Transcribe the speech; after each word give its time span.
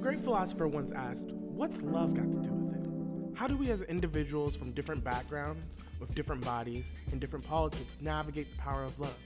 A 0.00 0.02
great 0.02 0.20
philosopher 0.20 0.66
once 0.66 0.92
asked, 0.92 1.26
What's 1.26 1.82
love 1.82 2.14
got 2.14 2.32
to 2.32 2.38
do 2.38 2.50
with 2.50 2.74
it? 2.74 3.36
How 3.36 3.46
do 3.46 3.54
we, 3.54 3.70
as 3.70 3.82
individuals 3.82 4.56
from 4.56 4.72
different 4.72 5.04
backgrounds, 5.04 5.76
with 6.00 6.14
different 6.14 6.42
bodies, 6.42 6.94
and 7.12 7.20
different 7.20 7.46
politics, 7.46 7.98
navigate 8.00 8.50
the 8.50 8.62
power 8.62 8.82
of 8.82 8.98
love? 8.98 9.18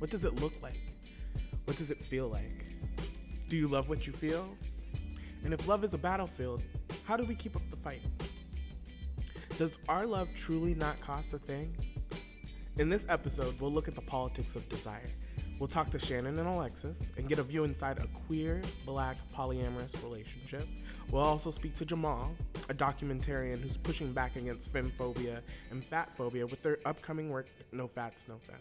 What 0.00 0.10
does 0.10 0.26
it 0.26 0.38
look 0.42 0.52
like? 0.62 0.78
What 1.64 1.78
does 1.78 1.90
it 1.90 2.04
feel 2.04 2.28
like? 2.28 2.66
Do 3.48 3.56
you 3.56 3.66
love 3.66 3.88
what 3.88 4.06
you 4.06 4.12
feel? 4.12 4.46
And 5.42 5.54
if 5.54 5.66
love 5.66 5.84
is 5.84 5.94
a 5.94 5.98
battlefield, 5.98 6.62
how 7.06 7.16
do 7.16 7.24
we 7.24 7.34
keep 7.34 7.56
up 7.56 7.62
the 7.70 7.76
fight? 7.76 8.02
Does 9.56 9.78
our 9.88 10.04
love 10.04 10.28
truly 10.36 10.74
not 10.74 11.00
cost 11.00 11.32
a 11.32 11.38
thing? 11.38 11.74
In 12.76 12.90
this 12.90 13.06
episode, 13.08 13.58
we'll 13.58 13.72
look 13.72 13.88
at 13.88 13.94
the 13.94 14.02
politics 14.02 14.54
of 14.54 14.68
desire. 14.68 15.08
We'll 15.60 15.68
talk 15.68 15.90
to 15.90 15.98
Shannon 15.98 16.38
and 16.38 16.48
Alexis 16.48 17.12
and 17.16 17.28
get 17.28 17.38
a 17.38 17.42
view 17.42 17.64
inside 17.64 17.98
a 17.98 18.06
queer, 18.26 18.60
black, 18.84 19.16
polyamorous 19.34 20.02
relationship. 20.02 20.64
We'll 21.10 21.22
also 21.22 21.52
speak 21.52 21.76
to 21.78 21.84
Jamal, 21.84 22.34
a 22.68 22.74
documentarian 22.74 23.60
who's 23.60 23.76
pushing 23.76 24.12
back 24.12 24.34
against 24.34 24.72
femphobia 24.72 25.40
and 25.70 25.82
fatphobia 25.82 26.50
with 26.50 26.62
their 26.62 26.78
upcoming 26.84 27.30
work, 27.30 27.46
No 27.70 27.86
Fats, 27.86 28.24
No 28.28 28.34
Femmes. 28.42 28.60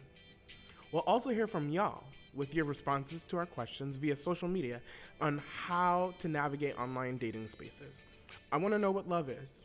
We'll 0.91 1.01
also 1.03 1.31
hear 1.31 1.47
from 1.47 1.69
y'all 1.69 2.03
with 2.35 2.53
your 2.53 2.65
responses 2.65 3.23
to 3.23 3.37
our 3.37 3.47
questions 3.47 3.95
via 3.95 4.15
social 4.15 4.47
media 4.47 4.79
on 5.19 5.41
how 5.65 6.13
to 6.19 6.27
navigate 6.27 6.79
online 6.79 7.17
dating 7.17 7.47
spaces. 7.47 8.05
I 8.51 8.57
want 8.57 8.75
to 8.75 8.79
know 8.79 8.91
what 8.91 9.09
love 9.09 9.29
is, 9.29 9.63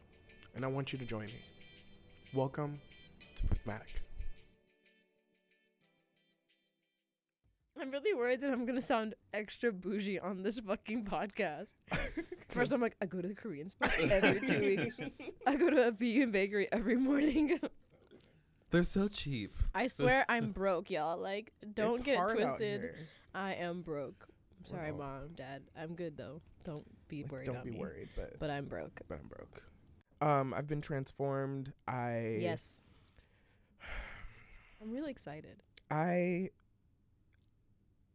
and 0.54 0.64
I 0.64 0.68
want 0.68 0.94
you 0.94 0.98
to 0.98 1.04
join 1.04 1.26
me. 1.26 1.42
Welcome 2.32 2.80
to 3.20 3.46
Prismatic. 3.46 4.00
I'm 7.80 7.90
really 7.90 8.14
worried 8.14 8.40
that 8.40 8.50
I'm 8.52 8.66
gonna 8.66 8.82
sound 8.82 9.14
extra 9.32 9.72
bougie 9.72 10.18
on 10.18 10.42
this 10.42 10.58
fucking 10.60 11.04
podcast. 11.04 11.74
First, 12.48 12.72
I'm 12.72 12.80
like, 12.80 12.96
I 13.00 13.06
go 13.06 13.20
to 13.20 13.28
the 13.28 13.34
Korean 13.34 13.68
spot 13.68 13.92
every 14.00 14.40
two 14.40 14.60
weeks. 14.76 15.00
I 15.46 15.56
go 15.56 15.70
to 15.70 15.88
a 15.88 15.90
vegan 15.90 16.30
bakery 16.30 16.68
every 16.72 16.96
morning. 16.96 17.58
They're 18.70 18.82
so 18.82 19.08
cheap. 19.08 19.52
I 19.74 19.86
swear 19.86 20.26
I'm 20.28 20.50
broke, 20.52 20.90
y'all. 20.90 21.16
Like, 21.18 21.52
don't 21.74 21.94
It's 21.94 22.02
get 22.02 22.18
hard 22.18 22.32
out 22.32 22.36
twisted. 22.36 22.80
here. 22.82 22.94
I 23.34 23.54
am 23.54 23.80
broke. 23.82 24.26
I'm 24.60 24.66
sorry, 24.66 24.92
Well. 24.92 25.06
mom, 25.08 25.28
dad. 25.36 25.62
I'm 25.80 25.94
good 25.94 26.16
though. 26.16 26.42
Don't 26.64 26.84
be 27.08 27.22
Like, 27.22 27.32
worried. 27.32 27.46
don't 27.46 27.56
on 27.58 27.64
be 27.64 27.70
me. 27.70 27.78
worried, 27.78 28.08
but 28.16 28.38
But 28.38 28.50
I'm 28.50 28.66
broke. 28.66 29.00
but 29.08 29.18
I'm 29.20 29.28
broke. 29.28 29.62
Um, 30.20 30.52
I've 30.52 30.66
been 30.66 30.80
transformed. 30.82 31.72
I 31.86 32.38
Yes. 32.40 32.82
I'm 34.82 34.90
really 34.90 35.10
excited. 35.10 35.62
I 35.90 36.50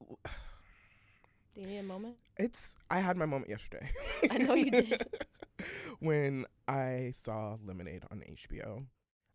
Do 1.56 1.62
you 1.62 1.68
need 1.68 1.78
a 1.78 1.84
moment? 1.84 2.16
it's 2.38 2.76
I 2.90 3.00
had 3.00 3.16
my 3.16 3.26
moment 3.26 3.50
yesterday. 3.50 3.92
I 4.32 4.38
know 4.40 4.56
you 4.56 4.72
did. 4.72 5.06
when 6.00 6.46
I 6.68 7.12
saw 7.16 7.58
Lemonade 7.64 8.04
on 8.12 8.22
HBO. 8.22 8.86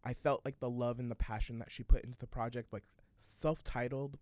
I 0.04 0.14
felt 0.14 0.42
like 0.44 0.60
the 0.60 0.70
love 0.70 0.98
and 0.98 1.10
the 1.10 1.16
passion 1.16 1.58
that 1.58 1.70
she 1.70 1.82
put 1.82 2.02
into 2.04 2.18
the 2.18 2.26
project, 2.26 2.72
like 2.72 2.84
self-titled. 3.16 4.16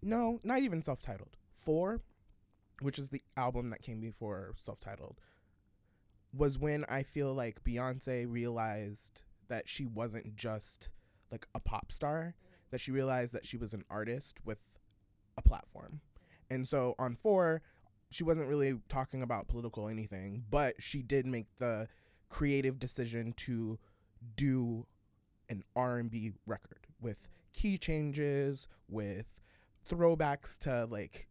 No, 0.00 0.40
not 0.42 0.60
even 0.60 0.82
self-titled. 0.82 1.36
Four, 1.52 2.00
which 2.80 2.98
is 2.98 3.10
the 3.10 3.22
album 3.36 3.70
that 3.70 3.82
came 3.82 4.00
before 4.00 4.54
self-titled, 4.58 5.20
was 6.32 6.58
when 6.58 6.84
I 6.88 7.02
feel 7.02 7.34
like 7.34 7.64
Beyonce 7.64 8.26
realized 8.28 9.22
that 9.48 9.68
she 9.68 9.84
wasn't 9.84 10.34
just 10.34 10.88
like 11.30 11.46
a 11.54 11.60
pop 11.60 11.92
star, 11.92 12.34
that 12.70 12.80
she 12.80 12.90
realized 12.90 13.34
that 13.34 13.46
she 13.46 13.56
was 13.56 13.74
an 13.74 13.84
artist 13.90 14.38
with 14.44 14.58
platform. 15.52 16.00
And 16.48 16.66
so 16.66 16.94
on 16.98 17.14
four, 17.14 17.60
she 18.10 18.24
wasn't 18.24 18.48
really 18.48 18.78
talking 18.88 19.22
about 19.22 19.48
political 19.48 19.86
anything, 19.86 20.44
but 20.48 20.76
she 20.78 21.02
did 21.02 21.26
make 21.26 21.46
the 21.58 21.88
creative 22.30 22.78
decision 22.78 23.34
to 23.34 23.78
do 24.34 24.86
an 25.50 25.62
R&B 25.76 26.32
record 26.46 26.86
with 27.02 27.28
key 27.52 27.76
changes, 27.76 28.66
with 28.88 29.26
throwbacks 29.86 30.56
to 30.60 30.86
like 30.86 31.28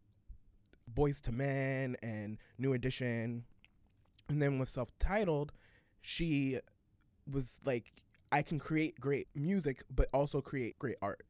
Boyz 0.92 1.26
II 1.26 1.34
Men 1.34 1.96
and 2.00 2.38
New 2.58 2.74
Edition. 2.74 3.42
And 4.28 4.40
then 4.40 4.60
with 4.60 4.68
self-titled, 4.68 5.50
she 6.00 6.60
was 7.28 7.58
like 7.64 7.92
I 8.30 8.42
can 8.42 8.60
create 8.60 9.00
great 9.00 9.26
music 9.34 9.82
but 9.90 10.08
also 10.12 10.40
create 10.40 10.78
great 10.78 10.96
art. 11.02 11.24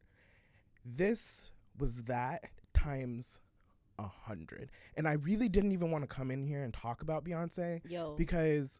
This 0.85 1.49
was 1.77 2.03
that 2.03 2.43
times 2.83 3.39
a 3.99 4.07
hundred. 4.07 4.69
And 4.95 5.07
I 5.07 5.13
really 5.13 5.49
didn't 5.49 5.71
even 5.71 5.91
want 5.91 6.03
to 6.03 6.07
come 6.07 6.31
in 6.31 6.43
here 6.43 6.63
and 6.63 6.73
talk 6.73 7.01
about 7.01 7.23
Beyonce 7.23 7.81
Yo. 7.89 8.15
because 8.17 8.79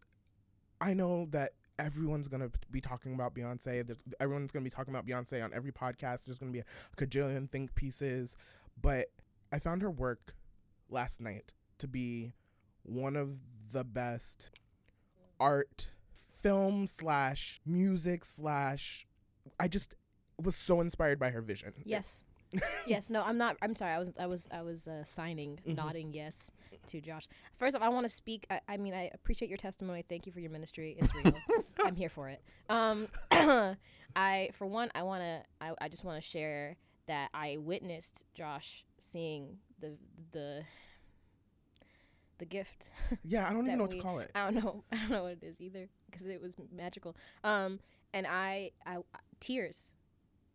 I 0.81 0.93
know 0.93 1.27
that 1.31 1.53
everyone's 1.79 2.27
gonna 2.27 2.49
be 2.71 2.81
talking 2.81 3.13
about 3.13 3.33
Beyonce. 3.33 3.85
That 3.85 3.97
everyone's 4.19 4.51
gonna 4.51 4.63
be 4.63 4.69
talking 4.69 4.93
about 4.93 5.05
Beyonce 5.05 5.43
on 5.43 5.51
every 5.53 5.71
podcast. 5.71 6.25
There's 6.25 6.39
gonna 6.39 6.51
be 6.51 6.59
a 6.59 6.65
cajillion 6.97 7.49
think 7.49 7.75
pieces, 7.75 8.35
but 8.79 9.07
I 9.51 9.59
found 9.59 9.81
her 9.81 9.91
work 9.91 10.35
last 10.89 11.21
night 11.21 11.51
to 11.79 11.87
be 11.87 12.33
one 12.83 13.15
of 13.15 13.37
the 13.71 13.83
best 13.83 14.51
art, 15.39 15.89
film 16.11 16.87
slash 16.87 17.61
music 17.65 18.25
slash. 18.25 19.07
I 19.59 19.67
just 19.67 19.95
was 20.41 20.55
so 20.55 20.81
inspired 20.81 21.19
by 21.19 21.29
her 21.29 21.41
vision. 21.41 21.73
Yes. 21.85 22.25
Yes. 22.87 23.09
No, 23.09 23.21
I'm 23.23 23.37
not. 23.37 23.57
I'm 23.61 23.75
sorry. 23.75 23.93
I 23.93 23.99
was. 23.99 24.11
I 24.19 24.25
was. 24.27 24.49
I 24.51 24.61
was 24.61 24.87
uh, 24.87 25.03
signing, 25.03 25.59
Mhm. 25.67 25.75
nodding 25.75 26.13
yes 26.13 26.51
to 26.87 26.99
Josh. 27.01 27.27
First 27.57 27.75
off, 27.75 27.81
I 27.81 27.89
want 27.89 28.05
to 28.05 28.09
speak. 28.13 28.45
I, 28.49 28.59
I 28.67 28.77
mean, 28.77 28.93
I 28.93 29.09
appreciate 29.13 29.49
your 29.49 29.57
testimony. 29.57 30.03
Thank 30.07 30.25
you 30.25 30.31
for 30.31 30.39
your 30.39 30.51
ministry. 30.51 30.95
It's 30.99 31.13
real. 31.15 31.33
I'm 31.83 31.95
here 31.95 32.09
for 32.09 32.29
it. 32.29 32.41
Um, 32.69 33.07
I, 34.15 34.49
for 34.53 34.67
one, 34.67 34.91
I 34.93 35.03
want 35.03 35.21
to. 35.23 35.41
I, 35.61 35.73
I 35.81 35.89
just 35.89 36.03
want 36.03 36.21
to 36.21 36.27
share 36.27 36.77
that 37.07 37.29
I 37.33 37.57
witnessed 37.59 38.25
Josh 38.33 38.83
seeing 38.97 39.57
the 39.79 39.97
the 40.31 40.63
the 42.39 42.45
gift. 42.45 42.89
Yeah, 43.23 43.47
I 43.47 43.53
don't 43.53 43.65
even 43.65 43.77
know 43.77 43.83
what 43.83 43.91
we- 43.91 43.97
to 43.97 44.03
call 44.03 44.19
it. 44.19 44.31
I 44.35 44.51
don't 44.51 44.63
know. 44.63 44.83
I 44.91 44.95
don't 44.97 45.09
know 45.11 45.23
what 45.23 45.33
it 45.33 45.43
is 45.43 45.59
either 45.61 45.87
because 46.09 46.27
it 46.27 46.41
was 46.41 46.55
magical. 46.71 47.15
Um, 47.43 47.79
and 48.13 48.27
I, 48.27 48.71
I, 48.85 48.97
tears. 49.39 49.91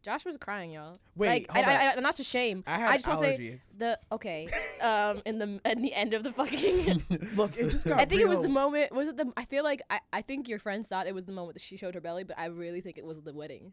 Josh 0.03 0.25
was 0.25 0.37
crying, 0.37 0.71
y'all. 0.71 0.97
Wait, 1.17 1.29
like, 1.29 1.51
hold 1.51 1.67
I, 1.67 1.75
on. 1.75 1.81
I, 1.81 1.93
I, 1.93 2.01
not 2.01 2.15
to 2.17 2.25
shame. 2.25 2.63
I 2.67 2.79
had 2.79 2.91
I 2.91 2.95
just 2.97 3.09
want 3.09 3.21
to 3.21 3.25
say 3.25 3.39
allergies. 3.39 3.79
the 3.79 3.99
okay. 4.13 4.49
Um, 4.81 5.23
in 5.27 5.39
the 5.39 5.61
in 5.65 5.83
the 5.83 5.93
end 5.93 6.15
of 6.15 6.23
the 6.23 6.33
fucking. 6.33 7.03
Look, 7.35 7.59
it 7.59 7.71
just 7.71 7.85
got. 7.85 8.01
I 8.01 8.05
think 8.05 8.21
it 8.21 8.29
was 8.29 8.41
the 8.41 8.49
moment. 8.49 8.93
Was 8.93 9.09
it 9.09 9.17
the? 9.17 9.33
I 9.37 9.45
feel 9.45 9.65
like 9.65 9.83
I, 9.91 10.01
I 10.13 10.23
think 10.23 10.49
your 10.49 10.59
friends 10.61 10.87
thought 10.87 11.07
it 11.07 11.15
was 11.15 11.25
the 11.25 11.33
moment 11.33 11.55
that 11.55 11.63
she 11.63 11.77
showed 11.77 11.95
her 11.95 12.01
belly, 12.01 12.25
but 12.25 12.39
I 12.39 12.47
really 12.47 12.81
think 12.81 12.97
it 12.97 13.05
was 13.05 13.21
the 13.23 13.33
wedding. 13.33 13.73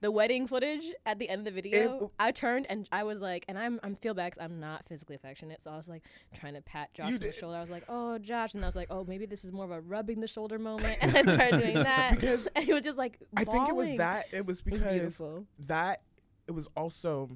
The 0.00 0.10
wedding 0.10 0.46
footage 0.46 0.84
at 1.04 1.18
the 1.18 1.28
end 1.28 1.40
of 1.40 1.44
the 1.44 1.50
video, 1.50 2.10
I 2.18 2.32
turned 2.32 2.66
and 2.70 2.88
I 2.90 3.02
was 3.02 3.20
like, 3.20 3.44
and 3.48 3.58
I'm 3.58 3.78
I'm 3.82 3.96
feel 3.96 4.14
bad 4.14 4.32
I'm 4.40 4.58
not 4.58 4.86
physically 4.88 5.14
affectionate, 5.14 5.60
so 5.60 5.70
I 5.70 5.76
was 5.76 5.88
like 5.88 6.04
trying 6.34 6.54
to 6.54 6.62
pat 6.62 6.94
Josh 6.94 7.08
on 7.08 7.16
the 7.16 7.32
shoulder. 7.32 7.58
I 7.58 7.60
was 7.60 7.70
like, 7.70 7.84
oh 7.88 8.18
Josh, 8.18 8.54
and 8.54 8.64
I 8.64 8.68
was 8.68 8.76
like, 8.76 8.88
oh 8.90 9.04
maybe 9.04 9.26
this 9.26 9.44
is 9.44 9.52
more 9.52 9.64
of 9.66 9.70
a 9.70 9.80
rubbing 9.80 10.20
the 10.20 10.26
shoulder 10.26 10.58
moment, 10.58 10.98
and 11.02 11.14
I 11.14 11.22
started 11.22 11.60
doing 11.60 11.74
that, 11.82 12.12
Because 12.14 12.48
and 12.56 12.64
he 12.64 12.72
was 12.72 12.82
just 12.82 12.96
like, 12.98 13.18
I 13.36 13.44
think 13.44 13.68
it 13.68 13.74
was 13.74 13.92
that. 13.98 14.26
It 14.32 14.46
was 14.46 14.60
It 14.60 14.72
was 14.72 14.82
because 14.82 15.22
that 15.66 16.02
it 16.48 16.52
was 16.52 16.66
also 16.76 17.30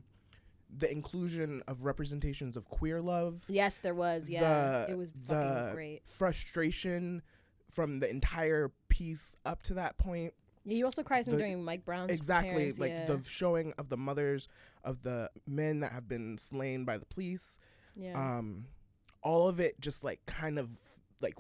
the 0.77 0.91
inclusion 0.91 1.63
of 1.69 1.85
representations 1.85 2.57
of 2.57 2.69
queer 2.69 3.01
love. 3.01 3.45
Yes, 3.49 3.79
there 3.79 3.95
was. 3.95 4.29
Yeah, 4.29 4.87
the- 4.87 4.93
it 4.93 4.99
was 4.99 5.13
the 5.13 5.35
fucking 5.35 5.75
great. 5.75 6.03
frustration 6.07 7.23
from 7.71 8.01
the 8.01 8.09
entire 8.09 8.73
piece 8.89 9.37
up 9.45 9.63
to 9.65 9.75
that 9.75 9.99
point. 9.99 10.35
Yeah, 10.65 10.77
you 10.77 10.85
also 10.85 11.03
cried 11.03 11.27
the- 11.27 11.37
during 11.37 11.63
Mike 11.65 11.85
Brown's 11.85 12.11
exactly, 12.13 12.51
parents, 12.55 12.79
like 12.79 12.91
yeah. 12.93 13.05
the 13.07 13.23
showing 13.29 13.73
of 13.79 13.89
the 13.91 13.97
mothers 13.97 14.49
of 14.83 15.03
the 15.03 15.31
men 15.47 15.81
that 15.81 15.93
have 15.93 16.09
been 16.09 16.39
slain 16.39 16.85
by 16.85 16.97
the 16.99 17.07
police. 17.07 17.59
yeah. 17.95 18.13
Um, 18.39 18.67
all 19.23 19.49
of 19.49 19.59
it 19.61 19.81
just 19.81 20.05
like 20.05 20.21
kind 20.27 20.59
of 20.59 20.69
like 21.21 21.35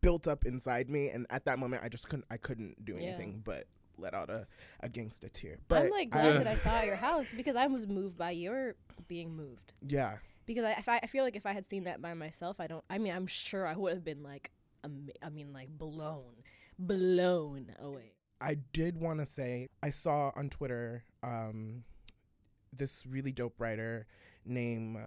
built 0.00 0.26
up 0.28 0.44
inside 0.44 0.88
me, 0.90 1.08
and 1.10 1.26
at 1.30 1.44
that 1.44 1.58
moment, 1.58 1.82
I 1.84 1.88
just 1.88 2.08
couldn't. 2.08 2.26
I 2.30 2.36
couldn't 2.36 2.84
do 2.84 2.94
Yeah. 2.94 3.08
anything 3.08 3.42
but 3.44 3.64
let 3.98 4.12
out 4.12 4.28
a, 4.28 4.46
a 4.80 4.88
gangsta 4.88 5.32
tear. 5.32 5.58
But 5.68 5.84
I'm 5.84 5.90
like 5.90 6.10
glad 6.10 6.26
I- 6.36 6.38
that 6.38 6.46
I 6.46 6.56
saw 6.56 6.82
your 6.82 6.96
house 6.96 7.32
because 7.36 7.56
I 7.56 7.66
was 7.66 7.86
moved 7.86 8.16
by 8.18 8.30
your 8.32 8.74
being 9.08 9.34
moved. 9.36 9.72
yeah. 9.86 10.18
Because 10.46 10.64
I, 10.64 10.72
if 10.72 10.88
I, 10.88 10.98
I 11.02 11.06
feel 11.08 11.24
like 11.24 11.34
if 11.34 11.44
I 11.46 11.52
had 11.52 11.66
seen 11.66 11.84
that 11.84 12.00
by 12.00 12.14
myself, 12.14 12.60
I 12.60 12.66
don't. 12.68 12.84
I 12.88 12.98
mean, 12.98 13.12
I'm 13.12 13.26
sure 13.26 13.66
I 13.66 13.74
would 13.74 13.92
have 13.94 14.04
been 14.04 14.22
like, 14.22 14.50
I 14.84 15.28
mean, 15.28 15.52
like 15.52 15.68
blown, 15.76 16.22
blown 16.78 17.74
away. 17.80 18.12
I 18.40 18.54
did 18.72 19.00
want 19.00 19.20
to 19.20 19.26
say 19.26 19.68
I 19.82 19.90
saw 19.90 20.30
on 20.36 20.50
Twitter 20.50 21.04
um, 21.22 21.84
this 22.72 23.04
really 23.08 23.32
dope 23.32 23.54
writer 23.58 24.06
named 24.44 24.96
uh, 24.96 25.06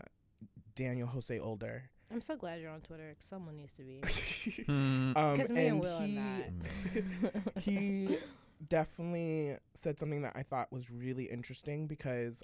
Daniel 0.75 1.07
Jose 1.07 1.37
Older. 1.37 1.89
I'm 2.11 2.21
so 2.21 2.35
glad 2.35 2.59
you're 2.59 2.71
on 2.71 2.81
Twitter. 2.81 3.13
'cause 3.13 3.25
someone 3.25 3.57
needs 3.57 3.75
to 3.75 3.83
be. 3.83 4.01
Hmm. 4.65 5.13
um, 5.15 5.33
Because 5.33 5.51
me 5.51 5.67
and 5.67 5.71
and 5.73 5.79
Will 5.79 5.97
are 5.97 6.07
not. 6.07 6.43
he 7.61 8.17
definitely 8.67 9.57
said 9.75 9.99
something 9.99 10.21
that 10.23 10.33
I 10.35 10.43
thought 10.43 10.71
was 10.71 10.89
really 10.89 11.25
interesting 11.25 11.85
because 11.87 12.41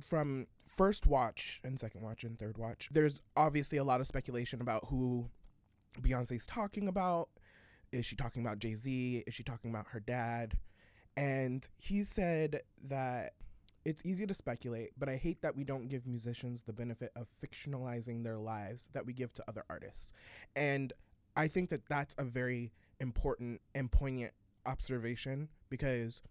from 0.00 0.46
first 0.66 1.06
watch 1.06 1.60
and 1.62 1.78
second 1.78 2.00
watch 2.02 2.24
and 2.24 2.38
third 2.38 2.56
watch, 2.58 2.88
there's 2.90 3.20
obviously 3.36 3.76
a 3.78 3.84
lot 3.84 4.00
of 4.00 4.06
speculation 4.06 4.60
about 4.62 4.86
who 4.88 5.28
Beyonce's 6.00 6.46
talking 6.46 6.88
about. 6.88 7.28
Is 7.92 8.06
she 8.06 8.16
talking 8.16 8.42
about 8.42 8.58
Jay 8.58 8.74
Z? 8.74 9.24
Is 9.26 9.34
she 9.34 9.42
talking 9.42 9.70
about 9.70 9.88
her 9.88 10.00
dad? 10.00 10.58
And 11.16 11.68
he 11.76 12.02
said 12.02 12.62
that 12.88 13.34
it's 13.84 14.04
easy 14.04 14.26
to 14.26 14.34
speculate, 14.34 14.90
but 14.98 15.08
I 15.08 15.16
hate 15.16 15.42
that 15.42 15.56
we 15.56 15.64
don't 15.64 15.88
give 15.88 16.06
musicians 16.06 16.62
the 16.62 16.72
benefit 16.72 17.12
of 17.16 17.26
fictionalizing 17.42 18.22
their 18.22 18.38
lives 18.38 18.88
that 18.92 19.04
we 19.04 19.12
give 19.12 19.34
to 19.34 19.44
other 19.48 19.64
artists. 19.68 20.12
And 20.56 20.92
I 21.36 21.48
think 21.48 21.70
that 21.70 21.88
that's 21.88 22.14
a 22.16 22.24
very 22.24 22.72
important 23.00 23.60
and 23.74 23.90
poignant 23.90 24.32
observation 24.64 25.48
because 25.68 26.22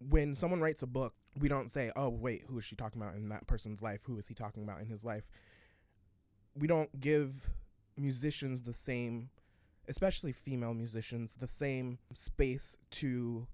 when 0.00 0.34
someone 0.34 0.60
writes 0.60 0.82
a 0.82 0.86
book, 0.86 1.14
we 1.38 1.48
don't 1.48 1.70
say, 1.70 1.92
oh, 1.96 2.08
wait, 2.08 2.44
who 2.48 2.58
is 2.58 2.64
she 2.64 2.76
talking 2.76 3.00
about 3.00 3.14
in 3.14 3.28
that 3.28 3.46
person's 3.46 3.82
life? 3.82 4.02
Who 4.04 4.18
is 4.18 4.28
he 4.28 4.34
talking 4.34 4.62
about 4.62 4.80
in 4.80 4.86
his 4.86 5.04
life? 5.04 5.24
We 6.54 6.66
don't 6.66 6.98
give 7.00 7.50
musicians 7.96 8.62
the 8.62 8.72
same, 8.72 9.30
especially 9.88 10.32
female 10.32 10.74
musicians, 10.74 11.36
the 11.36 11.48
same 11.48 11.98
space 12.14 12.76
to 12.90 13.46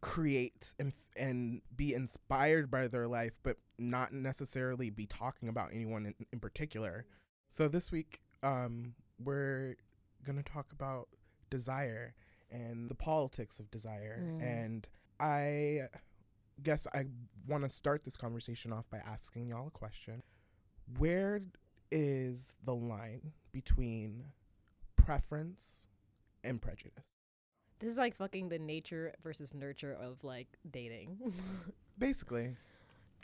create 0.00 0.74
and 0.78 0.92
and 1.16 1.62
be 1.74 1.94
inspired 1.94 2.70
by 2.70 2.88
their 2.88 3.06
life, 3.06 3.38
but 3.42 3.56
not 3.78 4.12
necessarily 4.12 4.90
be 4.90 5.06
talking 5.06 5.48
about 5.48 5.70
anyone 5.72 6.06
in, 6.06 6.14
in 6.32 6.40
particular. 6.40 7.06
So 7.50 7.68
this 7.68 7.90
week, 7.92 8.20
um, 8.42 8.94
we're 9.22 9.76
gonna 10.24 10.42
talk 10.42 10.72
about 10.72 11.08
desire 11.50 12.14
and 12.50 12.90
the 12.90 12.94
politics 12.94 13.58
of 13.58 13.70
desire, 13.70 14.18
Mm. 14.20 14.42
and 14.42 14.88
I 15.20 15.88
guess 16.62 16.86
I 16.92 17.06
want 17.46 17.64
to 17.64 17.70
start 17.70 18.04
this 18.04 18.16
conversation 18.16 18.72
off 18.72 18.90
by 18.90 18.98
asking 18.98 19.48
y'all 19.48 19.68
a 19.68 19.70
question: 19.70 20.22
Where 20.98 21.40
is 21.90 22.54
the 22.64 22.74
line 22.74 23.32
between 23.52 24.32
preference 25.04 25.86
and 26.44 26.60
prejudice? 26.60 27.04
This 27.78 27.90
is 27.90 27.96
like 27.98 28.14
fucking 28.16 28.48
the 28.48 28.58
nature 28.58 29.12
versus 29.22 29.52
nurture 29.54 29.92
of 29.92 30.22
like 30.22 30.46
dating. 30.70 31.18
Basically, 31.98 32.56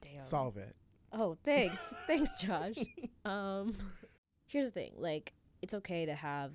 Damn. 0.03 0.19
solve 0.19 0.57
it. 0.57 0.75
Oh, 1.13 1.37
thanks. 1.45 1.95
thanks, 2.07 2.41
Josh. 2.41 2.77
Um 3.25 3.75
here's 4.47 4.67
the 4.67 4.73
thing, 4.73 4.93
like 4.97 5.33
it's 5.63 5.75
okay 5.75 6.07
to 6.07 6.15
have 6.15 6.53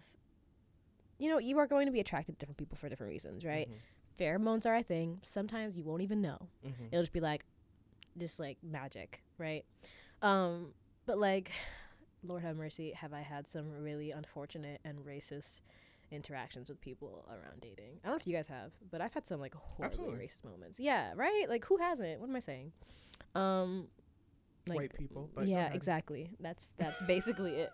you 1.20 1.30
know, 1.30 1.38
you 1.38 1.58
are 1.60 1.68
going 1.68 1.86
to 1.86 1.92
be 1.92 2.00
attracted 2.00 2.36
to 2.36 2.40
different 2.40 2.58
people 2.58 2.76
for 2.78 2.90
different 2.90 3.12
reasons, 3.12 3.46
right? 3.46 3.70
Pheromones 4.20 4.66
are 4.66 4.76
a 4.76 4.84
thing. 4.84 5.20
Sometimes 5.24 5.78
you 5.78 5.84
won't 5.84 6.02
even 6.02 6.22
know. 6.22 6.50
Mhm. 6.66 6.88
It'll 6.92 7.04
just 7.04 7.14
be 7.14 7.20
like 7.22 7.46
just 8.18 8.40
like 8.40 8.58
magic, 8.62 9.24
right? 9.38 9.64
Um 10.22 10.74
but 11.06 11.18
like 11.18 11.52
Lord 12.24 12.44
have 12.44 12.58
mercy, 12.58 12.92
have 12.92 13.14
I 13.14 13.22
had 13.22 13.50
some 13.50 13.72
really 13.72 14.12
unfortunate 14.12 14.80
and 14.84 15.00
racist 15.00 15.62
interactions 16.12 16.70
with 16.70 16.80
people 16.80 17.26
around 17.30 17.62
dating. 17.62 18.00
I 18.04 18.08
don't 18.08 18.14
know 18.14 18.20
if 18.22 18.28
you 18.28 18.34
guys 18.34 18.48
have, 18.48 18.72
but 18.92 19.02
I've 19.02 19.14
had 19.14 19.26
some 19.26 19.40
like 19.40 19.56
horribly 19.56 20.06
Absolutely. 20.06 20.26
racist 20.26 20.44
moments. 20.46 20.80
Yeah, 20.80 21.12
right? 21.16 21.46
Like 21.50 21.66
who 21.66 21.78
hasn't? 21.78 22.20
What 22.20 22.30
am 22.30 22.36
I 22.36 22.40
saying? 22.40 22.72
Um 23.36 23.88
like 24.68 24.78
White 24.78 24.94
people, 24.94 25.30
but 25.36 25.48
yeah, 25.48 25.74
exactly. 25.74 26.32
That's 26.40 26.72
that's 26.78 27.02
basically 27.02 27.56
it. 27.56 27.72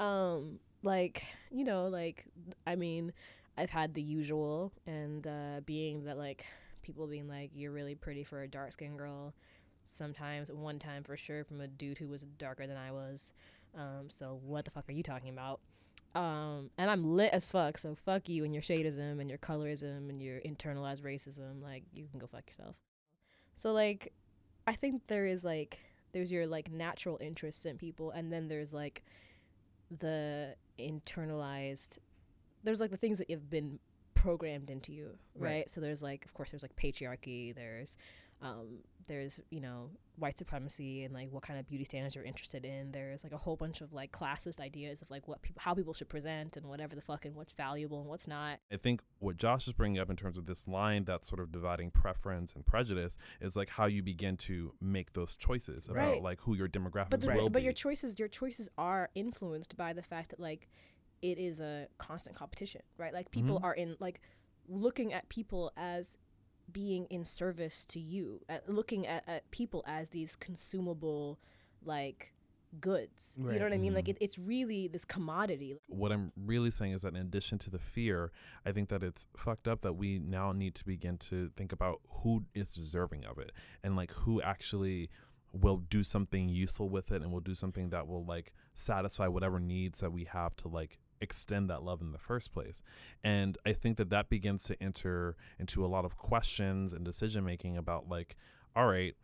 Um 0.00 0.58
like, 0.82 1.24
you 1.50 1.64
know, 1.64 1.86
like 1.86 2.24
I 2.66 2.74
mean, 2.76 3.12
I've 3.56 3.70
had 3.70 3.94
the 3.94 4.02
usual 4.02 4.72
and 4.86 5.26
uh 5.26 5.60
being 5.64 6.04
that 6.04 6.18
like 6.18 6.44
people 6.82 7.06
being 7.06 7.28
like 7.28 7.50
you're 7.54 7.72
really 7.72 7.94
pretty 7.94 8.24
for 8.24 8.42
a 8.42 8.48
dark 8.48 8.72
skinned 8.72 8.98
girl. 8.98 9.34
Sometimes 9.84 10.50
one 10.50 10.78
time 10.78 11.02
for 11.02 11.16
sure 11.16 11.44
from 11.44 11.60
a 11.60 11.66
dude 11.68 11.98
who 11.98 12.08
was 12.08 12.22
darker 12.38 12.66
than 12.66 12.76
I 12.76 12.90
was. 12.92 13.32
Um 13.76 14.08
so 14.08 14.38
what 14.44 14.64
the 14.64 14.70
fuck 14.70 14.88
are 14.88 14.92
you 14.92 15.02
talking 15.02 15.30
about? 15.30 15.60
Um 16.14 16.70
and 16.76 16.90
I'm 16.90 17.14
lit 17.16 17.32
as 17.32 17.50
fuck, 17.50 17.78
so 17.78 17.94
fuck 17.94 18.28
you 18.28 18.44
and 18.44 18.52
your 18.54 18.62
shadism 18.62 19.20
and 19.20 19.28
your 19.30 19.38
colorism 19.38 20.08
and 20.10 20.20
your 20.22 20.40
internalized 20.40 21.02
racism. 21.02 21.62
Like 21.62 21.84
you 21.94 22.06
can 22.10 22.18
go 22.18 22.26
fuck 22.26 22.44
yourself. 22.46 22.76
So 23.54 23.72
like 23.72 24.12
I 24.66 24.74
think 24.74 25.06
there 25.06 25.26
is 25.26 25.44
like 25.44 25.80
there's 26.12 26.30
your 26.30 26.46
like 26.46 26.70
natural 26.70 27.18
interests 27.20 27.64
in 27.64 27.78
people 27.78 28.10
and 28.10 28.32
then 28.32 28.48
there's 28.48 28.74
like 28.74 29.02
the 29.98 30.54
internalized 30.78 31.98
there's 32.64 32.80
like 32.80 32.90
the 32.90 32.96
things 32.96 33.18
that 33.18 33.28
you've 33.28 33.50
been 33.50 33.78
programmed 34.14 34.70
into 34.70 34.92
you 34.92 35.10
right, 35.34 35.50
Right. 35.50 35.70
so 35.70 35.80
there's 35.80 36.02
like 36.02 36.24
of 36.24 36.32
course 36.34 36.50
there's 36.50 36.62
like 36.62 36.76
patriarchy 36.76 37.54
there's 37.54 37.96
um 38.40 38.78
there's 39.06 39.40
you 39.50 39.60
know 39.60 39.90
white 40.16 40.36
supremacy 40.38 41.04
and 41.04 41.12
like 41.14 41.30
what 41.32 41.42
kind 41.42 41.58
of 41.58 41.66
beauty 41.66 41.84
standards 41.84 42.14
you're 42.14 42.24
interested 42.24 42.64
in 42.64 42.92
there's 42.92 43.24
like 43.24 43.32
a 43.32 43.38
whole 43.38 43.56
bunch 43.56 43.80
of 43.80 43.92
like 43.92 44.12
classist 44.12 44.60
ideas 44.60 45.00
of 45.02 45.10
like 45.10 45.26
what 45.26 45.40
people 45.42 45.60
how 45.64 45.74
people 45.74 45.94
should 45.94 46.08
present 46.08 46.56
and 46.56 46.66
whatever 46.66 46.94
the 46.94 47.00
fuck 47.00 47.24
and 47.24 47.34
what's 47.34 47.52
valuable 47.54 48.00
and 48.00 48.08
what's 48.08 48.28
not 48.28 48.58
I 48.70 48.76
think 48.76 49.02
what 49.20 49.36
Josh 49.36 49.66
is 49.66 49.72
bringing 49.72 49.98
up 50.00 50.10
in 50.10 50.16
terms 50.16 50.36
of 50.36 50.46
this 50.46 50.68
line 50.68 51.04
that's 51.04 51.28
sort 51.28 51.40
of 51.40 51.50
dividing 51.50 51.90
preference 51.90 52.52
and 52.52 52.64
prejudice 52.66 53.16
is 53.40 53.56
like 53.56 53.70
how 53.70 53.86
you 53.86 54.02
begin 54.02 54.36
to 54.38 54.74
make 54.80 55.14
those 55.14 55.34
choices 55.36 55.88
about 55.88 55.96
Right. 56.12 56.22
like 56.22 56.40
who 56.42 56.54
your 56.54 56.68
demographics 56.68 57.10
but 57.10 57.20
the, 57.22 57.28
will 57.28 57.48
but 57.48 57.60
be. 57.60 57.64
your 57.64 57.72
choices 57.72 58.18
your 58.18 58.28
choices 58.28 58.68
are 58.76 59.10
influenced 59.14 59.76
by 59.76 59.92
the 59.92 60.02
fact 60.02 60.30
that 60.30 60.40
like 60.40 60.68
it 61.22 61.38
is 61.38 61.58
a 61.60 61.86
constant 61.98 62.36
competition 62.36 62.82
right 62.98 63.14
like 63.14 63.30
people 63.30 63.58
Mhm. 63.60 63.64
are 63.64 63.74
in 63.74 63.96
like 63.98 64.20
looking 64.68 65.12
at 65.12 65.28
people 65.28 65.72
as 65.76 66.16
being 66.72 67.06
in 67.06 67.24
service 67.24 67.84
to 67.86 68.00
you 68.00 68.40
at 68.48 68.68
looking 68.68 69.06
at, 69.06 69.24
at 69.26 69.50
people 69.50 69.82
as 69.86 70.10
these 70.10 70.36
consumable 70.36 71.38
like 71.84 72.32
goods. 72.80 73.36
You 73.38 73.58
know 73.58 73.64
what 73.64 73.72
i 73.74 73.78
mean? 73.78 73.92
Like 73.92 74.06
Mhm. 74.06 74.10
it, 74.10 74.18
it's 74.22 74.38
really 74.38 74.88
this 74.88 75.04
commodity. 75.04 75.76
What 75.88 76.10
I'm 76.10 76.32
really 76.36 76.70
saying 76.70 76.92
is 76.92 77.02
that 77.02 77.14
in 77.14 77.20
addition 77.20 77.58
to 77.58 77.70
the 77.70 77.78
fear, 77.78 78.32
I 78.64 78.72
think 78.72 78.88
that 78.88 79.02
it's 79.02 79.28
fucked 79.36 79.68
up 79.68 79.82
that 79.82 79.92
we 79.94 80.18
now 80.18 80.52
need 80.52 80.74
to 80.76 80.86
begin 80.86 81.18
to 81.18 81.50
think 81.56 81.72
about 81.72 82.00
who 82.22 82.44
is 82.54 82.72
deserving 82.74 83.26
of 83.26 83.38
it 83.38 83.52
and 83.82 83.94
like 83.94 84.12
who 84.12 84.40
actually 84.40 85.10
will 85.52 85.76
do 85.76 86.02
something 86.02 86.48
useful 86.48 86.88
with 86.88 87.12
it 87.12 87.20
and 87.20 87.30
will 87.30 87.40
do 87.40 87.54
something 87.54 87.90
that 87.90 88.06
will 88.08 88.24
like 88.24 88.54
satisfy 88.72 89.26
whatever 89.28 89.60
needs 89.60 90.00
that 90.00 90.10
we 90.10 90.24
have 90.24 90.56
to 90.56 90.68
like 90.68 90.98
extend 91.22 91.70
that 91.70 91.82
love 91.82 92.02
in 92.02 92.12
the 92.12 92.18
first 92.18 92.52
place. 92.52 92.82
And 93.24 93.56
I 93.64 93.72
think 93.72 93.96
that 93.96 94.10
that 94.10 94.28
begins 94.28 94.64
to 94.64 94.82
enter 94.82 95.36
into 95.58 95.84
a 95.84 95.86
lot 95.86 96.04
of 96.04 96.18
questions 96.18 96.92
and 96.92 97.04
decision 97.04 97.44
making 97.44 97.76
about 97.76 98.08
like 98.08 98.36
all 98.74 98.86
right, 98.86 99.14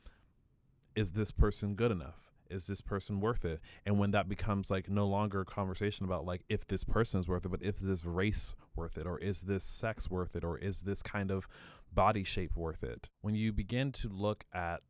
is 0.95 1.13
this 1.13 1.31
person 1.31 1.75
good 1.75 1.91
enough? 1.91 2.17
Is 2.51 2.67
this 2.67 2.81
person 2.81 3.21
worth 3.21 3.45
it? 3.45 3.61
And 3.85 3.99
when 3.99 4.11
that 4.13 4.29
becomes 4.29 4.71
like 4.71 4.89
no 4.89 5.07
longer 5.07 5.43
a 5.43 5.45
conversation 5.45 6.05
about 6.05 6.25
like 6.25 6.43
if 6.49 6.67
this 6.67 6.85
person 6.85 7.21
is 7.21 7.29
worth 7.29 7.45
it, 7.45 7.51
but 7.51 7.63
if 7.63 7.79
this 7.79 8.05
race 8.05 8.55
worth 8.75 8.97
it, 8.97 9.07
or 9.07 9.19
is 9.19 9.43
this 9.43 9.65
sex 9.65 10.11
worth 10.11 10.35
it, 10.35 10.45
or 10.45 10.59
is 10.59 10.83
this 10.83 11.03
kind 11.03 11.31
of 11.31 11.47
body 11.93 12.25
shape 12.25 12.57
worth 12.57 12.83
it? 12.83 13.11
When 13.21 13.35
you 13.35 13.53
begin 13.53 13.93
to 13.93 14.09
look 14.09 14.45
at 14.53 14.81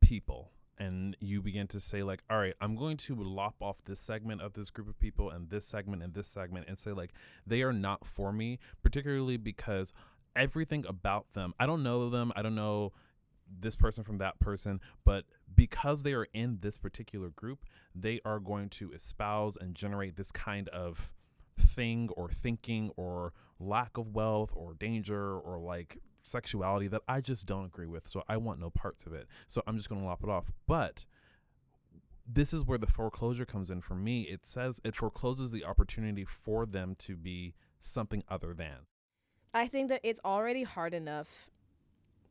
people 0.00 0.50
and 0.78 1.16
you 1.20 1.40
begin 1.40 1.66
to 1.66 1.80
say 1.80 2.02
like 2.02 2.22
all 2.28 2.38
right 2.38 2.54
i'm 2.60 2.74
going 2.74 2.96
to 2.96 3.14
lop 3.14 3.54
off 3.60 3.82
this 3.84 4.00
segment 4.00 4.40
of 4.40 4.54
this 4.54 4.70
group 4.70 4.88
of 4.88 4.98
people 4.98 5.30
and 5.30 5.50
this 5.50 5.64
segment 5.64 6.02
and 6.02 6.14
this 6.14 6.26
segment 6.26 6.66
and 6.68 6.78
say 6.78 6.92
like 6.92 7.12
they 7.46 7.62
are 7.62 7.72
not 7.72 8.06
for 8.06 8.32
me 8.32 8.58
particularly 8.82 9.36
because 9.36 9.92
everything 10.34 10.84
about 10.88 11.32
them 11.34 11.54
i 11.60 11.66
don't 11.66 11.82
know 11.82 12.10
them 12.10 12.32
i 12.34 12.42
don't 12.42 12.54
know 12.54 12.92
this 13.60 13.76
person 13.76 14.02
from 14.02 14.18
that 14.18 14.38
person 14.40 14.80
but 15.04 15.24
because 15.54 16.02
they 16.02 16.12
are 16.12 16.26
in 16.32 16.58
this 16.60 16.78
particular 16.78 17.28
group 17.28 17.64
they 17.94 18.20
are 18.24 18.40
going 18.40 18.68
to 18.68 18.90
espouse 18.92 19.56
and 19.56 19.74
generate 19.74 20.16
this 20.16 20.32
kind 20.32 20.68
of 20.70 21.12
thing 21.58 22.08
or 22.16 22.28
thinking 22.28 22.90
or 22.96 23.32
lack 23.60 23.96
of 23.96 24.14
wealth 24.14 24.50
or 24.54 24.74
danger 24.74 25.38
or 25.38 25.58
like 25.58 25.98
sexuality 26.24 26.88
that 26.88 27.02
I 27.06 27.20
just 27.20 27.46
don't 27.46 27.64
agree 27.64 27.86
with. 27.86 28.08
So 28.08 28.22
I 28.28 28.36
want 28.36 28.58
no 28.58 28.70
parts 28.70 29.06
of 29.06 29.12
it. 29.12 29.28
So 29.46 29.62
I'm 29.66 29.76
just 29.76 29.88
going 29.88 30.00
to 30.00 30.06
lop 30.06 30.24
it 30.24 30.28
off. 30.28 30.50
But 30.66 31.04
this 32.26 32.52
is 32.52 32.64
where 32.64 32.78
the 32.78 32.86
foreclosure 32.86 33.44
comes 33.44 33.70
in 33.70 33.80
for 33.80 33.94
me. 33.94 34.22
It 34.22 34.46
says 34.46 34.80
it 34.84 34.96
forecloses 34.96 35.52
the 35.52 35.64
opportunity 35.64 36.24
for 36.24 36.66
them 36.66 36.96
to 37.00 37.16
be 37.16 37.54
something 37.78 38.24
other 38.28 38.54
than. 38.54 38.86
I 39.52 39.68
think 39.68 39.88
that 39.90 40.00
it's 40.02 40.20
already 40.24 40.64
hard 40.64 40.94
enough 40.94 41.50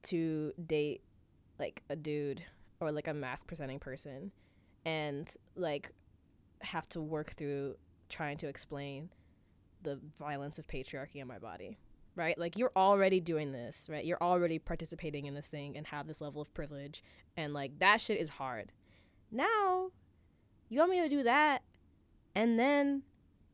to 0.04 0.52
date 0.66 1.02
like 1.60 1.84
a 1.90 1.96
dude 1.96 2.44
or 2.80 2.92
like 2.92 3.08
a 3.08 3.14
masc 3.14 3.48
presenting 3.48 3.80
person 3.80 4.32
and 4.86 5.34
like 5.56 5.92
have 6.62 6.90
to 6.90 7.02
work 7.02 7.32
through 7.32 7.76
trying 8.10 8.38
to 8.38 8.48
explain 8.48 9.10
the 9.84 10.00
violence 10.20 10.60
of 10.60 10.68
patriarchy 10.68 11.18
in 11.18 11.28
my 11.28 11.38
body. 11.38 11.78
Right? 12.16 12.38
Like 12.38 12.58
you're 12.58 12.72
already 12.76 13.20
doing 13.20 13.52
this, 13.52 13.88
right? 13.90 14.06
You're 14.06 14.22
already 14.22 14.60
participating 14.60 15.26
in 15.26 15.34
this 15.34 15.48
thing 15.48 15.76
and 15.76 15.88
have 15.88 16.08
this 16.08 16.22
level 16.22 16.42
of 16.42 16.54
privilege 16.54 17.04
and 17.36 17.54
like 17.54 17.80
that 17.80 18.02
shit 18.02 18.20
is 18.20 18.30
hard. 18.30 18.72
Now, 19.32 19.90
you 20.70 20.80
want 20.80 20.92
me 20.92 21.02
to 21.02 21.10
do 21.10 21.24
that 21.24 21.64
and 22.36 22.60
then 22.60 23.04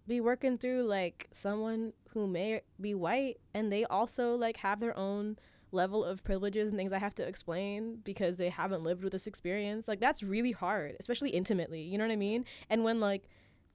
be 0.08 0.20
working 0.20 0.58
through 0.58 0.84
like 0.84 1.28
someone 1.32 1.94
who 2.10 2.28
may 2.28 2.62
be 2.82 2.94
white 2.94 3.38
and 3.54 3.72
they 3.72 3.86
also 3.86 4.36
like 4.36 4.58
have 4.58 4.80
their 4.80 4.98
own 4.98 5.38
level 5.72 6.04
of 6.04 6.24
privileges 6.24 6.68
and 6.68 6.78
things 6.78 6.92
I 6.92 6.98
have 6.98 7.16
to 7.16 7.28
explain 7.28 8.00
because 8.04 8.38
they 8.38 8.50
haven't 8.50 8.84
lived 8.84 9.04
with 9.04 9.14
this 9.14 9.28
experience. 9.28 9.88
Like 9.88 10.00
that's 10.00 10.24
really 10.24 10.52
hard, 10.52 10.96
especially 11.00 11.30
intimately. 11.30 11.82
You 11.82 11.98
know 11.98 12.06
what 12.06 12.14
I 12.14 12.18
mean? 12.18 12.46
And 12.70 12.84
when 12.84 13.00
like 13.00 13.30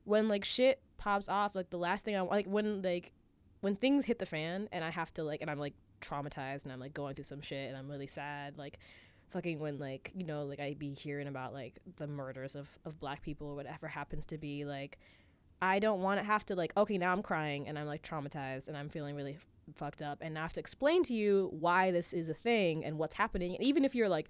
when 0.05 0.29
like 0.29 0.45
shit 0.45 0.83
pops 0.99 1.29
off, 1.29 1.55
like 1.55 1.71
the 1.71 1.79
last 1.79 2.05
thing 2.05 2.17
I 2.17 2.21
like 2.21 2.47
when 2.47 2.83
like 2.83 3.13
when 3.65 3.77
things 3.77 4.05
hit 4.05 4.19
the 4.19 4.27
fan 4.27 4.69
and 4.73 4.85
I 4.85 4.91
have 4.91 5.13
to 5.15 5.25
like 5.25 5.41
and 5.41 5.51
I'm 5.51 5.59
like 5.59 5.73
traumatized 6.03 6.65
and 6.65 6.73
I'm 6.73 6.81
like 6.81 6.93
going 6.93 7.15
through 7.15 7.25
some 7.25 7.41
shit 7.41 7.71
and 7.71 7.79
I'm 7.79 7.91
really 7.91 8.07
sad, 8.07 8.59
like 8.59 8.79
fucking 9.31 9.59
when 9.59 9.79
like 9.79 10.13
you 10.15 10.23
know 10.27 10.45
like 10.45 10.61
I'd 10.61 10.79
be 10.79 10.93
hearing 10.93 11.27
about 11.27 11.55
like 11.55 11.81
the 11.97 12.07
murders 12.07 12.55
of 12.57 12.79
of 12.85 13.01
black 13.01 13.23
people 13.23 13.49
or 13.49 13.55
whatever 13.55 13.89
happens 13.89 14.27
to 14.27 14.39
be 14.39 14.67
like 14.67 14.99
I 15.63 15.79
don't 15.79 16.03
want 16.03 16.21
to 16.21 16.27
have 16.27 16.45
to 16.47 16.55
like 16.55 16.77
okay 16.77 16.99
now 16.99 17.11
I'm 17.11 17.23
crying 17.23 17.67
and 17.67 17.79
I'm 17.79 17.87
like 17.87 18.03
traumatized 18.03 18.69
and 18.69 18.77
I'm 18.77 18.91
feeling 18.91 19.17
really 19.17 19.39
fucked 19.75 20.03
up 20.03 20.19
and 20.21 20.39
I 20.39 20.43
have 20.43 20.53
to 20.53 20.61
explain 20.61 21.03
to 21.05 21.15
you 21.15 21.49
why 21.59 21.91
this 21.91 22.13
is 22.13 22.29
a 22.29 22.35
thing 22.35 22.85
and 22.85 22.99
what's 22.99 23.15
happening. 23.15 23.55
And 23.55 23.65
even 23.65 23.83
if 23.83 23.95
you're 23.95 24.11
like 24.11 24.29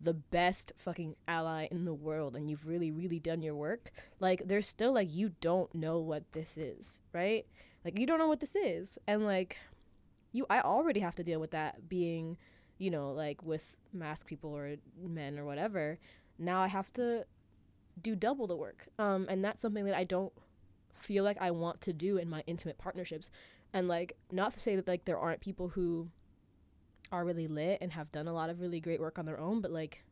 the 0.00 0.14
best 0.14 0.72
fucking 0.76 1.16
ally 1.26 1.66
in 1.72 1.86
the 1.86 1.94
world 1.94 2.36
and 2.36 2.48
you've 2.48 2.68
really 2.68 2.92
really 2.92 3.18
done 3.18 3.42
your 3.42 3.54
work 3.56 3.90
like 4.20 4.42
there's 4.44 4.68
still 4.68 4.92
like 4.92 5.12
you 5.12 5.32
don't 5.40 5.74
know 5.74 5.98
what 5.98 6.30
this 6.32 6.56
is 6.56 7.00
right 7.14 7.46
like 7.86 8.00
you 8.00 8.06
don't 8.06 8.18
know 8.18 8.26
what 8.26 8.40
this 8.40 8.56
is. 8.56 8.98
And 9.06 9.24
like 9.24 9.56
you 10.32 10.44
i 10.50 10.60
already 10.60 11.00
have 11.00 11.14
to 11.14 11.22
deal 11.22 11.40
with 11.40 11.52
that 11.52 11.88
being 11.88 12.36
you 12.76 12.90
know 12.90 13.12
like 13.12 13.42
with 13.42 13.78
masc 13.92 14.26
people 14.26 14.50
or 14.50 14.74
men 15.00 15.38
or 15.38 15.44
whatever. 15.44 15.98
Now 16.38 16.62
i 16.62 16.66
have 16.66 16.92
to 16.94 17.24
do 18.02 18.16
double 18.16 18.46
the 18.48 18.56
work. 18.56 18.88
Um 18.98 19.26
and 19.30 19.42
that's 19.42 19.62
something 19.62 19.84
that 19.86 19.96
i 19.96 20.04
don't 20.04 20.32
feel 20.98 21.22
like 21.22 21.38
i 21.40 21.50
want 21.50 21.80
to 21.82 21.92
do 21.92 22.16
in 22.16 22.28
my 22.28 22.42
intimate 22.46 22.76
partnerships. 22.76 23.30
And 23.72 23.86
like 23.86 24.16
not 24.32 24.52
to 24.54 24.58
say 24.58 24.74
that 24.74 24.88
like 24.88 25.04
there 25.04 25.18
aren't 25.18 25.40
people 25.40 25.68
who 25.68 26.08
are 27.12 27.24
really 27.24 27.46
lit 27.46 27.78
and 27.80 27.92
have 27.92 28.10
done 28.10 28.26
a 28.26 28.32
lot 28.32 28.50
of 28.50 28.60
really 28.60 28.80
great 28.80 29.00
work 29.00 29.16
on 29.16 29.26
their 29.26 29.38
own, 29.38 29.60
but 29.60 29.70
like 29.70 30.02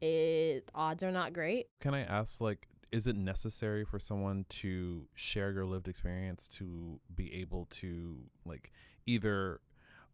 it 0.00 0.68
odds 0.74 1.04
are 1.04 1.12
not 1.12 1.32
great. 1.32 1.68
Can 1.80 1.94
I 1.94 2.02
ask 2.02 2.40
like 2.40 2.66
is 2.90 3.06
it 3.06 3.16
necessary 3.16 3.84
for 3.84 3.98
someone 3.98 4.46
to 4.48 5.06
share 5.14 5.52
your 5.52 5.66
lived 5.66 5.88
experience 5.88 6.48
to 6.48 7.00
be 7.14 7.34
able 7.34 7.66
to 7.70 8.16
like 8.44 8.72
either 9.06 9.60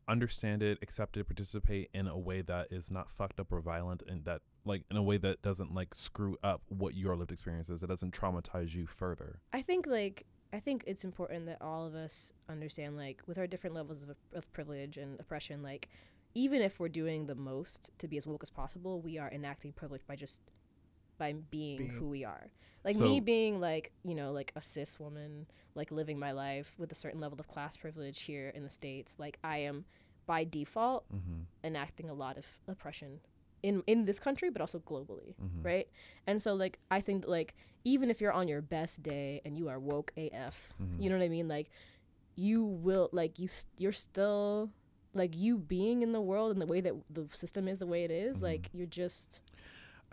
understand 0.07 0.63
it, 0.63 0.79
accept 0.83 1.17
it, 1.17 1.25
participate 1.25 1.89
in 1.95 2.07
a 2.07 2.19
way 2.19 2.43
that 2.43 2.69
is 2.71 2.91
not 2.91 3.11
fucked 3.11 3.41
up 3.41 3.53
or 3.53 3.61
violent 3.61 4.03
and 4.07 4.25
that 4.25 4.43
like 4.65 4.83
in 4.91 4.97
a 4.97 5.03
way 5.03 5.17
that 5.17 5.41
doesn't 5.43 5.75
like 5.75 5.95
screw 5.95 6.37
up 6.43 6.63
what 6.69 6.95
your 6.95 7.17
lived 7.17 7.33
experience 7.33 7.69
is. 7.69 7.81
that 7.81 7.89
doesn't 7.89 8.13
traumatize 8.13 8.75
you 8.75 8.87
further. 8.87 9.41
I 9.53 9.63
think 9.63 9.87
like 9.87 10.27
I 10.55 10.61
think 10.61 10.85
it's 10.87 11.03
important 11.03 11.47
that 11.47 11.61
all 11.61 11.85
of 11.85 11.97
us 11.97 12.33
understand, 12.49 12.97
like, 12.97 13.23
with 13.27 13.39
our 13.39 13.47
different 13.49 13.75
levels 13.75 14.05
of, 14.05 14.11
of 14.33 14.53
privilege 14.53 14.97
and 14.97 15.19
oppression, 15.19 15.65
like, 15.65 15.89
even 16.33 16.63
if 16.63 16.79
we're 16.79 16.89
doing 16.89 17.27
the 17.27 17.35
most 17.35 17.91
to 17.99 18.07
be 18.07 18.17
as 18.17 18.25
woke 18.25 18.45
as 18.45 18.51
possible, 18.51 19.01
we 19.01 19.19
are 19.19 19.29
enacting 19.33 19.73
privilege 19.73 20.03
by 20.07 20.15
just 20.15 20.39
by 21.19 21.35
being, 21.51 21.79
being. 21.79 21.91
who 21.91 22.09
we 22.09 22.25
are. 22.25 22.51
Like 22.85 22.97
so 22.97 23.03
me 23.03 23.21
being 23.21 23.61
like, 23.61 23.93
you 24.05 24.15
know, 24.15 24.33
like 24.33 24.53
a 24.57 24.61
cis 24.61 25.01
woman, 25.01 25.47
like 25.75 25.91
living 25.91 26.19
my 26.19 26.33
life 26.33 26.75
with 26.79 26.93
a 26.93 26.95
certain 26.95 27.21
level 27.21 27.39
of 27.41 27.49
class 27.49 27.77
privilege 27.77 28.23
here 28.23 28.51
in 28.55 28.63
the 28.63 28.71
States, 28.71 29.17
like 29.19 29.39
I 29.43 29.59
am 29.59 29.85
by 30.27 30.45
default 30.45 31.05
mm-hmm. 31.13 31.43
enacting 31.63 32.09
a 32.09 32.15
lot 32.15 32.39
of 32.39 32.47
oppression 32.69 33.21
in 33.63 33.83
in 33.87 34.05
this 34.05 34.19
country 34.19 34.51
but 34.51 34.61
also 34.61 34.79
globally 34.79 35.35
mm-hmm. 35.43 35.63
right 35.63 35.89
and 36.27 36.41
so 36.41 36.55
like 36.55 36.79
i 36.91 36.99
think 36.99 37.27
like 37.27 37.55
even 37.85 38.11
if 38.11 38.21
you're 38.21 38.33
on 38.33 38.49
your 38.49 38.63
best 38.63 39.03
day 39.03 39.41
and 39.45 39.57
you 39.57 39.69
are 39.69 39.79
woke 39.79 40.13
af 40.17 40.73
mm-hmm. 40.83 41.01
you 41.01 41.11
know 41.11 41.17
what 41.17 41.25
i 41.25 41.29
mean 41.29 41.47
like 41.47 41.69
you 42.37 42.65
will 42.65 43.09
like 43.13 43.39
you 43.39 43.49
st- 43.49 43.73
you're 43.79 43.93
still 43.93 44.71
like 45.15 45.37
you 45.37 45.57
being 45.57 46.03
in 46.03 46.13
the 46.13 46.21
world 46.21 46.53
and 46.53 46.61
the 46.61 46.67
way 46.67 46.81
that 46.81 46.95
the 47.09 47.27
system 47.33 47.69
is 47.69 47.79
the 47.79 47.87
way 47.87 48.05
it 48.05 48.11
is, 48.11 48.37
mm-hmm. 48.37 48.47
like 48.47 48.69
you're 48.73 48.87
just 48.87 49.41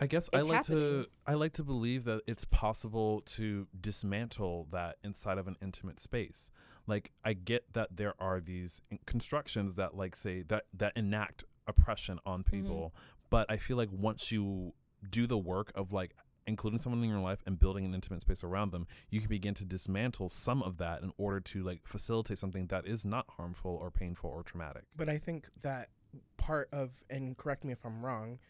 I 0.02 0.06
guess 0.06 0.28
I 0.32 0.40
like 0.40 0.64
happening. 0.64 1.04
to 1.04 1.06
I 1.28 1.34
like 1.34 1.52
to 1.52 1.62
believe 1.62 2.04
that 2.04 2.22
it's 2.26 2.44
possible 2.44 3.20
to 3.20 3.68
dismantle 3.80 4.66
that 4.72 4.96
inside 5.04 5.38
of 5.38 5.46
an 5.46 5.56
intimate 5.62 6.00
space. 6.00 6.50
Like 6.88 7.12
I 7.24 7.34
get 7.34 7.72
that 7.74 7.96
there 7.96 8.14
are 8.18 8.40
these 8.40 8.82
constructions 9.06 9.76
that 9.76 9.96
like 9.96 10.16
say 10.16 10.42
that 10.48 10.64
that 10.74 10.92
enact 10.96 11.44
oppression 11.68 12.18
on 12.26 12.40
mm-hmm. 12.42 12.50
people, 12.50 12.94
but 13.30 13.48
I 13.48 13.58
feel 13.58 13.76
like 13.76 13.90
once 13.92 14.32
you 14.32 14.74
do 15.08 15.28
the 15.28 15.38
work 15.38 15.70
of 15.76 15.92
like 15.92 16.16
including 16.48 16.80
someone 16.80 17.00
in 17.04 17.08
your 17.08 17.20
life 17.20 17.38
and 17.46 17.60
building 17.60 17.84
an 17.84 17.94
intimate 17.94 18.22
space 18.22 18.42
around 18.42 18.72
them, 18.72 18.88
you 19.08 19.20
can 19.20 19.28
begin 19.28 19.54
to 19.54 19.64
dismantle 19.64 20.28
some 20.28 20.64
of 20.64 20.78
that 20.78 21.00
in 21.02 21.12
order 21.16 21.38
to 21.38 21.62
like 21.62 21.82
facilitate 21.84 22.38
something 22.38 22.66
that 22.66 22.88
is 22.88 23.04
not 23.04 23.26
harmful 23.36 23.78
or 23.80 23.92
painful 23.92 24.30
or 24.30 24.42
traumatic. 24.42 24.82
But 24.96 25.08
I 25.08 25.18
think 25.18 25.46
that 25.62 25.90
part 26.38 26.68
of 26.72 27.04
and 27.08 27.36
correct 27.36 27.64
me 27.64 27.72
if 27.72 27.86
I'm 27.86 28.04
wrong 28.04 28.40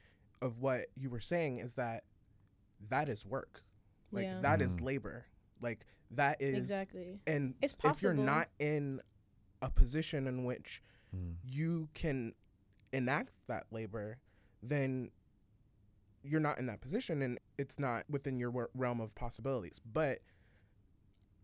of 0.42 0.58
what 0.60 0.86
you 0.96 1.08
were 1.08 1.20
saying 1.20 1.58
is 1.58 1.74
that 1.74 2.04
that 2.90 3.08
is 3.08 3.24
work. 3.24 3.62
Like 4.10 4.24
yeah. 4.24 4.40
that 4.42 4.58
mm. 4.58 4.64
is 4.64 4.80
labor. 4.80 5.24
Like 5.60 5.86
that 6.10 6.42
is 6.42 6.56
Exactly. 6.56 7.20
And 7.26 7.54
it's 7.62 7.74
possible. 7.74 7.96
if 7.96 8.02
you're 8.02 8.14
not 8.14 8.48
in 8.58 9.00
a 9.62 9.70
position 9.70 10.26
in 10.26 10.44
which 10.44 10.82
mm. 11.16 11.36
you 11.44 11.88
can 11.94 12.34
enact 12.92 13.32
that 13.46 13.66
labor, 13.70 14.18
then 14.62 15.10
you're 16.22 16.40
not 16.40 16.58
in 16.58 16.66
that 16.66 16.80
position 16.80 17.22
and 17.22 17.38
it's 17.58 17.78
not 17.78 18.04
within 18.10 18.38
your 18.38 18.68
realm 18.74 19.00
of 19.00 19.14
possibilities. 19.14 19.80
But 19.90 20.18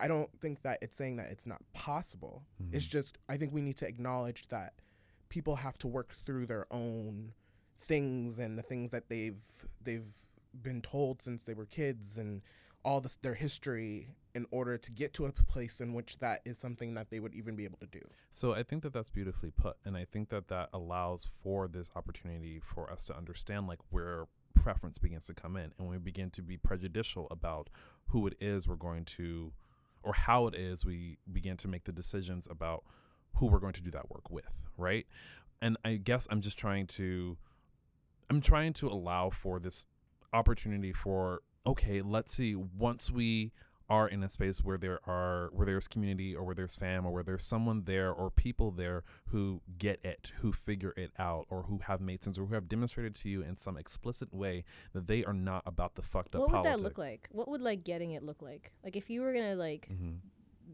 I 0.01 0.09
don't 0.09 0.31
think 0.41 0.63
that 0.63 0.79
it's 0.83 0.97
saying 0.97 1.17
that 1.17 1.29
it's 1.31 1.47
not 1.47 1.63
possible. 1.73 2.45
Mm-hmm. 2.63 2.77
It's 2.77 2.87
just 2.87 3.19
I 3.29 3.37
think 3.37 3.53
we 3.53 3.63
need 3.63 3.77
to 3.79 3.87
acknowledge 3.87 4.49
that 4.49 4.75
people 5.29 5.57
have 5.57 5.79
to 5.79 5.89
work 5.89 6.15
through 6.15 6.47
their 6.47 6.67
own 6.71 7.33
things 7.79 8.39
and 8.39 8.59
the 8.59 8.63
things 8.63 8.91
that 8.91 9.09
they've 9.09 9.67
they've 9.83 10.13
been 10.63 10.83
told 10.83 11.23
since 11.23 11.45
they 11.45 11.55
were 11.55 11.67
kids 11.67 12.19
and 12.19 12.43
all 12.85 13.01
this 13.01 13.17
their 13.17 13.35
history 13.35 14.09
in 14.35 14.47
order 14.51 14.77
to 14.79 14.93
get 14.93 15.13
to 15.15 15.27
a 15.27 15.33
place 15.33 15.81
in 15.81 15.93
which 15.95 16.19
that 16.19 16.41
is 16.45 16.59
something 16.59 16.95
that 16.95 17.11
they 17.11 17.19
would 17.19 17.35
even 17.35 17.57
be 17.57 17.65
able 17.65 17.79
to 17.79 17.87
do. 17.87 18.01
So 18.31 18.53
I 18.53 18.63
think 18.63 18.83
that 18.83 18.93
that's 18.93 19.11
beautifully 19.11 19.51
put 19.51 19.77
and 19.85 19.97
I 19.97 20.05
think 20.05 20.29
that 20.31 20.49
that 20.49 20.69
allows 20.73 21.29
for 21.43 21.69
this 21.69 21.91
opportunity 21.97 22.61
for 22.61 22.91
us 22.91 23.05
to 23.07 23.17
understand 23.17 23.67
like 23.67 23.81
where 23.91 24.27
preference 24.55 24.99
begins 24.99 25.25
to 25.27 25.35
come 25.35 25.57
in 25.57 25.73
and 25.79 25.89
we 25.89 25.99
begin 25.99 26.31
to 26.31 26.43
be 26.43 26.57
prejudicial 26.57 27.29
about 27.31 27.69
who 28.09 28.27
it 28.27 28.35
is 28.41 28.67
we're 28.67 28.75
going 28.77 29.05
to 29.05 29.53
or 30.03 30.13
how 30.13 30.47
it 30.47 30.55
is 30.55 30.85
we 30.85 31.19
begin 31.33 31.57
to 31.57 31.69
make 31.69 31.85
the 31.85 31.93
decisions 31.93 32.47
about 32.51 32.85
who 33.35 33.47
we're 33.47 33.59
going 33.59 33.73
to 33.73 33.83
do 33.83 33.91
that 33.91 34.11
work 34.11 34.31
with, 34.31 34.51
right? 34.77 35.07
And 35.61 35.77
I 35.85 35.95
guess 35.97 36.27
I'm 36.31 36.41
just 36.41 36.59
trying 36.59 36.87
to 36.89 37.37
I'm 38.31 38.41
trying 38.41 38.73
to 38.75 38.89
allow 38.89 39.31
for 39.31 39.59
this 39.59 39.87
opportunity 40.33 40.93
for 40.93 41.43
okay, 41.67 42.01
let's 42.03 42.33
see 42.33 42.55
once 42.55 43.11
we 43.11 43.53
are 43.91 44.07
in 44.07 44.23
a 44.23 44.29
space 44.29 44.63
where 44.63 44.77
there 44.77 45.01
are 45.07 45.49
where 45.53 45.65
there's 45.65 45.89
community 45.89 46.35
or 46.37 46.45
where 46.45 46.55
there's 46.55 46.77
fam 46.77 47.07
or 47.07 47.11
where 47.11 47.23
there's 47.23 47.43
someone 47.43 47.85
there 47.85 48.13
or 48.13 48.31
people 48.31 48.71
there 48.71 49.03
who 49.29 49.63
get 49.79 49.99
it 50.05 50.33
who 50.41 50.53
figure 50.53 50.93
it 50.97 51.11
out 51.19 51.47
or 51.49 51.63
who 51.65 51.81
have 51.87 52.01
made 52.01 52.23
sense 52.23 52.39
or 52.39 52.47
who 52.47 52.55
have 52.55 52.69
demonstrated 52.69 53.15
to 53.15 53.29
you 53.29 53.43
in 53.43 53.57
some 53.57 53.79
explicit 53.79 54.33
way 54.35 54.63
that 54.93 55.07
they 55.07 55.25
are 55.25 55.33
not 55.33 55.63
about 55.65 55.95
the 55.95 56.03
fucked 56.03 56.35
up 56.35 56.43
what 56.43 56.53
would 56.53 56.65
that 56.65 56.81
look 56.81 56.99
like? 56.99 57.29
What 57.33 57.49
would 57.49 57.63
like 57.63 57.83
getting 57.83 58.11
it 58.13 58.23
look 58.23 58.43
like? 58.43 58.73
Like 58.85 58.97
if 58.97 59.09
you 59.09 59.23
were 59.23 59.33
gonna 59.33 59.55
like 59.55 59.89
mm-hmm. 59.91 60.17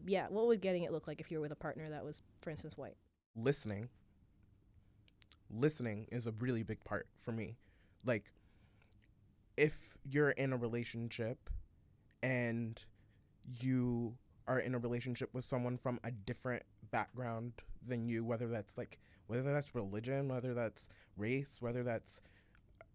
yeah 0.05 0.27
what 0.29 0.47
would 0.47 0.61
getting 0.61 0.83
it 0.83 0.91
look 0.91 1.07
like 1.07 1.21
if 1.21 1.31
you 1.31 1.37
were 1.37 1.43
with 1.43 1.53
a 1.53 1.57
partner 1.57 1.89
that 1.89 2.03
was 2.03 2.21
for 2.41 2.49
instance 2.49 2.77
white? 2.77 2.97
Listening 3.35 3.89
listening 5.49 6.07
is 6.11 6.27
a 6.27 6.31
really 6.31 6.63
big 6.63 6.83
part 6.83 7.07
for 7.15 7.31
me 7.31 7.57
like 8.03 8.31
if 9.57 9.97
you're 10.03 10.31
in 10.31 10.53
a 10.53 10.57
relationship 10.57 11.49
and 12.21 12.81
you 13.59 14.17
are 14.47 14.59
in 14.59 14.75
a 14.75 14.79
relationship 14.79 15.29
with 15.33 15.45
someone 15.45 15.77
from 15.77 15.99
a 16.03 16.11
different 16.11 16.63
background 16.91 17.53
than 17.85 18.07
you, 18.07 18.23
whether 18.23 18.47
that's 18.47 18.77
like 18.77 18.99
whether 19.27 19.53
that's 19.53 19.73
religion, 19.73 20.27
whether 20.27 20.53
that's 20.53 20.89
race, 21.17 21.57
whether 21.59 21.83
that's 21.83 22.21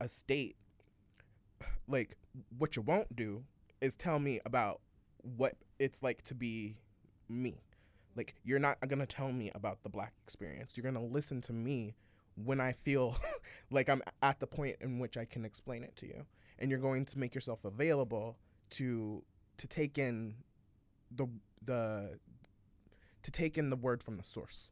a 0.01 0.09
state, 0.09 0.57
like 1.89 2.17
what 2.57 2.77
you 2.77 2.83
won't 2.83 3.17
do 3.17 3.43
is 3.81 3.97
tell 3.97 4.19
me 4.19 4.41
about 4.45 4.81
what 5.23 5.55
it's 5.79 6.03
like 6.03 6.23
to 6.23 6.35
be 6.35 6.77
me. 7.29 7.63
Like 8.17 8.35
you're 8.45 8.59
not 8.59 8.77
gonna 8.87 9.07
tell 9.07 9.33
me 9.33 9.51
about 9.55 9.83
the 9.83 9.89
black 9.89 10.13
experience. 10.25 10.77
You're 10.77 10.91
gonna 10.91 11.05
listen 11.05 11.41
to 11.43 11.53
me 11.53 11.95
when 12.45 12.61
I 12.61 12.73
feel 12.73 13.17
like 13.71 13.89
I'm 13.89 14.03
at 14.23 14.41
the 14.41 14.47
point 14.47 14.77
in 14.81 14.99
which 14.99 15.17
I 15.17 15.25
can 15.25 15.45
explain 15.45 15.83
it 15.83 15.97
to 15.97 16.07
you. 16.07 16.27
And 16.59 16.71
you're 16.71 16.81
going 16.81 17.07
to 17.07 17.19
make 17.19 17.35
yourself 17.35 17.65
available 17.65 18.37
to 18.71 19.23
to 19.57 19.67
take 19.67 19.99
in 19.99 20.37
the 21.11 21.27
the 21.65 22.19
to 23.23 23.31
take 23.31 23.59
in 23.59 23.71
the 23.71 23.77
word 23.77 24.03
from 24.03 24.17
the 24.17 24.25
source. 24.25 24.71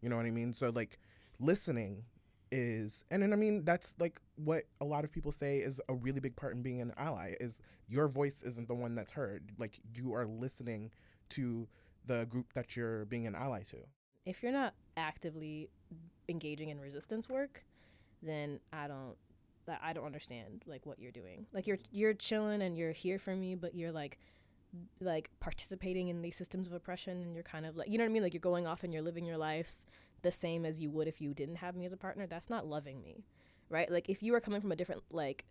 You 0.00 0.08
know 0.08 0.16
what 0.16 0.26
I 0.26 0.30
mean? 0.30 0.54
So 0.54 0.70
like 0.70 0.98
listening 1.38 2.04
is 2.50 3.04
and 3.10 3.22
then 3.22 3.32
I 3.32 3.36
mean 3.36 3.64
that's 3.64 3.94
like 3.98 4.20
what 4.36 4.64
a 4.80 4.84
lot 4.84 5.04
of 5.04 5.12
people 5.12 5.32
say 5.32 5.58
is 5.58 5.80
a 5.88 5.94
really 5.94 6.20
big 6.20 6.36
part 6.36 6.54
in 6.54 6.62
being 6.62 6.82
an 6.82 6.92
ally 6.98 7.34
is 7.40 7.58
your 7.88 8.08
voice 8.08 8.42
isn't 8.42 8.68
the 8.68 8.74
one 8.74 8.94
that's 8.94 9.12
heard. 9.12 9.50
Like 9.58 9.78
you 9.94 10.14
are 10.14 10.26
listening 10.26 10.90
to 11.30 11.68
the 12.06 12.26
group 12.26 12.52
that 12.54 12.76
you're 12.76 13.04
being 13.06 13.26
an 13.26 13.34
ally 13.34 13.62
to. 13.64 13.78
If 14.26 14.42
you're 14.42 14.52
not 14.52 14.74
actively 14.96 15.70
engaging 16.28 16.68
in 16.70 16.80
resistance 16.80 17.28
work, 17.28 17.64
then 18.22 18.60
I 18.72 18.88
don't 18.88 19.16
that 19.66 19.80
I 19.82 19.92
don't 19.92 20.06
understand 20.06 20.64
like 20.66 20.86
what 20.86 20.98
you're 20.98 21.12
doing. 21.12 21.46
Like 21.52 21.66
you're 21.66 21.78
you're 21.90 22.14
chilling 22.14 22.62
and 22.62 22.76
you're 22.76 22.92
here 22.92 23.18
for 23.18 23.34
me, 23.34 23.54
but 23.54 23.74
you're 23.74 23.92
like 23.92 24.18
like 25.00 25.30
participating 25.38 26.08
in 26.08 26.22
these 26.22 26.36
systems 26.36 26.66
of 26.66 26.72
oppression 26.72 27.20
and 27.20 27.34
you're 27.34 27.44
kind 27.44 27.66
of 27.66 27.76
like 27.76 27.88
you 27.88 27.98
know 27.98 28.04
what 28.04 28.10
I 28.10 28.12
mean? 28.12 28.22
Like 28.22 28.34
you're 28.34 28.40
going 28.40 28.66
off 28.66 28.84
and 28.84 28.92
you're 28.92 29.02
living 29.02 29.26
your 29.26 29.38
life 29.38 29.82
the 30.22 30.30
same 30.30 30.64
as 30.64 30.78
you 30.78 30.88
would 30.90 31.08
if 31.08 31.20
you 31.20 31.34
didn't 31.34 31.56
have 31.56 31.76
me 31.76 31.84
as 31.84 31.92
a 31.92 31.96
partner. 31.96 32.26
That's 32.26 32.48
not 32.48 32.66
loving 32.66 33.02
me 33.02 33.24
right? 33.72 33.90
Like 33.90 34.08
if 34.08 34.22
you 34.22 34.34
are 34.34 34.40
coming 34.40 34.60
from 34.60 34.70
a 34.70 34.76
different 34.76 35.02
like 35.10 35.46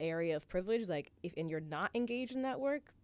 area 0.00 0.34
of 0.34 0.48
privilege 0.48 0.88
like 0.88 1.12
if 1.22 1.34
and 1.36 1.50
you're 1.50 1.60
not 1.60 1.90
engaged 1.94 2.34
in 2.34 2.42
that 2.42 2.58
work 2.58 2.94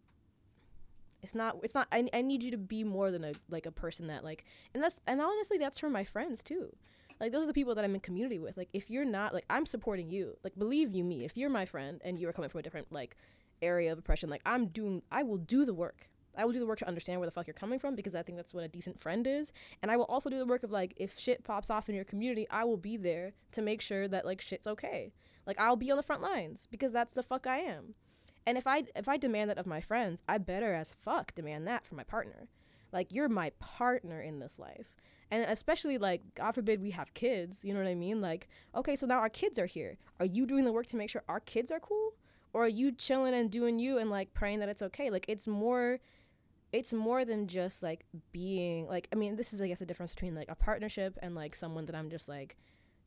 it's 1.27 1.35
not 1.35 1.57
it's 1.65 1.75
not 1.75 1.89
I, 1.91 2.09
I 2.15 2.23
need 2.23 2.45
you 2.45 2.53
to 2.53 2.57
be 2.57 2.85
more 2.85 3.11
than 3.11 3.25
a 3.25 3.33
like 3.51 3.67
a 3.67 3.73
person 3.73 4.07
that 4.07 4.23
like 4.23 4.45
and 4.73 4.81
that's 4.81 5.01
and 5.09 5.21
honestly 5.21 5.59
that's 5.59 5.81
for 5.81 5.91
my 5.91 6.05
friends 6.05 6.41
too. 6.41 6.77
Like 7.19 7.33
those 7.33 7.45
are 7.45 7.49
the 7.49 7.53
people 7.53 7.75
that 7.75 7.85
i'm 7.85 7.95
in 7.97 8.01
community 8.01 8.39
with. 8.39 8.57
Like 8.57 8.69
if 8.73 8.89
you're 8.89 9.05
not 9.05 9.35
like 9.35 9.45
i'm 9.51 9.67
supporting 9.67 10.09
you. 10.09 10.37
Like 10.45 10.57
believe 10.57 10.95
you 10.95 11.03
me 11.03 11.25
if 11.25 11.37
you're 11.37 11.51
my 11.51 11.67
friend 11.67 12.01
and 12.05 12.17
you're 12.17 12.33
coming 12.33 12.49
from 12.49 12.61
a 12.61 12.63
different 12.63 12.93
like 12.93 13.17
area 13.61 13.91
of 13.91 13.99
oppression 13.99 14.29
like 14.29 14.43
i'm 14.45 14.67
doing 14.67 15.03
i 15.11 15.25
will 15.25 15.39
do 15.39 15.65
the 15.65 15.75
work. 15.75 16.09
I 16.39 16.45
will 16.45 16.53
do 16.53 16.61
the 16.61 16.67
work 16.67 16.79
to 16.81 16.87
understand 16.87 17.19
where 17.19 17.27
the 17.27 17.33
fuck 17.33 17.49
you're 17.49 17.55
coming 17.55 17.81
from 17.81 17.97
because 17.97 18.15
i 18.15 18.23
think 18.23 18.39
that's 18.39 18.55
what 18.55 18.63
a 18.63 18.69
decent 18.69 19.01
friend 19.01 19.27
is. 19.27 19.53
And 19.83 19.91
i 19.91 19.97
will 19.97 20.05
also 20.05 20.31
do 20.31 20.39
the 20.39 20.47
work 20.47 20.63
of 20.63 20.71
like 20.71 20.95
if 20.97 21.19
shit 21.19 21.43
pops 21.43 21.71
off 21.71 21.89
in 21.89 21.97
your 21.97 22.05
community 22.05 22.47
i 22.51 22.63
will 22.63 22.77
be 22.77 22.97
there 22.97 23.33
to 23.51 23.63
make 23.63 23.81
sure 23.81 24.07
that 24.07 24.25
like 24.25 24.41
shit's 24.41 24.69
okay. 24.69 25.13
Like 25.45 25.59
i'll 25.59 25.75
be 25.75 25.91
on 25.91 25.97
the 25.97 26.05
front 26.05 26.23
lines 26.23 26.69
because 26.71 26.93
that's 26.93 27.13
the 27.13 27.25
fuck 27.25 27.49
i 27.49 27.59
am 27.59 27.95
and 28.47 28.57
if 28.57 28.67
I 28.67 28.85
if 28.95 29.09
I 29.09 29.17
demand 29.17 29.51
that 29.51 29.59
of 29.59 29.67
my 29.67 29.81
friends, 29.81 30.23
I 30.29 30.39
better 30.39 30.73
as 30.73 30.95
fuck 30.95 31.35
demand 31.35 31.67
that 31.67 31.85
for 31.85 31.97
my 31.97 32.05
partner. 32.05 32.49
Like 32.93 33.13
you're 33.13 33.29
my 33.29 33.51
partner 33.59 34.21
in 34.23 34.39
this 34.39 34.59
life. 34.59 34.95
And 35.31 35.43
especially 35.43 35.99
like 35.99 36.23
God 36.37 36.53
forbid 36.53 36.81
we 36.81 36.93
have 36.93 37.13
kids, 37.13 37.65
you 37.65 37.75
know 37.75 37.81
what 37.81 37.89
I 37.89 37.97
mean? 37.97 38.21
Like, 38.21 38.49
okay, 38.77 38.95
so 38.95 39.07
now 39.07 39.19
our 39.19 39.29
kids 39.29 39.59
are 39.59 39.67
here. 39.67 39.99
Are 40.21 40.27
you 40.27 40.47
doing 40.47 40.65
the 40.65 40.73
work 40.73 40.87
to 40.89 40.97
make 40.97 41.11
sure 41.11 41.25
our 41.29 41.41
kids 41.41 41.73
are 41.73 41.81
cool? 41.81 42.15
Or 42.53 42.65
are 42.65 42.69
you 42.69 42.93
chilling 42.93 43.35
and 43.35 43.51
doing 43.51 43.81
you 43.81 43.99
and 43.99 44.09
like 44.09 44.33
praying 44.33 44.61
that 44.61 44.69
it's 44.69 44.83
okay? 44.83 45.11
Like 45.11 45.27
it's 45.29 45.49
more 45.49 45.99
it's 46.73 46.93
more 46.93 47.25
than 47.25 47.49
just 47.49 47.83
like 47.83 48.05
being 48.31 48.87
like 48.87 49.09
I 49.13 49.17
mean, 49.17 49.35
this 49.35 49.53
is 49.53 49.61
I 49.61 49.67
guess 49.67 49.81
the 49.81 49.87
difference 49.87 50.13
between 50.13 50.37
like 50.37 50.49
a 50.49 50.55
partnership 50.55 51.19
and 51.21 51.35
like 51.35 51.57
someone 51.57 51.87
that 51.87 51.97
I'm 51.97 52.11
just 52.11 52.29
like 52.29 52.57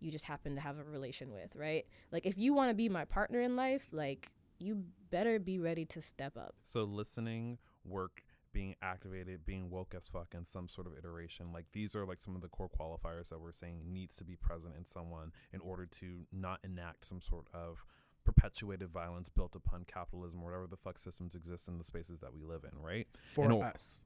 you 0.01 0.11
just 0.11 0.25
happen 0.25 0.55
to 0.55 0.61
have 0.61 0.77
a 0.77 0.83
relation 0.83 1.31
with, 1.31 1.55
right? 1.55 1.85
Like 2.11 2.25
if 2.25 2.37
you 2.37 2.53
want 2.53 2.69
to 2.69 2.73
be 2.73 2.89
my 2.89 3.05
partner 3.05 3.41
in 3.41 3.55
life, 3.55 3.87
like 3.91 4.29
you 4.59 4.83
better 5.11 5.39
be 5.39 5.59
ready 5.59 5.85
to 5.85 6.01
step 6.01 6.37
up. 6.37 6.55
So 6.63 6.83
listening, 6.83 7.57
work, 7.85 8.23
being 8.51 8.75
activated, 8.81 9.45
being 9.45 9.69
woke 9.69 9.93
as 9.95 10.07
fuck 10.07 10.33
in 10.35 10.43
some 10.45 10.67
sort 10.67 10.87
of 10.87 10.93
iteration. 10.97 11.51
Like 11.53 11.65
these 11.71 11.95
are 11.95 12.05
like 12.05 12.19
some 12.19 12.35
of 12.35 12.41
the 12.41 12.47
core 12.47 12.69
qualifiers 12.69 13.29
that 13.29 13.39
we're 13.39 13.51
saying 13.51 13.81
needs 13.91 14.15
to 14.17 14.23
be 14.23 14.35
present 14.35 14.73
in 14.77 14.85
someone 14.85 15.31
in 15.53 15.59
order 15.61 15.85
to 15.85 16.25
not 16.31 16.59
enact 16.63 17.05
some 17.05 17.21
sort 17.21 17.45
of 17.53 17.83
perpetuated 18.25 18.89
violence 18.89 19.29
built 19.29 19.55
upon 19.55 19.85
capitalism 19.85 20.41
or 20.41 20.45
whatever 20.45 20.67
the 20.67 20.77
fuck 20.77 20.99
systems 20.99 21.35
exist 21.35 21.67
in 21.67 21.77
the 21.77 21.83
spaces 21.83 22.19
that 22.19 22.33
we 22.33 22.41
live 22.43 22.63
in, 22.63 22.77
right? 22.81 23.07
For 23.33 23.45
And 23.45 23.53
o- 23.53 23.61
us. 23.61 24.01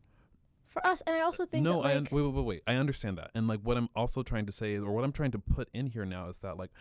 For 0.68 0.86
us, 0.86 1.02
and 1.06 1.16
I 1.16 1.22
also 1.22 1.46
think 1.46 1.64
no, 1.64 1.82
that, 1.84 1.90
I 1.90 1.98
un- 1.98 2.08
wait, 2.12 2.22
wait, 2.24 2.34
wait, 2.34 2.46
wait. 2.46 2.62
I 2.66 2.76
understand 2.76 3.18
that, 3.20 3.30
and 3.36 3.48
like 3.48 3.60
what 3.62 3.78
I'm 3.78 3.90
also 3.96 4.24
trying 4.24 4.48
to 4.48 4.52
say, 4.52 4.76
or 4.78 4.92
what 4.92 5.04
I'm 5.04 5.12
trying 5.12 5.30
to 5.32 5.40
put 5.40 5.70
in 5.74 5.86
here 5.88 6.04
now, 6.06 6.30
is 6.30 6.40
that 6.40 6.58
like, 6.58 6.72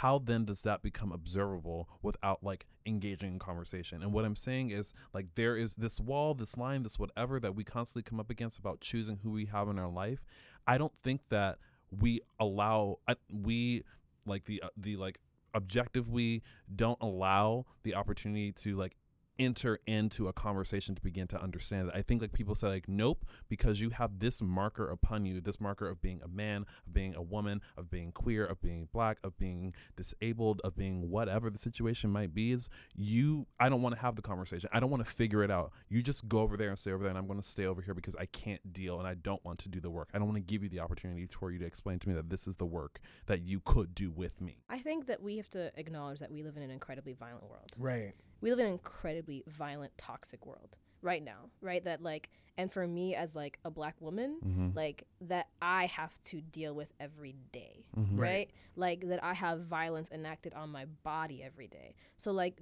how 0.00 0.20
then 0.20 0.44
does 0.44 0.62
that 0.62 0.80
become 0.80 1.10
observable 1.10 1.88
without 2.02 2.44
like 2.44 2.66
engaging 2.86 3.32
in 3.32 3.38
conversation? 3.40 4.00
And 4.00 4.12
what 4.12 4.24
I'm 4.24 4.36
saying 4.36 4.70
is 4.70 4.94
like 5.12 5.34
there 5.34 5.56
is 5.56 5.74
this 5.74 5.98
wall, 5.98 6.34
this 6.34 6.56
line, 6.56 6.84
this 6.84 7.00
whatever 7.00 7.40
that 7.40 7.56
we 7.56 7.64
constantly 7.64 8.04
come 8.04 8.20
up 8.20 8.30
against 8.30 8.58
about 8.58 8.80
choosing 8.80 9.18
who 9.24 9.30
we 9.30 9.46
have 9.46 9.68
in 9.68 9.76
our 9.76 9.90
life. 9.90 10.24
I 10.68 10.78
don't 10.78 10.96
think 11.02 11.22
that 11.30 11.58
we 11.90 12.20
allow 12.38 13.00
we 13.28 13.82
like 14.24 14.44
the 14.44 14.62
uh, 14.62 14.68
the 14.76 14.96
like 14.96 15.18
objective 15.52 16.08
we 16.08 16.42
don't 16.76 16.98
allow 17.00 17.66
the 17.82 17.96
opportunity 17.96 18.52
to 18.52 18.76
like 18.76 18.94
enter 19.38 19.80
into 19.86 20.28
a 20.28 20.32
conversation 20.32 20.94
to 20.94 21.02
begin 21.02 21.26
to 21.28 21.40
understand 21.40 21.88
it. 21.88 21.94
I 21.96 22.02
think 22.02 22.20
like 22.20 22.32
people 22.32 22.54
say 22.54 22.68
like 22.68 22.88
nope 22.88 23.24
because 23.48 23.80
you 23.80 23.90
have 23.90 24.18
this 24.18 24.42
marker 24.42 24.88
upon 24.88 25.24
you, 25.24 25.40
this 25.40 25.60
marker 25.60 25.88
of 25.88 26.00
being 26.00 26.20
a 26.22 26.28
man, 26.28 26.66
of 26.86 26.92
being 26.92 27.14
a 27.14 27.22
woman, 27.22 27.60
of 27.76 27.90
being 27.90 28.12
queer, 28.12 28.44
of 28.44 28.60
being 28.60 28.88
black, 28.92 29.18
of 29.22 29.38
being 29.38 29.74
disabled, 29.96 30.60
of 30.64 30.76
being 30.76 31.10
whatever 31.10 31.50
the 31.50 31.58
situation 31.58 32.10
might 32.10 32.34
be 32.34 32.52
is 32.52 32.68
you 32.94 33.46
I 33.60 33.68
don't 33.68 33.82
want 33.82 33.94
to 33.94 34.00
have 34.00 34.16
the 34.16 34.22
conversation. 34.22 34.68
I 34.72 34.80
don't 34.80 34.90
want 34.90 35.04
to 35.04 35.10
figure 35.10 35.42
it 35.42 35.50
out. 35.50 35.72
You 35.88 36.02
just 36.02 36.28
go 36.28 36.40
over 36.40 36.56
there 36.56 36.70
and 36.70 36.78
stay 36.78 36.92
over 36.92 37.02
there 37.02 37.10
and 37.10 37.18
I'm 37.18 37.26
going 37.26 37.40
to 37.40 37.46
stay 37.46 37.66
over 37.66 37.82
here 37.82 37.94
because 37.94 38.16
I 38.16 38.26
can't 38.26 38.72
deal 38.72 38.98
and 38.98 39.06
I 39.06 39.14
don't 39.14 39.44
want 39.44 39.58
to 39.60 39.68
do 39.68 39.80
the 39.80 39.90
work. 39.90 40.08
I 40.14 40.18
don't 40.18 40.28
want 40.28 40.36
to 40.36 40.52
give 40.52 40.62
you 40.62 40.68
the 40.68 40.80
opportunity 40.80 41.26
for 41.26 41.50
you 41.50 41.58
to 41.58 41.66
explain 41.66 41.98
to 42.00 42.08
me 42.08 42.14
that 42.14 42.30
this 42.30 42.46
is 42.46 42.56
the 42.56 42.66
work 42.66 43.00
that 43.26 43.42
you 43.42 43.60
could 43.60 43.94
do 43.94 44.10
with 44.10 44.40
me. 44.40 44.58
I 44.68 44.78
think 44.80 45.06
that 45.06 45.22
we 45.22 45.36
have 45.36 45.48
to 45.50 45.70
acknowledge 45.78 46.20
that 46.20 46.30
we 46.30 46.42
live 46.42 46.56
in 46.56 46.62
an 46.62 46.70
incredibly 46.70 47.12
violent 47.12 47.48
world. 47.48 47.72
Right. 47.78 48.14
We 48.40 48.50
live 48.50 48.58
in 48.60 48.66
an 48.66 48.72
incredibly 48.72 49.42
violent, 49.46 49.96
toxic 49.98 50.46
world 50.46 50.76
right 51.02 51.22
now, 51.22 51.50
right? 51.60 51.82
That 51.84 52.02
like, 52.02 52.30
and 52.56 52.70
for 52.72 52.86
me 52.86 53.14
as 53.14 53.34
like 53.34 53.58
a 53.64 53.70
black 53.70 53.94
woman, 54.00 54.38
Mm-hmm. 54.44 54.68
like 54.76 55.04
that 55.22 55.48
I 55.62 55.86
have 55.86 56.20
to 56.24 56.40
deal 56.40 56.74
with 56.74 56.92
every 57.00 57.34
day, 57.52 57.84
Mhm. 57.96 58.18
right? 58.18 58.28
Right. 58.28 58.50
Like 58.76 59.08
that 59.08 59.22
I 59.22 59.34
have 59.34 59.60
violence 59.66 60.10
enacted 60.10 60.54
on 60.54 60.70
my 60.70 60.84
body 61.04 61.42
every 61.42 61.66
day. 61.68 61.94
So 62.16 62.32
like 62.32 62.58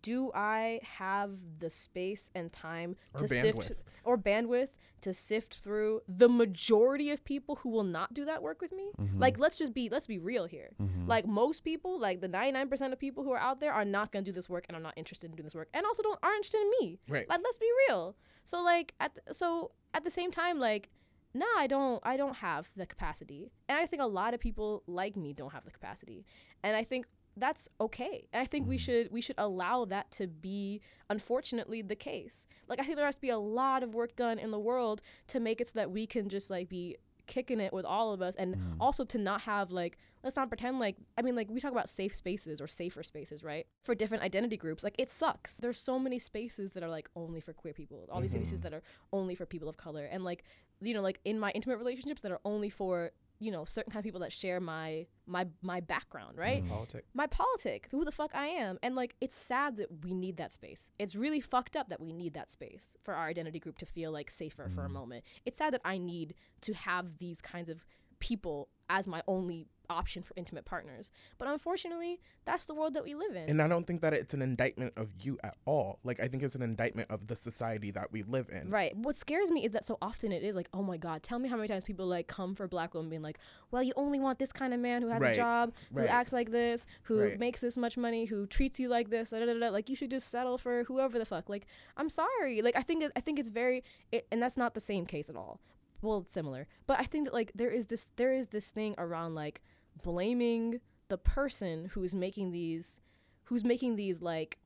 do 0.00 0.30
I 0.34 0.80
have 0.98 1.30
the 1.58 1.68
space 1.70 2.30
and 2.34 2.52
time 2.52 2.96
Or 3.14 3.20
to 3.20 3.26
bandwidth. 3.26 3.64
sift 3.64 3.82
or 4.04 4.16
bandwidth 4.18 4.76
to 5.02 5.12
sift 5.12 5.54
through 5.56 6.00
the 6.08 6.28
majority 6.28 7.10
of 7.10 7.24
people 7.24 7.56
who 7.56 7.68
will 7.70 7.84
not 7.84 8.14
do 8.14 8.24
that 8.24 8.42
work 8.42 8.60
with 8.60 8.72
me? 8.72 8.90
Mm-hmm. 8.98 9.20
Like 9.20 9.38
let's 9.38 9.58
just 9.58 9.74
be 9.74 9.88
let's 9.88 10.06
be 10.06 10.18
real 10.18 10.46
here. 10.46 10.70
Mhm. 10.80 11.08
Like 11.08 11.26
most 11.26 11.64
people, 11.64 11.98
like 11.98 12.20
the 12.20 12.28
99% 12.28 12.92
of 12.92 12.98
people 12.98 13.24
who 13.24 13.32
are 13.32 13.38
out 13.38 13.60
there 13.60 13.72
are 13.72 13.84
not 13.84 14.12
going 14.12 14.24
to 14.24 14.30
do 14.30 14.34
this 14.34 14.48
work 14.48 14.64
and 14.68 14.76
are 14.76 14.80
not 14.80 14.94
interested 14.96 15.30
in 15.30 15.36
doing 15.36 15.44
this 15.44 15.54
work 15.54 15.68
and 15.74 15.84
also 15.84 16.02
don't 16.02 16.18
aren't 16.22 16.36
interested 16.36 16.60
in 16.62 16.70
me. 16.80 16.98
Right. 17.08 17.28
Like 17.28 17.40
let's 17.44 17.58
be 17.58 17.70
real. 17.88 18.16
So 18.44 18.62
like 18.62 18.94
at 19.00 19.14
the, 19.14 19.34
so 19.34 19.72
at 19.94 20.04
the 20.04 20.10
same 20.10 20.30
time 20.30 20.58
like 20.58 20.90
nah, 21.34 21.46
I 21.56 21.66
don't 21.66 22.00
I 22.04 22.16
don't 22.16 22.36
have 22.36 22.70
the 22.76 22.86
capacity. 22.86 23.52
And 23.68 23.78
I 23.78 23.86
think 23.86 24.02
a 24.02 24.06
lot 24.06 24.34
of 24.34 24.40
people 24.40 24.82
like 24.86 25.16
me 25.16 25.32
don't 25.32 25.52
have 25.52 25.64
the 25.64 25.70
capacity. 25.70 26.26
And 26.62 26.76
I 26.76 26.84
think 26.84 27.06
that's 27.36 27.68
okay. 27.80 28.28
And 28.32 28.42
I 28.42 28.46
think 28.46 28.66
we 28.66 28.76
mm-hmm. 28.76 28.82
should 28.82 29.12
we 29.12 29.20
should 29.20 29.36
allow 29.38 29.84
that 29.86 30.10
to 30.12 30.26
be 30.26 30.80
unfortunately 31.08 31.82
the 31.82 31.96
case. 31.96 32.46
Like 32.68 32.80
I 32.80 32.84
think 32.84 32.96
there 32.96 33.06
has 33.06 33.16
to 33.16 33.20
be 33.20 33.30
a 33.30 33.38
lot 33.38 33.82
of 33.82 33.94
work 33.94 34.16
done 34.16 34.38
in 34.38 34.50
the 34.50 34.58
world 34.58 35.02
to 35.28 35.40
make 35.40 35.60
it 35.60 35.68
so 35.68 35.72
that 35.76 35.90
we 35.90 36.06
can 36.06 36.28
just 36.28 36.50
like 36.50 36.68
be 36.68 36.96
kicking 37.26 37.60
it 37.60 37.72
with 37.72 37.84
all 37.84 38.12
of 38.12 38.20
us 38.20 38.34
and 38.34 38.56
mm. 38.56 38.76
also 38.80 39.04
to 39.04 39.16
not 39.16 39.42
have 39.42 39.70
like 39.70 39.96
let's 40.24 40.36
not 40.36 40.48
pretend 40.48 40.78
like 40.78 40.96
I 41.16 41.22
mean 41.22 41.36
like 41.36 41.48
we 41.50 41.60
talk 41.60 41.72
about 41.72 41.88
safe 41.88 42.14
spaces 42.14 42.60
or 42.60 42.66
safer 42.66 43.02
spaces, 43.02 43.42
right? 43.42 43.66
For 43.84 43.94
different 43.94 44.22
identity 44.22 44.56
groups. 44.56 44.84
Like 44.84 44.96
it 44.98 45.10
sucks. 45.10 45.56
There's 45.56 45.80
so 45.80 45.98
many 45.98 46.18
spaces 46.18 46.72
that 46.72 46.82
are 46.82 46.90
like 46.90 47.08
only 47.16 47.40
for 47.40 47.52
queer 47.52 47.72
people. 47.72 48.06
All 48.10 48.20
these 48.20 48.32
spaces 48.32 48.58
mm-hmm. 48.58 48.64
that 48.64 48.74
are 48.74 48.82
only 49.12 49.34
for 49.34 49.46
people 49.46 49.68
of 49.68 49.76
color 49.76 50.04
and 50.04 50.24
like 50.24 50.44
you 50.80 50.94
know 50.94 51.00
like 51.00 51.20
in 51.24 51.38
my 51.38 51.50
intimate 51.52 51.78
relationships 51.78 52.22
that 52.22 52.32
are 52.32 52.40
only 52.44 52.68
for 52.68 53.12
you 53.42 53.50
know 53.50 53.64
certain 53.64 53.90
kind 53.90 54.00
of 54.00 54.04
people 54.04 54.20
that 54.20 54.32
share 54.32 54.60
my 54.60 55.06
my 55.26 55.46
my 55.62 55.80
background, 55.80 56.38
right? 56.38 56.62
Mm-hmm. 56.62 56.72
Politic. 56.72 57.04
my 57.14 57.26
politic, 57.26 57.88
who 57.90 58.04
the 58.04 58.12
fuck 58.12 58.30
I 58.34 58.46
am. 58.46 58.78
And 58.82 58.94
like 58.94 59.16
it's 59.20 59.36
sad 59.36 59.76
that 59.78 60.04
we 60.04 60.14
need 60.14 60.36
that 60.36 60.52
space. 60.52 60.92
It's 60.98 61.16
really 61.16 61.40
fucked 61.40 61.76
up 61.76 61.88
that 61.88 62.00
we 62.00 62.12
need 62.12 62.34
that 62.34 62.50
space 62.50 62.96
for 63.02 63.14
our 63.14 63.26
identity 63.26 63.58
group 63.58 63.78
to 63.78 63.86
feel 63.86 64.12
like 64.12 64.30
safer 64.30 64.68
for 64.68 64.82
a 64.82 64.84
mm-hmm. 64.84 64.94
moment. 64.94 65.24
It's 65.44 65.58
sad 65.58 65.74
that 65.74 65.80
I 65.84 65.98
need 65.98 66.34
to 66.62 66.74
have 66.74 67.18
these 67.18 67.40
kinds 67.40 67.68
of 67.68 67.84
people 68.22 68.68
as 68.88 69.06
my 69.08 69.20
only 69.26 69.66
option 69.90 70.22
for 70.22 70.32
intimate 70.36 70.64
partners. 70.64 71.10
But 71.38 71.48
unfortunately, 71.48 72.20
that's 72.46 72.64
the 72.66 72.74
world 72.74 72.94
that 72.94 73.04
we 73.04 73.14
live 73.14 73.34
in. 73.34 73.48
And 73.50 73.60
I 73.60 73.68
don't 73.68 73.86
think 73.86 74.00
that 74.00 74.14
it's 74.14 74.32
an 74.32 74.40
indictment 74.40 74.92
of 74.96 75.12
you 75.20 75.38
at 75.42 75.56
all. 75.66 75.98
Like 76.04 76.20
I 76.20 76.28
think 76.28 76.42
it's 76.42 76.54
an 76.54 76.62
indictment 76.62 77.10
of 77.10 77.26
the 77.26 77.36
society 77.36 77.90
that 77.90 78.12
we 78.12 78.22
live 78.22 78.48
in. 78.50 78.70
Right. 78.70 78.96
What 78.96 79.16
scares 79.16 79.50
me 79.50 79.64
is 79.64 79.72
that 79.72 79.84
so 79.84 79.98
often 80.00 80.30
it 80.32 80.42
is 80.42 80.54
like, 80.56 80.68
oh 80.72 80.82
my 80.82 80.96
God, 80.96 81.22
tell 81.22 81.38
me 81.38 81.48
how 81.48 81.56
many 81.56 81.68
times 81.68 81.84
people 81.84 82.06
like 82.06 82.26
come 82.28 82.54
for 82.54 82.66
black 82.68 82.94
women 82.94 83.10
being 83.10 83.22
like, 83.22 83.38
well, 83.70 83.82
you 83.82 83.92
only 83.96 84.20
want 84.20 84.38
this 84.38 84.52
kind 84.52 84.72
of 84.72 84.80
man 84.80 85.02
who 85.02 85.08
has 85.08 85.20
a 85.20 85.26
Right. 85.26 85.36
job, 85.36 85.72
who 85.92 86.06
acts 86.06 86.32
like 86.32 86.50
this, 86.52 86.86
who 87.04 87.20
Right. 87.20 87.38
makes 87.38 87.60
this 87.60 87.76
much 87.76 87.96
money, 87.98 88.26
who 88.26 88.46
treats 88.46 88.78
you 88.80 88.88
like 88.88 89.10
this, 89.10 89.30
da, 89.30 89.40
da, 89.40 89.46
da, 89.46 89.54
da. 89.58 89.68
like 89.70 89.88
you 89.90 89.96
should 89.96 90.10
just 90.10 90.28
settle 90.28 90.58
for 90.58 90.84
whoever 90.84 91.18
the 91.18 91.26
fuck. 91.26 91.48
Like, 91.48 91.66
I'm 91.96 92.08
sorry. 92.08 92.62
Like, 92.62 92.76
I 92.76 92.82
think 92.82 93.02
it, 93.02 93.12
I 93.16 93.20
think 93.20 93.38
it's 93.38 93.50
very, 93.50 93.82
it, 94.10 94.26
and 94.32 94.42
that's 94.42 94.56
not 94.56 94.74
the 94.74 94.80
same 94.80 95.06
case 95.06 95.28
at 95.28 95.36
all. 95.36 95.60
Well, 96.02 96.18
it's 96.18 96.32
similar, 96.32 96.66
but 96.86 96.98
I 97.00 97.04
think 97.04 97.26
that 97.26 97.34
like 97.34 97.52
there 97.54 97.70
is 97.70 97.86
this 97.86 98.08
there 98.16 98.32
is 98.32 98.48
this 98.48 98.70
thing 98.70 98.94
around 98.98 99.34
like 99.34 99.62
blaming 100.02 100.80
the 101.08 101.18
person 101.18 101.90
who 101.92 102.02
is 102.02 102.14
making 102.14 102.50
these, 102.52 103.00
who's 103.44 103.64
making 103.64 103.96
these 103.96 104.20
like 104.20 104.58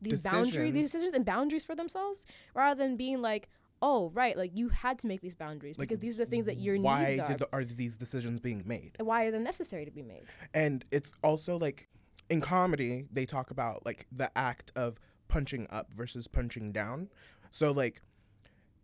these 0.00 0.22
boundaries, 0.22 0.72
these 0.74 0.90
Decisions. 0.90 1.14
and 1.14 1.24
boundaries 1.24 1.64
for 1.64 1.74
themselves, 1.74 2.26
rather 2.54 2.82
than 2.82 2.96
being 2.96 3.20
like, 3.20 3.48
oh 3.80 4.10
right, 4.14 4.36
like 4.36 4.50
you 4.56 4.68
had 4.70 4.98
to 5.00 5.06
make 5.06 5.20
these 5.20 5.34
boundaries 5.36 5.78
Like, 5.78 5.88
because 5.88 6.00
these 6.00 6.20
are 6.20 6.24
the 6.24 6.30
things 6.30 6.46
that 6.46 6.58
your 6.58 6.78
Why 6.80 7.10
needs 7.10 7.20
are. 7.20 7.26
did 7.26 7.38
the, 7.38 7.48
are 7.52 7.64
these 7.64 7.96
decisions 7.96 8.40
being 8.40 8.62
made? 8.64 8.92
why 9.00 9.24
are 9.24 9.30
they 9.30 9.38
necessary 9.38 9.84
to 9.84 9.90
be 9.90 10.02
made? 10.02 10.24
And 10.54 10.84
it's 10.90 11.12
also 11.22 11.56
like 11.58 11.88
in 12.30 12.40
comedy, 12.40 13.06
they 13.12 13.26
talk 13.26 13.50
about 13.50 13.84
like 13.84 14.06
the 14.10 14.30
act 14.38 14.72
of 14.74 14.98
punching 15.28 15.66
up 15.70 15.92
versus 15.92 16.26
punching 16.28 16.72
down. 16.72 17.08
So 17.50 17.72
like 17.72 18.02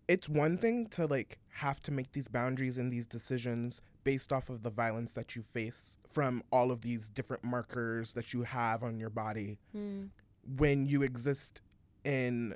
it's 0.08 0.28
one 0.28 0.56
thing 0.56 0.86
to 0.86 1.06
like 1.06 1.38
have 1.50 1.82
to 1.82 1.92
make 1.92 2.12
these 2.12 2.28
boundaries 2.28 2.78
and 2.78 2.90
these 2.90 3.06
decisions 3.06 3.80
based 4.04 4.32
off 4.32 4.48
of 4.48 4.62
the 4.62 4.70
violence 4.70 5.12
that 5.12 5.36
you 5.36 5.42
face 5.42 5.98
from 6.08 6.42
all 6.50 6.70
of 6.70 6.80
these 6.80 7.08
different 7.08 7.44
markers 7.44 8.14
that 8.14 8.32
you 8.32 8.42
have 8.42 8.82
on 8.82 8.98
your 8.98 9.10
body 9.10 9.58
hmm. 9.72 10.04
when 10.56 10.86
you 10.86 11.02
exist 11.02 11.60
in 12.04 12.54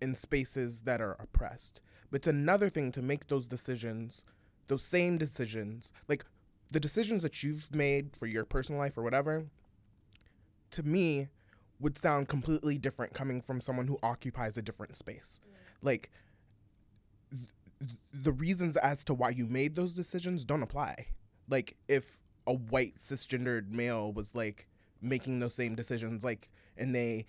in 0.00 0.14
spaces 0.14 0.82
that 0.82 1.00
are 1.00 1.16
oppressed. 1.20 1.80
But 2.10 2.18
it's 2.18 2.26
another 2.26 2.68
thing 2.68 2.90
to 2.92 3.02
make 3.02 3.28
those 3.28 3.46
decisions, 3.46 4.24
those 4.68 4.84
same 4.84 5.18
decisions, 5.18 5.92
like 6.08 6.24
the 6.70 6.80
decisions 6.80 7.22
that 7.22 7.42
you've 7.42 7.74
made 7.74 8.16
for 8.16 8.26
your 8.26 8.44
personal 8.44 8.80
life 8.80 8.96
or 8.96 9.02
whatever, 9.02 9.46
to 10.70 10.82
me, 10.82 11.28
would 11.80 11.96
sound 11.96 12.28
completely 12.28 12.78
different 12.78 13.14
coming 13.14 13.40
from 13.40 13.60
someone 13.60 13.86
who 13.86 13.98
occupies 14.02 14.56
a 14.56 14.62
different 14.62 14.96
space. 14.96 15.40
Like, 15.82 16.10
th- 16.10 16.12
th- 16.12 16.27
the 18.12 18.32
reasons 18.32 18.76
as 18.76 19.04
to 19.04 19.14
why 19.14 19.30
you 19.30 19.46
made 19.46 19.76
those 19.76 19.94
decisions 19.94 20.44
don't 20.44 20.62
apply. 20.62 21.06
Like, 21.48 21.76
if 21.88 22.18
a 22.46 22.52
white 22.54 22.96
cisgendered 22.96 23.70
male 23.70 24.12
was 24.12 24.34
like 24.34 24.68
making 25.00 25.40
those 25.40 25.54
same 25.54 25.74
decisions, 25.74 26.24
like, 26.24 26.48
and 26.76 26.94
they 26.94 27.26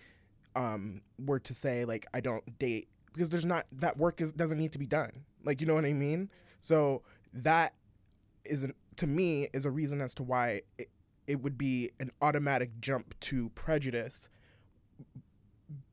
um 0.55 1.01
were 1.23 1.39
to 1.39 1.53
say 1.53 1.85
like 1.85 2.07
I 2.11 2.21
don't 2.21 2.57
date 2.57 2.87
because 3.13 3.29
there's 3.29 3.45
not 3.45 3.67
that 3.71 3.97
work 3.97 4.19
is 4.19 4.33
doesn't 4.33 4.57
need 4.57 4.71
to 4.71 4.79
be 4.79 4.87
done. 4.87 5.25
Like, 5.43 5.61
you 5.61 5.67
know 5.67 5.75
what 5.75 5.85
I 5.85 5.93
mean? 5.93 6.29
So 6.61 7.03
that 7.33 7.73
isn't 8.45 8.75
to 8.97 9.07
me 9.07 9.47
is 9.53 9.65
a 9.65 9.71
reason 9.71 10.01
as 10.01 10.13
to 10.15 10.23
why 10.23 10.61
it, 10.77 10.89
it 11.27 11.41
would 11.41 11.57
be 11.57 11.91
an 11.99 12.11
automatic 12.21 12.79
jump 12.81 13.17
to 13.21 13.49
prejudice 13.49 14.29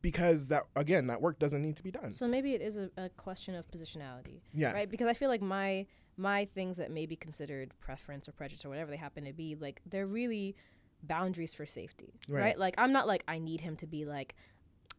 because 0.06 0.46
that 0.46 0.62
again 0.76 1.08
that 1.08 1.20
work 1.20 1.36
doesn't 1.40 1.62
need 1.62 1.74
to 1.74 1.82
be 1.82 1.90
done. 1.90 2.12
So 2.12 2.28
maybe 2.28 2.54
it 2.54 2.62
is 2.62 2.76
a, 2.76 2.90
a 2.96 3.08
question 3.08 3.56
of 3.56 3.68
positionality, 3.68 4.38
yeah. 4.54 4.70
right? 4.70 4.88
Because 4.88 5.08
I 5.08 5.14
feel 5.14 5.28
like 5.28 5.42
my 5.42 5.84
my 6.16 6.44
things 6.54 6.76
that 6.76 6.92
may 6.92 7.06
be 7.06 7.16
considered 7.16 7.72
preference 7.80 8.28
or 8.28 8.32
prejudice 8.32 8.64
or 8.64 8.68
whatever 8.68 8.92
they 8.92 8.96
happen 8.96 9.24
to 9.24 9.32
be, 9.32 9.56
like 9.56 9.82
they're 9.84 10.06
really 10.06 10.54
boundaries 11.02 11.54
for 11.54 11.66
safety, 11.66 12.20
right? 12.28 12.40
Right. 12.40 12.58
Like 12.58 12.76
I'm 12.78 12.92
not 12.92 13.08
like 13.08 13.24
I 13.26 13.40
need 13.40 13.62
him 13.62 13.74
to 13.78 13.86
be 13.88 14.04
like 14.04 14.36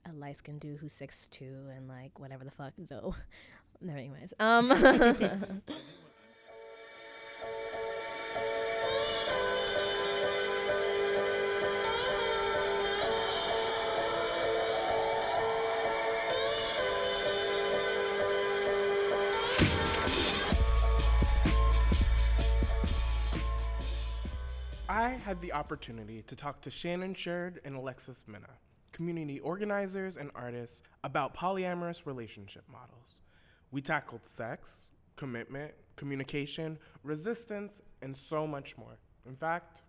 a 0.06 0.12
light 0.12 0.36
skinned 0.36 0.60
dude 0.60 0.80
who's 0.80 0.92
six 0.92 1.30
two 1.30 1.68
and 1.74 1.88
like 1.88 2.20
whatever 2.20 2.44
the 2.44 2.52
fuck 2.52 2.74
though. 2.78 3.16
no, 3.82 3.94
anyways, 3.94 4.34
um. 4.42 4.68
I 24.98 25.10
had 25.10 25.40
the 25.42 25.54
opportunity 25.54 26.24
to 26.24 26.36
talk 26.36 26.60
to 26.62 26.72
Shannon 26.72 27.14
Sherd 27.14 27.60
and 27.64 27.76
Alexis 27.76 28.24
Minna, 28.26 28.50
community 28.94 29.40
organizers 29.42 30.18
and 30.18 30.32
artists, 30.34 30.82
about 31.04 31.38
polyamorous 31.38 32.08
relationship 32.08 32.64
models. 32.68 33.22
We 33.70 33.80
tackled 33.80 34.22
sex, 34.26 34.90
commitment, 35.16 35.76
communication, 35.98 36.80
resistance, 37.04 37.80
and 38.02 38.18
so 38.18 38.48
much 38.48 38.76
more. 38.76 38.98
In 39.28 39.36
fact, 39.36 39.84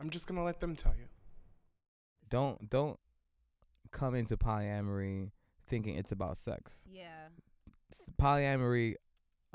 I'm 0.00 0.10
just 0.10 0.26
gonna 0.26 0.42
let 0.42 0.58
them 0.58 0.74
tell 0.74 0.94
you. 0.98 1.06
Don't 2.28 2.68
don't 2.68 2.98
come 3.92 4.16
into 4.16 4.36
polyamory 4.36 5.30
thinking 5.68 5.94
it's 5.94 6.10
about 6.10 6.36
sex. 6.36 6.80
Yeah. 6.90 7.28
Polyamory, 8.20 8.96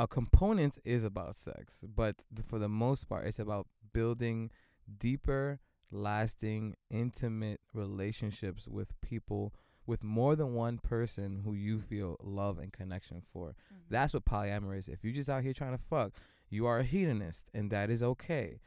a 0.02 0.08
component 0.08 0.80
is 0.84 1.04
about 1.04 1.36
sex, 1.36 1.84
but 1.84 2.16
th- 2.36 2.48
for 2.48 2.58
the 2.58 2.68
most 2.68 3.08
part, 3.08 3.28
it's 3.28 3.38
about 3.38 3.68
building 3.94 4.50
deeper, 4.98 5.60
lasting, 5.92 6.76
intimate 6.90 7.62
relationships 7.72 8.68
with 8.68 9.00
people 9.02 9.54
with 9.86 10.04
more 10.04 10.36
than 10.36 10.56
one 10.56 10.80
person 10.80 11.42
who 11.46 11.54
you 11.54 11.80
feel 11.80 12.18
love 12.24 12.58
and 12.58 12.74
connection 12.74 13.22
for. 13.32 13.50
Mm-hmm. 13.50 13.76
That's 13.92 14.14
what 14.14 14.26
polyamory 14.26 14.80
is. 14.80 14.88
If 14.88 15.04
you're 15.04 15.14
just 15.14 15.30
out 15.30 15.44
here 15.44 15.54
trying 15.54 15.78
to 15.78 15.84
fuck, 15.84 16.14
you 16.50 16.66
are 16.66 16.80
a 16.80 16.84
hedonist, 16.84 17.52
and 17.54 17.70
that 17.70 17.92
is 17.92 18.02
okay. 18.02 18.60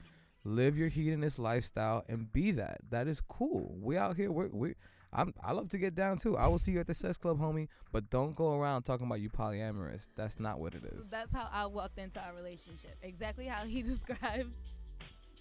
Live 0.44 0.78
your 0.78 0.88
hedonist 0.88 1.40
lifestyle 1.40 2.04
and 2.08 2.32
be 2.32 2.52
that. 2.52 2.78
That 2.90 3.08
is 3.08 3.20
cool. 3.20 3.76
We 3.80 3.96
out 3.96 4.16
here. 4.16 4.30
We're, 4.30 4.48
we. 4.48 4.74
I'm. 5.14 5.32
I 5.42 5.52
love 5.52 5.68
to 5.70 5.78
get 5.78 5.94
down 5.94 6.18
too. 6.18 6.36
I 6.36 6.48
will 6.48 6.58
see 6.58 6.72
you 6.72 6.80
at 6.80 6.86
the 6.86 6.94
sex 6.94 7.16
club, 7.16 7.38
homie. 7.38 7.68
But 7.92 8.10
don't 8.10 8.34
go 8.34 8.54
around 8.54 8.82
talking 8.82 9.06
about 9.06 9.20
you 9.20 9.30
polyamorous. 9.30 10.08
That's 10.16 10.40
not 10.40 10.58
what 10.58 10.74
it 10.74 10.84
is. 10.84 11.04
So 11.04 11.08
that's 11.10 11.32
how 11.32 11.48
I 11.52 11.66
walked 11.66 11.98
into 11.98 12.20
our 12.20 12.34
relationship. 12.34 12.96
Exactly 13.02 13.46
how 13.46 13.64
he 13.64 13.82
described. 13.92 14.52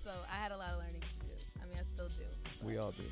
So 0.03 0.11
I 0.31 0.35
had 0.35 0.51
a 0.51 0.57
lot 0.57 0.71
of 0.71 0.79
learning 0.79 1.01
to 1.01 1.25
do. 1.25 1.33
I 1.61 1.65
mean, 1.65 1.77
I 1.79 1.83
still 1.83 2.09
do. 2.09 2.65
We 2.65 2.77
all 2.77 2.91
do. 2.91 3.03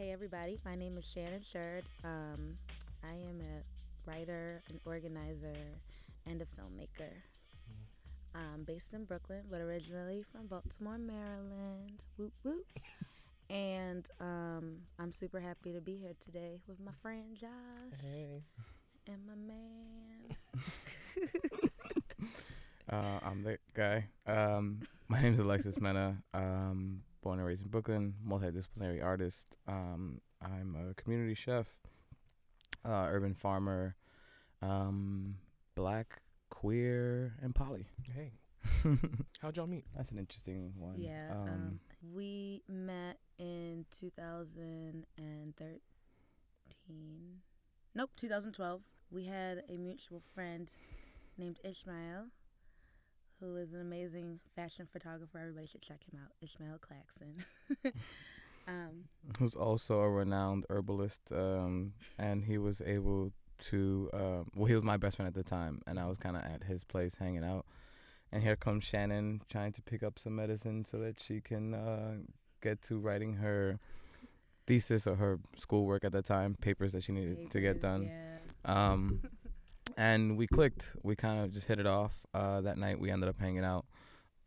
Hey 0.00 0.12
everybody, 0.12 0.58
my 0.64 0.76
name 0.76 0.96
is 0.96 1.04
Shannon 1.04 1.42
Sherd. 1.42 1.82
Um, 2.04 2.56
I 3.04 3.12
am 3.12 3.42
a 3.42 4.10
writer, 4.10 4.62
an 4.70 4.80
organizer, 4.86 5.58
and 6.24 6.40
a 6.40 6.46
filmmaker. 6.46 7.12
I'm 8.34 8.62
based 8.64 8.94
in 8.94 9.04
Brooklyn, 9.04 9.42
but 9.50 9.60
originally 9.60 10.24
from 10.32 10.46
Baltimore, 10.46 10.96
Maryland. 10.96 12.00
Whoop 12.16 12.32
whoop. 12.42 12.64
And 13.50 14.08
um, 14.20 14.76
I'm 14.98 15.12
super 15.12 15.38
happy 15.38 15.74
to 15.74 15.82
be 15.82 15.96
here 15.96 16.14
today 16.18 16.62
with 16.66 16.80
my 16.80 16.92
friend 17.02 17.36
Josh 17.38 18.00
Hey. 18.00 18.42
and 19.06 19.18
my 19.26 19.34
man. 19.34 20.36
Uh, 22.90 23.20
I'm 23.22 23.44
the 23.44 23.56
guy. 23.72 24.08
Um, 24.26 24.80
my 25.06 25.22
name 25.22 25.34
is 25.34 25.38
Alexis 25.38 25.78
Mena. 25.80 26.16
Um, 26.34 27.02
born 27.22 27.38
and 27.38 27.46
raised 27.46 27.62
in 27.64 27.70
Brooklyn, 27.70 28.14
multidisciplinary 28.26 29.02
artist. 29.02 29.54
Um, 29.68 30.20
I'm 30.42 30.74
a 30.74 30.94
community 30.94 31.34
chef, 31.34 31.66
uh, 32.84 33.06
urban 33.10 33.34
farmer, 33.34 33.96
um, 34.62 35.36
black, 35.74 36.22
queer, 36.48 37.34
and 37.42 37.54
poly. 37.54 37.86
Hey. 38.14 38.32
How'd 39.40 39.56
y'all 39.56 39.66
meet? 39.66 39.86
That's 39.96 40.10
an 40.10 40.18
interesting 40.18 40.72
one. 40.76 40.96
Yeah, 40.98 41.30
um, 41.32 41.80
we 42.14 42.62
met 42.68 43.18
in 43.38 43.86
2013. 43.98 45.80
Nope, 47.94 48.10
2012. 48.16 48.82
We 49.10 49.24
had 49.24 49.64
a 49.68 49.76
mutual 49.76 50.22
friend 50.34 50.70
named 51.36 51.58
Ishmael, 51.64 52.26
who 53.40 53.56
is 53.56 53.72
an 53.72 53.80
amazing 53.80 54.40
fashion 54.54 54.86
photographer. 54.92 55.38
Everybody 55.38 55.66
should 55.66 55.82
check 55.82 56.00
him 56.10 56.20
out. 56.22 56.32
Ishmael 56.42 56.78
Claxon. 56.80 57.44
um, 58.68 59.04
who's 59.38 59.54
also 59.54 60.00
a 60.00 60.10
renowned 60.10 60.64
herbalist, 60.70 61.32
um, 61.32 61.92
and 62.18 62.44
he 62.44 62.58
was 62.58 62.82
able 62.84 63.32
to. 63.58 64.10
Um, 64.12 64.50
well, 64.54 64.66
he 64.66 64.74
was 64.74 64.84
my 64.84 64.96
best 64.96 65.16
friend 65.16 65.26
at 65.26 65.34
the 65.34 65.42
time, 65.42 65.82
and 65.86 65.98
I 65.98 66.06
was 66.06 66.18
kind 66.18 66.36
of 66.36 66.42
at 66.42 66.64
his 66.64 66.84
place 66.84 67.16
hanging 67.16 67.44
out. 67.44 67.66
And 68.32 68.42
here 68.42 68.56
comes 68.56 68.84
Shannon 68.84 69.42
trying 69.48 69.72
to 69.72 69.82
pick 69.82 70.02
up 70.02 70.18
some 70.18 70.36
medicine 70.36 70.84
so 70.84 70.98
that 70.98 71.20
she 71.20 71.40
can 71.40 71.74
uh, 71.74 72.12
get 72.62 72.80
to 72.82 72.98
writing 72.98 73.34
her 73.34 73.80
thesis 74.66 75.06
or 75.06 75.16
her 75.16 75.40
schoolwork 75.56 76.04
at 76.04 76.12
the 76.12 76.22
time, 76.22 76.56
papers 76.60 76.92
that 76.92 77.02
she 77.02 77.10
needed 77.12 77.50
to 77.50 77.60
get 77.60 77.80
done. 77.80 78.04
Yeah. 78.04 78.92
Um, 78.92 79.20
and 80.00 80.38
we 80.38 80.46
clicked. 80.46 80.96
We 81.02 81.14
kind 81.14 81.44
of 81.44 81.52
just 81.52 81.66
hit 81.66 81.78
it 81.78 81.86
off. 81.86 82.24
Uh, 82.32 82.62
that 82.62 82.78
night, 82.78 82.98
we 82.98 83.10
ended 83.10 83.28
up 83.28 83.38
hanging 83.38 83.64
out. 83.64 83.84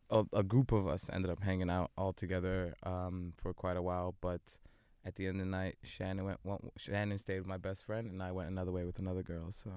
A, 0.10 0.26
a 0.34 0.44
group 0.44 0.72
of 0.72 0.88
us 0.88 1.10
ended 1.13 1.30
up 1.30 1.44
hanging 1.44 1.70
out 1.70 1.92
all 1.96 2.12
together 2.12 2.74
um, 2.84 3.34
for 3.38 3.54
quite 3.54 3.78
a 3.78 3.82
while. 3.82 4.16
But 4.20 4.58
at 5.06 5.16
the 5.16 5.28
end 5.28 5.39
of 5.39 5.46
the 5.46 5.52
night, 5.52 5.78
Shannon 5.84 6.26
went. 6.26 6.39
went 6.44 6.62
Shannon 6.78 7.20
stayed 7.20 7.38
with 7.38 7.48
my 7.48 7.58
best 7.58 7.86
friend, 7.86 8.10
and 8.10 8.22
I 8.24 8.32
went 8.32 8.50
another 8.50 8.72
way 8.72 8.84
with 8.84 8.98
another 8.98 9.22
girl. 9.22 9.52
So 9.52 9.70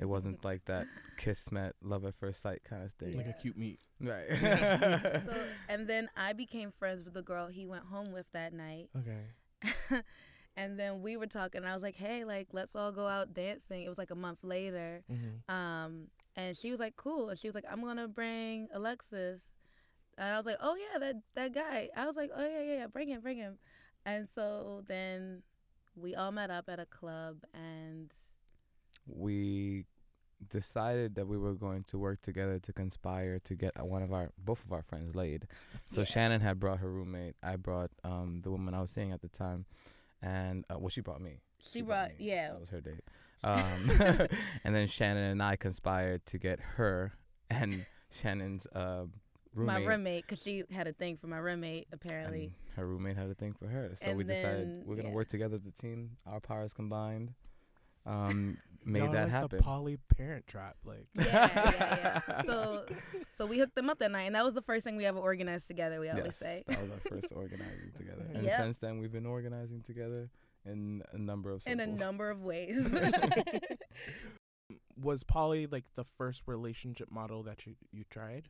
it 0.00 0.06
wasn't 0.06 0.42
like 0.44 0.64
that 0.64 0.86
kiss 1.18 1.52
met 1.52 1.74
love 1.82 2.06
at 2.06 2.14
first 2.14 2.40
sight 2.40 2.62
kind 2.64 2.82
of 2.82 2.92
thing. 2.92 3.18
Like 3.18 3.28
a 3.28 3.34
cute 3.34 3.58
meet. 3.58 3.78
Right. 4.00 4.26
so, 4.40 5.34
and 5.68 5.86
then 5.86 6.08
I 6.16 6.32
became 6.32 6.72
friends 6.78 7.04
with 7.04 7.12
the 7.12 7.22
girl 7.22 7.48
he 7.48 7.66
went 7.66 7.84
home 7.84 8.10
with 8.10 8.26
that 8.32 8.54
night. 8.54 8.88
Okay. 8.96 10.02
and 10.56 10.78
then 10.78 11.02
we 11.02 11.16
were 11.16 11.26
talking. 11.26 11.60
And 11.62 11.68
I 11.68 11.74
was 11.74 11.82
like, 11.82 11.96
"Hey, 11.96 12.24
like, 12.24 12.48
let's 12.52 12.74
all 12.76 12.92
go 12.92 13.06
out 13.06 13.34
dancing." 13.34 13.82
It 13.82 13.88
was 13.88 13.98
like 13.98 14.10
a 14.10 14.16
month 14.16 14.38
later. 14.42 15.02
Mm-hmm. 15.10 15.54
Um, 15.54 16.08
and 16.36 16.56
she 16.56 16.70
was 16.70 16.80
like, 16.80 16.96
"Cool." 16.96 17.28
And 17.30 17.38
she 17.38 17.48
was 17.48 17.54
like, 17.54 17.64
"I'm 17.70 17.80
gonna 17.82 18.08
bring 18.08 18.68
Alexis." 18.72 19.40
And 20.18 20.34
I 20.34 20.36
was 20.36 20.46
like, 20.46 20.58
"Oh 20.60 20.76
yeah, 20.76 20.98
that 20.98 21.16
that 21.34 21.54
guy." 21.54 21.88
I 21.96 22.06
was 22.06 22.16
like, 22.16 22.30
"Oh 22.34 22.42
yeah, 22.46 22.62
yeah, 22.62 22.74
yeah, 22.78 22.86
bring 22.86 23.08
him, 23.08 23.20
bring 23.20 23.38
him." 23.38 23.58
And 24.04 24.28
so 24.28 24.82
then 24.86 25.42
we 25.94 26.14
all 26.14 26.32
met 26.32 26.50
up 26.50 26.68
at 26.68 26.78
a 26.80 26.86
club, 26.86 27.38
and 27.54 28.10
we 29.06 29.84
decided 30.50 31.14
that 31.14 31.26
we 31.28 31.38
were 31.38 31.54
going 31.54 31.84
to 31.84 31.98
work 31.98 32.20
together 32.20 32.58
to 32.58 32.72
conspire 32.72 33.38
to 33.38 33.54
get 33.54 33.80
one 33.80 34.02
of 34.02 34.12
our 34.12 34.30
both 34.36 34.64
of 34.64 34.72
our 34.72 34.82
friends 34.82 35.14
laid. 35.14 35.46
So 35.84 36.00
Yeah. 36.00 36.06
Shannon 36.06 36.40
had 36.40 36.58
brought 36.58 36.78
her 36.80 36.90
roommate. 36.90 37.36
I 37.42 37.56
brought 37.56 37.90
um 38.04 38.40
the 38.42 38.50
woman 38.50 38.74
I 38.74 38.80
was 38.80 38.90
seeing 38.90 39.12
at 39.12 39.20
the 39.22 39.28
time, 39.28 39.66
and 40.22 40.64
uh, 40.70 40.78
well, 40.78 40.88
she 40.88 41.00
brought 41.00 41.20
me. 41.20 41.40
She 41.58 41.82
brought, 41.82 42.10
me. 42.10 42.14
yeah. 42.26 42.50
that 42.52 42.60
was 42.60 42.70
her 42.70 42.80
date. 42.80 43.00
Um, 43.44 44.28
and 44.64 44.74
then 44.74 44.86
Shannon 44.86 45.24
and 45.24 45.42
I 45.42 45.56
conspired 45.56 46.24
to 46.26 46.38
get 46.38 46.60
her 46.76 47.12
and 47.50 47.86
Shannon's 48.10 48.66
uh, 48.74 49.04
roommate. 49.54 49.82
My 49.82 49.84
roommate, 49.84 50.24
because 50.26 50.42
she 50.42 50.64
had 50.70 50.86
a 50.86 50.92
thing 50.92 51.16
for 51.16 51.26
my 51.26 51.38
roommate, 51.38 51.88
apparently. 51.92 52.44
and 52.44 52.52
her 52.76 52.86
roommate 52.86 53.16
had 53.16 53.30
a 53.30 53.34
thing 53.34 53.52
for 53.52 53.66
her. 53.66 53.92
So 53.94 54.06
And 54.06 54.16
we 54.18 54.24
decided 54.24 54.82
we're 54.86 54.96
gonna 54.96 55.08
yeah. 55.08 55.14
work 55.14 55.28
together 55.28 55.56
as 55.56 55.66
a 55.66 55.72
team. 55.72 56.16
Our 56.26 56.40
powers 56.40 56.72
combined, 56.72 57.34
um, 58.06 58.58
made 58.84 59.00
Y'all 59.04 59.12
that 59.12 59.22
like 59.24 59.30
happen. 59.30 59.56
The 59.58 59.62
poly 59.62 59.98
parent 60.16 60.46
trap, 60.46 60.76
like 60.84 61.06
yeah, 61.14 61.24
yeah, 61.54 62.20
yeah. 62.28 62.42
So, 62.46 62.84
so 63.32 63.46
we 63.46 63.58
hooked 63.58 63.74
them 63.76 63.88
up 63.90 63.98
that 64.00 64.10
night, 64.10 64.22
and 64.24 64.34
that 64.34 64.44
was 64.44 64.54
the 64.54 64.62
first 64.62 64.84
thing 64.84 64.96
we 64.96 65.04
ever 65.06 65.18
organized 65.18 65.68
together. 65.68 66.00
We 66.00 66.08
always 66.08 66.24
Yes, 66.26 66.36
say. 66.36 66.64
that 66.66 66.80
was 66.82 66.90
our 66.90 66.98
first 67.20 67.32
organizing 67.36 67.92
together, 67.96 68.26
and 68.34 68.44
Yep. 68.44 68.56
since 68.60 68.78
then 68.78 68.98
we've 68.98 69.12
been 69.12 69.26
organizing 69.26 69.82
together 69.82 70.30
in 70.64 71.02
a 71.12 71.18
number 71.18 71.50
of 71.50 71.62
in 71.66 71.80
a 71.80 71.86
number 71.86 72.30
of 72.30 72.42
ways. 72.42 72.86
was 75.00 75.22
poly 75.24 75.66
like 75.66 75.84
the 75.94 76.04
first 76.04 76.42
relationship 76.46 77.10
model 77.10 77.42
that 77.42 77.66
you 77.66 77.74
you 77.92 78.04
tried? 78.10 78.48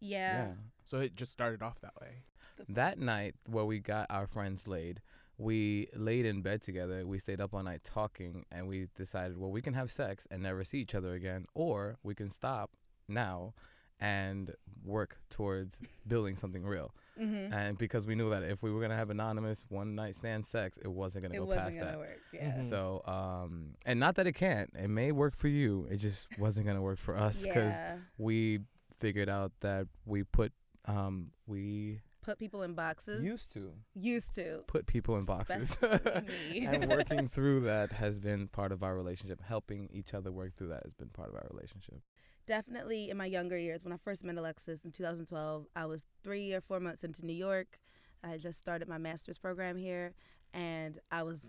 yeah. 0.00 0.46
yeah. 0.46 0.52
So 0.84 0.98
it 1.00 1.14
just 1.14 1.32
started 1.32 1.62
off 1.62 1.80
that 1.82 1.92
way. 2.00 2.22
That 2.68 2.98
night 2.98 3.34
where 3.46 3.64
we 3.64 3.78
got 3.78 4.06
our 4.10 4.26
friends 4.26 4.66
laid, 4.66 5.00
we 5.40 5.88
laid 5.96 6.26
in 6.26 6.42
bed 6.42 6.60
together. 6.60 7.06
We 7.06 7.18
stayed 7.18 7.40
up 7.40 7.54
all 7.54 7.62
night 7.62 7.82
talking, 7.82 8.44
and 8.52 8.68
we 8.68 8.88
decided, 8.94 9.38
well, 9.38 9.50
we 9.50 9.62
can 9.62 9.72
have 9.72 9.90
sex 9.90 10.26
and 10.30 10.42
never 10.42 10.62
see 10.64 10.78
each 10.78 10.94
other 10.94 11.14
again, 11.14 11.46
or 11.54 11.96
we 12.02 12.14
can 12.14 12.28
stop 12.28 12.70
now 13.08 13.54
and 13.98 14.54
work 14.84 15.18
towards 15.30 15.80
building 16.06 16.36
something 16.36 16.62
real. 16.62 16.94
Mm-hmm. 17.18 17.52
And 17.52 17.78
because 17.78 18.06
we 18.06 18.14
knew 18.14 18.28
that 18.30 18.42
if 18.42 18.62
we 18.62 18.70
were 18.70 18.80
gonna 18.82 18.96
have 18.96 19.10
anonymous 19.10 19.64
one 19.68 19.94
night 19.94 20.14
stand 20.14 20.46
sex, 20.46 20.78
it 20.82 20.88
wasn't 20.88 21.22
gonna 21.24 21.34
It 21.34 21.38
go 21.38 21.44
wasn't 21.46 21.64
past 21.66 21.78
gonna 21.78 21.90
that. 21.92 21.98
work. 21.98 22.18
Yeah. 22.32 22.56
Mhm. 22.58 22.68
So, 22.68 23.02
um, 23.06 23.74
and 23.86 23.98
not 24.00 24.14
that 24.16 24.26
it 24.26 24.32
can't, 24.34 24.70
it 24.74 24.88
may 24.88 25.10
work 25.12 25.34
for 25.36 25.48
you. 25.48 25.86
It 25.90 25.96
just 25.96 26.26
wasn't 26.38 26.66
gonna 26.66 26.80
work 26.82 26.98
for 26.98 27.16
us 27.16 27.44
because 27.44 27.72
yeah. 27.74 27.96
we 28.18 28.60
figured 29.00 29.28
out 29.28 29.52
that 29.60 29.86
we 30.06 30.22
put, 30.22 30.52
um, 30.86 31.32
we 31.46 32.00
Put 32.30 32.38
people 32.38 32.62
in 32.62 32.74
boxes. 32.74 33.24
used 33.24 33.50
to 33.54 33.72
Used 33.94 34.32
to. 34.34 34.62
put 34.68 34.86
people 34.86 35.16
in 35.16 35.24
boxes. 35.24 35.78
And 36.54 36.88
working 36.88 37.26
through 37.36 37.60
that 37.62 37.92
has 37.92 38.18
been 38.18 38.46
part 38.48 38.70
of 38.72 38.82
our 38.82 38.94
relationship. 38.94 39.40
Helping 39.42 39.88
each 39.92 40.14
other 40.14 40.30
work 40.30 40.54
through 40.56 40.68
that 40.68 40.82
has 40.84 40.94
been 40.94 41.08
part 41.08 41.28
of 41.30 41.34
our 41.34 41.46
relationship. 41.50 41.98
definitely 42.46 43.10
in 43.10 43.16
my 43.16 43.26
younger 43.26 43.58
years 43.58 43.84
when 43.84 43.92
i 43.92 43.96
first 44.08 44.24
met 44.24 44.36
alexis 44.36 44.84
in 44.84 44.90
2012 44.90 45.66
i 45.76 45.84
was 45.86 46.04
three 46.24 46.52
or 46.56 46.60
four 46.60 46.80
months 46.80 47.04
into 47.04 47.24
new 47.24 47.38
york 47.48 47.78
i 48.24 48.28
had 48.32 48.40
just 48.40 48.58
started 48.58 48.88
my 48.88 48.98
master's 48.98 49.38
program 49.38 49.76
here 49.76 50.06
and 50.52 50.98
i 51.18 51.22
was 51.22 51.40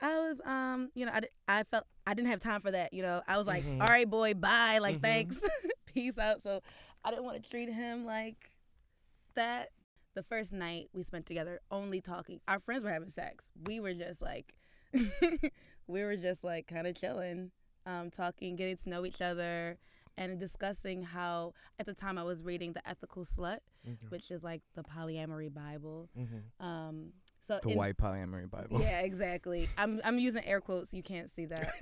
i 0.00 0.12
was 0.26 0.36
um 0.44 0.90
you 0.94 1.04
know 1.06 1.12
i, 1.18 1.22
I 1.58 1.64
felt 1.64 1.84
i 2.06 2.12
didn't 2.14 2.30
have 2.30 2.38
time 2.50 2.60
for 2.60 2.70
that 2.70 2.92
you 2.92 3.02
know 3.02 3.16
i 3.26 3.38
was 3.38 3.46
like 3.54 3.64
Mhm. 3.64 3.80
all 3.80 3.88
right 3.96 4.08
boy 4.08 4.34
bye 4.34 4.78
like 4.80 4.98
Mhm. 4.98 5.02
thanks 5.08 5.36
peace 5.94 6.18
out 6.18 6.38
so 6.46 6.60
i 7.04 7.10
didn't 7.10 7.24
want 7.24 7.42
to 7.42 7.50
treat 7.50 7.70
him 7.82 8.04
like 8.04 8.40
that 9.34 9.70
the 10.14 10.22
first 10.22 10.52
night 10.52 10.88
we 10.92 11.02
spent 11.02 11.26
together 11.26 11.60
only 11.70 12.00
talking 12.00 12.40
our 12.48 12.58
friends 12.60 12.84
were 12.84 12.90
having 12.90 13.08
sex 13.08 13.50
we 13.66 13.80
were 13.80 13.94
just 13.94 14.20
like 14.22 14.54
we 15.86 16.02
were 16.02 16.16
just 16.16 16.42
like 16.44 16.66
kind 16.66 16.86
of 16.86 16.94
chilling 16.94 17.50
um, 17.86 18.10
talking 18.10 18.56
getting 18.56 18.76
to 18.76 18.88
know 18.88 19.06
each 19.06 19.22
other 19.22 19.78
and 20.16 20.38
discussing 20.38 21.02
how 21.02 21.54
at 21.78 21.86
the 21.86 21.94
time 21.94 22.18
I 22.18 22.24
was 22.24 22.42
reading 22.44 22.72
the 22.74 22.86
Ethical 22.86 23.24
Slut, 23.24 23.60
which 24.10 24.30
is 24.30 24.44
like 24.44 24.60
the 24.74 24.82
polyamory 24.82 25.52
Bible. 25.52 26.10
Mm-hmm. 26.18 26.64
Um, 26.66 27.12
so 27.40 27.58
The 27.62 27.70
in- 27.70 27.78
white 27.78 27.96
polyamory 27.96 28.50
Bible. 28.50 28.82
yeah, 28.82 29.00
exactly. 29.00 29.68
I'm 29.78 30.00
I'm 30.04 30.18
using 30.18 30.44
air 30.44 30.60
quotes. 30.60 30.92
You 30.92 31.02
can't 31.02 31.30
see 31.30 31.46
that. 31.46 31.72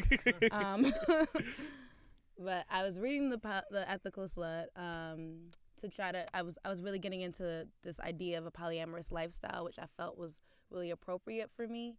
um, 0.52 0.92
but 2.38 2.64
I 2.70 2.84
was 2.84 3.00
reading 3.00 3.30
the 3.30 3.38
the 3.70 3.90
Ethical 3.90 4.24
Slut 4.24 4.66
um, 4.76 5.50
to 5.78 5.88
try 5.88 6.12
to. 6.12 6.26
I 6.34 6.42
was 6.42 6.58
I 6.64 6.68
was 6.70 6.82
really 6.82 6.98
getting 6.98 7.20
into 7.20 7.66
this 7.82 8.00
idea 8.00 8.38
of 8.38 8.46
a 8.46 8.50
polyamorous 8.50 9.10
lifestyle, 9.12 9.64
which 9.64 9.78
I 9.78 9.86
felt 9.96 10.18
was 10.18 10.40
really 10.70 10.90
appropriate 10.90 11.50
for 11.54 11.66
me. 11.66 11.96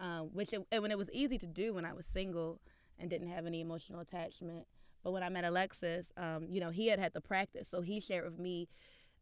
Um, 0.00 0.30
which 0.32 0.52
it, 0.52 0.64
when 0.80 0.90
it 0.90 0.98
was 0.98 1.10
easy 1.12 1.38
to 1.38 1.46
do 1.46 1.74
when 1.74 1.84
I 1.84 1.92
was 1.92 2.06
single 2.06 2.60
and 2.98 3.08
didn't 3.08 3.28
have 3.28 3.46
any 3.46 3.60
emotional 3.60 4.00
attachment. 4.00 4.66
But 5.04 5.12
when 5.12 5.22
I 5.22 5.28
met 5.28 5.44
Alexis, 5.44 6.12
um, 6.16 6.46
you 6.48 6.60
know, 6.60 6.70
he 6.70 6.88
had 6.88 6.98
had 6.98 7.12
the 7.12 7.20
practice, 7.20 7.68
so 7.68 7.82
he 7.82 8.00
shared 8.00 8.24
with 8.24 8.38
me, 8.38 8.68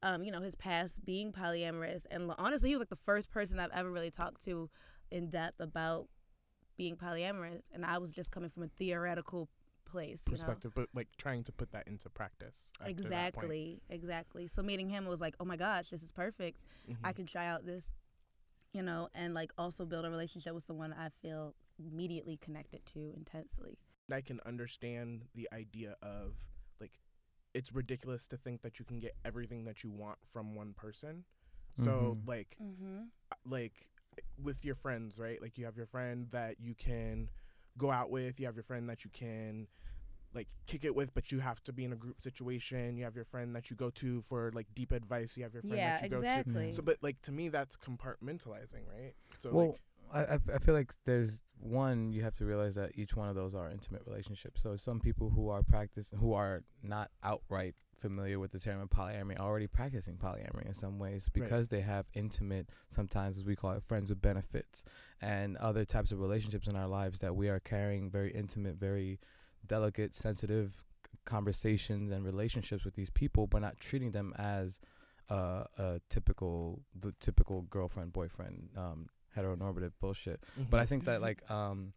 um, 0.03 0.23
you 0.23 0.31
know, 0.31 0.41
his 0.41 0.55
past 0.55 1.05
being 1.05 1.33
polyamorous, 1.33 2.07
and 2.11 2.33
honestly, 2.39 2.69
he 2.69 2.75
was 2.75 2.81
like 2.81 2.91
the 2.91 2.97
first 2.97 3.31
person 3.31 3.59
I've 3.59 3.71
ever 3.75 3.91
really 3.91 4.11
talked 4.11 4.45
to 4.45 4.71
in 5.11 5.31
depth 5.31 5.61
about 5.61 6.09
being 6.77 6.97
polyamorous, 6.97 7.63
and 7.73 7.85
I 7.85 7.99
was 7.99 8.13
just 8.13 8.31
coming 8.31 8.51
from 8.51 8.63
a 8.63 8.69
theoretical 8.69 9.49
place, 9.91 10.23
you 10.27 10.33
know. 10.33 10.39
Perspective, 10.39 10.73
but 10.75 10.89
like 10.95 11.09
trying 11.19 11.45
to 11.45 11.53
put 11.53 11.73
that 11.73 11.87
into 11.87 12.09
practice. 12.09 12.71
after 12.81 12.93
that 12.95 13.01
point. 13.01 13.01
Exactly, 13.01 13.83
exactly. 13.91 14.47
So 14.47 14.63
meeting 14.63 14.89
him 14.89 15.07
was 15.07 15.21
like, 15.21 15.35
oh 15.41 15.45
my 15.45 15.57
gosh, 15.57 15.89
this 15.91 16.03
is 16.03 16.13
perfect. 16.13 16.59
I 17.05 17.13
Mhm. 17.13 17.17
can 17.17 17.27
try 17.27 17.47
out 17.47 17.65
this, 17.67 17.91
you 18.73 18.83
know, 18.83 19.09
and 19.15 19.35
like 19.35 19.53
also 19.59 19.85
build 19.85 20.05
a 20.05 20.11
relationship 20.11 20.55
with 20.55 20.65
someone 20.65 20.93
I 20.93 21.09
feel 21.23 21.55
immediately 21.79 22.37
connected 22.37 22.85
to 22.95 23.13
intensely. 23.17 23.79
I 24.13 24.21
can 24.21 24.41
understand 24.45 25.27
the 25.35 25.49
idea 25.53 25.97
of 26.03 26.35
like 26.81 26.99
it's 27.55 27.73
ridiculous 27.73 28.27
to 28.29 28.37
think 28.37 28.63
that 28.63 28.79
you 28.79 28.85
can 28.85 28.99
get 29.01 29.15
everything 29.25 29.65
that 29.65 29.83
you 29.85 29.91
want 29.91 30.19
from 30.33 30.55
one 30.55 30.73
person. 30.75 31.25
So 31.75 32.17
Mhm. 32.21 32.27
like 32.29 32.57
Mm-hmm. 32.63 33.05
like 33.45 33.89
with 34.43 34.65
your 34.65 34.75
friends, 34.75 35.19
right? 35.19 35.41
Like 35.41 35.57
you 35.59 35.65
have 35.65 35.77
your 35.77 35.87
friend 35.87 36.29
that 36.31 36.61
you 36.61 36.75
can 36.75 37.31
go 37.79 37.91
out 37.91 38.11
with, 38.11 38.41
you 38.41 38.47
have 38.47 38.57
your 38.57 38.65
friend 38.65 38.89
that 38.89 39.05
you 39.05 39.11
can 39.11 39.69
like 40.35 40.49
kick 40.67 40.85
it 40.85 40.95
with, 40.95 41.13
but 41.15 41.33
you 41.33 41.41
have 41.41 41.63
to 41.65 41.73
be 41.73 41.85
in 41.85 41.93
a 41.93 41.97
group 41.97 42.23
situation. 42.23 42.97
You 42.97 43.05
have 43.05 43.17
your 43.17 43.25
friend 43.25 43.55
that 43.57 43.71
you 43.71 43.77
go 43.77 43.91
to 43.91 44.23
for 44.23 44.51
like 44.55 44.67
deep 44.75 44.93
advice. 44.93 45.37
You 45.37 45.43
have 45.45 45.53
your 45.55 45.63
friend 45.63 45.77
Yeah, 45.77 46.01
that 46.01 46.11
you 46.11 46.17
exactly. 46.17 46.53
go 46.55 46.69
to. 46.69 46.73
So, 46.75 46.83
but 46.83 46.99
like 47.03 47.21
to 47.23 47.33
me, 47.33 47.49
that's 47.49 47.77
compartmentalizing, 47.77 48.87
right? 48.89 49.15
So 49.39 49.51
well, 49.53 49.67
like, 50.13 50.29
I, 50.29 50.35
I- 50.35 50.55
I 50.57 50.59
feel 50.59 50.75
like 50.75 50.93
there's 51.05 51.43
one 51.59 52.13
you 52.13 52.23
have 52.23 52.37
to 52.39 52.45
realize 52.45 52.75
that 52.77 52.93
each 52.97 53.15
one 53.15 53.29
of 53.29 53.35
those 53.35 53.55
are 53.55 53.71
intimate 53.71 54.03
relationships. 54.07 54.63
So 54.63 54.77
some 54.77 55.01
people 55.01 55.31
who 55.31 55.49
are 55.51 55.63
practice 55.63 56.13
who 56.19 56.33
are 56.33 56.63
not 56.83 57.11
outright 57.23 57.75
familiar 58.01 58.39
with 58.39 58.51
the 58.51 58.59
term 58.59 58.81
of 58.81 58.89
polyamory 58.89 59.39
already 59.39 59.67
practicing 59.67 60.17
polyamory 60.17 60.65
in 60.67 60.73
some 60.73 60.99
ways 60.99 61.29
because 61.35 61.69
they 61.69 61.83
have 61.83 62.07
intimate, 62.15 62.71
sometimes 62.89 63.37
as 63.37 63.45
we 63.45 63.55
call 63.55 63.73
it, 63.73 63.83
friends 63.87 64.09
with 64.09 64.23
benefits 64.23 64.85
and 65.21 65.57
other 65.59 65.85
types 65.85 66.11
of 66.11 66.19
relationships 66.19 66.67
in 66.67 66.77
our 66.77 66.87
lives 66.89 67.19
that 67.19 67.37
we 67.37 67.51
are 67.51 67.61
carrying 67.61 68.11
very 68.11 68.31
intimate, 68.33 68.77
very 68.77 69.21
delicate, 69.67 70.15
sensitive 70.15 70.83
conversations 71.25 72.11
and 72.11 72.25
relationships 72.25 72.85
with 72.85 72.95
these 72.95 73.11
people, 73.11 73.47
but 73.47 73.63
not 73.63 73.79
treating 73.79 74.11
them 74.11 74.33
as 74.39 74.81
uh, 75.29 75.65
a 75.79 76.01
typical, 76.09 76.83
the 76.99 77.13
typical 77.21 77.63
girlfriend 77.63 78.13
boyfriend 78.13 78.71
um, 78.77 79.09
heteronormative 79.37 79.93
bullshit. 80.01 80.43
But 80.69 80.81
I 80.81 80.87
think 80.87 81.05
that 81.05 81.19
Mhm. 81.21 81.23
like 81.23 81.51
um, 81.51 81.93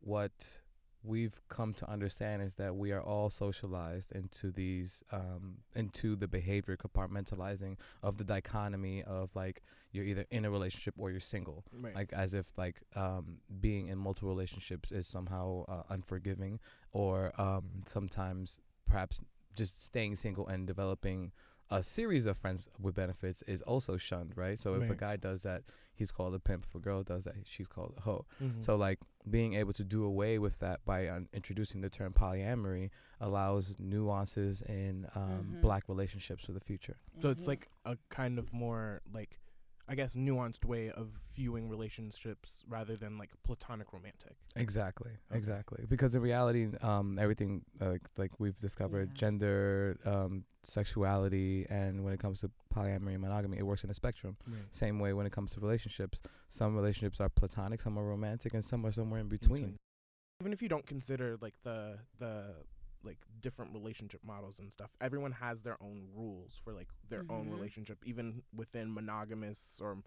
what 0.00 0.58
we've 1.04 1.40
come 1.48 1.74
to 1.74 1.88
understand 1.88 2.42
is 2.42 2.54
that 2.54 2.74
we 2.74 2.90
are 2.90 3.02
all 3.02 3.28
socialized 3.28 4.10
into 4.12 4.50
these 4.50 5.04
um, 5.12 5.58
into 5.76 6.16
the 6.16 6.26
behavior 6.26 6.76
compartmentalizing 6.76 7.76
of 8.02 8.16
the 8.16 8.24
dichotomy 8.24 9.02
of 9.02 9.30
like 9.36 9.62
you're 9.92 10.04
either 10.04 10.24
in 10.30 10.44
a 10.44 10.50
relationship 10.50 10.94
or 10.96 11.10
you're 11.10 11.20
single 11.20 11.64
right. 11.80 11.94
like 11.94 12.12
as 12.12 12.34
if 12.34 12.46
like 12.56 12.80
um, 12.96 13.38
being 13.60 13.88
in 13.88 13.98
multiple 13.98 14.28
relationships 14.28 14.90
is 14.90 15.06
somehow 15.06 15.64
uh, 15.68 15.82
unforgiving 15.90 16.58
or 16.92 17.32
um, 17.38 17.64
sometimes 17.86 18.58
perhaps 18.88 19.20
just 19.54 19.84
staying 19.84 20.16
single 20.16 20.48
and 20.48 20.66
developing 20.66 21.32
a 21.70 21.82
series 21.82 22.26
of 22.26 22.36
friends 22.36 22.68
with 22.80 22.94
benefits 22.94 23.42
is 23.46 23.62
also 23.62 23.96
shunned 23.96 24.32
right 24.36 24.58
so 24.58 24.74
if 24.74 24.90
a 24.90 24.94
guy 24.94 25.16
does 25.16 25.42
that 25.44 25.62
he's 25.94 26.10
called 26.12 26.34
a 26.34 26.38
pimp 26.38 26.64
if 26.68 26.74
a 26.74 26.78
girl 26.78 27.02
does 27.02 27.24
that 27.24 27.34
she's 27.44 27.66
called 27.66 27.94
a 27.96 28.00
hoe 28.02 28.24
Mhm. 28.40 28.62
so 28.62 28.76
like 28.76 28.98
being 29.30 29.54
able 29.54 29.72
to 29.72 29.82
do 29.84 30.04
away 30.04 30.38
with 30.38 30.58
that 30.60 30.84
by 30.84 31.06
uh, 31.06 31.20
introducing 31.32 31.80
the 31.80 31.88
term 31.88 32.12
polyamory 32.12 32.90
allows 33.20 33.74
nuances 33.78 34.60
in 34.62 35.06
um, 35.14 35.54
Mhm. 35.56 35.60
black 35.62 35.88
relationships 35.88 36.44
for 36.44 36.52
the 36.52 36.60
future 36.60 36.96
So 37.22 37.30
it's 37.30 37.44
Mhm. 37.44 37.48
like 37.48 37.68
a 37.86 37.96
kind 38.10 38.38
of 38.38 38.52
more 38.52 39.00
like 39.12 39.40
I 39.86 39.94
guess 39.94 40.14
nuanced 40.14 40.64
way 40.64 40.90
of 40.90 41.08
viewing 41.34 41.68
relationships 41.68 42.64
rather 42.68 42.96
than 42.96 43.18
like 43.18 43.30
platonic 43.42 43.92
romantic. 43.92 44.36
Exactly, 44.56 45.10
Okay. 45.30 45.36
exactly. 45.38 45.84
Because 45.86 46.14
in 46.14 46.22
reality, 46.22 46.68
um, 46.80 47.18
everything 47.18 47.64
uh, 47.80 47.90
like 47.90 48.02
like 48.16 48.30
we've 48.40 48.58
discovered, 48.60 49.10
Yeah. 49.10 49.14
gender, 49.18 49.98
um, 50.06 50.44
sexuality, 50.62 51.66
and 51.68 52.02
when 52.04 52.14
it 52.14 52.20
comes 52.20 52.40
to 52.40 52.50
polyamory 52.74 53.12
and 53.12 53.20
monogamy, 53.20 53.58
it 53.58 53.66
works 53.66 53.84
in 53.84 53.90
a 53.90 53.94
spectrum. 53.94 54.36
Same 54.70 54.98
way 54.98 55.12
when 55.12 55.26
it 55.26 55.32
comes 55.32 55.52
to 55.52 55.60
relationships, 55.60 56.22
some 56.48 56.74
relationships 56.74 57.20
are 57.20 57.28
platonic, 57.28 57.80
some 57.82 57.98
are 57.98 58.04
romantic, 58.04 58.54
and 58.54 58.64
some 58.64 58.86
are 58.86 58.92
somewhere 58.92 59.20
in 59.20 59.28
between. 59.28 59.76
Even 60.40 60.52
if 60.52 60.62
you 60.62 60.68
don't 60.68 60.86
consider 60.86 61.36
like 61.40 61.54
the 61.62 61.98
the 62.18 62.54
like 63.04 63.18
different 63.40 63.72
relationship 63.74 64.20
models 64.24 64.58
and 64.58 64.72
stuff, 64.72 64.90
everyone 65.00 65.32
has 65.32 65.62
their 65.62 65.76
own 65.82 66.08
rules 66.14 66.60
for 66.64 66.72
like 66.72 66.88
their 67.08 67.24
own 67.28 67.46
Mhm. 67.48 67.52
relationship, 67.52 67.98
even 68.04 68.42
within 68.54 68.92
monogamous 68.94 69.80
or 69.80 70.02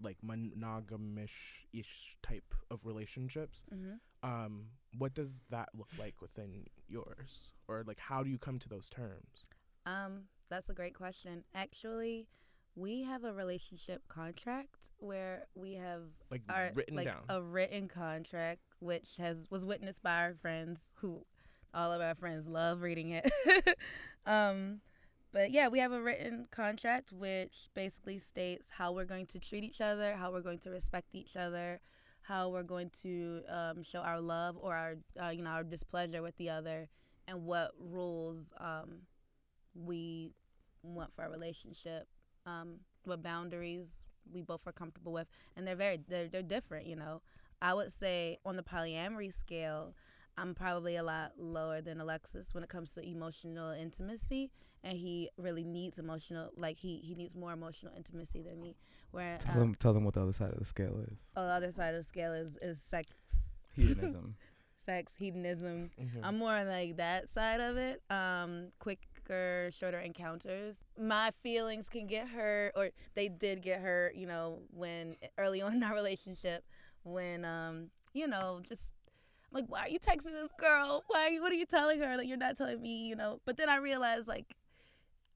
like 0.00 0.18
monogamish 0.22 1.66
ish 1.72 2.16
type 2.22 2.54
of 2.70 2.84
relationships. 2.86 3.64
Mm-hmm. 3.72 3.94
Um, 4.28 4.70
what 4.96 5.14
does 5.14 5.40
that 5.50 5.68
look 5.74 5.88
like 5.98 6.20
within 6.20 6.66
yours, 6.88 7.52
or 7.68 7.84
like 7.86 7.98
how 7.98 8.22
do 8.22 8.30
you 8.30 8.38
come 8.38 8.58
to 8.60 8.68
those 8.68 8.88
terms? 8.88 9.44
Um, 9.86 10.24
that's 10.48 10.68
a 10.68 10.74
great 10.74 10.94
question. 10.94 11.44
Actually, 11.54 12.26
we 12.74 13.02
have 13.02 13.24
a 13.24 13.32
relationship 13.32 14.06
contract 14.08 14.90
where 14.98 15.46
we 15.54 15.74
have 15.74 16.02
Like 16.30 16.42
our 16.48 16.70
written 16.74 16.96
like 16.96 17.12
down. 17.12 17.24
a 17.28 17.42
written 17.42 17.88
contract 17.88 18.62
which 18.80 19.16
has 19.18 19.46
was 19.50 19.64
witnessed 19.64 20.02
by 20.02 20.22
our 20.24 20.34
friends 20.34 20.90
who 20.96 21.24
all 21.74 21.92
of 21.92 22.00
our 22.00 22.14
friends 22.14 22.46
love 22.46 22.82
reading 22.82 23.10
it. 23.10 23.30
um 24.26 24.80
but 25.30 25.50
yeah, 25.50 25.68
we 25.68 25.78
have 25.78 25.92
a 25.92 26.00
written 26.00 26.46
contract 26.50 27.12
which 27.12 27.68
basically 27.74 28.18
states 28.18 28.68
how 28.78 28.92
we're 28.92 29.04
going 29.04 29.26
to 29.26 29.38
treat 29.38 29.62
each 29.62 29.80
other, 29.80 30.14
how 30.16 30.32
we're 30.32 30.40
going 30.40 30.58
to 30.60 30.70
respect 30.70 31.14
each 31.14 31.36
other, 31.36 31.80
how 32.22 32.48
we're 32.48 32.62
going 32.62 32.90
to 33.02 33.42
um, 33.48 33.82
show 33.82 34.00
our 34.00 34.20
love 34.20 34.56
or 34.60 34.74
our 34.74 34.94
uh, 35.22 35.28
you 35.28 35.42
know 35.42 35.50
our 35.50 35.64
displeasure 35.64 36.22
with 36.22 36.36
the 36.36 36.50
other, 36.50 36.88
and 37.26 37.44
what 37.44 37.72
rules 37.78 38.52
um, 38.58 39.02
we 39.74 40.32
want 40.82 41.14
for 41.14 41.22
our 41.22 41.30
relationship, 41.30 42.06
um, 42.46 42.76
what 43.04 43.22
boundaries 43.22 44.02
we 44.32 44.42
both 44.42 44.66
are 44.66 44.72
comfortable 44.72 45.12
with, 45.12 45.26
and 45.56 45.66
they're 45.66 45.76
very 45.76 45.98
they're 46.08 46.28
they're 46.28 46.42
different. 46.42 46.86
You 46.86 46.96
know, 46.96 47.22
I 47.60 47.74
would 47.74 47.92
say 47.92 48.38
on 48.44 48.56
the 48.56 48.62
polyamory 48.62 49.32
scale, 49.32 49.94
I'm 50.40 50.54
probably 50.54 50.96
a 50.96 51.02
lot 51.02 51.32
lower 51.38 51.80
than 51.80 52.00
Alexis 52.00 52.54
when 52.54 52.62
it 52.62 52.70
comes 52.70 52.92
to 52.94 53.02
emotional 53.02 53.70
intimacy, 53.72 54.50
and 54.84 54.96
he 54.96 55.30
really 55.36 55.64
needs 55.64 55.98
emotional 55.98 56.50
like 56.56 56.78
he 56.78 56.98
he 56.98 57.14
needs 57.14 57.34
more 57.34 57.52
emotional 57.52 57.92
intimacy 57.96 58.42
than 58.42 58.60
me. 58.60 58.76
Where 59.10 59.38
Tell 59.38 59.54
um, 59.54 59.60
them, 59.60 59.74
tell 59.74 59.92
them 59.94 60.04
what 60.04 60.14
the 60.14 60.22
other 60.22 60.32
side 60.32 60.52
of 60.52 60.58
the 60.58 60.64
scale 60.64 60.98
is. 61.10 61.18
on 61.36 61.46
the 61.46 61.52
other 61.52 61.72
side 61.72 61.94
of 61.94 62.02
the 62.02 62.08
scale 62.08 62.32
is 62.32 62.56
is 62.62 62.80
sex, 62.80 63.10
Hedonism. 63.74 64.36
sex 64.78 65.14
hedonism. 65.18 65.90
Mhm. 66.00 66.20
I'm 66.22 66.38
more 66.38 66.52
on 66.52 66.68
like 66.68 66.96
that 66.96 67.28
side 67.30 67.60
of 67.60 67.76
it. 67.76 68.00
Um, 68.10 68.68
quicker, 68.78 69.70
shorter 69.72 69.98
encounters. 69.98 70.76
My 70.98 71.30
feelings 71.42 71.88
can 71.88 72.06
get 72.06 72.28
hurt, 72.28 72.72
or 72.76 72.90
they 73.14 73.28
did 73.28 73.62
get 73.62 73.80
hurt. 73.80 74.14
You 74.14 74.26
know, 74.26 74.60
when 74.70 75.16
early 75.36 75.60
on 75.60 75.74
in 75.74 75.82
our 75.82 75.94
relationship, 75.94 76.64
when 77.02 77.44
um, 77.44 77.90
you 78.14 78.26
know, 78.28 78.60
just 78.66 78.84
I'm 79.50 79.62
like, 79.62 79.70
why 79.70 79.82
are 79.82 79.88
you 79.88 79.98
texting 79.98 80.32
this 80.32 80.52
girl? 80.58 81.04
Why? 81.08 81.38
What 81.40 81.52
are 81.52 81.56
you 81.56 81.66
telling 81.66 82.00
her 82.00 82.16
Like, 82.16 82.28
you're 82.28 82.36
not 82.36 82.56
telling 82.56 82.80
me? 82.82 83.06
You 83.06 83.16
know. 83.16 83.40
But 83.44 83.56
then 83.56 83.68
I 83.68 83.76
realized 83.76 84.28
like. 84.28 84.54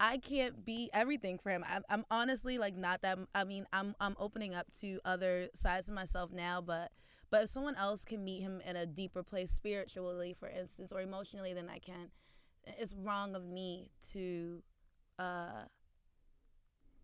I 0.00 0.18
can't 0.18 0.64
be 0.64 0.90
everything 0.92 1.38
for 1.38 1.50
him. 1.50 1.64
I'm, 1.68 1.84
I'm 1.88 2.04
honestly 2.10 2.58
like 2.58 2.76
not 2.76 3.02
that. 3.02 3.18
I 3.36 3.44
mean, 3.44 3.66
I'm 3.72 3.94
I'm 4.00 4.16
opening 4.18 4.52
up 4.52 4.66
to 4.80 4.98
other 5.04 5.48
sides 5.54 5.88
of 5.88 5.94
myself 5.94 6.32
now, 6.32 6.60
but 6.60 6.90
but 7.30 7.44
if 7.44 7.50
someone 7.50 7.76
else 7.76 8.04
can 8.04 8.24
meet 8.24 8.42
him 8.42 8.60
in 8.66 8.74
a 8.74 8.84
deeper 8.84 9.22
place 9.22 9.52
spiritually, 9.52 10.34
for 10.38 10.48
instance, 10.48 10.90
or 10.90 11.00
emotionally 11.00 11.54
than 11.54 11.68
I 11.68 11.78
can, 11.78 12.10
it's 12.66 12.94
wrong 12.94 13.36
of 13.36 13.44
me 13.44 13.90
to 14.12 14.62
uh 15.20 15.66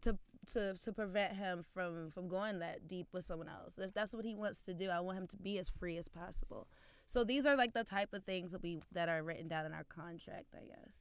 to 0.02 0.18
to 0.52 0.74
to 0.74 0.92
prevent 0.92 1.36
him 1.36 1.64
from 1.74 2.10
from 2.10 2.28
going 2.28 2.58
that 2.60 2.88
deep 2.88 3.08
with 3.12 3.24
someone 3.24 3.48
else. 3.48 3.78
If 3.78 3.94
that's 3.94 4.12
what 4.14 4.24
he 4.24 4.34
wants 4.34 4.60
to 4.62 4.74
do, 4.74 4.90
I 4.90 5.00
want 5.00 5.18
him 5.18 5.26
to 5.28 5.36
be 5.36 5.58
as 5.58 5.70
free 5.70 5.96
as 5.98 6.08
possible. 6.08 6.68
So 7.10 7.24
these 7.24 7.46
are 7.46 7.56
like 7.56 7.72
the 7.72 7.84
type 7.84 8.12
of 8.12 8.22
things 8.24 8.52
that 8.52 8.62
we 8.62 8.80
that 8.92 9.08
are 9.08 9.22
written 9.22 9.48
down 9.48 9.64
in 9.66 9.72
our 9.72 9.84
contract, 9.84 10.54
I 10.54 10.66
guess. 10.66 10.92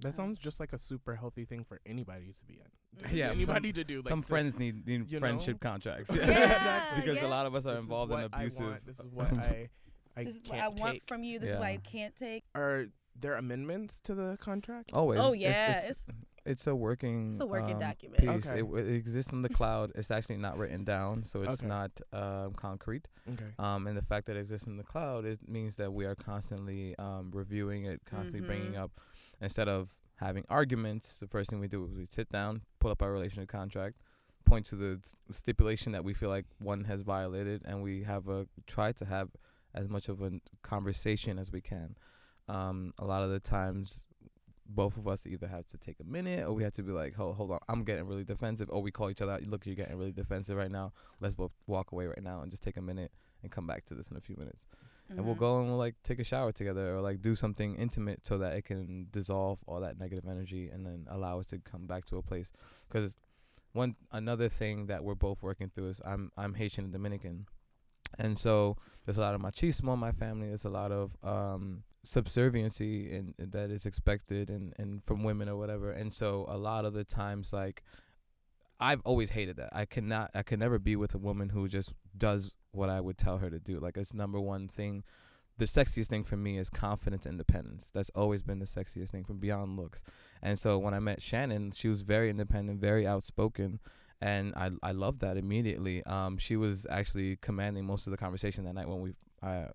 That 0.00 0.08
Um, 0.08 0.14
sounds 0.14 0.38
just 0.38 0.58
like 0.60 0.72
a 0.72 0.78
super 0.78 1.14
healthy 1.14 1.44
thing 1.44 1.62
for 1.64 1.78
anybody 1.86 2.34
to 2.38 2.44
be 2.46 2.54
in. 2.54 2.70
Yeah, 3.16 3.30
anybody 3.32 3.70
to 3.74 3.84
do. 3.84 3.98
Like 3.98 4.08
Some 4.08 4.22
to- 4.22 4.28
friends 4.28 4.58
need, 4.58 4.86
need 4.86 5.10
friendship 5.18 5.62
know? 5.62 5.70
contracts. 5.70 6.10
Yeah, 6.14 6.22
exactly. 6.22 7.02
because 7.02 7.16
yeah. 7.18 7.26
a 7.26 7.28
lot 7.28 7.44
of 7.46 7.54
us 7.54 7.66
are 7.66 7.74
This 7.74 7.82
involved 7.82 8.12
in 8.12 8.18
what 8.22 8.30
I 8.32 8.38
abusive. 8.40 8.66
want, 8.66 8.86
This 8.86 8.98
is 9.00 9.06
what 9.12 9.32
I 9.34 9.68
I 10.16 10.24
This 10.24 10.36
is 10.36 10.40
can't 10.40 10.72
what 10.72 10.80
I 10.80 10.84
want 10.90 11.02
from 11.06 11.22
you. 11.22 11.38
This 11.38 11.50
is 11.50 11.56
what 11.56 11.66
I 11.66 11.76
can't 11.76 12.16
take. 12.16 12.44
Are 12.54 12.86
there 13.14 13.34
amendments 13.34 14.00
to 14.02 14.14
the 14.14 14.38
contract? 14.40 14.90
Always. 14.94 15.20
Oh, 15.20 15.34
It's- 15.34 15.40
yeah, 15.42 15.78
It's, 15.80 15.90
it's, 15.90 16.00
it's 16.08 16.16
a 16.66 16.74
working. 16.74 17.32
It's 17.32 17.40
a 17.40 17.46
working 17.46 17.74
um, 17.74 17.80
document. 17.80 18.20
Piece. 18.20 18.46
Okay. 18.50 18.60
It, 18.60 18.86
it 18.86 18.94
exists 18.94 19.32
in 19.32 19.42
the 19.42 19.48
cloud. 19.48 19.92
It's 19.94 20.10
actually 20.10 20.36
not 20.36 20.58
written 20.58 20.84
down, 20.84 21.24
so 21.24 21.42
it's 21.42 21.60
Okay. 21.60 21.66
not 21.66 21.90
um, 22.12 22.52
concrete. 22.54 23.08
Okay. 23.32 23.44
Um, 23.58 23.86
and 23.86 23.96
the 23.96 24.02
fact 24.02 24.26
that 24.26 24.36
it 24.36 24.40
exists 24.40 24.66
in 24.66 24.76
the 24.76 24.84
cloud, 24.84 25.24
it 25.24 25.40
means 25.48 25.76
that 25.76 25.92
we 25.92 26.04
are 26.04 26.14
constantly 26.14 26.94
um, 26.98 27.30
reviewing 27.34 27.84
it, 27.84 28.02
constantly 28.04 28.40
bringing 28.46 28.72
Mhm. 28.72 28.78
up. 28.84 28.92
Instead 29.40 29.68
of 29.68 29.90
having 30.16 30.44
arguments, 30.48 31.18
the 31.18 31.26
first 31.26 31.50
thing 31.50 31.60
we 31.60 31.68
do 31.68 31.84
is 31.84 31.92
we 31.92 32.06
sit 32.10 32.30
down, 32.30 32.62
pull 32.78 32.90
up 32.90 33.02
our 33.02 33.12
relationship 33.12 33.48
contract, 33.48 33.96
point 34.44 34.64
to 34.66 34.76
the 34.76 35.00
stipulation 35.30 35.92
that 35.92 36.04
we 36.04 36.14
feel 36.14 36.28
like 36.30 36.46
one 36.58 36.84
has 36.84 37.02
violated, 37.02 37.62
and 37.64 37.82
we 37.82 38.04
have 38.04 38.28
a 38.28 38.46
try 38.66 38.92
to 38.92 39.04
have 39.04 39.28
as 39.74 39.88
much 39.88 40.08
of 40.08 40.22
a 40.22 40.32
conversation 40.62 41.38
as 41.38 41.50
we 41.52 41.60
can. 41.60 41.96
Um, 42.48 42.94
a 42.98 43.04
lot 43.04 43.22
of 43.24 43.30
the 43.30 43.40
times, 43.40 44.06
both 44.68 44.96
of 44.96 45.06
us 45.08 45.26
either 45.26 45.46
have 45.46 45.66
to 45.68 45.78
take 45.78 46.00
a 46.00 46.04
minute 46.04 46.44
or 46.46 46.52
we 46.52 46.62
have 46.64 46.72
to 46.74 46.82
be 46.82 46.92
like, 46.92 47.14
hold, 47.14 47.36
hold 47.36 47.50
on, 47.52 47.58
I'm 47.68 47.84
getting 47.84 48.06
really 48.06 48.24
defensive. 48.24 48.68
Or 48.70 48.82
we 48.82 48.90
call 48.90 49.10
each 49.10 49.22
other 49.22 49.32
out, 49.32 49.46
look, 49.46 49.66
you're 49.66 49.74
getting 49.76 49.96
really 49.96 50.12
defensive 50.12 50.56
right 50.56 50.70
now. 50.70 50.92
Let's 51.20 51.34
both 51.34 51.52
walk 51.66 51.92
away 51.92 52.06
right 52.06 52.22
now 52.22 52.40
and 52.42 52.50
just 52.50 52.62
take 52.62 52.76
a 52.76 52.82
minute 52.82 53.12
and 53.42 53.50
come 53.52 53.66
back 53.66 53.84
to 53.86 53.94
this 53.94 54.08
in 54.08 54.16
a 54.16 54.20
few 54.20 54.36
minutes. 54.36 54.64
And 55.08 55.24
we'll 55.24 55.36
Mhm. 55.36 55.38
go 55.38 55.58
and 55.60 55.68
we'll 55.68 55.76
like 55.78 55.94
take 56.02 56.18
a 56.18 56.24
shower 56.24 56.50
together 56.50 56.96
or 56.96 57.00
like 57.00 57.22
do 57.22 57.36
something 57.36 57.76
intimate 57.76 58.26
so 58.26 58.38
that 58.38 58.54
it 58.54 58.64
can 58.64 59.06
dissolve 59.12 59.60
all 59.66 59.80
that 59.80 59.98
negative 60.00 60.24
energy 60.28 60.68
and 60.68 60.84
then 60.84 61.06
allow 61.08 61.38
us 61.38 61.46
to 61.46 61.58
come 61.60 61.86
back 61.86 62.06
to 62.06 62.16
a 62.16 62.22
place. 62.22 62.50
Because 62.88 63.16
one 63.72 63.94
another 64.10 64.48
thing 64.48 64.86
that 64.86 65.04
we're 65.04 65.14
both 65.14 65.42
working 65.42 65.68
through 65.68 65.90
is 65.90 66.00
I'm 66.04 66.32
I'm 66.36 66.54
Haitian 66.54 66.84
and 66.84 66.92
Dominican, 66.92 67.46
and 68.18 68.36
so 68.38 68.76
there's 69.04 69.18
a 69.18 69.20
lot 69.20 69.34
of 69.34 69.40
machismo 69.40 69.92
in 69.94 70.00
my 70.00 70.12
family. 70.12 70.48
There's 70.48 70.64
a 70.64 70.70
lot 70.70 70.90
of 70.90 71.14
um, 71.22 71.84
subserviency 72.06 73.14
and 73.14 73.34
that 73.38 73.70
is 73.70 73.86
expected 73.86 74.48
and 74.50 74.72
and 74.78 75.02
from 75.04 75.22
women 75.24 75.48
or 75.48 75.56
whatever. 75.56 75.90
And 75.90 76.12
so 76.12 76.46
a 76.48 76.56
lot 76.56 76.84
of 76.84 76.94
the 76.94 77.04
times 77.04 77.52
like 77.52 77.82
I've 78.78 79.00
always 79.04 79.30
hated 79.30 79.56
that. 79.56 79.70
I 79.72 79.84
cannot 79.84 80.30
I 80.34 80.42
can 80.42 80.60
never 80.60 80.78
be 80.78 80.96
with 80.96 81.14
a 81.14 81.18
woman 81.18 81.50
who 81.50 81.68
just 81.68 81.92
does 82.16 82.52
what 82.72 82.90
I 82.90 83.00
would 83.00 83.18
tell 83.18 83.38
her 83.38 83.50
to 83.50 83.58
do. 83.58 83.80
Like 83.80 83.96
it's 83.96 84.14
number 84.14 84.40
one 84.40 84.68
thing. 84.68 85.02
The 85.58 85.64
sexiest 85.64 86.08
thing 86.08 86.24
for 86.24 86.36
me 86.36 86.58
is 86.58 86.68
confidence 86.68 87.24
independence. 87.24 87.90
That's 87.94 88.10
always 88.14 88.42
been 88.42 88.58
the 88.58 88.66
sexiest 88.66 89.08
thing 89.08 89.24
from 89.24 89.38
beyond 89.38 89.78
looks. 89.78 90.02
And 90.42 90.58
so 90.58 90.76
when 90.76 90.92
I 90.92 90.98
met 90.98 91.22
Shannon, 91.22 91.72
she 91.72 91.88
was 91.88 92.02
very 92.02 92.28
independent, 92.28 92.78
very 92.78 93.06
outspoken, 93.06 93.80
and 94.20 94.54
I 94.54 94.70
I 94.82 94.92
loved 94.92 95.20
that 95.20 95.38
immediately. 95.38 96.04
Um, 96.04 96.36
she 96.36 96.56
was 96.56 96.86
actually 96.90 97.36
commanding 97.36 97.86
most 97.86 98.06
of 98.06 98.10
the 98.10 98.18
conversation 98.18 98.64
that 98.64 98.74
night 98.74 98.88
when 98.88 99.00
we 99.00 99.14
uh, 99.42 99.66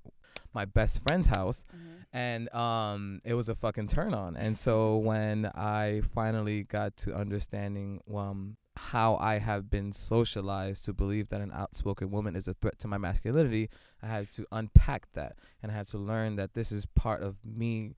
my 0.54 0.65
best 0.65 1.00
friend's 1.04 1.28
house 1.28 1.65
Mhm. 1.74 2.06
and 2.13 2.54
um 2.54 3.21
it 3.24 3.34
was 3.36 3.47
a 3.50 3.56
fucking 3.56 3.88
turn 3.88 4.13
on 4.13 4.36
and 4.36 4.58
so 4.58 4.97
when 4.97 5.45
i 5.56 6.02
finally 6.13 6.63
got 6.63 6.95
to 6.97 7.13
understanding 7.13 8.02
um 8.13 8.58
how 8.78 9.15
i 9.17 9.38
have 9.38 9.69
been 9.69 9.91
socialized 9.93 10.84
to 10.86 10.93
believe 10.93 11.30
that 11.30 11.41
an 11.41 11.52
outspoken 11.54 12.10
woman 12.12 12.36
is 12.36 12.47
a 12.47 12.54
threat 12.54 12.80
to 12.80 12.88
my 12.88 12.97
masculinity 12.97 13.69
i 14.02 14.08
had 14.08 14.30
to 14.32 14.45
unpack 14.52 15.12
that 15.13 15.38
and 15.62 15.71
i 15.71 15.76
had 15.76 15.88
to 15.88 15.97
learn 15.97 16.36
that 16.36 16.54
this 16.54 16.71
is 16.71 16.86
part 16.86 17.21
of 17.21 17.38
me 17.45 17.95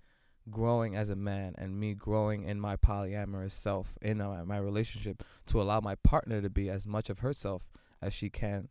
growing 0.50 0.96
as 0.96 1.10
a 1.10 1.16
man 1.16 1.56
and 1.58 1.80
me 1.80 1.94
growing 1.94 2.44
in 2.44 2.60
my 2.60 2.76
polyamorous 2.76 3.52
self 3.52 3.98
in 4.02 4.20
uh, 4.20 4.44
my 4.46 4.58
relationship 4.58 5.24
to 5.46 5.62
allow 5.62 5.80
my 5.80 5.96
partner 5.96 6.42
to 6.42 6.50
be 6.50 6.70
as 6.70 6.86
much 6.86 7.10
of 7.10 7.20
herself 7.20 7.70
as 8.02 8.14
she 8.14 8.30
can 8.30 8.68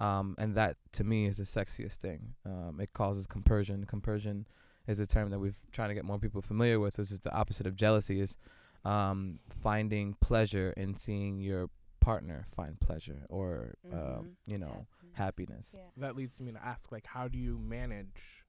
um, 0.00 0.34
and 0.38 0.54
that 0.56 0.76
to 0.92 1.04
me 1.04 1.26
is 1.26 1.36
the 1.36 1.44
sexiest 1.44 1.96
thing. 1.96 2.34
Um, 2.44 2.78
it 2.80 2.92
causes 2.92 3.26
compersion. 3.26 3.84
Compersion 3.84 4.46
is 4.86 4.98
a 5.00 5.06
term 5.06 5.30
that 5.30 5.38
we've 5.38 5.56
trying 5.72 5.88
to 5.88 5.94
get 5.94 6.04
more 6.04 6.18
people 6.18 6.42
familiar 6.42 6.78
with, 6.80 6.98
which 6.98 7.10
is 7.10 7.20
the 7.20 7.32
opposite 7.32 7.66
of 7.66 7.76
jealousy. 7.76 8.20
Is 8.20 8.36
um, 8.84 9.38
finding 9.62 10.14
pleasure 10.20 10.74
in 10.76 10.96
seeing 10.96 11.38
your 11.38 11.70
partner 12.00 12.44
find 12.54 12.78
pleasure 12.80 13.24
or 13.30 13.74
um, 13.90 13.98
Mhm. 13.98 14.34
you 14.46 14.58
know 14.58 14.86
Happiness. 15.14 15.14
happiness. 15.14 15.74
Yeah. 15.78 15.90
That 15.96 16.16
leads 16.16 16.38
me 16.38 16.52
to 16.52 16.62
ask, 16.62 16.92
like, 16.92 17.06
how 17.06 17.28
do 17.28 17.38
you 17.38 17.58
manage 17.58 18.44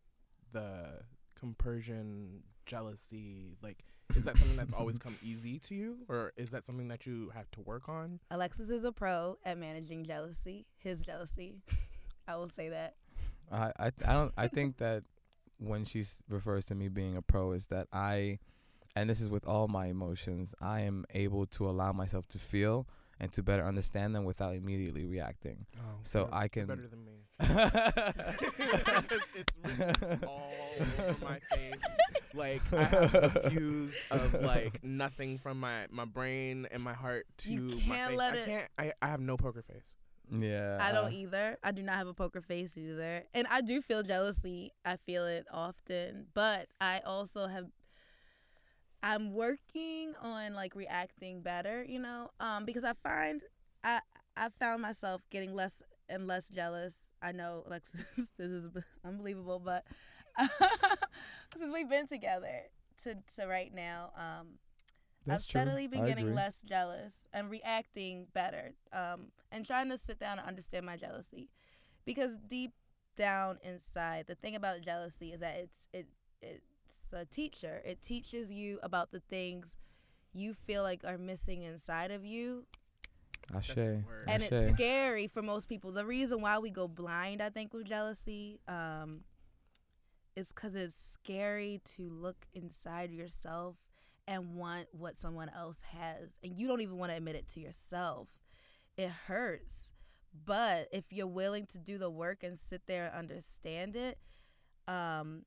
the 0.51 1.03
compersion, 1.35 2.43
jealousy? 2.65 3.57
Like, 3.61 3.83
is 4.15 4.25
that 4.25 4.37
something 4.37 4.57
that's 4.57 4.73
always 4.73 4.97
come 4.97 5.17
easy 5.23 5.59
to 5.59 5.75
you, 5.75 5.97
or 6.07 6.33
is 6.37 6.51
that 6.51 6.65
something 6.65 6.87
that 6.89 7.05
you 7.05 7.31
have 7.33 7.49
to 7.51 7.61
work 7.61 7.89
on? 7.89 8.19
Alexis 8.31 8.69
is 8.69 8.83
a 8.83 8.91
pro 8.91 9.37
at 9.43 9.57
managing 9.57 10.03
jealousy. 10.03 10.65
His 10.77 11.01
jealousy. 11.01 11.55
I 12.27 12.35
will 12.35 12.49
say 12.49 12.69
that. 12.69 12.95
I, 13.51 13.71
I 13.79 13.91
I 14.05 14.13
don't 14.13 14.33
I 14.37 14.47
think 14.47 14.77
that 14.77 15.03
when 15.57 15.85
she 15.85 16.03
refers 16.29 16.65
to 16.65 16.75
me 16.75 16.87
being 16.87 17.15
a 17.15 17.21
pro 17.21 17.51
is 17.53 17.67
that 17.67 17.87
I 17.93 18.39
and 18.95 19.09
this 19.09 19.21
is 19.21 19.29
with 19.29 19.45
all 19.45 19.67
my 19.67 19.87
emotions 19.87 20.53
I 20.59 20.81
am 20.81 21.05
able 21.13 21.45
to 21.47 21.69
allow 21.69 21.91
myself 21.93 22.27
to 22.29 22.39
feel 22.39 22.87
and 23.19 23.31
to 23.33 23.41
better 23.43 23.65
understand 23.65 24.13
them 24.15 24.25
without 24.25 24.53
immediately 24.55 25.05
reacting. 25.05 25.65
Oh, 25.77 25.81
So 26.01 26.19
you're- 26.19 26.31
I 26.33 26.41
you're 26.41 26.49
can- 26.49 26.65
better 26.67 26.87
than 26.87 27.05
me. 27.05 27.11
it's 29.35 29.57
written 29.63 30.23
all 30.27 30.51
over 30.79 31.15
my 31.23 31.39
face. 31.53 31.73
Like 32.33 32.61
I 32.73 32.83
have 32.83 33.11
the 33.11 33.29
fuse 33.49 33.95
of 34.11 34.33
like 34.41 34.83
nothing 34.83 35.37
from 35.37 35.59
my 35.59 35.87
my 35.89 36.05
brain 36.05 36.67
and 36.71 36.81
my 36.83 36.93
heart 36.93 37.25
to 37.39 37.51
You 37.51 37.61
my 37.61 37.95
can't 37.95 38.09
face. 38.11 38.17
let 38.17 38.33
I 38.33 38.37
it- 38.37 38.45
can't. 38.45 38.69
I, 38.77 38.93
I 39.01 39.07
have 39.07 39.19
no 39.21 39.37
poker 39.37 39.61
face. 39.63 39.95
Yeah. 40.31 40.79
I 40.81 40.91
don't 40.91 41.13
either. 41.13 41.57
I 41.63 41.71
do 41.71 41.83
not 41.83 41.95
have 41.97 42.07
a 42.07 42.13
poker 42.13 42.41
face 42.41 42.77
either. 42.77 43.23
And 43.33 43.45
I 43.49 43.61
do 43.61 43.79
feel 43.81 44.01
jealousy. 44.01 44.71
I 44.83 44.95
feel 45.05 45.25
it 45.27 45.45
often, 45.51 46.25
but 46.33 46.67
I 46.81 47.01
also 47.05 47.45
have 47.47 47.65
I'm 49.05 49.33
working 49.33 50.13
on 50.21 50.55
like 50.55 50.75
reacting 50.75 51.41
better, 51.41 51.83
you 51.83 51.99
know? 51.99 52.31
Um 52.41 52.65
because 52.65 52.85
I 52.85 52.93
find 53.03 53.43
I 53.83 54.01
I 54.37 54.49
found 54.59 54.83
myself 54.83 55.23
getting 55.31 55.55
less 55.55 55.83
and 56.09 56.27
less 56.27 56.49
jealous. 56.49 57.11
I 57.21 57.33
know 57.33 57.63
like 57.67 57.83
this 58.37 58.51
is 58.51 58.69
unbelievable, 59.05 59.61
but 59.63 59.85
since 61.57 61.73
we've 61.73 61.89
been 61.89 62.07
together 62.07 62.63
to 63.03 63.15
to 63.37 63.47
right 63.47 63.73
now, 63.73 64.11
um 64.17 64.59
I've 65.29 65.43
That's 65.43 65.47
true. 65.47 65.61
steadily 65.61 65.87
been 65.87 66.03
I 66.03 66.07
getting 66.07 66.27
agree. 66.27 66.35
less 66.35 66.61
jealous 66.65 67.27
and 67.33 67.49
reacting 67.49 68.27
better, 68.33 68.73
um, 68.93 69.31
and 69.51 69.65
trying 69.65 69.89
to 69.89 69.97
sit 69.97 70.19
down 70.19 70.39
and 70.39 70.47
understand 70.47 70.85
my 70.85 70.97
jealousy, 70.97 71.49
because 72.05 72.33
deep 72.47 72.73
down 73.17 73.59
inside, 73.63 74.25
the 74.27 74.35
thing 74.35 74.55
about 74.55 74.81
jealousy 74.81 75.31
is 75.33 75.41
that 75.41 75.55
it's 75.57 75.87
it 75.93 76.07
it 76.41 76.63
it's 77.05 77.13
a 77.13 77.25
teacher. 77.25 77.81
It 77.85 78.01
teaches 78.01 78.51
you 78.51 78.79
about 78.83 79.11
the 79.11 79.19
things 79.19 79.77
you 80.33 80.53
feel 80.53 80.83
like 80.83 81.03
are 81.05 81.17
missing 81.17 81.63
inside 81.63 82.11
of 82.11 82.25
you, 82.25 82.65
Ashe. 83.55 83.69
That's 83.69 83.77
a 83.77 84.03
word. 84.05 84.25
and 84.27 84.43
Ashe. 84.43 84.51
it's 84.51 84.73
scary 84.73 85.27
for 85.27 85.41
most 85.41 85.69
people. 85.69 85.91
The 85.91 86.05
reason 86.05 86.41
why 86.41 86.57
we 86.59 86.69
go 86.69 86.87
blind, 86.87 87.41
I 87.41 87.49
think, 87.49 87.73
with 87.73 87.85
jealousy, 87.85 88.59
um, 88.67 89.21
is 90.35 90.49
because 90.49 90.75
it's 90.75 90.95
scary 91.13 91.81
to 91.95 92.09
look 92.09 92.47
inside 92.53 93.11
yourself 93.11 93.75
and 94.27 94.55
want 94.55 94.87
what 94.91 95.15
someone 95.15 95.49
else 95.55 95.81
has, 95.93 96.31
and 96.43 96.57
you 96.57 96.67
don't 96.67 96.81
even 96.81 96.97
want 96.97 97.11
to 97.11 97.17
admit 97.17 97.35
it 97.35 97.47
to 97.49 97.59
yourself. 97.59 98.27
It 98.97 99.09
hurts, 99.27 99.93
but 100.45 100.87
if 100.91 101.05
you're 101.11 101.27
willing 101.27 101.67
to 101.67 101.77
do 101.77 101.97
the 101.99 102.09
work 102.09 102.41
and 102.43 102.57
sit 102.57 102.87
there 102.87 103.05
and 103.05 103.15
understand 103.15 103.95
it, 103.95 104.17
um, 104.87 105.43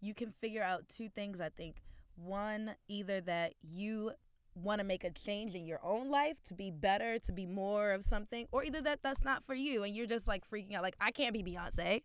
you 0.00 0.14
can 0.14 0.30
figure 0.30 0.62
out 0.62 0.88
two 0.88 1.08
things. 1.08 1.40
I 1.40 1.48
think 1.48 1.76
one, 2.16 2.72
either 2.88 3.20
that 3.22 3.54
you 3.62 4.12
want 4.54 4.80
to 4.80 4.84
make 4.84 5.04
a 5.04 5.10
change 5.10 5.54
in 5.54 5.64
your 5.64 5.80
own 5.82 6.10
life 6.10 6.42
to 6.44 6.54
be 6.54 6.70
better, 6.70 7.18
to 7.20 7.32
be 7.32 7.46
more 7.46 7.92
of 7.92 8.04
something, 8.04 8.46
or 8.52 8.64
either 8.64 8.80
that 8.82 9.00
that's 9.02 9.24
not 9.24 9.44
for 9.44 9.54
you 9.54 9.84
and 9.84 9.94
you're 9.94 10.06
just 10.06 10.26
like 10.26 10.48
freaking 10.50 10.74
out, 10.74 10.82
like 10.82 10.96
I 11.00 11.10
can't 11.10 11.32
be 11.32 11.42
Beyonce. 11.42 12.02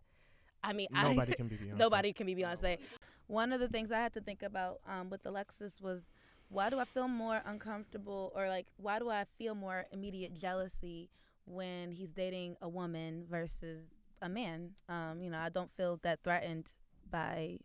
I 0.63 0.73
mean, 0.73 0.87
Nobody 0.91 1.33
I, 1.33 1.35
can 1.35 1.47
be 1.47 1.57
Beyonce. 1.57 1.77
Nobody 1.77 2.13
can 2.13 2.25
be 2.25 2.35
Beyonce. 2.35 2.77
One 3.27 3.53
of 3.53 3.59
the 3.59 3.67
things 3.67 3.91
I 3.91 3.99
had 3.99 4.13
to 4.13 4.21
think 4.21 4.43
about 4.43 4.79
um, 4.87 5.09
with 5.09 5.25
Alexis 5.25 5.81
was 5.81 6.11
why 6.49 6.69
do 6.69 6.79
I 6.79 6.85
feel 6.85 7.07
more 7.07 7.41
uncomfortable 7.45 8.31
or 8.35 8.47
like 8.47 8.67
why 8.77 8.99
do 8.99 9.09
I 9.09 9.25
feel 9.37 9.55
more 9.55 9.85
immediate 9.91 10.33
jealousy 10.33 11.09
when 11.45 11.91
he's 11.91 12.11
dating 12.11 12.55
a 12.61 12.69
woman 12.69 13.25
versus 13.29 13.87
a 14.21 14.29
man? 14.29 14.71
Um, 14.87 15.21
you 15.21 15.29
know, 15.29 15.39
I 15.39 15.49
don't 15.49 15.71
feel 15.71 15.99
that 16.03 16.19
threatened 16.23 16.69
by 17.09 17.59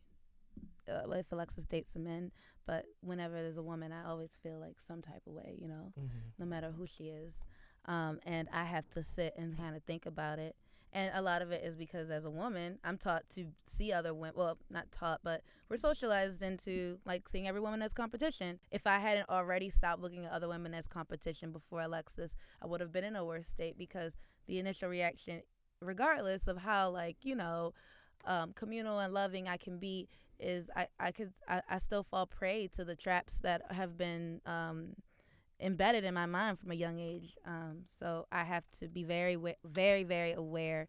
if 1.13 1.31
Alexis 1.33 1.67
dates 1.67 1.97
a 1.97 1.99
man, 1.99 2.33
but 2.67 2.85
whenever 3.01 3.35
there's 3.35 3.57
a 3.59 3.63
woman, 3.63 3.93
I 3.93 4.05
always 4.09 4.37
feel 4.43 4.59
like 4.59 4.81
some 4.81 5.03
type 5.03 5.23
of 5.27 5.33
way, 5.33 5.57
you 5.61 5.69
know 5.69 5.93
Mhm. 5.99 6.11
no 6.39 6.47
matter 6.47 6.71
who 6.73 6.87
she 6.87 7.09
is. 7.09 7.45
Um, 7.87 8.21
and 8.25 8.49
I 8.53 8.65
have 8.65 8.89
to 8.91 9.03
sit 9.03 9.35
and 9.37 9.57
kind 9.57 9.75
of 9.77 9.83
think 9.85 10.05
about 10.07 10.39
it. 10.39 10.55
And 10.93 11.11
a 11.15 11.23
lot 11.23 11.41
of 11.41 11.53
it 11.53 11.63
is 11.63 11.77
because 11.77 12.11
as 12.11 12.25
a 12.25 12.31
woman, 12.31 12.79
I'm 12.83 12.99
taught 12.99 13.29
to 13.31 13.55
see 13.65 13.93
other 13.93 14.13
women. 14.13 14.35
Well, 14.37 14.59
not 14.69 14.91
taught, 14.91 15.21
but 15.23 15.43
we're 15.69 15.77
socialized 15.77 16.43
into 16.43 16.99
like 17.05 17.29
seeing 17.29 17.47
every 17.47 17.61
woman 17.61 17.81
as 17.81 17.93
competition. 17.93 18.59
If 18.73 18.87
I 18.89 18.99
hadn't 18.99 19.29
already 19.31 19.71
stopped 19.71 20.03
looking 20.03 20.25
at 20.27 20.33
other 20.33 20.49
women 20.49 20.75
as 20.75 20.89
competition 20.89 21.53
before 21.53 21.81
Alexis, 21.81 22.35
I 22.61 22.67
would 22.67 22.81
have 22.81 22.91
been 22.93 23.05
in 23.05 23.15
a 23.17 23.25
worse 23.25 23.47
state 23.47 23.79
because 23.79 24.17
the 24.47 24.59
initial 24.59 24.89
reaction, 24.89 25.43
regardless 25.81 26.47
of 26.49 26.59
how 26.59 26.91
like 26.91 27.25
you 27.25 27.35
know, 27.37 27.73
um, 28.25 28.53
communal 28.53 28.99
and 28.99 29.15
loving 29.15 29.47
I 29.49 29.57
can 29.57 29.79
be, 29.79 30.09
is 30.41 30.71
I 30.75 30.89
I 30.99 31.11
could 31.13 31.33
I, 31.49 31.63
I 31.69 31.79
still 31.79 32.03
fall 32.03 32.27
prey 32.27 32.69
to 32.75 32.85
the 32.85 32.97
traps 32.97 33.41
that 33.41 33.63
have 33.71 33.97
been 33.99 34.41
um, 34.47 34.95
embedded 35.61 36.05
in 36.05 36.15
my 36.15 36.27
mind 36.27 36.59
from 36.59 36.71
a 36.71 36.75
young 36.75 36.99
age. 36.99 37.37
Um, 37.47 37.85
so 37.89 38.27
I 38.33 38.45
have 38.45 38.65
to 38.81 38.89
be 38.89 39.05
very, 39.05 39.37
very, 39.65 40.05
very 40.05 40.33
aware 40.33 40.89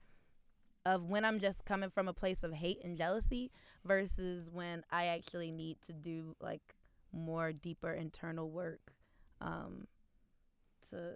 of 0.85 1.03
when 1.03 1.25
I'm 1.25 1.39
just 1.39 1.65
coming 1.65 1.89
from 1.89 2.07
a 2.07 2.13
place 2.13 2.43
of 2.43 2.53
hate 2.53 2.79
and 2.83 2.97
jealousy 2.97 3.51
versus 3.85 4.49
when 4.51 4.83
I 4.91 5.07
actually 5.07 5.51
need 5.51 5.77
to 5.85 5.93
do 5.93 6.35
like 6.41 6.75
more 7.13 7.51
deeper 7.51 7.91
internal 7.91 8.49
work 8.49 8.93
um, 9.41 9.87
to 10.89 11.13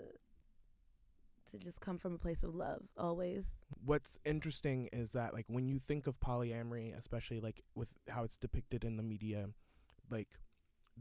to 1.59 1.65
just 1.65 1.79
come 1.81 1.97
from 1.97 2.13
a 2.13 2.17
place 2.17 2.43
of 2.43 2.53
love 2.55 2.83
always. 2.97 3.51
What's 3.83 4.17
interesting 4.25 4.89
is 4.93 5.11
that 5.13 5.33
like 5.33 5.45
when 5.47 5.67
you 5.67 5.79
think 5.79 6.07
of 6.07 6.19
polyamory, 6.19 6.95
especially 6.97 7.39
like 7.39 7.63
with 7.75 7.89
how 8.09 8.23
it's 8.23 8.37
depicted 8.37 8.83
in 8.83 8.97
the 8.97 9.03
media, 9.03 9.49
like 10.09 10.39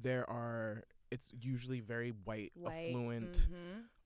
there 0.01 0.29
are 0.29 0.85
it's 1.11 1.31
usually 1.33 1.81
very 1.81 2.11
white, 2.11 2.53
White, 2.55 2.89
affluent, 2.89 3.47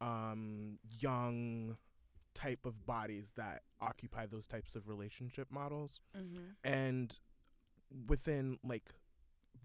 mhm. 0.00 0.06
um, 0.06 0.78
young 1.00 1.76
type 2.34 2.66
of 2.66 2.84
bodies 2.86 3.32
that 3.36 3.62
occupy 3.80 4.26
those 4.26 4.46
types 4.46 4.74
of 4.76 4.88
relationship 4.88 5.50
models. 5.50 6.00
Mhm. 6.16 6.54
and 6.64 7.18
within 8.06 8.58
like 8.62 8.90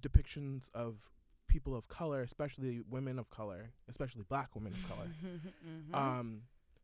depictions 0.01 0.69
of 0.73 1.11
people 1.47 1.75
of 1.75 1.87
color, 1.87 2.21
especially 2.21 2.81
women 2.89 3.19
of 3.19 3.29
color, 3.29 3.73
especially 3.89 4.23
black 4.23 4.55
women 4.55 4.73
of 4.73 4.87
color, 4.87 5.07
Mhm. 5.67 5.93
um, 5.93 6.43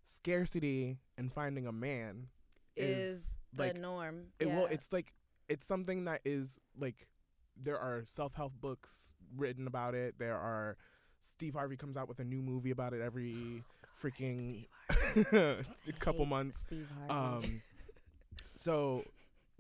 scarcity 0.10 0.97
and 1.18 1.32
finding 1.32 1.68
a 1.68 1.72
man 1.72 2.28
is, 2.76 3.18
is 3.20 3.28
like 3.55 3.76
the 3.76 3.82
norm. 3.82 4.24
it 4.39 4.47
well 4.47 4.66
it's 4.66 4.91
like 4.91 5.14
it's 5.47 5.66
something 5.68 6.05
that 6.05 6.20
is 6.26 6.57
like 6.80 7.07
there 7.62 7.78
are 7.78 8.03
self-help 8.05 8.53
books 8.60 9.14
written 9.38 9.68
about 9.68 9.93
it 9.93 10.16
there 10.18 10.36
are 10.36 10.78
steve 11.22 11.53
harvey 11.53 11.78
comes 11.78 11.95
out 11.95 12.07
with 12.07 12.20
a 12.20 12.24
new 12.24 12.41
movie 12.41 12.72
about 12.72 12.91
it 12.93 13.01
every 13.01 13.64
freaking 14.01 14.66
a 15.32 15.64
couple 15.99 16.26
months 16.26 16.62
Steve 16.66 16.88
Harvey. 17.07 17.43
um 17.45 17.62
so 18.55 19.03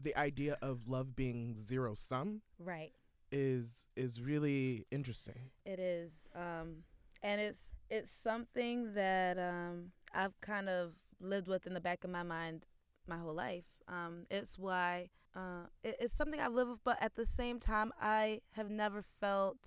the 0.01 0.15
idea 0.17 0.57
of 0.63 0.87
love 0.87 1.15
being 1.15 1.53
zero 1.55 1.93
sum 1.93 2.41
right. 2.57 2.91
is 3.31 3.85
is 3.95 4.19
really 4.21 4.87
interesting 4.91 5.51
It 5.65 5.77
is, 5.79 6.11
um, 6.35 6.83
and 7.21 7.39
it's 7.39 7.61
it's 7.89 8.11
something 8.11 8.93
that 8.93 9.37
um, 9.37 9.91
I've 10.13 10.39
kind 10.41 10.69
of 10.69 10.93
lived 11.19 11.47
with 11.47 11.67
in 11.67 11.73
the 11.73 11.81
back 11.81 12.03
of 12.03 12.09
my 12.09 12.23
mind 12.23 12.65
my 13.07 13.17
whole 13.17 13.33
life. 13.33 13.65
Um, 13.87 14.25
it's 14.29 14.57
why 14.57 15.09
uh, 15.35 15.67
it, 15.83 15.97
it's 15.99 16.13
something 16.15 16.39
I've 16.39 16.53
lived 16.53 16.69
with, 16.71 16.83
but 16.83 16.97
at 17.01 17.15
the 17.15 17.25
same 17.25 17.59
time, 17.59 17.91
I 18.01 18.41
have 18.51 18.69
never 18.69 19.03
felt 19.19 19.57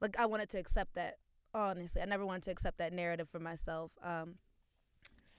like 0.00 0.18
I 0.18 0.26
wanted 0.26 0.48
to 0.50 0.58
accept 0.58 0.94
that. 0.94 1.16
Honestly, 1.54 2.00
I 2.00 2.06
never 2.06 2.24
wanted 2.24 2.44
to 2.44 2.50
accept 2.50 2.78
that 2.78 2.92
narrative 2.92 3.28
for 3.30 3.38
myself. 3.38 3.92
Um, 4.02 4.36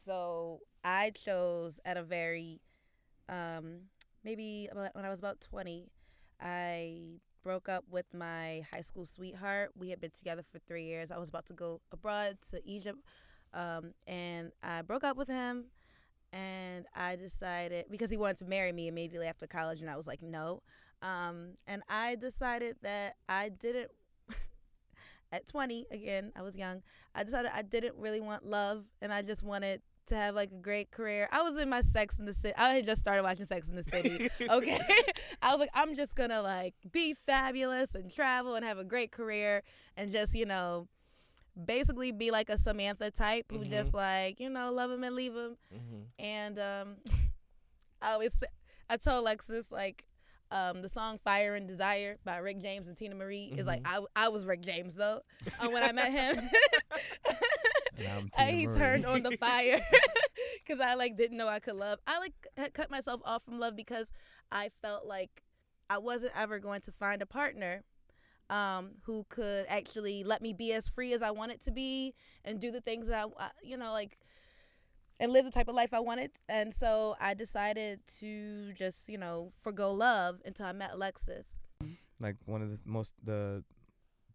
so 0.06 0.60
I 0.84 1.10
chose 1.12 1.80
at 1.86 1.98
a 1.98 2.04
very 2.04 2.62
um, 3.30 3.90
maybe 4.24 4.70
when 4.74 5.06
I 5.06 5.10
was 5.10 5.20
about 5.20 5.42
twenty. 5.42 5.90
I 6.40 7.20
broke 7.44 7.68
up 7.68 7.86
with 7.90 8.06
my 8.14 8.64
high 8.72 8.82
school 8.82 9.06
sweetheart. 9.06 9.72
We 9.78 9.90
had 9.90 10.00
been 10.00 10.12
together 10.12 10.44
for 10.52 10.60
three 10.60 10.86
years. 10.86 11.10
I 11.10 11.18
was 11.18 11.30
about 11.30 11.46
to 11.48 11.54
go 11.54 11.82
abroad 11.92 12.38
to 12.52 12.62
Egypt, 12.66 13.00
um, 13.54 13.94
and 14.08 14.52
I 14.62 14.82
broke 14.82 15.04
up 15.04 15.18
with 15.18 15.28
him. 15.28 15.66
And 16.32 16.88
I 16.96 17.16
decided 17.16 17.86
because 17.92 18.10
he 18.10 18.18
wanted 18.18 18.40
to 18.40 18.46
marry 18.46 18.72
me 18.72 18.88
immediately 18.88 19.28
after 19.28 19.46
college, 19.46 19.82
and 19.82 19.90
I 19.90 19.96
was 19.96 20.08
like, 20.08 20.24
no. 20.24 20.64
Um, 21.04 21.58
and 21.68 21.84
I 21.88 22.16
decided 22.16 22.78
that 22.82 23.18
I 23.30 23.50
didn't. 23.50 23.92
at 25.32 25.48
20, 25.48 25.86
again, 25.92 26.32
I 26.36 26.42
was 26.42 26.56
young. 26.56 26.82
I 27.14 27.24
decided 27.24 27.52
I 27.54 27.62
didn't 27.62 27.96
really 27.98 28.20
want 28.20 28.48
love, 28.48 28.86
and 29.00 29.14
I 29.14 29.22
just 29.22 29.44
wanted 29.44 29.82
to 30.08 30.16
have 30.16 30.36
like 30.36 30.52
a 30.52 30.62
great 30.62 30.92
career. 30.92 31.30
I 31.32 31.42
was 31.42 31.58
in 31.58 31.70
my 31.70 31.82
Sex 31.82 32.20
in 32.20 32.26
the 32.26 32.34
City. 32.34 32.54
I 32.58 32.76
had 32.76 32.86
just 32.86 33.00
started 33.00 33.24
watching 33.24 33.46
Sex 33.46 33.70
in 33.70 33.76
the 33.76 33.84
City. 33.84 34.30
okay. 34.50 34.80
I 35.42 35.52
was 35.52 35.60
like, 35.60 35.70
I'm 35.74 35.96
just 35.96 36.16
gonna 36.16 36.42
like 36.42 36.74
be 36.92 37.14
fabulous 37.14 37.96
and 37.96 38.14
travel 38.14 38.56
and 38.56 38.66
have 38.66 38.80
a 38.80 38.84
great 38.84 39.12
career 39.12 39.64
and 39.96 40.12
just, 40.12 40.34
you 40.34 40.46
know, 40.46 40.88
basically 41.62 42.12
be 42.12 42.32
like 42.32 42.50
a 42.50 42.58
Samantha 42.58 43.12
type 43.12 43.46
who 43.52 43.60
Mhm. 43.60 43.70
just 43.70 43.94
like, 43.94 44.40
you 44.40 44.50
know, 44.50 44.72
love 44.72 44.92
him 44.92 45.04
and 45.04 45.16
leave 45.16 45.34
him. 45.36 45.58
mm-hmm. 45.74 46.02
And 46.20 46.60
um 46.60 46.96
I 48.02 48.14
always 48.14 48.44
I 48.90 48.98
told 48.98 49.20
Alexis 49.22 49.72
like 49.72 50.06
um, 50.52 50.84
the 50.84 50.90
song 50.90 51.18
"Fire 51.24 51.56
and 51.56 51.68
Desire" 51.68 52.18
by 52.24 52.38
Rick 52.38 52.60
James 52.60 52.88
and 52.88 52.96
Teena 52.96 53.16
Marie 53.16 53.52
is 53.58 53.66
like 53.66 53.82
I, 53.88 54.02
I 54.16 54.30
was 54.30 54.46
Rick 54.46 54.62
James 54.62 54.94
though 54.94 55.22
uh, 55.60 55.68
when 55.70 55.82
I 55.82 55.92
met 55.92 56.12
him. 56.12 56.38
And 57.98 58.08
I'm 58.08 58.30
Teena 58.38 58.52
he 58.52 58.68
turned 58.68 59.06
on 59.06 59.24
the 59.24 59.38
fire 59.38 59.82
because 60.64 60.80
I 60.80 60.94
like 60.96 61.16
didn't 61.18 61.38
know 61.38 61.48
I 61.48 61.60
could 61.60 61.76
love. 61.76 62.00
I 62.08 62.20
like 62.20 62.34
had 62.58 62.74
cut 62.74 62.92
myself 62.92 63.22
off 63.24 63.44
from 63.46 63.60
love 63.60 63.76
because 63.76 64.12
I 64.52 64.70
felt 64.82 65.06
like 65.06 65.44
I 65.90 65.98
wasn't 66.00 66.34
ever 66.36 66.60
going 66.60 66.82
to 66.82 66.92
find 66.92 67.22
a 67.22 67.26
partner 67.26 67.84
um, 68.54 68.92
who 69.06 69.26
could 69.30 69.66
actually 69.68 70.24
let 70.24 70.40
me 70.40 70.54
be 70.54 70.74
as 70.74 70.88
free 70.88 71.12
as 71.14 71.24
I 71.24 71.32
wanted 71.32 71.60
to 71.64 71.72
be 71.72 72.14
and 72.46 72.60
do 72.60 72.72
the 72.72 72.82
things 72.82 73.08
that 73.08 73.28
I, 73.40 73.50
you 73.64 73.78
know, 73.78 73.92
like 73.92 74.20
and 75.20 75.32
live 75.32 75.46
the 75.46 75.52
type 75.52 75.68
of 75.68 75.76
life 75.76 75.92
I 75.92 76.00
wanted. 76.00 76.32
And 76.48 76.74
so 76.74 77.16
I 77.20 77.34
decided 77.34 78.02
to 78.20 78.74
just, 78.74 79.10
you 79.10 79.18
know, 79.18 79.54
forgo 79.60 79.92
love 79.92 80.40
until 80.46 80.68
I 80.68 80.72
met 80.72 80.92
Alexis. 80.94 81.46
like 82.20 82.36
one 82.46 82.62
of 82.62 82.70
the 82.70 82.78
most 82.86 83.16
the 83.24 83.64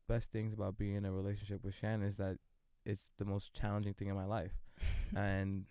best 0.09 0.33
things 0.33 0.53
about 0.53 0.77
being 0.77 0.97
in 0.97 1.05
a 1.05 1.13
relationship 1.13 1.63
with 1.63 1.77
Shannon 1.77 2.05
is 2.05 2.17
that 2.17 2.39
it's 2.85 3.05
the 3.19 3.25
most 3.25 3.55
challenging 3.55 3.95
thing 3.95 4.09
in 4.09 4.17
my 4.17 4.25
life, 4.25 4.53
and 5.17 5.67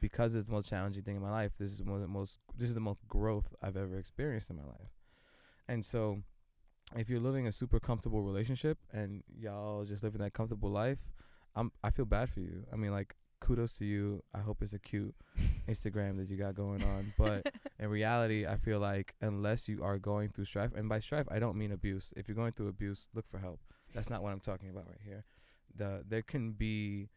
because 0.00 0.34
it's 0.34 0.46
the 0.46 0.52
most 0.52 0.68
challenging 0.68 1.04
thing 1.04 1.16
in 1.16 1.22
my 1.22 1.30
life, 1.30 1.52
this 1.56 1.70
is 1.70 1.82
one 1.82 1.96
of 1.96 2.00
the 2.00 2.08
most 2.08 2.38
this 2.58 2.68
is 2.68 2.74
the 2.74 2.80
most 2.80 3.06
growth 3.06 3.54
I've 3.62 3.76
ever 3.76 3.96
experienced 3.96 4.50
in 4.50 4.56
my 4.56 4.64
life, 4.64 4.90
and 5.68 5.84
so 5.84 6.22
if 6.96 7.08
you're 7.08 7.20
living 7.20 7.46
a 7.46 7.52
super 7.52 7.80
comfortable 7.80 8.22
relationship 8.22 8.78
and 8.92 9.22
y'all 9.38 9.84
just 9.84 10.02
living 10.02 10.20
that 10.20 10.32
comfortable 10.32 10.70
life, 10.70 10.98
I'm 11.54 11.72
I 11.82 11.90
feel 11.90 12.04
bad 12.04 12.30
for 12.30 12.40
you. 12.40 12.64
I 12.72 12.76
mean 12.76 12.92
like 12.92 13.14
kudos 13.40 13.76
to 13.78 13.84
you. 13.84 14.22
I 14.34 14.40
hope 14.40 14.62
it's 14.62 14.72
a 14.72 14.78
cute 14.78 15.14
Instagram 15.68 16.16
that 16.18 16.30
you 16.30 16.36
got 16.36 16.54
going 16.54 16.82
on, 16.82 17.12
but 17.18 17.52
in 17.78 17.88
reality, 17.88 18.46
I 18.46 18.56
feel 18.56 18.78
like 18.78 19.14
unless 19.20 19.68
you 19.68 19.82
are 19.82 19.98
going 19.98 20.30
through 20.30 20.46
strife, 20.46 20.70
and 20.74 20.88
by 20.88 21.00
strife, 21.00 21.26
I 21.30 21.38
don't 21.38 21.56
mean 21.56 21.72
abuse. 21.72 22.12
If 22.16 22.28
you're 22.28 22.36
going 22.36 22.52
through 22.52 22.68
abuse, 22.68 23.08
look 23.14 23.26
for 23.28 23.38
help. 23.38 23.60
That's 23.94 24.08
not 24.08 24.22
what 24.22 24.32
I'm 24.32 24.40
talking 24.40 24.70
about 24.70 24.86
right 24.88 25.00
here. 25.04 25.24
The 25.74 26.04
there 26.08 26.22
can 26.22 26.52
be 26.52 27.08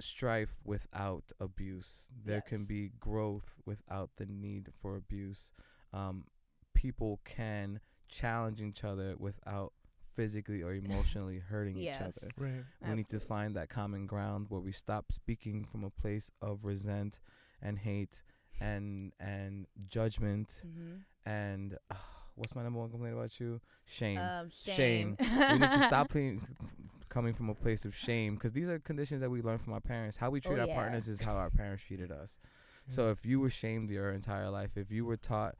strife 0.00 0.54
without 0.64 1.32
abuse. 1.38 2.08
There 2.24 2.40
can 2.40 2.64
be 2.64 2.90
growth 2.98 3.56
without 3.64 4.10
the 4.16 4.26
need 4.26 4.68
for 4.80 4.96
abuse. 4.96 5.52
Um, 5.92 6.24
people 6.74 7.20
can 7.24 7.80
challenge 8.10 8.60
each 8.60 8.84
other 8.84 9.14
without 9.18 9.72
physically 10.16 10.62
or 10.62 10.72
emotionally 10.74 11.38
hurting 11.48 11.76
Yes. 11.76 12.00
each 12.00 12.06
other. 12.06 12.28
Right. 12.36 12.64
We 12.88 12.94
need 12.96 13.08
to 13.10 13.20
find 13.20 13.54
that 13.56 13.68
common 13.68 14.06
ground 14.06 14.46
where 14.48 14.60
we 14.60 14.72
stop 14.72 15.12
speaking 15.12 15.64
from 15.64 15.84
a 15.84 15.90
place 15.90 16.30
of 16.42 16.64
resent 16.64 17.20
and 17.62 17.78
hate 17.78 18.22
and 18.60 19.12
and 19.20 19.66
judgment 19.88 20.62
Mm-hmm. 20.66 21.30
and 21.30 21.78
uh, 21.90 21.94
what's 22.34 22.54
my 22.54 22.62
number 22.62 22.78
one 22.80 22.90
complaint 22.90 23.14
about 23.14 23.38
you? 23.40 23.60
Shame. 23.86 24.18
Um, 24.18 24.50
Shame. 24.50 25.16
shame. 25.20 25.28
we 25.52 25.58
need 25.58 25.70
to 25.70 25.78
stop 25.86 26.08
playing, 26.14 26.46
coming 27.08 27.34
from 27.34 27.48
a 27.50 27.54
place 27.54 27.84
of 27.84 27.94
shame 27.94 28.34
because 28.34 28.52
these 28.52 28.68
are 28.68 28.78
conditions 28.78 29.20
that 29.20 29.30
we 29.30 29.42
learn 29.42 29.58
from 29.58 29.72
our 29.74 29.80
parents. 29.80 30.16
How 30.16 30.30
we 30.30 30.40
treat 30.40 30.58
Oh, 30.58 30.62
our 30.62 30.68
yeah. 30.68 30.74
partners 30.74 31.08
is 31.08 31.20
how 31.20 31.34
our 31.34 31.50
parents 31.50 31.84
treated 31.84 32.10
us. 32.10 32.38
So 32.88 33.10
if 33.10 33.24
you 33.24 33.38
were 33.40 33.50
shamed 33.50 33.90
your 33.90 34.10
entire 34.10 34.50
life, 34.50 34.76
if 34.76 34.90
you 34.90 35.04
were 35.04 35.16
taught 35.16 35.54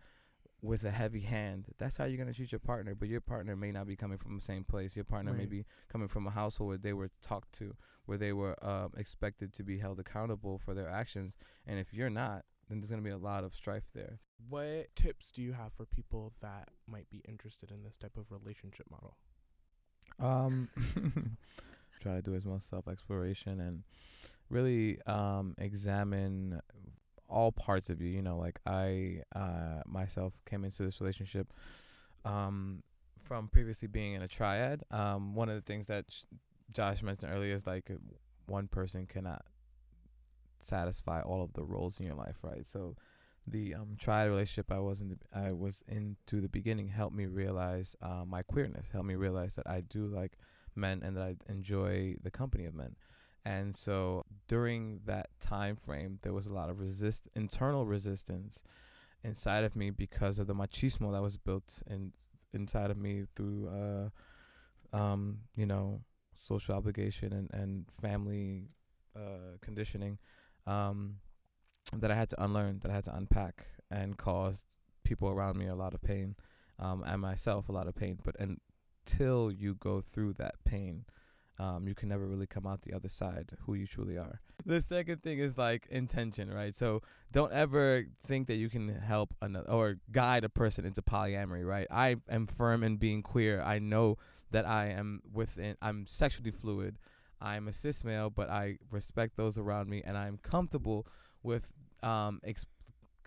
with 0.62 0.84
a 0.84 0.90
heavy 0.90 1.20
hand, 1.20 1.66
that's 1.78 1.96
how 1.96 2.04
you're 2.04 2.18
gonna 2.18 2.34
treat 2.34 2.52
your 2.52 2.58
partner. 2.58 2.94
But 2.94 3.08
your 3.08 3.20
partner 3.20 3.56
may 3.56 3.72
not 3.72 3.86
be 3.86 3.96
coming 3.96 4.18
from 4.18 4.36
the 4.36 4.42
same 4.42 4.64
place. 4.64 4.94
Your 4.94 5.04
partner 5.04 5.32
may 5.32 5.46
be 5.46 5.64
coming 5.88 6.08
from 6.08 6.26
a 6.26 6.30
household 6.30 6.68
where 6.68 6.78
they 6.78 6.92
were 6.92 7.10
talked 7.22 7.52
to, 7.54 7.74
where 8.06 8.18
they 8.18 8.32
were 8.32 8.62
um, 8.64 8.92
expected 8.96 9.52
to 9.54 9.62
be 9.62 9.78
held 9.78 9.98
accountable 9.98 10.58
for 10.58 10.74
their 10.74 10.88
actions. 10.88 11.34
And 11.66 11.78
if 11.78 11.92
you're 11.92 12.10
not, 12.10 12.44
then 12.68 12.80
there's 12.80 12.90
gonna 12.90 13.02
be 13.02 13.10
a 13.10 13.18
lot 13.18 13.44
of 13.44 13.54
strife 13.54 13.90
there. 13.94 14.20
What 14.48 14.94
tips 14.94 15.30
do 15.30 15.42
you 15.42 15.52
have 15.52 15.72
for 15.72 15.84
people 15.84 16.32
that 16.40 16.68
might 16.86 17.10
be 17.10 17.22
interested 17.28 17.70
in 17.70 17.82
this 17.82 17.96
type 17.96 18.16
of 18.16 18.30
relationship 18.30 18.86
model? 18.90 19.16
Um, 20.18 20.68
try 22.00 22.14
to 22.14 22.22
do 22.22 22.34
as 22.34 22.44
much 22.44 22.62
self 22.62 22.88
exploration 22.88 23.60
and 23.60 23.82
really 24.48 25.00
um 25.06 25.54
examine 25.58 26.60
all 27.30 27.52
parts 27.52 27.90
of 27.90 28.00
you. 28.00 28.08
You 28.08 28.22
know, 28.22 28.36
like 28.36 28.60
I 28.66 29.22
uh 29.34 29.82
myself 29.86 30.34
came 30.48 30.64
into 30.64 30.82
this 30.82 31.00
relationship 31.00 31.52
um 32.24 32.82
from 33.22 33.48
previously 33.48 33.88
being 33.88 34.14
in 34.14 34.22
a 34.22 34.28
triad. 34.28 34.82
Um, 34.90 35.34
one 35.34 35.48
of 35.48 35.54
the 35.54 35.60
things 35.60 35.86
that 35.86 36.06
Sh- 36.08 36.24
Josh 36.72 37.02
mentioned 37.02 37.32
earlier 37.32 37.54
is 37.54 37.66
like 37.66 37.90
one 38.46 38.66
person 38.66 39.06
cannot 39.06 39.44
satisfy 40.60 41.20
all 41.22 41.42
of 41.42 41.52
the 41.54 41.64
roles 41.64 41.98
in 41.98 42.06
your 42.06 42.14
life, 42.14 42.36
right? 42.42 42.68
So 42.68 42.96
the 43.46 43.74
um 43.74 43.96
triad 43.98 44.28
relationship 44.28 44.70
I 44.70 44.78
was 44.78 45.00
in 45.00 45.08
the, 45.10 45.18
I 45.32 45.52
was 45.52 45.82
into 45.88 46.40
the 46.40 46.48
beginning 46.48 46.88
helped 46.88 47.16
me 47.16 47.26
realize 47.26 47.96
uh, 48.02 48.24
my 48.26 48.42
queerness, 48.42 48.88
helped 48.92 49.08
me 49.08 49.14
realize 49.14 49.54
that 49.54 49.68
I 49.68 49.80
do 49.80 50.06
like 50.06 50.38
men 50.74 51.02
and 51.04 51.16
that 51.16 51.22
I 51.22 51.36
enjoy 51.48 52.16
the 52.22 52.30
company 52.30 52.64
of 52.64 52.74
men. 52.74 52.96
And 53.44 53.76
so 53.76 54.24
during 54.48 55.00
that 55.06 55.28
time 55.40 55.76
frame 55.76 56.18
there 56.22 56.32
was 56.32 56.46
a 56.46 56.52
lot 56.52 56.70
of 56.70 56.78
resist 56.78 57.28
internal 57.34 57.86
resistance 57.86 58.62
inside 59.22 59.64
of 59.64 59.76
me 59.76 59.90
because 59.90 60.38
of 60.38 60.46
the 60.46 60.54
machismo 60.54 61.12
that 61.12 61.22
was 61.22 61.36
built 61.36 61.82
in 61.86 62.12
inside 62.52 62.90
of 62.90 62.96
me 62.96 63.24
through 63.36 63.68
uh 63.68 64.96
um 64.96 65.38
you 65.54 65.66
know 65.66 66.00
social 66.34 66.74
obligation 66.74 67.32
and 67.32 67.48
and 67.52 67.86
family 68.00 68.68
uh 69.14 69.56
conditioning 69.60 70.18
um 70.66 71.16
that 71.98 72.10
I 72.10 72.14
had 72.14 72.28
to 72.30 72.42
unlearn, 72.42 72.80
that 72.80 72.90
I 72.90 72.94
had 72.94 73.04
to 73.04 73.16
unpack, 73.16 73.66
and 73.90 74.16
caused 74.16 74.64
people 75.04 75.28
around 75.28 75.56
me 75.56 75.66
a 75.66 75.74
lot 75.74 75.94
of 75.94 76.02
pain, 76.02 76.36
um, 76.78 77.02
and 77.06 77.20
myself 77.20 77.68
a 77.68 77.72
lot 77.72 77.88
of 77.88 77.94
pain. 77.94 78.18
But 78.22 78.36
until 78.38 79.50
you 79.50 79.74
go 79.74 80.00
through 80.00 80.34
that 80.34 80.54
pain, 80.64 81.04
um, 81.60 81.86
you 81.86 81.94
can 81.94 82.08
never 82.08 82.26
really 82.26 82.46
come 82.46 82.66
out 82.66 82.80
the 82.82 82.94
other 82.94 83.08
side 83.08 83.50
who 83.66 83.74
you 83.74 83.86
truly 83.86 84.16
are. 84.16 84.40
The 84.64 84.80
second 84.80 85.22
thing 85.22 85.38
is 85.38 85.58
like 85.58 85.86
intention, 85.90 86.50
right? 86.50 86.74
So 86.74 87.02
don't 87.32 87.52
ever 87.52 88.06
think 88.26 88.46
that 88.46 88.54
you 88.54 88.70
can 88.70 88.88
help 88.88 89.34
another 89.42 89.70
or 89.70 89.96
guide 90.10 90.44
a 90.44 90.48
person 90.48 90.86
into 90.86 91.02
polyamory, 91.02 91.66
right? 91.66 91.86
I 91.90 92.16
am 92.30 92.46
firm 92.46 92.82
in 92.82 92.96
being 92.96 93.22
queer. 93.22 93.60
I 93.60 93.78
know 93.78 94.16
that 94.52 94.66
I 94.66 94.86
am 94.86 95.20
within. 95.30 95.76
I'm 95.82 96.06
sexually 96.06 96.50
fluid. 96.50 96.98
I'm 97.42 97.68
a 97.68 97.74
cis 97.74 98.04
male, 98.04 98.30
but 98.30 98.48
I 98.48 98.78
respect 98.90 99.36
those 99.36 99.58
around 99.58 99.90
me, 99.90 100.02
and 100.04 100.16
I'm 100.16 100.38
comfortable 100.42 101.06
with 101.42 101.72
um 102.02 102.40
ex- 102.42 102.64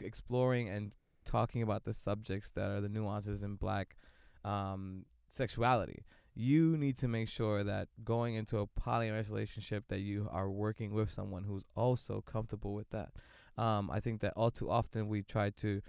exploring 0.01 0.69
and 0.69 0.91
talking 1.23 1.61
about 1.61 1.83
the 1.83 1.93
subjects 1.93 2.49
that 2.51 2.71
are 2.71 2.81
the 2.81 2.89
nuances 2.89 3.43
in 3.43 3.55
black 3.55 3.95
um 4.43 5.05
sexuality 5.29 6.03
you 6.35 6.77
need 6.77 6.97
to 6.97 7.07
make 7.07 7.29
sure 7.29 7.63
that 7.63 7.87
going 8.03 8.35
into 8.35 8.57
a 8.57 8.67
polyamorous 8.67 9.29
relationship 9.29 9.85
that 9.89 9.99
you 9.99 10.27
are 10.31 10.49
working 10.49 10.93
with 10.93 11.11
someone 11.11 11.43
who's 11.43 11.65
also 11.75 12.21
comfortable 12.21 12.73
with 12.73 12.89
that 12.89 13.09
um 13.57 13.89
i 13.91 13.99
think 13.99 14.21
that 14.21 14.33
all 14.35 14.51
too 14.51 14.69
often 14.69 15.07
we 15.07 15.21
try 15.21 15.49
to 15.49 15.81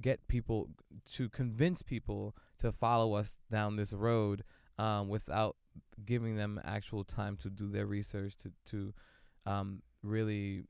get 0.00 0.26
people 0.28 0.68
to 1.10 1.28
convince 1.28 1.82
people 1.82 2.34
to 2.58 2.72
follow 2.72 3.14
us 3.14 3.36
down 3.50 3.76
this 3.76 3.92
road 3.92 4.44
um 4.78 5.08
without 5.08 5.56
giving 6.04 6.36
them 6.36 6.60
actual 6.64 7.04
time 7.04 7.36
to 7.36 7.50
do 7.50 7.68
their 7.68 7.86
research 7.86 8.36
to 8.36 8.52
to 8.64 8.94
um 9.44 9.82
really 10.02 10.64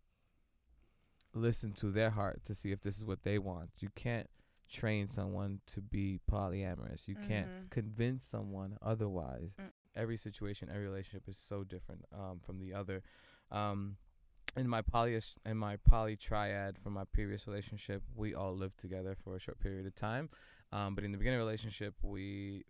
listen 1.34 1.72
to 1.72 1.90
their 1.90 2.10
heart 2.10 2.44
to 2.44 2.54
see 2.54 2.72
if 2.72 2.82
this 2.82 2.98
is 2.98 3.04
what 3.04 3.22
they 3.22 3.38
want. 3.38 3.70
You 3.78 3.88
can't 3.94 4.28
train 4.72 5.06
someone 5.08 5.60
to 5.66 5.80
be 5.80 6.18
polyamorous. 6.30 7.06
You 7.06 7.14
Mhm. 7.16 7.26
can't 7.28 7.70
convince 7.70 8.24
someone 8.24 8.78
otherwise. 8.82 9.54
Mm. 9.58 9.70
Every 9.94 10.16
situation, 10.16 10.68
every 10.70 10.86
relationship 10.86 11.28
is 11.28 11.36
so 11.36 11.62
different 11.64 12.04
um, 12.12 12.40
from 12.40 12.58
the 12.58 12.72
other. 12.72 13.02
Um, 13.50 13.98
in 14.56 14.68
my 14.68 14.82
poly 14.82 15.18
in 15.46 15.56
my 15.56 15.76
poly 15.76 16.16
triad 16.16 16.78
from 16.78 16.92
my 16.94 17.04
previous 17.04 17.46
relationship, 17.46 18.02
we 18.14 18.34
all 18.34 18.54
lived 18.54 18.78
together 18.78 19.14
for 19.14 19.36
a 19.36 19.38
short 19.38 19.58
period 19.60 19.86
of 19.86 19.94
time. 19.94 20.28
Um, 20.72 20.94
but 20.94 21.04
in 21.04 21.12
the 21.12 21.18
beginning 21.18 21.38
of 21.40 21.44
the 21.44 21.46
relationship, 21.46 21.94
we 22.02 22.64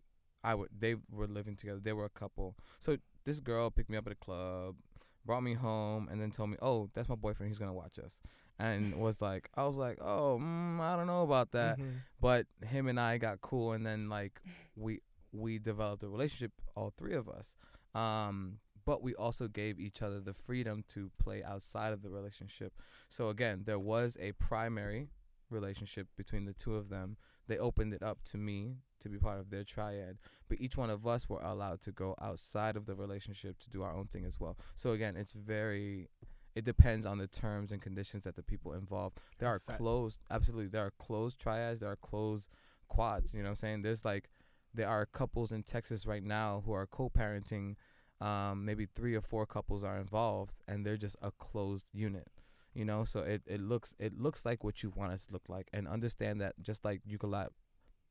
I 0.45 0.55
would 0.55 0.71
they 0.77 0.97
were 1.11 1.29
living 1.29 1.57
together. 1.57 1.81
They 1.81 1.93
were 1.93 2.05
a 2.05 2.11
couple. 2.11 2.57
So 2.81 2.99
this 3.25 3.39
girl 3.41 3.71
picked 3.71 3.91
me 3.91 3.97
up 3.97 4.07
at 4.07 4.13
a 4.13 4.17
club, 4.17 4.77
brought 5.25 5.43
me 5.43 5.55
home, 5.55 6.09
and 6.11 6.21
then 6.21 6.31
told 6.33 6.51
me, 6.51 6.57
"Oh, 6.61 6.91
that's 6.95 7.09
my 7.09 7.15
boyfriend. 7.15 7.49
He's 7.51 7.59
gonna 7.59 7.73
watch 7.73 7.99
us." 7.99 8.17
And 8.63 8.95
was 8.97 9.21
like, 9.21 9.49
I 9.57 9.65
was 9.67 9.77
like, 9.77 9.99
"Oh, 10.01 10.39
mm, 10.41 10.81
I 10.81 10.97
don't 10.97 11.07
know 11.09 11.23
about 11.23 11.51
that." 11.53 11.79
Mhm. 11.79 12.03
But 12.21 12.47
him 12.65 12.87
and 12.87 12.99
I 13.01 13.19
got 13.19 13.41
cool, 13.41 13.73
and 13.73 13.85
then 13.85 14.09
like 14.09 14.41
we 14.77 15.01
we 15.33 15.59
developed 15.59 16.03
a 16.03 16.09
relationship, 16.09 16.53
all 16.77 16.91
three 16.97 17.15
of 17.15 17.29
us. 17.29 17.57
Um, 17.95 18.59
but 18.85 19.03
we 19.03 19.15
also 19.15 19.49
gave 19.49 19.79
each 19.81 20.03
other 20.03 20.21
the 20.21 20.35
freedom 20.35 20.85
to 20.89 21.11
play 21.19 21.43
outside 21.43 21.93
of 21.93 22.03
the 22.03 22.11
relationship. 22.11 22.73
So 23.09 23.29
again, 23.31 23.63
there 23.65 23.79
was 23.79 24.17
a 24.21 24.33
primary 24.33 25.09
relationship 25.51 26.09
between 26.17 26.45
the 26.45 26.53
two 26.53 26.75
of 26.77 26.89
them. 26.89 27.17
They 27.47 27.59
opened 27.59 27.95
it 27.95 28.03
up 28.03 28.23
to 28.31 28.39
me 28.39 28.77
to 29.01 29.09
be 29.09 29.19
part 29.19 29.39
of 29.41 29.51
their 29.51 29.65
triad, 29.65 30.19
but 30.49 30.61
each 30.61 30.77
one 30.77 30.91
of 30.91 31.07
us 31.07 31.29
were 31.29 31.41
allowed 31.43 31.81
to 31.83 31.93
go 31.93 32.15
outside 32.21 32.77
of 32.77 32.87
the 32.87 32.95
relationship 32.95 33.59
to 33.59 33.71
do 33.71 33.83
our 33.83 33.95
own 33.95 34.07
thing 34.07 34.25
as 34.25 34.39
well. 34.41 34.57
So 34.77 34.93
again, 34.93 35.17
it's 35.17 35.33
very 35.33 36.09
it 36.55 36.65
depends 36.65 37.07
on 37.07 37.19
the 37.19 37.27
terms 37.27 37.73
and 37.73 37.81
conditions 37.81 38.25
that 38.25 38.37
the 38.37 38.43
people 38.43 38.73
involved. 38.75 39.19
There 39.39 39.49
are 39.49 39.59
closed 39.59 40.21
absolutely 40.31 40.69
there 40.69 40.87
are 40.87 40.93
closed 40.99 41.39
triads, 41.39 41.81
there 41.81 41.91
are 41.91 41.97
closed 41.97 42.49
quads, 42.89 43.35
you 43.35 43.41
know 43.41 43.47
what 43.47 43.51
I'm 43.51 43.57
saying? 43.57 43.83
There's 43.83 44.05
like 44.05 44.29
there 44.75 44.89
are 44.89 45.07
couples 45.07 45.53
in 45.53 45.63
Texas 45.63 46.07
right 46.07 46.23
now 46.23 46.63
who 46.65 46.73
are 46.73 46.87
co-parenting 46.87 47.77
um, 48.21 48.65
maybe 48.65 48.87
three 48.87 49.15
or 49.15 49.21
four 49.21 49.47
couples 49.47 49.83
are 49.83 49.99
involved 49.99 50.61
and 50.69 50.87
they're 50.87 50.97
just 50.97 51.17
a 51.21 51.33
closed 51.33 51.87
unit 51.93 52.29
you 52.73 52.85
know 52.85 53.05
so 53.05 53.21
it, 53.21 53.43
it 53.47 53.61
looks 53.61 53.95
it 53.99 54.19
looks 54.19 54.47
like 54.47 54.63
what 54.63 54.83
you 54.83 54.93
want 54.95 55.13
it 55.13 55.21
to 55.21 55.33
look 55.33 55.43
like 55.49 55.69
and 55.73 55.89
understand 55.89 56.41
that 56.41 56.55
just 56.63 56.85
like 56.85 57.01
you 57.05 57.19
can 57.19 57.31
la- 57.31 57.49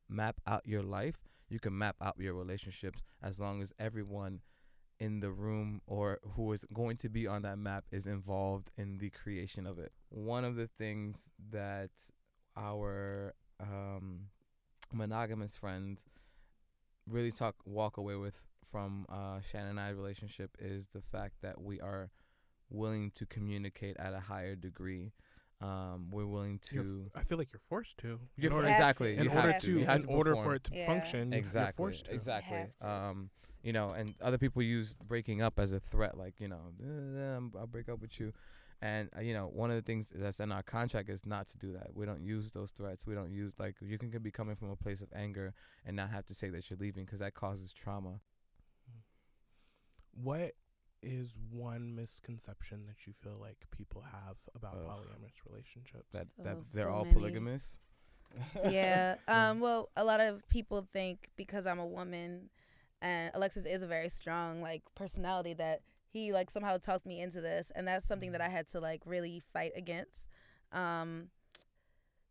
map 0.09 0.41
out 0.45 0.61
your 0.65 0.83
life 0.83 1.15
you 1.49 1.59
can 1.59 1.77
map 1.77 1.95
out 2.01 2.15
your 2.19 2.33
relationships 2.33 3.01
as 3.23 3.39
long 3.39 3.61
as 3.61 3.73
everyone 3.79 4.41
in 5.01 5.19
the 5.19 5.31
room 5.31 5.81
or 5.87 6.19
who 6.35 6.51
is 6.53 6.63
going 6.73 6.95
to 6.95 7.09
be 7.09 7.25
on 7.25 7.41
that 7.41 7.57
map 7.57 7.83
is 7.91 8.05
involved 8.05 8.69
in 8.77 8.99
the 8.99 9.09
creation 9.09 9.65
of 9.65 9.79
it. 9.79 9.91
One 10.09 10.45
of 10.45 10.55
the 10.55 10.67
things 10.67 11.31
that 11.49 11.89
our 12.55 13.33
um, 13.59 14.27
monogamous 14.93 15.55
friends 15.55 16.05
really 17.09 17.31
talk 17.31 17.55
walk 17.65 17.97
away 17.97 18.15
with 18.15 18.45
from 18.71 19.05
uh, 19.09 19.39
Shannon 19.41 19.71
and 19.71 19.79
I 19.79 19.89
relationship 19.89 20.51
is 20.59 20.87
the 20.93 21.01
fact 21.01 21.35
that 21.41 21.61
we 21.61 21.79
are 21.81 22.11
willing 22.69 23.11
to 23.15 23.25
communicate 23.25 23.97
at 23.97 24.13
a 24.13 24.19
higher 24.19 24.55
degree. 24.55 25.11
Um, 25.61 26.09
we're 26.11 26.25
willing 26.25 26.59
You're 26.71 26.83
to 26.83 27.03
f- 27.15 27.21
I 27.21 27.23
feel 27.23 27.37
like 27.37 27.51
you're 27.53 27.59
forced 27.67 27.97
to. 27.97 28.19
You're 28.35 28.47
in 28.47 28.51
for- 28.51 28.55
order, 28.57 28.67
exactly 28.69 29.15
to. 29.15 29.19
in 29.19 29.23
you 29.25 29.31
order 29.31 29.51
have 29.51 29.61
to, 29.61 29.67
to, 29.67 29.79
you 29.79 29.85
have 29.85 29.95
in 29.97 30.01
to 30.03 30.07
order 30.09 30.35
for 30.35 30.55
it 30.55 30.63
to 30.65 30.75
Yeah. 30.75 30.85
function, 30.87 31.31
you're 31.31 31.39
exactly 31.39 31.77
forced 31.77 32.05
to. 32.05 32.13
exactly 32.13 32.57
have 32.57 32.77
to. 32.77 32.87
um 32.89 33.29
you 33.63 33.71
know 33.73 33.91
and 33.91 34.15
other 34.21 34.37
people 34.37 34.61
use 34.61 34.95
breaking 35.07 35.41
up 35.41 35.59
as 35.59 35.71
a 35.71 35.79
threat 35.79 36.17
like 36.17 36.39
you 36.39 36.47
know 36.47 36.61
"Eh, 36.81 37.33
I'm- 37.33 37.51
i'll 37.57 37.67
break 37.67 37.89
up 37.89 37.99
with 38.01 38.19
you 38.19 38.33
and 38.81 39.09
uh, 39.15 39.21
you 39.21 39.33
know 39.33 39.47
one 39.47 39.69
of 39.69 39.75
the 39.75 39.81
things 39.83 40.11
that's 40.13 40.39
in 40.39 40.51
our 40.51 40.63
contract 40.63 41.09
is 41.09 41.25
not 41.25 41.47
to 41.47 41.57
do 41.57 41.71
that 41.73 41.95
we 41.95 42.05
don't 42.05 42.21
use 42.21 42.51
those 42.51 42.71
threats 42.71 43.05
we 43.05 43.13
don't 43.13 43.31
use 43.31 43.53
like 43.59 43.75
you 43.81 43.97
can 43.97 44.09
be 44.21 44.31
coming 44.31 44.55
from 44.55 44.69
a 44.71 44.75
place 44.75 45.01
of 45.01 45.09
anger 45.15 45.53
and 45.85 45.95
not 45.95 46.09
have 46.09 46.25
to 46.25 46.33
say 46.33 46.49
that 46.49 46.69
you're 46.69 46.79
leaving 46.79 47.05
because 47.05 47.19
that 47.19 47.33
causes 47.33 47.71
trauma 47.73 48.19
What 50.13 50.53
is 51.03 51.37
one 51.51 51.95
misconception 51.95 52.85
that 52.87 53.07
you 53.07 53.13
feel 53.13 53.37
like 53.39 53.57
people 53.71 54.01
have 54.11 54.35
about 54.55 54.75
Ugh. 54.75 54.87
polyamorous 54.87 55.49
relationships? 55.49 56.07
that 56.11 56.27
that 56.43 56.57
Oh, 56.57 56.63
they're 56.73 56.85
so 56.87 56.91
all 56.93 57.03
many. 57.05 57.15
polygamous 57.15 57.77
yeah. 58.69 59.15
Um. 59.27 59.59
Well, 59.59 59.89
a 59.95 60.03
lot 60.05 60.19
of 60.21 60.47
people 60.49 60.87
think 60.93 61.29
because 61.35 61.65
I'm 61.67 61.79
a 61.79 61.85
woman, 61.85 62.49
and 63.01 63.31
Alexis 63.33 63.65
is 63.65 63.81
a 63.83 63.87
very 63.87 64.09
strong 64.09 64.61
like 64.61 64.83
personality 64.95 65.53
that 65.55 65.81
he 66.09 66.31
like 66.33 66.49
somehow 66.51 66.77
talked 66.77 67.05
me 67.05 67.21
into 67.21 67.41
this, 67.41 67.71
and 67.75 67.87
that's 67.87 68.07
something 68.07 68.31
that 68.33 68.41
I 68.41 68.49
had 68.49 68.69
to 68.69 68.79
like 68.79 69.01
really 69.05 69.41
fight 69.53 69.71
against. 69.75 70.27
Um. 70.71 71.29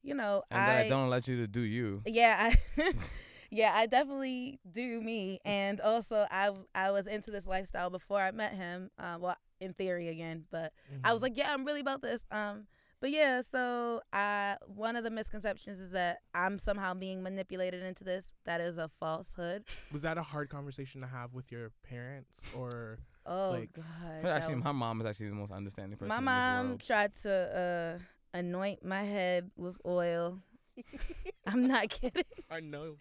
You 0.03 0.15
know, 0.15 0.43
and 0.51 0.67
that 0.67 0.77
i 0.87 0.89
don't 0.89 1.11
let 1.11 1.29
you 1.29 1.37
to 1.37 1.47
do 1.47 1.61
you 1.61 2.01
Yeah, 2.07 2.51
I 2.79 2.93
Yeah, 3.51 3.73
I 3.75 3.87
definitely 3.87 4.61
do 4.71 5.01
me. 5.03 5.41
And 5.45 5.79
also 5.81 6.27
I 6.31 6.53
I 6.75 6.91
was 6.91 7.07
into 7.07 7.31
this 7.31 7.47
lifestyle 7.47 7.91
before 7.91 8.21
I 8.23 8.31
met 8.31 8.55
him. 8.55 8.91
Uh, 8.99 9.19
well, 9.21 9.37
in 9.61 9.75
theory 9.75 10.09
again, 10.09 10.45
but 10.51 10.73
I 11.05 11.13
was 11.13 11.21
Mhm. 11.21 11.25
like, 11.25 11.37
yeah, 11.37 11.53
I'm 11.53 11.65
really 11.67 11.81
about 11.81 12.01
this. 12.01 12.23
Um 12.31 12.67
but 13.01 13.11
yeah, 13.11 13.41
so 13.43 14.01
I 14.13 14.57
one 14.67 14.97
of 14.97 15.05
the 15.05 15.11
misconceptions 15.11 15.81
is 15.81 15.93
that 15.93 16.19
I'm 16.35 16.59
somehow 16.59 16.95
being 16.95 17.23
manipulated 17.23 17.83
into 17.83 18.05
this. 18.05 18.33
That 18.45 18.61
is 18.61 18.79
a 18.79 18.91
falsehood. 19.01 19.65
was 19.93 20.03
that 20.03 20.19
a 20.19 20.23
hard 20.23 20.49
conversation 20.51 21.01
to 21.01 21.07
have 21.07 21.33
with 21.35 21.51
your 21.51 21.73
parents 21.83 22.43
or 22.55 22.99
Oh 23.27 23.51
Like- 23.53 23.73
god. 23.73 24.25
actually 24.27 24.57
was- 24.57 24.65
my 24.65 24.73
mom 24.73 25.01
is 25.01 25.07
actually 25.07 25.29
the 25.29 25.35
most 25.35 25.53
understanding 25.53 25.99
person 25.99 26.09
my 26.09 26.19
in 26.19 26.25
mom 26.25 26.69
world. 26.69 26.85
tried 26.85 27.15
to 27.23 27.99
uh 28.03 28.03
anoint 28.33 28.85
my 28.85 29.03
head 29.03 29.51
with 29.57 29.77
oil. 29.85 30.39
I'm 31.47 31.67
not 31.67 31.89
kidding. 31.91 32.25
I 32.51 32.61
know. 32.61 32.97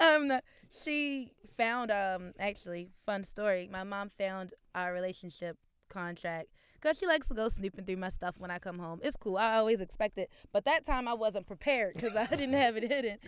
um 0.00 0.40
she 0.70 1.32
found 1.56 1.90
um 1.90 2.32
actually 2.38 2.90
fun 3.06 3.24
story 3.24 3.68
my 3.72 3.82
mom 3.84 4.10
found 4.18 4.52
our 4.74 4.92
relationship 4.92 5.56
contract 5.88 6.48
because 6.86 7.00
she 7.00 7.06
likes 7.06 7.26
to 7.26 7.34
go 7.34 7.48
snooping 7.48 7.84
through 7.84 7.96
my 7.96 8.08
stuff 8.08 8.36
when 8.38 8.48
i 8.48 8.60
come 8.60 8.78
home. 8.78 9.00
It's 9.02 9.16
cool. 9.16 9.36
I 9.36 9.56
always 9.56 9.80
expect 9.80 10.18
it. 10.18 10.30
But 10.52 10.64
that 10.66 10.86
time 10.86 11.08
i 11.08 11.14
wasn't 11.14 11.46
prepared 11.46 11.94
because 11.94 12.14
i 12.14 12.26
didn't 12.26 12.52
have 12.64 12.76
it 12.76 12.84
hidden. 12.84 13.18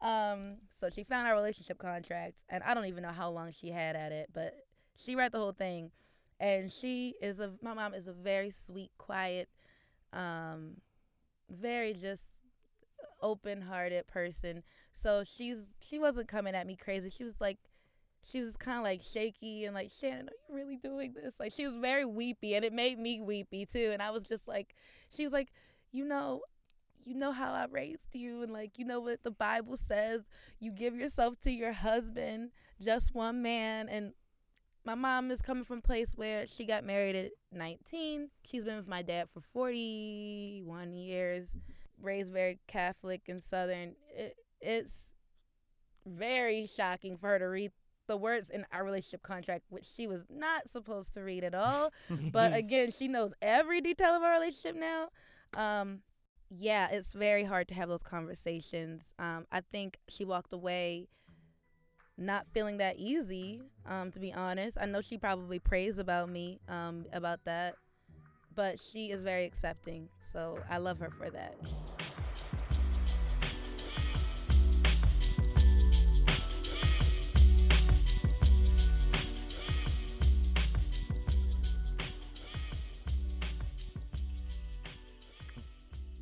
Um 0.00 0.56
so 0.78 0.88
she 0.88 1.04
found 1.04 1.28
our 1.28 1.34
relationship 1.34 1.78
contract 1.78 2.34
and 2.48 2.62
i 2.64 2.72
don't 2.72 2.86
even 2.86 3.02
know 3.02 3.12
how 3.12 3.30
long 3.30 3.52
she 3.52 3.68
had 3.68 3.96
at 3.96 4.12
it 4.12 4.30
but 4.32 4.54
she 4.96 5.14
read 5.14 5.32
the 5.32 5.38
whole 5.38 5.52
thing. 5.52 5.90
And 6.40 6.72
she 6.72 7.14
is 7.20 7.38
a 7.38 7.52
my 7.60 7.74
mom 7.74 7.92
is 7.92 8.08
a 8.08 8.12
very 8.14 8.50
sweet 8.50 8.92
quiet 8.96 9.50
um 10.14 10.78
very 11.50 11.92
just 11.92 12.22
open-hearted 13.20 14.06
person. 14.06 14.62
So 14.90 15.22
she's 15.22 15.76
she 15.86 15.98
wasn't 15.98 16.28
coming 16.28 16.54
at 16.54 16.66
me 16.66 16.76
crazy. 16.76 17.10
She 17.10 17.24
was 17.24 17.42
like 17.42 17.58
she 18.24 18.40
was 18.40 18.56
kind 18.56 18.78
of 18.78 18.84
like 18.84 19.02
shaky 19.02 19.64
and 19.64 19.74
like 19.74 19.90
Shannon, 19.90 20.28
are 20.28 20.32
you 20.48 20.54
really 20.54 20.76
doing 20.76 21.14
this? 21.14 21.34
Like 21.40 21.52
she 21.52 21.66
was 21.66 21.76
very 21.76 22.04
weepy 22.04 22.54
and 22.54 22.64
it 22.64 22.72
made 22.72 22.98
me 22.98 23.20
weepy 23.20 23.66
too. 23.66 23.90
And 23.92 24.02
I 24.02 24.10
was 24.10 24.22
just 24.22 24.46
like 24.46 24.74
she 25.10 25.24
was 25.24 25.32
like, 25.32 25.48
"You 25.90 26.04
know, 26.04 26.42
you 27.04 27.14
know 27.14 27.32
how 27.32 27.52
I 27.52 27.66
raised 27.70 28.14
you 28.14 28.42
and 28.42 28.52
like 28.52 28.78
you 28.78 28.84
know 28.84 29.00
what 29.00 29.22
the 29.24 29.30
Bible 29.30 29.76
says, 29.76 30.22
you 30.60 30.70
give 30.70 30.94
yourself 30.94 31.40
to 31.42 31.50
your 31.50 31.72
husband, 31.72 32.50
just 32.80 33.14
one 33.14 33.42
man 33.42 33.88
and 33.88 34.12
my 34.84 34.94
mom 34.94 35.30
is 35.30 35.40
coming 35.40 35.64
from 35.64 35.78
a 35.78 35.82
place 35.82 36.14
where 36.16 36.46
she 36.46 36.64
got 36.64 36.84
married 36.84 37.14
at 37.14 37.30
19. 37.52 38.30
She's 38.44 38.64
been 38.64 38.76
with 38.76 38.88
my 38.88 39.02
dad 39.02 39.28
for 39.32 39.40
41 39.52 40.92
years. 40.92 41.56
Raised 42.00 42.32
very 42.32 42.58
Catholic 42.66 43.22
and 43.28 43.42
Southern. 43.42 43.94
It, 44.12 44.34
it's 44.60 45.10
very 46.04 46.66
shocking 46.66 47.16
for 47.16 47.28
her 47.28 47.38
to 47.38 47.44
read 47.44 47.70
the 48.08 48.16
words 48.16 48.50
in 48.50 48.66
our 48.72 48.84
relationship 48.84 49.22
contract, 49.22 49.64
which 49.70 49.84
she 49.84 50.06
was 50.06 50.24
not 50.28 50.68
supposed 50.68 51.14
to 51.14 51.22
read 51.22 51.44
at 51.44 51.54
all. 51.54 51.92
but 52.32 52.54
again, 52.56 52.90
she 52.90 53.08
knows 53.08 53.32
every 53.40 53.80
detail 53.80 54.10
of 54.14 54.22
our 54.22 54.32
relationship 54.32 54.76
now. 54.76 55.08
Um, 55.54 56.00
yeah, 56.50 56.88
it's 56.90 57.12
very 57.12 57.44
hard 57.44 57.68
to 57.68 57.74
have 57.74 57.88
those 57.88 58.02
conversations. 58.02 59.14
Um, 59.18 59.46
I 59.50 59.60
think 59.60 59.98
she 60.08 60.24
walked 60.24 60.52
away 60.52 61.08
not 62.18 62.46
feeling 62.52 62.76
that 62.76 62.96
easy, 62.98 63.62
um, 63.86 64.10
to 64.12 64.20
be 64.20 64.32
honest. 64.32 64.76
I 64.80 64.86
know 64.86 65.00
she 65.00 65.16
probably 65.16 65.58
prays 65.58 65.98
about 65.98 66.28
me 66.28 66.60
um, 66.68 67.06
about 67.12 67.44
that, 67.44 67.76
but 68.54 68.78
she 68.78 69.10
is 69.10 69.22
very 69.22 69.44
accepting. 69.44 70.08
So 70.22 70.58
I 70.70 70.78
love 70.78 70.98
her 70.98 71.10
for 71.10 71.30
that. 71.30 71.56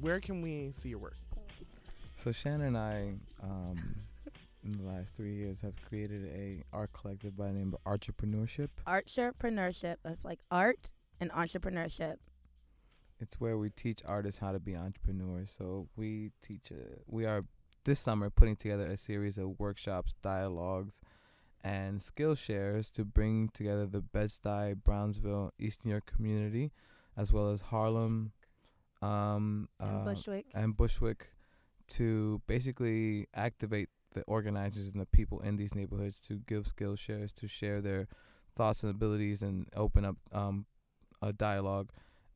Where 0.01 0.21
can 0.21 0.41
we 0.41 0.71
see 0.73 0.91
your 0.91 0.99
work? 0.99 1.17
So 2.17 2.33
Shannon 2.33 2.69
and 2.69 2.79
I, 2.79 3.13
um, 3.43 3.97
in 4.65 4.73
the 4.73 4.85
last 4.85 5.15
three 5.15 5.35
years, 5.35 5.61
have 5.61 5.75
created 5.89 6.27
a 6.27 6.63
art 6.73 6.93
collective 6.93 7.37
by 7.37 7.49
the 7.49 7.53
name 7.53 7.75
of 7.75 8.01
Artrepreneurship. 8.01 8.69
Artrepreneurship. 8.87 9.97
That's 10.03 10.25
like 10.25 10.41
art 10.51 10.91
and 11.21 11.31
entrepreneurship. 11.33 12.17
It's 13.21 13.39
where 13.39 13.59
we 13.59 13.69
teach 13.69 14.01
artists 14.07 14.41
how 14.41 14.53
to 14.53 14.59
be 14.59 14.75
entrepreneurs. 14.75 15.55
So 15.57 15.89
we 15.97 16.33
teach. 16.43 16.73
Uh, 16.73 16.97
we 17.07 17.27
are 17.27 17.45
this 17.85 18.01
summer 18.01 18.31
putting 18.31 18.57
together 18.57 18.87
a 18.87 18.97
series 18.97 19.39
of 19.39 19.59
workshops, 19.59 20.15
dialogues, 20.23 21.01
and 21.63 22.03
skill 22.03 22.35
shares 22.35 22.91
to 22.93 23.05
bring 23.05 23.49
together 23.49 23.87
the 23.87 24.01
Bed-Stuy, 24.01 24.77
Brownsville, 24.83 25.53
East 25.59 25.85
New 25.85 25.91
York 25.91 26.07
community, 26.07 26.73
as 27.17 27.33
well 27.33 27.51
as 27.51 27.63
Harlem, 27.63 28.33
um, 29.03 29.69
And 29.79 29.99
uh, 29.99 30.05
Bushwick. 30.05 30.47
and 30.55 30.77
Bushwick 30.77 31.29
to 31.89 32.41
basically 32.47 33.27
activate 33.35 33.89
the 34.13 34.23
organizers 34.23 34.89
and 34.89 35.01
the 35.01 35.07
people 35.07 35.41
in 35.41 35.57
these 35.57 35.75
neighborhoods 35.75 36.21
to 36.21 36.41
give 36.47 36.67
skill 36.67 36.97
shares, 36.97 37.33
to 37.35 37.47
share 37.49 37.81
their 37.81 38.09
thoughts 38.57 38.83
and 38.83 38.91
abilities, 38.91 39.43
and 39.43 39.69
open 39.77 40.05
up 40.05 40.17
um, 40.33 40.67
a 41.23 41.33
dialogue. 41.33 41.91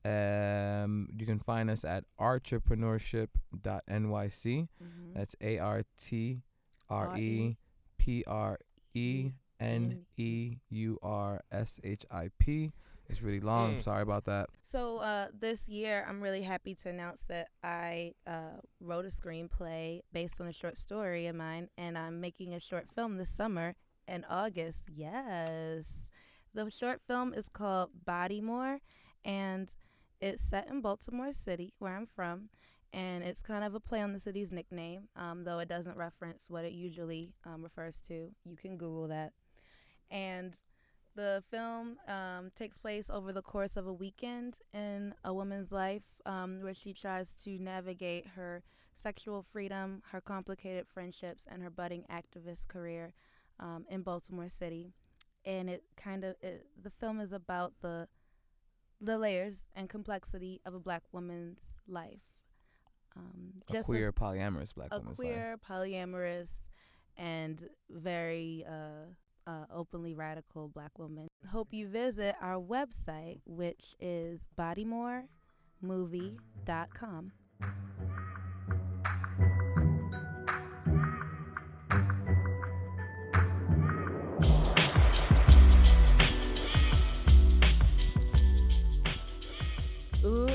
Um, 0.04 1.08
you 1.18 1.26
can 1.26 1.38
find 1.40 1.68
us 1.70 1.84
at 1.84 2.04
artrepreneurship.nyc. 2.20 4.68
Mhm. 4.82 5.14
That's 5.14 5.34
A 5.40 5.58
R 5.58 5.82
T 5.98 6.42
R 6.88 7.16
E 7.18 7.56
P 7.98 8.24
R 8.26 8.58
E 8.94 9.32
N 9.60 10.04
E 10.16 10.56
U 10.70 10.98
R 11.02 11.42
S 11.50 11.80
H 11.82 12.04
I 12.10 12.30
P. 12.38 12.72
It's 13.08 13.22
really 13.22 13.40
long. 13.40 13.76
Mm. 13.76 13.82
Sorry 13.82 14.02
about 14.02 14.24
that. 14.24 14.48
So 14.62 14.98
uh, 14.98 15.28
this 15.38 15.68
year, 15.68 16.06
I'm 16.08 16.22
really 16.22 16.42
happy 16.42 16.74
to 16.76 16.88
announce 16.88 17.22
that 17.28 17.48
I 17.62 18.14
uh, 18.26 18.60
wrote 18.80 19.04
a 19.04 19.08
screenplay 19.08 20.00
based 20.12 20.40
on 20.40 20.46
a 20.46 20.52
short 20.52 20.78
story 20.78 21.26
of 21.26 21.36
mine, 21.36 21.68
and 21.76 21.98
I'm 21.98 22.20
making 22.20 22.54
a 22.54 22.60
short 22.60 22.86
film 22.94 23.18
this 23.18 23.28
summer 23.28 23.74
in 24.08 24.24
August. 24.28 24.84
Yes, 24.94 26.08
the 26.54 26.70
short 26.70 27.02
film 27.06 27.34
is 27.34 27.48
called 27.48 27.90
Bodymore, 28.06 28.78
and 29.24 29.68
it's 30.20 30.42
set 30.42 30.68
in 30.68 30.80
Baltimore 30.80 31.32
City, 31.32 31.74
where 31.78 31.94
I'm 31.94 32.06
from, 32.06 32.48
and 32.92 33.22
it's 33.22 33.42
kind 33.42 33.64
of 33.64 33.74
a 33.74 33.80
play 33.80 34.00
on 34.00 34.12
the 34.12 34.20
city's 34.20 34.50
nickname, 34.50 35.08
um, 35.14 35.44
though 35.44 35.58
it 35.58 35.68
doesn't 35.68 35.96
reference 35.96 36.48
what 36.48 36.64
it 36.64 36.72
usually 36.72 37.34
um, 37.44 37.62
refers 37.62 38.00
to. 38.08 38.30
You 38.44 38.56
can 38.56 38.78
Google 38.78 39.08
that, 39.08 39.32
and 40.10 40.54
the 41.14 41.42
film 41.50 41.96
um, 42.08 42.50
takes 42.56 42.78
place 42.78 43.08
over 43.10 43.32
the 43.32 43.42
course 43.42 43.76
of 43.76 43.86
a 43.86 43.92
weekend 43.92 44.58
in 44.72 45.14
a 45.24 45.32
woman's 45.32 45.72
life 45.72 46.02
um, 46.26 46.60
where 46.62 46.74
she 46.74 46.92
tries 46.92 47.32
to 47.44 47.58
navigate 47.58 48.26
her 48.36 48.62
sexual 48.94 49.42
freedom, 49.42 50.02
her 50.12 50.20
complicated 50.20 50.86
friendships, 50.92 51.46
and 51.50 51.62
her 51.62 51.70
budding 51.70 52.04
activist 52.10 52.68
career 52.68 53.12
um, 53.60 53.84
in 53.88 54.02
Baltimore 54.02 54.48
City. 54.48 54.92
and 55.44 55.68
it 55.68 55.84
kind 55.96 56.24
of 56.24 56.36
it, 56.42 56.66
the 56.82 56.90
film 56.90 57.20
is 57.20 57.32
about 57.32 57.74
the 57.82 58.08
the 59.00 59.18
layers 59.18 59.68
and 59.74 59.88
complexity 59.90 60.60
of 60.64 60.72
a 60.74 60.78
black 60.80 61.02
woman's 61.12 61.60
life. 61.86 62.22
Um, 63.16 63.62
A 63.72 63.82
queer 63.82 64.12
polyamorous 64.12 64.74
black 64.74 64.88
a 64.90 64.98
woman's 64.98 65.18
life. 65.18 65.28
queer, 65.28 65.58
polyamorous, 65.68 66.68
and 67.16 67.68
very 67.90 68.64
uh, 68.68 69.12
uh, 69.46 69.66
openly 69.72 70.14
radical 70.14 70.68
black 70.68 70.98
woman. 70.98 71.28
Hope 71.50 71.72
you 71.72 71.88
visit 71.88 72.34
our 72.40 72.60
website, 72.60 73.40
which 73.44 73.94
is 74.00 74.46
bodymoremovie.com. 74.58 77.32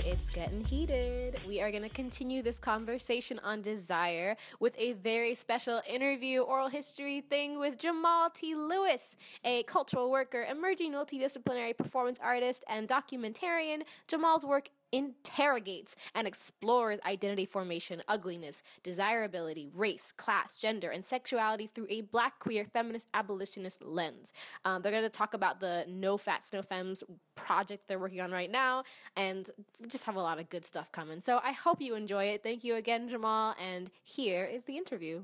it's 0.09 0.31
getting 0.31 0.65
heated. 0.65 1.39
We 1.47 1.61
are 1.61 1.69
going 1.69 1.83
to 1.83 1.89
continue 1.89 2.41
this 2.41 2.57
conversation 2.57 3.39
on 3.43 3.61
desire 3.61 4.37
with 4.59 4.73
a 4.79 4.93
very 4.93 5.35
special 5.35 5.81
interview 5.87 6.41
oral 6.41 6.67
history 6.67 7.21
thing 7.21 7.59
with 7.59 7.77
Jamal 7.77 8.31
T. 8.31 8.55
Lewis, 8.55 9.15
a 9.43 9.61
cultural 9.63 10.09
worker, 10.09 10.47
emerging 10.49 10.93
multidisciplinary 10.93 11.77
performance 11.77 12.19
artist, 12.23 12.63
and 12.67 12.87
documentarian. 12.87 13.83
Jamal's 14.07 14.47
work 14.47 14.69
interrogates 14.91 15.95
and 16.15 16.27
explores 16.27 16.99
identity 17.05 17.45
formation, 17.45 18.01
ugliness, 18.07 18.63
desirability, 18.83 19.69
race, 19.75 20.11
class, 20.11 20.57
gender, 20.57 20.89
and 20.89 21.03
sexuality 21.03 21.67
through 21.67 21.87
a 21.89 22.01
black 22.01 22.39
queer 22.39 22.65
feminist 22.65 23.07
abolitionist 23.13 23.83
lens. 23.83 24.33
Um, 24.65 24.81
they're 24.81 24.91
going 24.91 25.03
to 25.03 25.09
talk 25.09 25.33
about 25.33 25.59
the 25.59 25.85
No 25.87 26.17
Fats, 26.17 26.53
No 26.53 26.61
Femmes 26.61 27.03
project 27.35 27.87
they're 27.87 27.99
working 27.99 28.21
on 28.21 28.31
right 28.31 28.51
now, 28.51 28.83
and 29.15 29.49
just 29.87 30.03
have 30.05 30.15
a 30.15 30.21
lot 30.21 30.39
of 30.39 30.49
good 30.49 30.65
stuff 30.65 30.91
coming. 30.91 31.21
So 31.21 31.39
I 31.43 31.51
hope 31.51 31.81
you 31.81 31.95
enjoy 31.95 32.25
it. 32.25 32.43
Thank 32.43 32.63
you 32.63 32.75
again, 32.75 33.07
Jamal, 33.07 33.55
and 33.61 33.89
here 34.03 34.45
is 34.45 34.63
the 34.65 34.77
interview. 34.77 35.23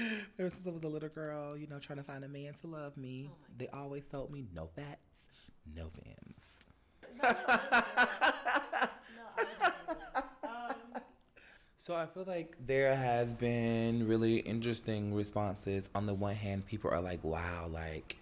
Ever 0.38 0.50
since 0.50 0.66
I 0.66 0.70
was 0.70 0.82
a 0.84 0.88
little 0.88 1.08
girl, 1.08 1.56
you 1.56 1.66
know, 1.66 1.78
trying 1.78 1.98
to 1.98 2.04
find 2.04 2.24
a 2.24 2.28
man 2.28 2.54
to 2.60 2.66
love 2.66 2.96
me, 2.96 3.30
they 3.56 3.68
always 3.68 4.06
told 4.06 4.30
me 4.32 4.46
no 4.54 4.68
fats, 4.74 5.30
no 5.74 5.88
femmes. 5.88 6.64
So 11.78 11.94
I 11.94 12.06
feel 12.06 12.24
like 12.26 12.56
there 12.66 12.94
has 12.94 13.32
been 13.34 14.06
really 14.06 14.36
interesting 14.36 15.14
responses. 15.14 15.88
On 15.94 16.06
the 16.06 16.14
one 16.14 16.34
hand, 16.34 16.66
people 16.66 16.90
are 16.90 17.00
like, 17.00 17.24
"Wow, 17.24 17.68
like 17.72 18.16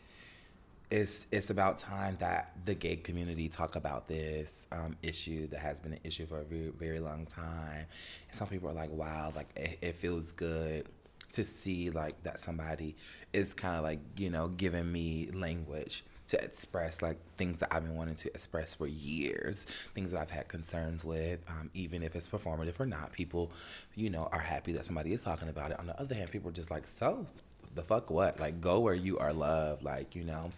it's 0.90 1.26
it's 1.30 1.50
about 1.50 1.78
time 1.78 2.16
that 2.20 2.52
the 2.64 2.74
gay 2.74 2.96
community 2.96 3.48
talk 3.48 3.76
about 3.76 4.08
this 4.08 4.66
um, 4.72 4.96
issue 5.02 5.48
that 5.48 5.60
has 5.60 5.80
been 5.80 5.92
an 5.94 6.00
issue 6.04 6.24
for 6.26 6.40
a 6.40 6.44
very 6.44 6.70
very 6.70 7.00
long 7.00 7.26
time." 7.26 7.86
And 8.28 8.36
some 8.36 8.48
people 8.48 8.70
are 8.70 8.74
like, 8.74 8.90
"Wow, 8.92 9.32
like 9.34 9.48
it, 9.56 9.78
it 9.82 9.96
feels 9.96 10.32
good." 10.32 10.86
To 11.32 11.44
see 11.44 11.90
like 11.90 12.22
that 12.22 12.40
somebody 12.40 12.96
is 13.32 13.54
kind 13.54 13.76
of 13.76 13.82
like 13.82 14.00
you 14.16 14.30
know 14.30 14.48
giving 14.48 14.90
me 14.90 15.30
language 15.32 16.04
to 16.28 16.42
express 16.42 17.00
like 17.00 17.18
things 17.36 17.58
that 17.58 17.72
I've 17.72 17.82
been 17.82 17.96
wanting 17.96 18.14
to 18.16 18.28
express 18.28 18.74
for 18.74 18.86
years, 18.86 19.64
things 19.94 20.10
that 20.10 20.20
I've 20.20 20.30
had 20.30 20.46
concerns 20.46 21.02
with, 21.02 21.40
um, 21.48 21.70
even 21.72 22.02
if 22.02 22.14
it's 22.14 22.28
performative 22.28 22.78
or 22.78 22.84
not. 22.86 23.12
People, 23.12 23.50
you 23.94 24.10
know, 24.10 24.28
are 24.30 24.40
happy 24.40 24.72
that 24.72 24.84
somebody 24.84 25.14
is 25.14 25.22
talking 25.22 25.48
about 25.48 25.70
it. 25.70 25.78
On 25.78 25.86
the 25.86 25.98
other 25.98 26.14
hand, 26.14 26.30
people 26.30 26.50
are 26.50 26.52
just 26.52 26.70
like, 26.70 26.86
so 26.86 27.26
the 27.74 27.82
fuck 27.82 28.10
what? 28.10 28.38
Like, 28.38 28.60
go 28.60 28.80
where 28.80 28.94
you 28.94 29.18
are 29.18 29.32
loved. 29.32 29.82
Like, 29.82 30.14
you 30.14 30.22
know, 30.22 30.52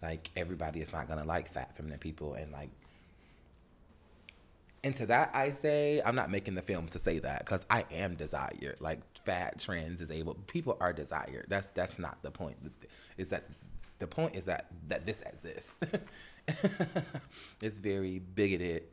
like 0.00 0.30
everybody 0.36 0.80
is 0.80 0.92
not 0.92 1.08
gonna 1.08 1.24
like 1.24 1.50
fat 1.52 1.76
feminine 1.76 1.98
people, 1.98 2.34
and 2.34 2.52
like 2.52 2.70
and 4.86 4.94
to 4.96 5.06
that, 5.06 5.32
I 5.34 5.50
say 5.50 6.00
I'm 6.06 6.14
not 6.14 6.30
making 6.30 6.54
the 6.54 6.62
film 6.62 6.86
to 6.90 7.00
say 7.00 7.18
that 7.18 7.40
because 7.40 7.66
I 7.68 7.84
am 7.90 8.14
desired. 8.14 8.76
Like 8.78 9.00
fat, 9.18 9.58
trans, 9.58 9.98
disabled 9.98 10.46
people 10.46 10.76
are 10.80 10.92
desired. 10.92 11.46
That's 11.48 11.66
that's 11.74 11.98
not 11.98 12.22
the 12.22 12.30
point. 12.30 12.56
Is 13.18 13.30
that 13.30 13.50
the 13.98 14.06
point 14.06 14.36
is 14.36 14.44
that 14.44 14.66
that 14.86 15.04
this 15.04 15.22
exists. 15.22 15.74
it's 17.60 17.80
very 17.80 18.20
bigoted, 18.20 18.84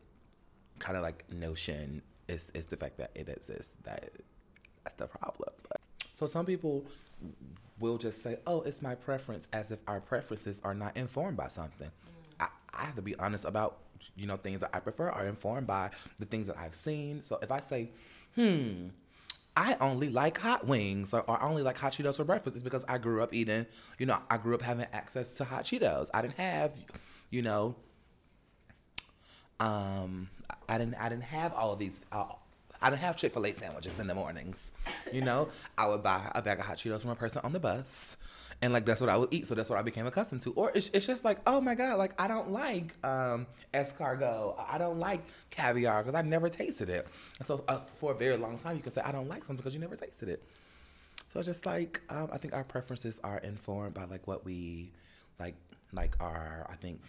kind 0.79 0.97
of 0.97 1.03
like 1.03 1.31
notion. 1.31 2.01
Is 2.27 2.49
is 2.55 2.65
the 2.65 2.77
fact 2.77 2.97
that 2.97 3.11
it 3.13 3.29
exists 3.29 3.75
that 3.83 4.09
that's 4.83 4.95
the 4.95 5.05
problem. 5.05 5.53
But, 5.69 5.79
so 6.15 6.25
some 6.25 6.47
people 6.47 6.85
will 7.79 7.99
just 7.99 8.23
say, 8.23 8.37
"Oh, 8.47 8.61
it's 8.61 8.81
my 8.81 8.95
preference," 8.95 9.47
as 9.53 9.69
if 9.69 9.79
our 9.87 10.01
preferences 10.01 10.59
are 10.63 10.73
not 10.73 10.97
informed 10.97 11.37
by 11.37 11.49
something. 11.49 11.91
I, 12.39 12.47
I 12.73 12.85
have 12.85 12.95
to 12.95 13.03
be 13.03 13.15
honest 13.17 13.45
about 13.45 13.77
you 14.15 14.27
know 14.27 14.37
things 14.37 14.59
that 14.59 14.69
I 14.73 14.79
prefer 14.79 15.09
are 15.09 15.27
informed 15.27 15.67
by 15.67 15.91
the 16.19 16.25
things 16.25 16.47
that 16.47 16.57
I've 16.57 16.75
seen. 16.75 17.23
So 17.23 17.39
if 17.41 17.51
I 17.51 17.61
say, 17.61 17.91
"Hmm," 18.35 18.89
I 19.55 19.77
only 19.79 20.09
like 20.09 20.39
hot 20.39 20.65
wings 20.65 21.13
or, 21.13 21.21
or 21.21 21.41
I 21.41 21.47
only 21.47 21.61
like 21.61 21.77
hot 21.77 21.93
Cheetos 21.93 22.17
for 22.17 22.23
breakfast. 22.23 22.55
It's 22.55 22.63
because 22.63 22.83
I 22.87 22.97
grew 22.97 23.21
up 23.21 23.33
eating, 23.33 23.65
you 23.99 24.05
know, 24.05 24.19
I 24.29 24.37
grew 24.37 24.55
up 24.55 24.61
having 24.63 24.87
access 24.91 25.33
to 25.35 25.43
hot 25.43 25.63
Cheetos. 25.65 26.09
I 26.13 26.21
didn't 26.21 26.37
have, 26.37 26.77
you 27.29 27.41
know, 27.43 27.75
um, 29.59 30.29
I 30.67 30.77
didn't, 30.77 30.95
I 30.95 31.09
didn't 31.09 31.23
have 31.23 31.53
all 31.53 31.71
of 31.73 31.79
these. 31.79 32.01
Uh, 32.11 32.25
I 32.81 32.89
didn't 32.89 33.01
have 33.01 33.15
Chick 33.15 33.31
Fil 33.31 33.45
A 33.45 33.51
sandwiches 33.53 33.99
in 33.99 34.07
the 34.07 34.15
mornings. 34.15 34.71
You 35.11 35.21
know, 35.21 35.49
I 35.77 35.87
would 35.87 36.03
buy 36.03 36.29
a 36.35 36.41
bag 36.41 36.59
of 36.59 36.65
hot 36.65 36.77
Cheetos 36.77 37.01
from 37.01 37.11
a 37.11 37.15
person 37.15 37.41
on 37.43 37.53
the 37.53 37.59
bus, 37.59 38.17
and 38.61 38.73
like 38.73 38.85
that's 38.85 39.01
what 39.01 39.09
I 39.09 39.17
would 39.17 39.33
eat. 39.33 39.47
So 39.47 39.55
that's 39.55 39.69
what 39.69 39.79
I 39.79 39.81
became 39.81 40.05
accustomed 40.05 40.41
to. 40.41 40.53
Or 40.53 40.71
it's, 40.73 40.89
it's 40.89 41.07
just 41.07 41.25
like, 41.25 41.39
oh 41.47 41.61
my 41.61 41.75
god, 41.75 41.97
like 41.97 42.19
I 42.21 42.27
don't 42.27 42.51
like 42.51 42.95
um, 43.05 43.47
escargot. 43.73 44.55
I 44.69 44.77
don't 44.77 44.99
like 44.99 45.21
caviar 45.49 46.03
because 46.03 46.15
I 46.15 46.21
never 46.21 46.49
tasted 46.49 46.89
it. 46.89 47.07
And 47.39 47.45
so 47.45 47.63
uh, 47.67 47.79
for 47.95 48.11
a 48.11 48.15
very 48.15 48.37
long 48.37 48.57
time, 48.57 48.75
you 48.75 48.81
can 48.81 48.91
say 48.91 49.01
I 49.01 49.11
don't 49.11 49.27
like 49.27 49.43
something 49.43 49.57
because 49.57 49.73
you 49.73 49.81
never 49.81 49.95
tasted 49.95 50.29
it. 50.29 50.43
So 51.27 51.39
it's 51.39 51.47
just 51.47 51.65
like 51.65 52.01
um, 52.09 52.29
I 52.31 52.37
think 52.37 52.53
our 52.53 52.63
preferences 52.63 53.19
are 53.23 53.39
informed 53.39 53.95
by 53.95 54.05
like 54.05 54.27
what 54.27 54.45
we 54.45 54.91
like, 55.39 55.55
like 55.91 56.15
are 56.19 56.67
I 56.69 56.75
think 56.75 57.01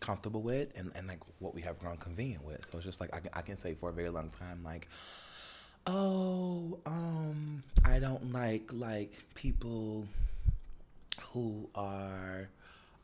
comfortable 0.00 0.42
with 0.42 0.76
and, 0.78 0.92
and 0.94 1.06
like 1.06 1.20
what 1.38 1.54
we 1.54 1.62
have 1.62 1.78
grown 1.78 1.96
convenient 1.96 2.44
with. 2.44 2.66
So 2.70 2.78
it's 2.78 2.86
just 2.86 3.00
like 3.00 3.14
I 3.14 3.20
can, 3.20 3.30
I 3.34 3.42
can 3.42 3.56
say 3.56 3.74
for 3.74 3.90
a 3.90 3.92
very 3.92 4.10
long 4.10 4.30
time 4.30 4.62
like 4.64 4.88
oh 5.86 6.78
um 6.86 7.62
I 7.84 7.98
don't 7.98 8.32
like 8.32 8.70
like 8.72 9.12
people 9.34 10.06
who 11.32 11.68
are 11.74 12.48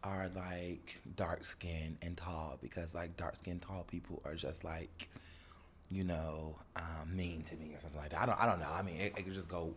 are 0.03 0.29
like 0.37 1.01
dark 1.17 1.45
skinned 1.45 1.97
and 2.03 2.17
tall 2.17 2.59
because 2.61 2.95
like 2.95 3.17
dark 3.17 3.37
skinned 3.37 3.62
tall 3.62 3.85
people 3.85 4.21
are 4.25 4.35
just 4.35 4.62
like 4.65 5.09
you 5.91 6.05
know 6.05 6.57
um, 6.77 7.15
mean 7.15 7.43
to 7.45 7.57
me 7.57 7.75
or 7.75 7.81
something 7.81 7.99
like 8.01 8.11
that. 8.11 8.21
I 8.23 8.27
don't 8.27 8.41
I 8.41 8.47
don't 8.47 8.61
know. 8.61 8.71
I 8.73 8.83
mean 8.83 8.97
it, 8.97 9.15
it 9.17 9.25
can 9.25 9.33
just 9.35 9.49
go 9.49 9.75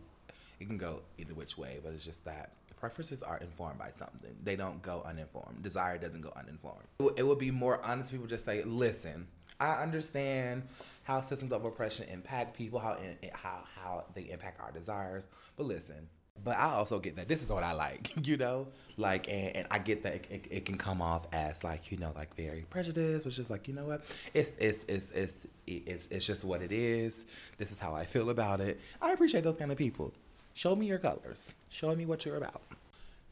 it 0.60 0.66
can 0.68 0.76
go 0.78 1.02
either 1.18 1.34
which 1.34 1.56
way, 1.56 1.78
but 1.82 1.92
it's 1.92 2.04
just 2.04 2.24
that 2.24 2.50
preferences 2.76 3.22
are 3.24 3.38
informed 3.38 3.78
by 3.78 3.90
something. 3.92 4.36
They 4.44 4.54
don't 4.54 4.80
go 4.82 5.02
uninformed. 5.04 5.62
Desire 5.62 5.98
doesn't 5.98 6.20
go 6.20 6.32
uninformed. 6.36 6.84
It 7.00 7.02
would- 7.02 7.18
It 7.18 7.26
would 7.26 7.38
be 7.38 7.50
more 7.50 7.82
honest. 7.82 8.12
People 8.12 8.26
just 8.28 8.44
say, 8.44 8.62
"Listen, 8.62 9.26
I 9.58 9.82
understand 9.82 10.68
how 11.02 11.20
systems 11.22 11.52
of 11.52 11.64
oppression 11.64 12.08
impact 12.08 12.56
people, 12.56 12.78
how 12.78 12.94
in, 12.94 13.16
how 13.32 13.64
how 13.74 14.04
they 14.14 14.22
impact 14.30 14.60
our 14.60 14.70
desires, 14.72 15.26
but 15.56 15.66
listen." 15.66 16.08
But 16.44 16.56
I 16.56 16.72
also 16.72 16.98
get 16.98 17.16
that 17.16 17.28
this 17.28 17.42
is 17.42 17.48
what 17.48 17.62
I 17.62 17.72
like, 17.72 18.12
you 18.26 18.36
know, 18.36 18.68
like, 18.96 19.28
and, 19.28 19.56
and 19.56 19.66
I 19.70 19.78
get 19.78 20.02
that 20.02 20.14
it, 20.14 20.26
it, 20.30 20.46
it 20.50 20.64
can 20.64 20.78
come 20.78 21.02
off 21.02 21.26
as 21.32 21.64
like, 21.64 21.90
you 21.90 21.98
know, 21.98 22.12
like 22.14 22.34
very 22.36 22.66
prejudiced, 22.70 23.26
which 23.26 23.38
is 23.38 23.50
like, 23.50 23.68
you 23.68 23.74
know 23.74 23.84
what, 23.84 24.04
it's 24.34 24.52
it's 24.58 24.84
it's 24.88 25.10
it's 25.12 25.46
it's 25.66 26.08
it's 26.10 26.26
just 26.26 26.44
what 26.44 26.62
it 26.62 26.72
is. 26.72 27.24
This 27.58 27.70
is 27.70 27.78
how 27.78 27.94
I 27.94 28.06
feel 28.06 28.30
about 28.30 28.60
it. 28.60 28.80
I 29.00 29.12
appreciate 29.12 29.44
those 29.44 29.56
kind 29.56 29.70
of 29.70 29.78
people. 29.78 30.12
Show 30.54 30.74
me 30.74 30.86
your 30.86 30.98
colors. 30.98 31.52
Show 31.68 31.94
me 31.94 32.04
what 32.04 32.24
you're 32.24 32.36
about. 32.36 32.62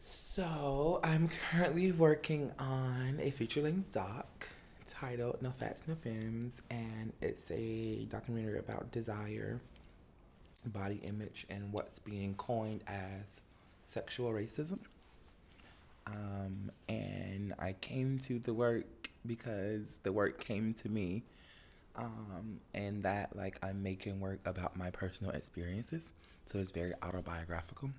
So 0.03 1.01
I'm 1.03 1.29
currently 1.51 1.91
working 1.91 2.53
on 2.59 3.19
a 3.21 3.31
feature-length 3.31 3.91
doc 3.93 4.49
titled 4.87 5.43
"No 5.43 5.51
Fats, 5.51 5.83
No 5.89 5.95
Femmes," 5.95 6.63
and 6.71 7.13
it's 7.21 7.51
a 7.51 8.05
documentary 8.05 8.59
about 8.59 8.93
desire, 8.93 9.61
body 10.71 11.01
image, 11.03 11.47
and 11.49 11.73
what's 11.73 11.99
being 11.99 12.35
coined 12.35 12.83
as 12.87 13.43
sexual 13.85 14.31
racism. 14.33 14.79
Um, 16.07 16.71
and 16.89 17.55
I 17.59 17.73
came 17.73 18.19
to 18.21 18.39
the 18.39 18.55
work 18.55 19.11
because 19.27 19.99
the 20.03 20.13
work 20.13 20.39
came 20.39 20.75
to 20.75 20.89
me, 20.89 21.25
um, 21.97 22.61
and 22.75 23.03
that 23.03 23.35
like 23.35 23.59
I'm 23.63 23.83
making 23.83 24.21
work 24.21 24.41
about 24.45 24.77
my 24.77 24.91
personal 24.91 25.33
experiences, 25.33 26.13
so 26.47 26.59
it's 26.59 26.71
very 26.71 26.93
autobiographical. 27.03 27.91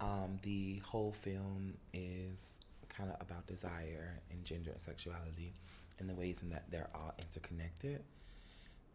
Um, 0.00 0.38
the 0.42 0.82
whole 0.84 1.12
film 1.12 1.74
is 1.92 2.54
kind 2.88 3.10
of 3.10 3.20
about 3.20 3.46
desire 3.46 4.20
and 4.30 4.44
gender 4.44 4.70
and 4.70 4.80
sexuality 4.80 5.54
and 5.98 6.08
the 6.08 6.14
ways 6.14 6.42
in 6.42 6.50
that 6.50 6.64
they're 6.70 6.90
all 6.94 7.14
interconnected. 7.18 8.02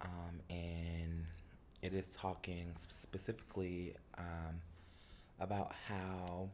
Um, 0.02 0.40
and 0.50 1.26
it 1.82 1.94
is 1.94 2.16
talking 2.16 2.74
specifically 2.78 3.96
um, 4.18 4.62
about 5.40 5.74
how 5.88 6.50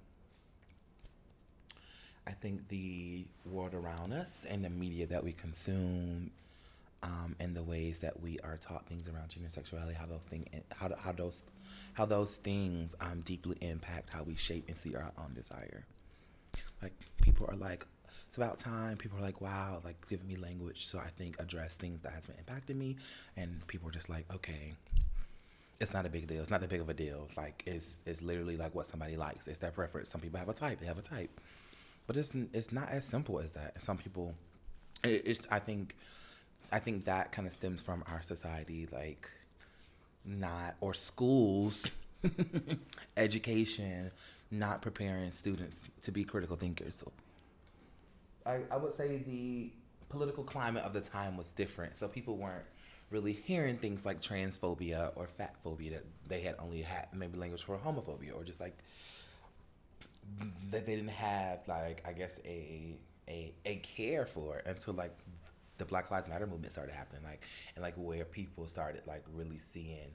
I 2.28 2.32
think 2.32 2.68
the 2.70 3.26
world 3.46 3.74
around 3.74 4.14
us 4.14 4.46
and 4.50 4.64
the 4.64 4.70
media 4.70 5.06
that 5.08 5.24
we 5.24 5.32
consume 5.32 6.32
um, 7.04 7.36
and 7.40 7.56
the 7.56 7.62
ways 7.64 8.00
that 8.00 8.22
we 8.22 8.40
are 8.44 8.58
taught 8.58 8.88
things 8.88 9.08
around 9.08 9.30
gender 9.30 9.50
sexuality, 9.50 9.94
how 9.94 10.08
those 10.08 10.22
things, 10.22 10.48
how, 10.76 10.90
how 10.98 11.12
those, 11.12 11.44
how 11.94 12.06
those 12.06 12.38
things 12.38 12.96
um, 13.00 13.22
deeply 13.22 13.58
impact 13.62 14.14
how 14.14 14.24
we 14.24 14.36
shape 14.36 14.66
and 14.68 14.78
see 14.78 14.96
our 14.96 15.12
own 15.18 15.34
desire. 15.36 15.86
Like 16.82 16.94
people 17.22 17.48
are 17.48 17.56
like, 17.56 17.86
it's 18.28 18.38
about 18.38 18.58
time. 18.58 18.98
People 18.98 19.20
are 19.20 19.22
like, 19.22 19.40
wow, 19.40 19.82
like 19.86 20.08
give 20.10 20.26
me 20.26 20.36
language 20.36 20.88
so 20.88 20.98
I 21.00 21.10
think 21.10 21.40
address 21.40 21.76
things 21.76 22.02
that 22.02 22.14
has 22.14 22.26
been 22.26 22.36
impacting 22.38 22.76
me, 22.76 22.96
and 23.38 23.66
people 23.68 23.90
are 23.90 23.92
just 23.92 24.10
like, 24.10 24.26
okay, 24.34 24.74
it's 25.80 25.94
not 25.94 26.06
a 26.06 26.10
big 26.10 26.28
deal. 26.28 26.42
It's 26.42 26.50
not 26.50 26.62
that 26.62 26.70
big 26.70 26.82
of 26.82 26.90
a 26.90 26.94
deal. 26.94 27.28
Like 27.36 27.64
it's 27.66 27.98
it's 28.06 28.22
literally 28.22 28.58
like 28.58 28.74
what 28.74 28.88
somebody 28.88 29.18
likes. 29.18 29.48
It's 29.48 29.60
their 29.60 29.72
preference. 29.72 30.10
Some 30.10 30.22
people 30.22 30.40
have 30.40 30.50
a 30.50 30.54
type. 30.54 30.80
They 30.80 30.86
have 30.86 30.98
a 30.98 31.04
type, 31.04 31.40
but 32.08 32.18
it's 32.18 32.34
it's 32.54 32.72
not 32.72 32.90
as 32.90 33.06
simple 33.06 33.40
as 33.40 33.54
that. 33.54 33.84
Some 33.84 33.98
people, 33.98 34.36
it, 35.04 35.24
it's 35.26 35.48
I 35.52 35.60
think, 35.60 35.96
I 36.72 36.80
think 36.80 37.06
that 37.06 37.32
kind 37.32 37.48
of 37.48 37.54
stems 37.54 37.82
from 37.82 38.04
our 38.12 38.22
society, 38.22 38.88
like 38.92 39.30
not 40.24 40.76
or 40.80 40.94
schools, 40.94 41.84
education, 43.18 44.12
not 44.50 44.82
preparing 44.82 45.32
students 45.32 45.82
to 46.04 46.12
be 46.12 46.24
critical 46.24 46.56
thinkers. 46.56 46.96
So 46.96 47.12
I, 48.46 48.60
I 48.72 48.78
would 48.78 48.94
say 48.94 49.18
the 49.18 49.72
political 50.10 50.44
climate 50.44 50.84
of 50.84 50.94
the 50.94 51.02
time 51.02 51.36
was 51.36 51.52
different. 51.52 51.98
So 51.98 52.08
people 52.08 52.38
weren't 52.38 52.66
really 53.10 53.34
hearing 53.34 53.78
things 53.78 54.06
like 54.06 54.22
transphobia 54.22 55.12
or 55.16 55.28
fat 55.28 55.56
phobia 55.64 55.92
that 55.92 56.06
they 56.28 56.42
had 56.42 56.56
only 56.60 56.82
had 56.82 57.08
maybe 57.14 57.38
language 57.38 57.64
for 57.64 57.78
homophobia 57.78 58.36
or 58.36 58.44
just 58.44 58.60
like 58.60 58.78
that 60.72 60.86
they 60.86 60.96
didn't 60.96 61.10
have 61.12 61.60
like 61.68 62.04
I 62.08 62.14
guess 62.14 62.40
a 62.46 62.98
a 63.28 63.54
a 63.66 63.76
care 63.78 64.26
for 64.26 64.62
until 64.66 64.94
like 64.94 65.16
the 65.78 65.86
Black 65.86 66.10
Lives 66.10 66.28
Matter 66.28 66.48
movement 66.48 66.72
started 66.74 66.94
happening 66.94 67.24
like 67.24 67.44
and 67.76 67.84
like 67.84 67.96
where 67.96 68.26
people 68.26 68.68
started 68.68 69.02
like 69.06 69.24
really 69.34 69.60
seeing 69.60 70.12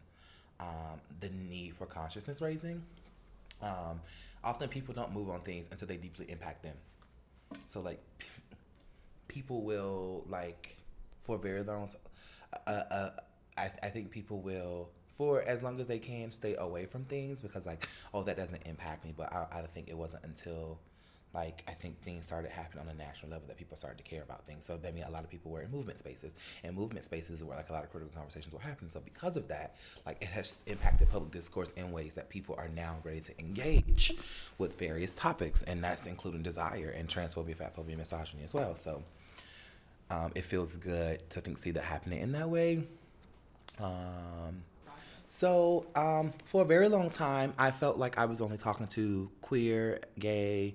um, 0.58 1.00
the 1.20 1.30
need 1.30 1.74
for 1.74 1.86
consciousness 1.86 2.40
raising. 2.40 2.82
Um, 3.62 4.00
often 4.44 4.68
people 4.68 4.94
don't 4.94 5.12
move 5.12 5.28
on 5.30 5.40
things 5.40 5.68
until 5.70 5.88
they 5.88 5.96
deeply 5.96 6.30
impact 6.30 6.62
them. 6.62 6.76
So 7.66 7.80
like 7.80 8.00
p- 8.18 8.26
people 9.28 9.62
will 9.62 10.24
like 10.28 10.76
for 11.22 11.38
very 11.38 11.62
long 11.62 11.88
uh, 12.66 12.70
uh, 12.70 13.10
I, 13.56 13.70
I 13.82 13.88
think 13.88 14.10
people 14.10 14.40
will 14.40 14.90
for 15.16 15.42
as 15.42 15.62
long 15.62 15.80
as 15.80 15.86
they 15.86 15.98
can 15.98 16.30
stay 16.30 16.56
away 16.56 16.86
from 16.86 17.04
things 17.04 17.40
because 17.40 17.66
like 17.66 17.86
oh 18.14 18.22
that 18.22 18.36
doesn't 18.36 18.62
impact 18.66 19.04
me 19.04 19.12
but 19.16 19.32
I, 19.32 19.46
I 19.52 19.62
think 19.62 19.88
it 19.88 19.96
wasn't 19.96 20.24
until 20.24 20.78
like 21.32 21.62
I 21.68 21.72
think 21.72 22.02
things 22.02 22.26
started 22.26 22.50
happening 22.50 22.86
on 22.86 22.90
a 22.90 22.94
national 22.94 23.30
level 23.30 23.46
that 23.48 23.56
people 23.56 23.76
started 23.76 23.98
to 23.98 24.04
care 24.04 24.22
about 24.22 24.46
things. 24.46 24.64
So 24.66 24.76
that 24.76 24.94
mean 24.94 25.04
a 25.04 25.10
lot 25.10 25.22
of 25.22 25.30
people 25.30 25.50
were 25.50 25.62
in 25.62 25.70
movement 25.70 26.00
spaces, 26.00 26.32
and 26.64 26.74
movement 26.74 27.04
spaces 27.04 27.42
where 27.44 27.56
like 27.56 27.70
a 27.70 27.72
lot 27.72 27.84
of 27.84 27.90
critical 27.90 28.12
conversations 28.14 28.52
were 28.52 28.60
happening. 28.60 28.90
So 28.90 29.00
because 29.00 29.36
of 29.36 29.48
that, 29.48 29.76
like 30.04 30.20
it 30.20 30.28
has 30.28 30.60
impacted 30.66 31.10
public 31.10 31.30
discourse 31.30 31.70
in 31.76 31.92
ways 31.92 32.14
that 32.14 32.30
people 32.30 32.56
are 32.58 32.68
now 32.68 32.96
ready 33.04 33.20
to 33.20 33.38
engage 33.38 34.12
with 34.58 34.78
various 34.78 35.14
topics, 35.14 35.62
and 35.62 35.84
that's 35.84 36.06
including 36.06 36.42
desire 36.42 36.90
and 36.90 37.08
transphobia, 37.08 37.56
fatphobia, 37.56 37.96
misogyny 37.96 38.42
as 38.42 38.52
well. 38.52 38.74
So 38.74 39.04
um, 40.10 40.32
it 40.34 40.44
feels 40.44 40.76
good 40.76 41.28
to 41.30 41.40
think 41.40 41.58
see 41.58 41.70
that 41.72 41.84
happening 41.84 42.20
in 42.20 42.32
that 42.32 42.50
way. 42.50 42.84
Um, 43.80 44.62
so 45.26 45.86
um, 45.94 46.32
for 46.44 46.62
a 46.62 46.64
very 46.64 46.88
long 46.88 47.08
time, 47.08 47.54
I 47.58 47.70
felt 47.70 47.96
like 47.96 48.18
I 48.18 48.24
was 48.24 48.42
only 48.42 48.56
talking 48.56 48.88
to 48.88 49.30
queer, 49.40 50.00
gay, 50.18 50.74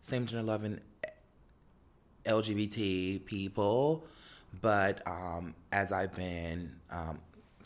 same 0.00 0.26
gender 0.26 0.44
loving 0.44 0.80
LGBT 2.24 3.24
people. 3.24 4.04
But 4.60 5.06
um, 5.06 5.54
as 5.72 5.92
I've 5.92 6.14
been 6.14 6.76
um, 6.90 7.18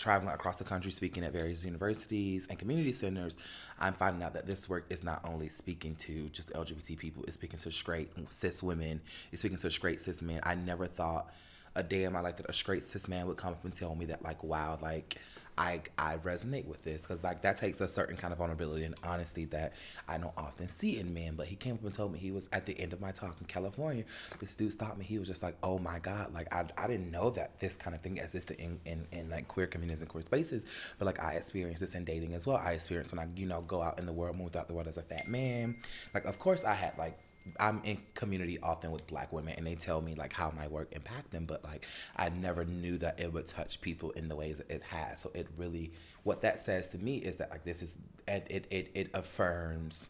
traveling 0.02 0.34
across 0.34 0.56
the 0.56 0.64
country, 0.64 0.90
speaking 0.90 1.24
at 1.24 1.32
various 1.32 1.64
universities 1.64 2.46
and 2.50 2.58
community 2.58 2.92
centers, 2.92 3.38
I'm 3.78 3.94
finding 3.94 4.22
out 4.22 4.34
that 4.34 4.46
this 4.46 4.68
work 4.68 4.86
is 4.90 5.04
not 5.04 5.20
only 5.24 5.48
speaking 5.48 5.94
to 5.96 6.28
just 6.30 6.52
LGBT 6.52 6.98
people, 6.98 7.22
it's 7.24 7.34
speaking 7.34 7.60
to 7.60 7.70
straight 7.70 8.10
cis 8.30 8.62
women, 8.62 9.00
it's 9.30 9.42
speaking 9.42 9.58
to 9.58 9.70
straight 9.70 10.00
cis 10.00 10.20
men. 10.20 10.40
I 10.42 10.56
never 10.56 10.86
thought 10.86 11.32
a 11.76 11.82
day 11.82 12.04
in 12.04 12.12
my 12.12 12.20
life 12.20 12.36
that 12.36 12.48
a 12.48 12.52
straight 12.52 12.84
cis 12.84 13.08
man 13.08 13.26
would 13.28 13.36
come 13.36 13.52
up 13.52 13.64
and 13.64 13.72
tell 13.72 13.94
me 13.94 14.06
that, 14.06 14.22
like, 14.22 14.42
wow, 14.42 14.78
like, 14.82 15.18
I 15.58 15.82
I 15.98 16.16
resonate 16.16 16.66
with 16.66 16.82
this 16.82 17.02
because 17.02 17.22
like 17.22 17.42
that 17.42 17.58
takes 17.58 17.80
a 17.80 17.88
certain 17.88 18.16
kind 18.16 18.32
of 18.32 18.38
vulnerability 18.38 18.84
and 18.84 18.94
honesty 19.02 19.44
that 19.46 19.74
I 20.08 20.18
don't 20.18 20.32
often 20.36 20.68
see 20.68 20.98
in 20.98 21.12
men. 21.12 21.34
But 21.36 21.46
he 21.46 21.56
came 21.56 21.74
up 21.74 21.84
and 21.84 21.92
told 21.92 22.12
me 22.12 22.18
he 22.18 22.30
was 22.30 22.48
at 22.52 22.66
the 22.66 22.78
end 22.80 22.92
of 22.92 23.00
my 23.00 23.12
talk 23.12 23.36
in 23.40 23.46
California. 23.46 24.04
This 24.38 24.54
dude 24.54 24.72
stopped 24.72 24.98
me. 24.98 25.04
He 25.04 25.18
was 25.18 25.28
just 25.28 25.42
like, 25.42 25.56
"Oh 25.62 25.78
my 25.78 25.98
god!" 25.98 26.32
Like 26.32 26.52
I, 26.52 26.64
I 26.78 26.86
didn't 26.86 27.10
know 27.10 27.30
that 27.30 27.60
this 27.60 27.76
kind 27.76 27.94
of 27.94 28.00
thing 28.00 28.16
existed 28.16 28.58
in, 28.58 28.80
in 28.84 29.06
in 29.12 29.30
like 29.30 29.48
queer 29.48 29.66
communities 29.66 30.00
and 30.00 30.08
queer 30.08 30.22
spaces. 30.22 30.64
But 30.98 31.06
like 31.06 31.22
I 31.22 31.32
experienced 31.32 31.80
this 31.80 31.94
in 31.94 32.04
dating 32.04 32.34
as 32.34 32.46
well. 32.46 32.56
I 32.56 32.72
experienced 32.72 33.12
when 33.12 33.20
I 33.20 33.28
you 33.36 33.46
know 33.46 33.60
go 33.62 33.82
out 33.82 33.98
in 33.98 34.06
the 34.06 34.12
world, 34.12 34.36
move 34.36 34.56
out 34.56 34.68
the 34.68 34.74
world 34.74 34.88
as 34.88 34.96
a 34.96 35.02
fat 35.02 35.28
man. 35.28 35.76
Like 36.14 36.24
of 36.24 36.38
course 36.38 36.64
I 36.64 36.74
had 36.74 36.96
like 36.96 37.18
I'm 37.58 37.80
in 37.84 37.98
community 38.14 38.58
often 38.62 38.90
with 38.90 39.06
black 39.06 39.32
women 39.32 39.54
and 39.56 39.66
they 39.66 39.74
tell 39.74 40.00
me 40.00 40.14
like 40.14 40.32
how 40.32 40.52
my 40.56 40.68
work 40.68 40.88
impact 40.92 41.30
them, 41.30 41.44
but 41.44 41.64
like 41.64 41.86
I 42.16 42.28
never 42.28 42.64
knew 42.64 42.98
that 42.98 43.18
it 43.18 43.32
would 43.32 43.46
touch 43.46 43.80
people 43.80 44.10
in 44.12 44.28
the 44.28 44.36
ways 44.36 44.58
that 44.58 44.70
it 44.70 44.82
has. 44.84 45.20
So 45.20 45.30
it 45.34 45.48
really 45.56 45.92
what 46.22 46.42
that 46.42 46.60
says 46.60 46.88
to 46.90 46.98
me 46.98 47.16
is 47.16 47.36
that 47.36 47.50
like 47.50 47.64
this 47.64 47.82
is 47.82 47.98
it 48.28 48.46
it 48.48 48.66
it, 48.70 48.90
it 48.94 49.10
affirms 49.14 50.06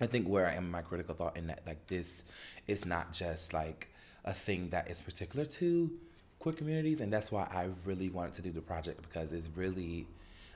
I 0.00 0.06
think 0.06 0.26
where 0.26 0.46
I 0.46 0.54
am 0.54 0.64
in 0.64 0.70
my 0.70 0.82
critical 0.82 1.14
thought 1.14 1.36
in 1.36 1.48
that 1.48 1.62
like 1.66 1.86
this 1.86 2.24
is 2.66 2.84
not 2.84 3.12
just 3.12 3.52
like 3.52 3.88
a 4.24 4.32
thing 4.32 4.70
that 4.70 4.90
is 4.90 5.00
particular 5.00 5.44
to 5.44 5.90
queer 6.38 6.54
communities 6.54 7.00
and 7.00 7.12
that's 7.12 7.30
why 7.32 7.42
I 7.50 7.70
really 7.84 8.08
wanted 8.08 8.34
to 8.34 8.42
do 8.42 8.50
the 8.50 8.60
project 8.60 9.02
because 9.02 9.32
it's 9.32 9.48
really 9.54 10.06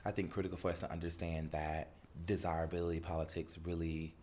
I 0.04 0.12
think 0.12 0.30
critical 0.30 0.56
for 0.56 0.70
us 0.70 0.78
to 0.80 0.90
understand 0.90 1.50
that 1.50 1.90
desirability 2.26 3.00
politics 3.00 3.58
really 3.64 4.14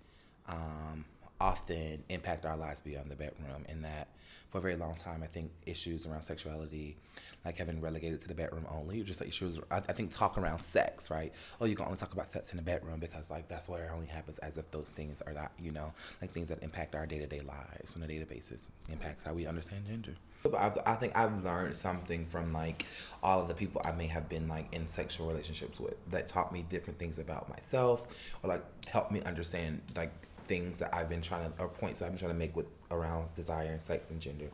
um, 0.47 1.05
often 1.43 2.01
impact 2.07 2.45
our 2.45 2.55
lives 2.55 2.79
beyond 2.79 3.11
the 3.11 3.15
bedroom 3.15 3.65
and 3.67 3.83
that 3.83 4.07
for 4.49 4.59
a 4.59 4.61
very 4.61 4.77
long 4.77 4.95
time 4.95 5.21
i 5.21 5.27
think 5.27 5.51
issues 5.65 6.05
around 6.05 6.21
sexuality 6.21 6.95
like 7.43 7.57
been 7.57 7.81
relegated 7.81 8.21
to 8.21 8.29
the 8.29 8.33
bedroom 8.33 8.65
only 8.69 9.03
just 9.03 9.19
like 9.19 9.27
issues 9.27 9.59
I, 9.69 9.77
I 9.77 9.91
think 9.91 10.11
talk 10.11 10.37
around 10.37 10.59
sex 10.59 11.09
right? 11.09 11.33
Oh 11.59 11.65
you 11.65 11.75
can 11.75 11.85
only 11.85 11.97
talk 11.97 12.13
about 12.13 12.29
sex 12.29 12.51
in 12.51 12.57
the 12.57 12.63
bedroom 12.63 12.99
because 12.99 13.29
like 13.29 13.49
that's 13.49 13.67
where 13.67 13.85
it 13.85 13.91
only 13.93 14.07
happens 14.07 14.37
as 14.39 14.57
if 14.57 14.71
those 14.71 14.91
things 14.91 15.21
are 15.21 15.33
not 15.33 15.51
you 15.59 15.71
know 15.71 15.93
like 16.21 16.31
things 16.31 16.47
that 16.47 16.63
impact 16.63 16.95
our 16.95 17.05
day-to-day 17.05 17.41
lives 17.41 17.95
on 17.95 18.03
a 18.03 18.07
daily 18.07 18.25
basis 18.25 18.67
impacts 18.89 19.25
how 19.25 19.33
we 19.33 19.45
understand 19.45 19.85
gender. 19.85 20.13
But 20.43 20.55
I've, 20.55 20.77
i 20.85 20.95
think 20.95 21.17
I've 21.17 21.43
learned 21.43 21.75
something 21.75 22.25
from 22.25 22.53
like 22.53 22.85
all 23.21 23.41
of 23.41 23.47
the 23.49 23.53
people 23.53 23.81
I 23.83 23.91
may 23.91 24.07
have 24.07 24.29
been 24.29 24.47
like 24.47 24.73
in 24.73 24.87
sexual 24.87 25.27
relationships 25.27 25.79
with 25.79 25.95
that 26.11 26.27
taught 26.29 26.53
me 26.53 26.65
different 26.69 26.99
things 26.99 27.19
about 27.19 27.49
myself 27.49 28.07
or 28.41 28.49
like 28.49 28.63
helped 28.87 29.11
me 29.11 29.21
understand 29.21 29.81
like 29.95 30.13
things 30.45 30.79
that 30.79 30.93
I've 30.93 31.09
been 31.09 31.21
trying 31.21 31.51
to, 31.51 31.59
or 31.59 31.67
points 31.69 31.99
that 31.99 32.05
I've 32.05 32.11
been 32.11 32.19
trying 32.19 32.33
to 32.33 32.37
make 32.37 32.55
with 32.55 32.67
around 32.91 33.33
desire 33.35 33.67
and 33.67 33.81
sex 33.81 34.09
and 34.09 34.19
gender. 34.19 34.49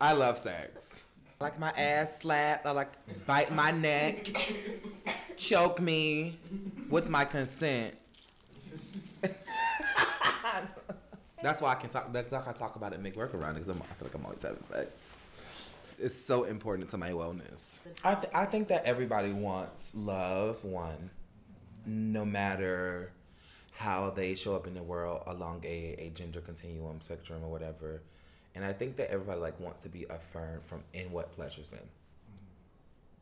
I 0.00 0.12
love 0.12 0.38
sex. 0.38 1.04
I 1.40 1.44
like 1.44 1.58
my 1.58 1.70
ass 1.70 2.18
slapped. 2.20 2.66
I 2.66 2.72
like 2.72 2.92
bite 3.26 3.54
my 3.54 3.70
neck, 3.70 4.28
choke 5.36 5.80
me 5.80 6.38
with 6.90 7.08
my 7.08 7.24
consent. 7.24 7.96
that's 11.42 11.60
why 11.60 11.72
I 11.72 11.74
can 11.76 11.90
talk. 11.90 12.12
That's 12.12 12.32
why 12.32 12.42
I 12.46 12.52
talk 12.52 12.76
about 12.76 12.92
it 12.92 12.96
and 12.96 13.02
make 13.02 13.16
work 13.16 13.34
around 13.34 13.56
it 13.56 13.64
because 13.66 13.80
I 13.80 13.84
feel 13.94 14.08
like 14.08 14.14
I'm 14.14 14.24
always 14.24 14.42
having 14.42 14.62
sex. 14.70 15.18
It's 15.98 16.16
so 16.16 16.44
important 16.44 16.88
to 16.90 16.98
my 16.98 17.10
wellness. 17.10 17.78
I 18.04 18.14
th- 18.14 18.32
I 18.34 18.44
think 18.46 18.68
that 18.68 18.84
everybody 18.84 19.32
wants 19.32 19.92
love. 19.94 20.64
One, 20.64 21.10
no 21.86 22.24
matter 22.24 23.12
how 23.80 24.10
they 24.10 24.34
show 24.34 24.54
up 24.54 24.66
in 24.66 24.74
the 24.74 24.82
world 24.82 25.22
along 25.26 25.62
a, 25.64 25.96
a 25.98 26.10
gender 26.14 26.42
continuum 26.42 27.00
spectrum 27.00 27.42
or 27.42 27.50
whatever. 27.50 28.02
And 28.54 28.62
I 28.62 28.74
think 28.74 28.98
that 28.98 29.10
everybody 29.10 29.40
like 29.40 29.58
wants 29.58 29.80
to 29.80 29.88
be 29.88 30.04
affirmed 30.10 30.66
from 30.66 30.82
in 30.92 31.10
what 31.10 31.32
pleasures 31.34 31.70
them. 31.70 31.88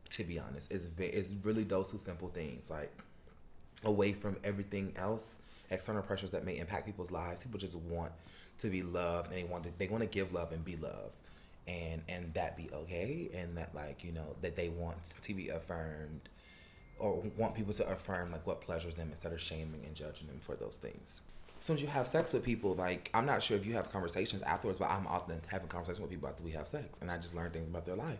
To 0.09 0.23
be 0.25 0.37
honest, 0.37 0.69
it's 0.69 0.85
ve- 0.87 1.05
it's 1.05 1.33
really 1.43 1.63
those 1.63 1.91
two 1.91 1.97
simple 1.97 2.27
things 2.27 2.69
like 2.69 2.91
away 3.85 4.11
from 4.11 4.35
everything 4.43 4.91
else, 4.97 5.37
external 5.69 6.01
pressures 6.01 6.31
that 6.31 6.43
may 6.43 6.57
impact 6.57 6.85
people's 6.85 7.11
lives. 7.11 7.41
People 7.41 7.57
just 7.57 7.75
want 7.77 8.11
to 8.57 8.69
be 8.69 8.83
loved 8.83 9.31
and 9.31 9.37
they 9.37 9.45
want 9.45 9.63
to 9.63 9.69
they 9.77 9.87
want 9.87 10.03
to 10.03 10.09
give 10.09 10.33
love 10.33 10.51
and 10.51 10.65
be 10.65 10.75
loved. 10.75 11.15
And 11.69 12.01
and 12.09 12.33
that 12.33 12.57
be 12.57 12.69
okay 12.73 13.29
and 13.33 13.57
that 13.57 13.73
like, 13.73 14.03
you 14.03 14.11
know, 14.11 14.35
that 14.41 14.57
they 14.57 14.67
want 14.67 15.13
to 15.21 15.33
be 15.33 15.47
affirmed 15.47 16.27
or 16.99 17.23
want 17.37 17.55
people 17.55 17.73
to 17.73 17.87
affirm 17.89 18.31
like 18.31 18.45
what 18.45 18.61
pleasures 18.61 18.93
them 18.95 19.09
instead 19.11 19.31
of 19.31 19.41
shaming 19.41 19.81
and 19.85 19.95
judging 19.95 20.27
them 20.27 20.39
for 20.41 20.55
those 20.55 20.77
things. 20.77 21.21
So 21.61 21.73
as 21.73 21.81
you 21.81 21.87
have 21.87 22.07
sex 22.07 22.33
with 22.33 22.43
people, 22.43 22.73
like 22.73 23.09
I'm 23.13 23.25
not 23.25 23.43
sure 23.43 23.57
if 23.57 23.65
you 23.65 23.73
have 23.73 23.91
conversations 23.91 24.41
afterwards, 24.43 24.79
but 24.79 24.89
I'm 24.89 25.07
often 25.07 25.41
having 25.47 25.67
conversations 25.67 26.01
with 26.01 26.09
people 26.09 26.29
after 26.29 26.43
we 26.43 26.51
have 26.51 26.67
sex, 26.67 26.99
and 27.01 27.11
I 27.11 27.17
just 27.17 27.35
learn 27.35 27.51
things 27.51 27.67
about 27.67 27.85
their 27.85 27.95
life, 27.95 28.19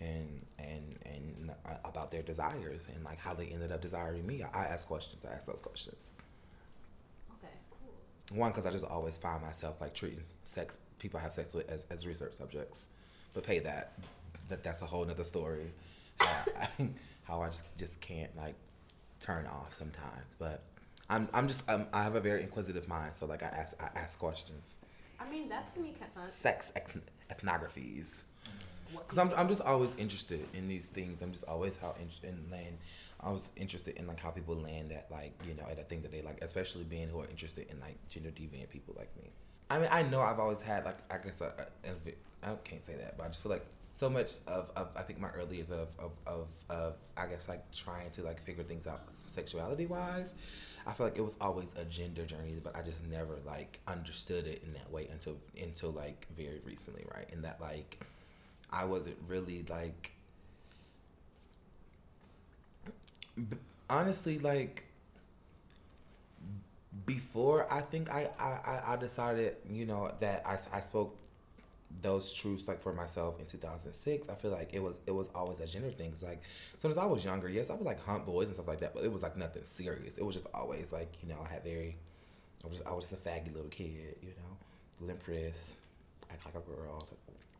and 0.00 0.44
and 0.58 0.96
and 1.06 1.50
uh, 1.66 1.74
about 1.84 2.10
their 2.10 2.22
desires 2.22 2.82
and 2.94 3.04
like 3.04 3.18
how 3.18 3.34
they 3.34 3.46
ended 3.46 3.70
up 3.70 3.80
desiring 3.80 4.26
me. 4.26 4.42
I, 4.42 4.64
I 4.64 4.64
ask 4.66 4.88
questions. 4.88 5.24
I 5.24 5.34
ask 5.34 5.46
those 5.46 5.60
questions. 5.60 6.10
Okay, 7.38 7.52
cool. 7.70 8.38
One 8.38 8.50
because 8.50 8.66
I 8.66 8.72
just 8.72 8.86
always 8.86 9.18
find 9.18 9.40
myself 9.42 9.80
like 9.80 9.94
treating 9.94 10.24
sex 10.42 10.78
people 10.98 11.18
I 11.18 11.22
have 11.22 11.32
sex 11.32 11.54
with 11.54 11.70
as, 11.70 11.86
as 11.90 12.06
research 12.06 12.34
subjects, 12.34 12.88
but 13.34 13.44
pay 13.44 13.60
that 13.60 13.92
that 14.48 14.64
that's 14.64 14.82
a 14.82 14.86
whole 14.86 15.04
nother 15.04 15.24
story. 15.24 15.72
I, 16.20 16.68
how 17.30 17.42
I 17.42 17.46
just 17.46 17.64
just 17.76 18.00
can't 18.00 18.36
like 18.36 18.56
turn 19.20 19.46
off 19.46 19.72
sometimes, 19.72 20.34
but 20.38 20.62
I'm 21.08 21.28
I'm 21.32 21.48
just 21.48 21.68
um, 21.70 21.86
I 21.92 22.02
have 22.02 22.14
a 22.14 22.20
very 22.20 22.42
inquisitive 22.42 22.88
mind, 22.88 23.14
so 23.14 23.26
like 23.26 23.42
I 23.42 23.46
ask 23.46 23.80
I 23.80 23.98
ask 23.98 24.18
questions. 24.18 24.76
I 25.18 25.30
mean, 25.30 25.48
that 25.48 25.72
to 25.74 25.80
me 25.80 25.94
sounds. 26.12 26.32
Sex 26.32 26.72
eth- 26.76 26.96
ethnographies. 27.30 28.22
Because 28.92 29.18
I'm, 29.18 29.30
I'm 29.36 29.46
just 29.46 29.60
always 29.60 29.94
interested 29.94 30.48
in 30.52 30.66
these 30.66 30.88
things. 30.88 31.22
I'm 31.22 31.30
just 31.30 31.44
always 31.44 31.76
how 31.76 31.94
interested 32.00 32.30
in 32.30 32.50
land. 32.50 32.78
I 33.20 33.30
was 33.30 33.48
interested 33.54 33.96
in 33.96 34.08
like 34.08 34.18
how 34.18 34.30
people 34.30 34.56
land 34.56 34.90
at 34.90 35.06
like 35.12 35.32
you 35.46 35.54
know 35.54 35.64
at 35.70 35.78
a 35.78 35.82
thing 35.82 36.02
that 36.02 36.10
they 36.10 36.22
like, 36.22 36.42
especially 36.42 36.84
being 36.84 37.08
who 37.08 37.20
are 37.20 37.28
interested 37.28 37.70
in 37.70 37.78
like 37.78 37.96
gender 38.08 38.30
deviant 38.30 38.70
people 38.70 38.94
like 38.98 39.16
me. 39.16 39.30
I 39.68 39.78
mean, 39.78 39.88
I 39.92 40.02
know 40.02 40.20
I've 40.20 40.40
always 40.40 40.60
had 40.60 40.84
like 40.84 40.98
I 41.10 41.18
guess 41.18 41.40
a, 41.40 41.52
I 42.42 42.54
can't 42.64 42.82
say 42.82 42.96
that, 42.96 43.16
but 43.16 43.24
I 43.24 43.26
just 43.28 43.42
feel 43.42 43.52
like 43.52 43.64
so 43.90 44.08
much 44.08 44.34
of, 44.46 44.70
of 44.76 44.92
I 44.96 45.02
think 45.02 45.20
my 45.20 45.30
early 45.30 45.56
years 45.56 45.70
of, 45.70 45.88
of, 45.98 46.12
of, 46.26 46.48
of 46.68 46.96
I 47.16 47.26
guess 47.26 47.48
like 47.48 47.70
trying 47.72 48.10
to 48.12 48.22
like 48.22 48.40
figure 48.42 48.62
things 48.64 48.86
out 48.86 49.02
sexuality 49.10 49.86
wise, 49.86 50.34
I 50.86 50.92
feel 50.92 51.06
like 51.06 51.18
it 51.18 51.24
was 51.24 51.36
always 51.40 51.74
a 51.76 51.84
gender 51.84 52.24
journey, 52.24 52.56
but 52.62 52.76
I 52.76 52.82
just 52.82 53.04
never 53.06 53.38
like 53.46 53.80
understood 53.86 54.46
it 54.46 54.62
in 54.64 54.72
that 54.74 54.90
way 54.90 55.08
until 55.10 55.36
until 55.60 55.90
like 55.90 56.26
very 56.36 56.60
recently, 56.64 57.04
right? 57.12 57.26
And 57.32 57.44
that 57.44 57.60
like 57.60 58.06
I 58.72 58.84
wasn't 58.84 59.16
really 59.28 59.64
like 59.68 60.12
honestly 63.88 64.38
like 64.38 64.84
before 67.06 67.72
I 67.72 67.80
think 67.80 68.10
I, 68.10 68.28
I, 68.38 68.94
I 68.94 68.96
decided, 68.96 69.56
you 69.70 69.86
know, 69.86 70.10
that 70.20 70.44
I, 70.46 70.58
I 70.76 70.80
spoke 70.80 71.16
those 72.02 72.32
truths 72.32 72.66
like 72.68 72.80
for 72.80 72.92
myself 72.92 73.40
in 73.40 73.46
2006 73.46 74.28
i 74.28 74.34
feel 74.34 74.50
like 74.50 74.70
it 74.72 74.82
was 74.82 75.00
it 75.06 75.10
was 75.10 75.28
always 75.34 75.60
a 75.60 75.66
gender 75.66 75.90
thing 75.90 76.10
Cause 76.10 76.22
like 76.22 76.40
so 76.76 76.88
as 76.88 76.96
i 76.96 77.04
was 77.04 77.24
younger 77.24 77.48
yes 77.48 77.68
i 77.68 77.74
would 77.74 77.84
like 77.84 78.02
hunt 78.04 78.24
boys 78.24 78.46
and 78.46 78.54
stuff 78.54 78.68
like 78.68 78.80
that 78.80 78.94
but 78.94 79.04
it 79.04 79.12
was 79.12 79.22
like 79.22 79.36
nothing 79.36 79.64
serious 79.64 80.16
it 80.16 80.24
was 80.24 80.34
just 80.34 80.46
always 80.54 80.92
like 80.92 81.12
you 81.22 81.28
know 81.28 81.44
i 81.44 81.52
had 81.52 81.64
very 81.64 81.96
i 82.64 82.68
was 82.68 82.78
just, 82.78 82.88
i 82.88 82.92
was 82.92 83.08
just 83.08 83.14
a 83.14 83.28
faggy 83.28 83.52
little 83.52 83.68
kid 83.68 84.16
you 84.22 84.28
know 84.28 85.06
limp 85.06 85.26
wrist 85.26 85.74
act 86.30 86.46
like 86.46 86.54
a 86.54 86.60
girl 86.60 87.06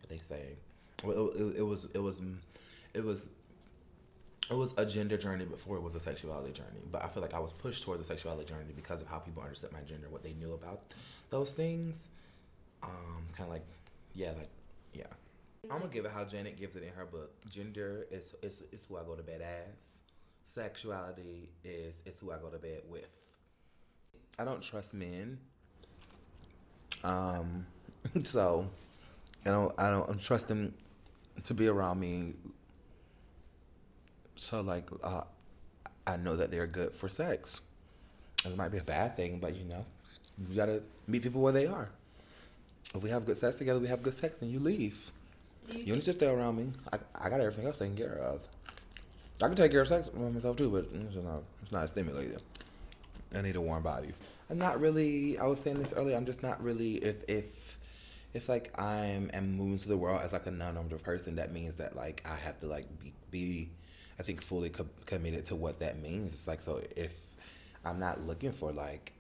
they 0.08 0.20
say 0.28 0.56
well, 1.02 1.30
it, 1.30 1.40
it, 1.40 1.56
it 1.58 1.62
was 1.62 1.86
it 1.94 1.98
was 1.98 2.20
it 2.94 3.04
was 3.04 3.26
it 4.50 4.56
was 4.56 4.74
a 4.76 4.84
gender 4.84 5.16
journey 5.16 5.44
before 5.44 5.76
it 5.76 5.82
was 5.82 5.94
a 5.94 6.00
sexuality 6.00 6.52
journey. 6.52 6.80
But 6.90 7.04
I 7.04 7.08
feel 7.08 7.22
like 7.22 7.34
I 7.34 7.38
was 7.38 7.52
pushed 7.52 7.84
towards 7.84 8.02
the 8.02 8.06
sexuality 8.06 8.52
journey 8.52 8.72
because 8.74 9.00
of 9.00 9.06
how 9.06 9.18
people 9.18 9.42
understood 9.42 9.72
my 9.72 9.80
gender, 9.82 10.08
what 10.10 10.24
they 10.24 10.32
knew 10.32 10.54
about 10.54 10.82
those 11.30 11.52
things. 11.52 12.08
Um, 12.82 13.28
kind 13.32 13.46
of 13.46 13.50
like, 13.50 13.64
yeah, 14.14 14.32
like, 14.36 14.50
yeah. 14.92 15.04
I'm 15.70 15.78
gonna 15.78 15.92
give 15.92 16.04
it 16.04 16.12
how 16.12 16.24
Janet 16.24 16.58
gives 16.58 16.76
it 16.76 16.82
in 16.82 16.92
her 16.94 17.04
book. 17.04 17.32
Gender 17.48 18.06
is 18.11 18.34
is, 18.42 18.62
is 18.72 18.86
who 18.88 18.96
I 18.96 19.02
go 19.02 19.14
to 19.14 19.22
bed 19.22 19.42
as. 19.42 20.00
Sexuality 20.44 21.50
is 21.64 21.96
is 22.06 22.18
who 22.18 22.32
I 22.32 22.38
go 22.38 22.48
to 22.48 22.58
bed 22.58 22.82
with. 22.88 23.36
I 24.38 24.44
don't 24.44 24.62
trust 24.62 24.94
men. 24.94 25.38
Um, 27.04 27.66
so 28.24 28.68
I 29.44 29.50
don't 29.50 29.78
I 29.78 29.90
don't 29.90 30.20
trust 30.20 30.48
them 30.48 30.74
to 31.44 31.54
be 31.54 31.68
around 31.68 32.00
me 32.00 32.34
so 34.40 34.62
like, 34.62 34.88
uh, 35.04 35.24
I 36.06 36.16
know 36.16 36.34
that 36.34 36.50
they're 36.50 36.66
good 36.66 36.94
for 36.94 37.11
sex. 37.11 37.61
It 38.42 38.56
might 38.56 38.70
be 38.70 38.78
a 38.78 38.82
bad 38.82 39.14
thing, 39.14 39.38
but 39.38 39.54
you 39.54 39.64
know, 39.64 39.84
you 40.48 40.56
gotta 40.56 40.82
meet 41.06 41.22
people 41.22 41.42
where 41.42 41.52
they 41.52 41.66
are. 41.66 41.90
If 42.94 43.02
we 43.02 43.10
have 43.10 43.24
good 43.24 43.36
sex 43.36 43.56
together, 43.56 43.78
we 43.78 43.88
have 43.88 44.02
good 44.02 44.14
sex, 44.14 44.42
and 44.42 44.50
you 44.50 44.58
leave. 44.58 45.12
Do 45.66 45.74
you 45.74 45.84
You 45.84 45.92
don't 45.94 46.04
just 46.04 46.18
stay 46.18 46.26
around 46.26 46.56
me. 46.56 46.72
I, 46.92 46.98
I 47.14 47.28
got 47.28 47.40
everything 47.40 47.66
else 47.66 47.78
taken 47.78 47.96
care 47.96 48.18
of. 48.18 48.40
I 49.42 49.46
can 49.46 49.56
take 49.56 49.70
care 49.70 49.80
of 49.80 49.88
sex 49.88 50.10
by 50.10 50.28
myself 50.28 50.56
too, 50.56 50.70
but 50.70 50.86
it's 50.92 51.16
not 51.16 51.42
it's 51.62 51.72
not 51.72 51.88
stimulating. 51.88 52.38
I 53.34 53.42
need 53.42 53.56
a 53.56 53.60
warm 53.60 53.82
body. 53.82 54.08
I'm 54.50 54.58
not 54.58 54.80
really. 54.80 55.38
I 55.38 55.46
was 55.46 55.60
saying 55.60 55.78
this 55.78 55.92
earlier. 55.92 56.16
I'm 56.16 56.26
just 56.26 56.42
not 56.42 56.62
really. 56.62 56.96
If 56.96 57.24
if 57.28 57.78
if 58.34 58.48
like 58.48 58.78
I'm 58.78 59.30
am 59.32 59.52
moving 59.56 59.78
to 59.78 59.88
the 59.88 59.96
world 59.96 60.20
as 60.22 60.32
like 60.32 60.46
a 60.46 60.50
non-normative 60.50 61.02
person, 61.02 61.36
that 61.36 61.52
means 61.52 61.76
that 61.76 61.96
like 61.96 62.22
I 62.26 62.36
have 62.36 62.58
to 62.60 62.66
like 62.66 62.86
be, 63.00 63.12
be 63.30 63.70
I 64.18 64.22
think 64.22 64.42
fully 64.42 64.68
co- 64.70 64.88
committed 65.06 65.46
to 65.46 65.56
what 65.56 65.80
that 65.80 65.98
means. 66.00 66.34
It's 66.34 66.46
like 66.48 66.60
so 66.60 66.82
if 66.96 67.14
I'm 67.84 67.98
not 67.98 68.26
looking 68.26 68.52
for 68.52 68.72
like 68.72 69.12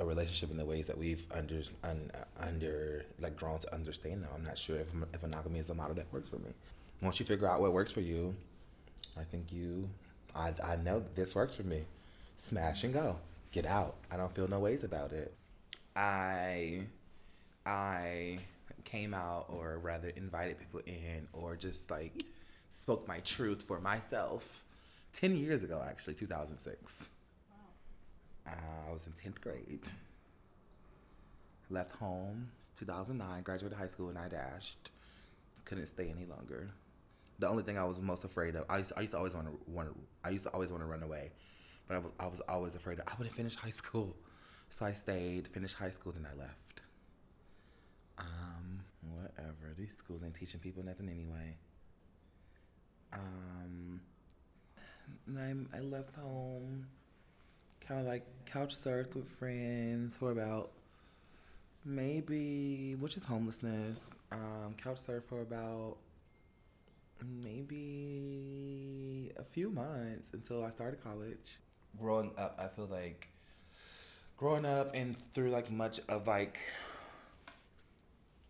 a 0.00 0.04
relationship 0.04 0.50
in 0.50 0.56
the 0.56 0.64
ways 0.64 0.86
that 0.86 0.98
we've 0.98 1.24
under 1.30 1.62
un, 1.84 2.10
under 2.38 3.04
like 3.20 3.36
grown 3.36 3.58
to 3.60 3.74
understand 3.74 4.22
now. 4.22 4.28
I'm 4.34 4.42
not 4.42 4.58
sure 4.58 4.76
if 4.76 4.88
if 5.14 5.22
monogamy 5.22 5.58
is 5.60 5.70
a 5.70 5.74
model 5.74 5.94
that 5.94 6.12
works 6.12 6.28
for 6.28 6.36
me. 6.36 6.50
Once 7.02 7.20
you 7.20 7.26
figure 7.26 7.48
out 7.48 7.60
what 7.60 7.72
works 7.72 7.92
for 7.92 8.00
you, 8.00 8.34
I 9.18 9.24
think 9.24 9.52
you, 9.52 9.88
I 10.34 10.54
I 10.64 10.76
know 10.76 11.04
this 11.14 11.34
works 11.34 11.56
for 11.56 11.62
me. 11.64 11.82
Smash 12.36 12.84
and 12.84 12.94
go. 12.94 13.16
Get 13.52 13.66
out. 13.66 13.96
I 14.10 14.16
don't 14.16 14.34
feel 14.34 14.48
no 14.48 14.58
ways 14.58 14.84
about 14.84 15.12
it. 15.12 15.34
I 15.94 16.82
I 17.66 18.38
came 18.84 19.14
out 19.14 19.46
or 19.48 19.78
rather 19.78 20.08
invited 20.16 20.58
people 20.58 20.80
in 20.86 21.28
or 21.32 21.56
just 21.56 21.90
like 21.90 22.24
spoke 22.74 23.06
my 23.06 23.18
truth 23.20 23.62
for 23.62 23.80
myself 23.80 24.64
10 25.14 25.36
years 25.36 25.62
ago, 25.62 25.82
actually, 25.86 26.14
2006. 26.14 27.02
Uh, 27.02 27.04
I 28.88 28.92
was 28.92 29.06
in 29.06 29.12
10th 29.12 29.40
grade. 29.40 29.80
Left 31.68 31.94
home 31.96 32.50
2009, 32.80 33.42
graduated 33.42 33.76
high 33.78 33.86
school, 33.86 34.08
and 34.08 34.18
I 34.18 34.28
dashed. 34.28 34.90
Couldn't 35.64 35.86
stay 35.86 36.12
any 36.14 36.26
longer. 36.26 36.70
The 37.38 37.48
only 37.48 37.62
thing 37.62 37.78
I 37.78 37.84
was 37.84 38.00
most 38.00 38.24
afraid 38.24 38.56
of, 38.56 38.64
I 38.68 38.78
used, 38.78 38.92
I 38.96 39.00
used 39.00 39.12
to 39.12 39.18
always 39.18 39.34
want 39.34 39.48
to 39.88 39.94
I 40.24 40.30
used 40.30 40.44
to 40.44 40.50
always 40.50 40.70
want 40.70 40.82
to 40.82 40.86
run 40.86 41.02
away, 41.02 41.30
but 41.86 41.96
I 41.96 41.98
was 41.98 42.12
I 42.18 42.26
was 42.26 42.40
always 42.48 42.74
afraid 42.74 42.98
that 42.98 43.08
I 43.08 43.12
wouldn't 43.18 43.34
finish 43.36 43.54
high 43.54 43.70
school. 43.70 44.16
So 44.70 44.86
I 44.86 44.92
stayed, 44.92 45.48
finished 45.48 45.76
high 45.76 45.90
school, 45.90 46.12
then 46.12 46.26
I 46.30 46.38
left. 46.38 46.82
Um, 48.18 48.80
whatever. 49.14 49.74
These 49.76 49.96
schools 49.96 50.22
ain't 50.24 50.34
teaching 50.34 50.60
people 50.60 50.84
nothing 50.84 51.08
anyway. 51.08 51.56
Um, 53.12 54.00
I, 55.36 55.76
I 55.76 55.80
left 55.80 56.16
home, 56.16 56.86
kind 57.90 58.02
of 58.02 58.06
like 58.06 58.24
couch 58.46 58.72
surfed 58.76 59.16
with 59.16 59.28
friends 59.28 60.16
for 60.16 60.30
about 60.30 60.70
maybe, 61.84 62.94
which 63.00 63.16
is 63.16 63.24
homelessness. 63.24 64.14
Um, 64.30 64.76
couch 64.80 64.98
surfed 64.98 65.24
for 65.24 65.40
about 65.40 65.96
maybe 67.42 69.32
a 69.36 69.42
few 69.42 69.70
months 69.70 70.30
until 70.32 70.64
I 70.64 70.70
started 70.70 71.02
college. 71.02 71.58
Growing 71.98 72.30
up, 72.38 72.56
I 72.62 72.68
feel 72.68 72.86
like 72.86 73.28
growing 74.36 74.64
up 74.64 74.92
and 74.94 75.16
through 75.34 75.50
like 75.50 75.68
much 75.68 75.98
of 76.08 76.28
like 76.28 76.60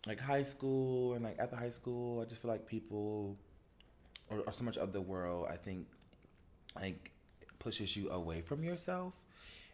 like 0.07 0.21
high 0.21 0.45
school 0.45 1.15
and 1.15 1.25
like 1.25 1.39
after 1.39 1.57
high 1.57 1.71
school, 1.71 2.21
I 2.21 2.27
just 2.27 2.43
feel 2.43 2.51
like 2.51 2.67
people 2.67 3.39
or, 4.29 4.41
or 4.41 4.53
so 4.53 4.65
much 4.65 4.77
of 4.77 4.93
the 4.93 5.01
world, 5.01 5.47
I 5.51 5.57
think, 5.57 5.87
like 6.77 7.11
pushes 7.59 7.97
you 7.97 8.11
away 8.11 8.43
from 8.43 8.63
yourself. 8.63 9.15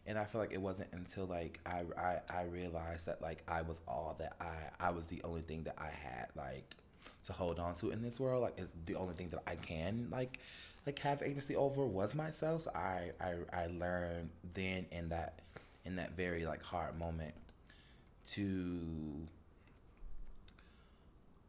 And 0.07 0.19
I 0.19 0.25
feel 0.25 0.41
like 0.41 0.53
it 0.53 0.61
wasn't 0.61 0.93
until 0.93 1.27
like 1.27 1.59
I, 1.67 1.83
I, 1.99 2.19
I 2.31 2.43
realized 2.45 3.07
that 3.07 3.21
like 3.21 3.43
I 3.49 3.63
was 3.63 3.81
all 3.89 4.17
that 4.19 4.37
I 4.41 4.87
I 4.87 4.91
was 4.91 5.07
the 5.07 5.21
only 5.25 5.43
thing 5.43 5.65
that 5.65 5.77
I 5.79 5.89
had 5.89 6.29
like 6.37 6.77
to 7.25 7.33
hold 7.33 7.59
on 7.59 7.75
to 7.77 7.91
in 7.91 8.03
this 8.03 8.21
world. 8.21 8.43
Like 8.43 8.59
the 8.87 8.95
only 8.95 9.15
thing 9.15 9.31
that 9.31 9.43
I 9.47 9.57
can 9.57 10.09
like 10.11 10.39
like 10.87 10.99
have 11.01 11.23
agency 11.23 11.57
over 11.57 11.85
was 11.85 12.15
myself. 12.15 12.63
So 12.63 12.71
I, 12.75 13.11
I 13.21 13.35
I 13.53 13.67
learned 13.67 14.31
then 14.55 14.87
in 14.93 15.09
that 15.09 15.41
in 15.85 15.97
that 15.97 16.17
very 16.17 16.47
like 16.47 16.63
hard 16.63 16.99
moment 16.99 17.35
to 18.29 19.27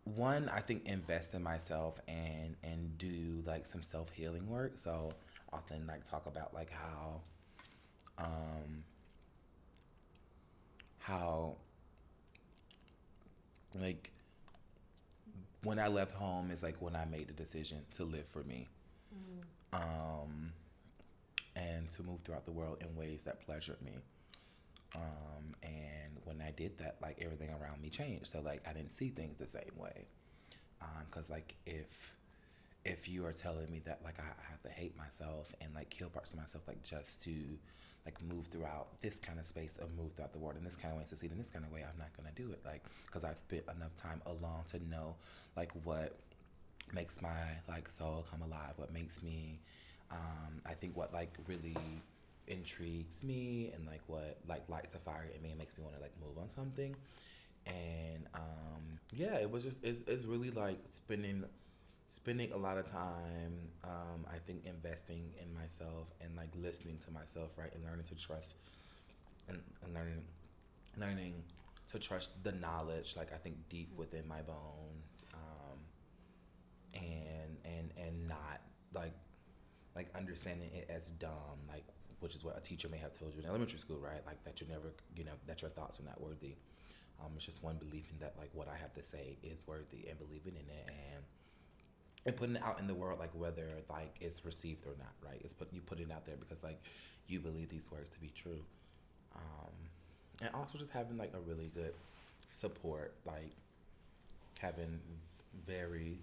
one 0.04 0.50
I 0.50 0.62
think 0.62 0.86
invest 0.86 1.34
in 1.34 1.44
myself 1.44 2.00
and 2.08 2.56
and 2.64 2.98
do 2.98 3.44
like 3.46 3.68
some 3.68 3.84
self 3.84 4.12
healing 4.12 4.50
work. 4.50 4.74
So 4.78 5.14
often 5.54 5.86
like 5.88 6.10
talk 6.10 6.26
about 6.26 6.54
like 6.54 6.72
how 6.72 7.22
um 8.18 8.84
how 11.00 11.56
like 13.80 14.12
when 15.64 15.80
I 15.80 15.88
left 15.88 16.12
home 16.14 16.52
is 16.52 16.64
like 16.64 16.82
when 16.82 16.96
I 16.96 17.06
made 17.06 17.28
the 17.28 17.34
decision 17.34 17.80
to 17.96 18.04
live 18.04 18.26
for 18.28 18.44
me. 18.44 18.68
Um 19.74 20.54
and 21.56 21.90
to 21.92 22.04
move 22.04 22.22
throughout 22.22 22.46
the 22.46 22.52
world 22.52 22.78
in 22.82 22.96
ways 22.96 23.24
that 23.24 23.42
pleasured 23.46 23.82
me. 23.82 23.94
Um, 24.96 25.56
and 25.64 26.18
when 26.24 26.42
I 26.42 26.52
did 26.52 26.78
that, 26.80 26.98
like 27.02 27.18
everything 27.22 27.50
around 27.50 27.82
me 27.82 27.90
changed. 27.90 28.28
So 28.28 28.42
like 28.42 28.62
I 28.68 28.74
didn't 28.74 28.94
see 28.94 29.10
things 29.10 29.38
the 29.38 29.48
same 29.48 29.72
way. 29.76 30.06
Um, 30.82 31.06
cause 31.10 31.30
like 31.30 31.56
if 31.66 32.16
if 32.88 33.10
you 33.10 33.26
are 33.26 33.34
telling 33.34 33.70
me 33.70 33.82
that 33.86 34.00
like 34.04 34.20
I 34.20 34.50
have 34.50 34.62
to 34.64 34.70
hate 34.70 34.98
myself 34.98 35.54
and 35.62 35.74
like 35.76 35.90
kill 35.90 36.10
parts 36.10 36.32
of 36.32 36.38
myself 36.38 36.64
like 36.68 36.82
just 36.84 37.22
to 37.24 37.34
like 38.06 38.22
move 38.24 38.48
throughout 38.48 39.02
this 39.02 39.20
kind 39.20 39.38
of 39.38 39.46
space 39.46 39.72
or 39.82 39.88
move 40.02 40.14
throughout 40.14 40.32
the 40.32 40.40
world 40.40 40.56
in 40.58 40.64
this 40.64 40.78
kind 40.78 40.94
of 40.94 40.98
way, 40.98 41.02
and 41.02 41.10
succeed 41.10 41.32
in 41.32 41.38
this 41.38 41.50
kind 41.50 41.66
of 41.66 41.72
way, 41.74 41.84
I'm 41.84 42.00
not 42.00 42.16
gonna 42.16 42.32
do 42.36 42.52
it. 42.54 42.62
Like, 42.66 42.84
cause 43.12 43.26
I've 43.26 43.38
spent 43.38 43.64
enough 43.76 43.96
time 43.98 44.22
alone 44.26 44.64
to 44.72 44.80
know 44.90 45.16
like 45.58 45.72
what 45.84 46.16
makes 46.94 47.22
my 47.22 47.60
like 47.68 47.90
soul 47.90 48.26
come 48.32 48.42
alive, 48.42 48.74
what 48.78 48.94
makes 48.94 49.22
me, 49.22 49.60
um, 50.10 50.62
I 50.66 50.74
think 50.74 50.96
what 50.96 51.14
like 51.14 51.36
really 51.48 51.76
intrigues 52.48 53.24
me 53.24 53.72
and 53.76 53.86
like 53.86 54.02
what 54.08 54.38
like 54.48 54.64
lights 54.70 54.96
a 54.96 55.00
fire 55.00 55.30
in 55.36 55.42
me 55.42 55.50
and 55.50 55.58
makes 55.60 55.78
me 55.78 55.84
want 55.84 55.98
to 55.98 56.02
like 56.02 56.14
move 56.26 56.38
on 56.38 56.50
something. 56.56 56.96
And 57.66 58.26
um, 58.34 59.00
yeah, 59.12 59.36
it 59.36 59.52
was 59.52 59.66
just 59.66 59.84
it's, 59.84 60.04
it's 60.08 60.24
really 60.24 60.52
like 60.52 60.80
spending 60.92 61.44
spending 62.10 62.52
a 62.52 62.58
lot 62.58 62.78
of 62.78 62.90
time 62.90 63.54
um, 63.84 64.26
i 64.34 64.38
think 64.46 64.66
investing 64.66 65.32
in 65.42 65.54
myself 65.54 66.12
and 66.22 66.36
like 66.36 66.50
listening 66.56 66.98
to 67.06 67.12
myself 67.12 67.52
right 67.58 67.74
and 67.74 67.84
learning 67.84 68.06
to 68.06 68.16
trust 68.16 68.56
and, 69.48 69.60
and 69.84 69.94
learning 69.94 70.22
learning 70.98 71.44
to 71.92 72.00
trust 72.00 72.44
the 72.44 72.52
knowledge 72.54 73.16
like 73.18 73.32
i 73.34 73.38
think 73.38 73.56
deep 73.70 73.90
within 73.96 74.28
my 74.28 74.42
bones 74.42 75.26
um, 75.34 75.78
and 76.96 77.58
and 77.66 77.92
and 77.98 78.28
not 78.28 78.62
like 78.94 79.14
like 79.96 80.08
understanding 80.16 80.70
it 80.74 80.90
as 80.90 81.10
dumb 81.12 81.60
like 81.68 81.84
which 82.20 82.36
is 82.36 82.44
what 82.44 82.58
a 82.58 82.62
teacher 82.62 82.88
may 82.90 82.98
have 82.98 83.18
told 83.18 83.34
you 83.34 83.40
in 83.42 83.46
elementary 83.46 83.80
school 83.80 84.00
right 84.00 84.26
like 84.26 84.44
that 84.44 84.60
you're 84.60 84.70
never 84.70 84.94
you 85.16 85.24
know 85.24 85.34
that 85.46 85.62
your 85.62 85.72
thoughts 85.72 86.00
are 86.00 86.04
not 86.04 86.20
worthy. 86.22 86.56
Um, 87.20 87.32
it's 87.36 87.46
just 87.46 87.64
one 87.64 87.78
believing 87.78 88.18
that 88.20 88.36
like 88.38 88.50
what 88.54 88.68
i 88.68 88.78
have 88.78 88.94
to 88.94 89.04
say 89.04 89.38
is 89.42 89.66
worthy 89.66 90.08
and 90.08 90.20
believing 90.20 90.54
in 90.54 90.70
it 90.70 90.86
and 90.88 91.24
and 92.28 92.36
putting 92.36 92.56
it 92.58 92.62
out 92.64 92.80
in 92.80 92.88
the 92.88 92.94
world 92.94 93.20
like 93.20 93.32
whether 93.34 93.68
like 93.90 94.16
it's 94.20 94.46
received 94.46 94.86
or 94.86 94.94
not 95.00 95.14
right? 95.26 95.40
It's 95.44 95.54
put 95.54 95.72
you 95.74 95.82
put 95.82 96.00
it 96.00 96.12
out 96.12 96.26
there 96.26 96.36
because 96.36 96.62
like 96.62 96.80
you 97.28 97.40
believe 97.40 97.70
these 97.70 97.90
words 97.92 98.10
to 98.10 98.20
be 98.20 98.32
true. 98.36 98.60
Um 99.36 99.72
and 100.42 100.50
also 100.54 100.78
just 100.78 100.92
having 100.92 101.18
like 101.18 101.34
a 101.34 101.40
really 101.40 101.72
good 101.74 101.94
support 102.52 103.14
like 103.26 103.52
having 104.60 105.00
very 105.66 106.20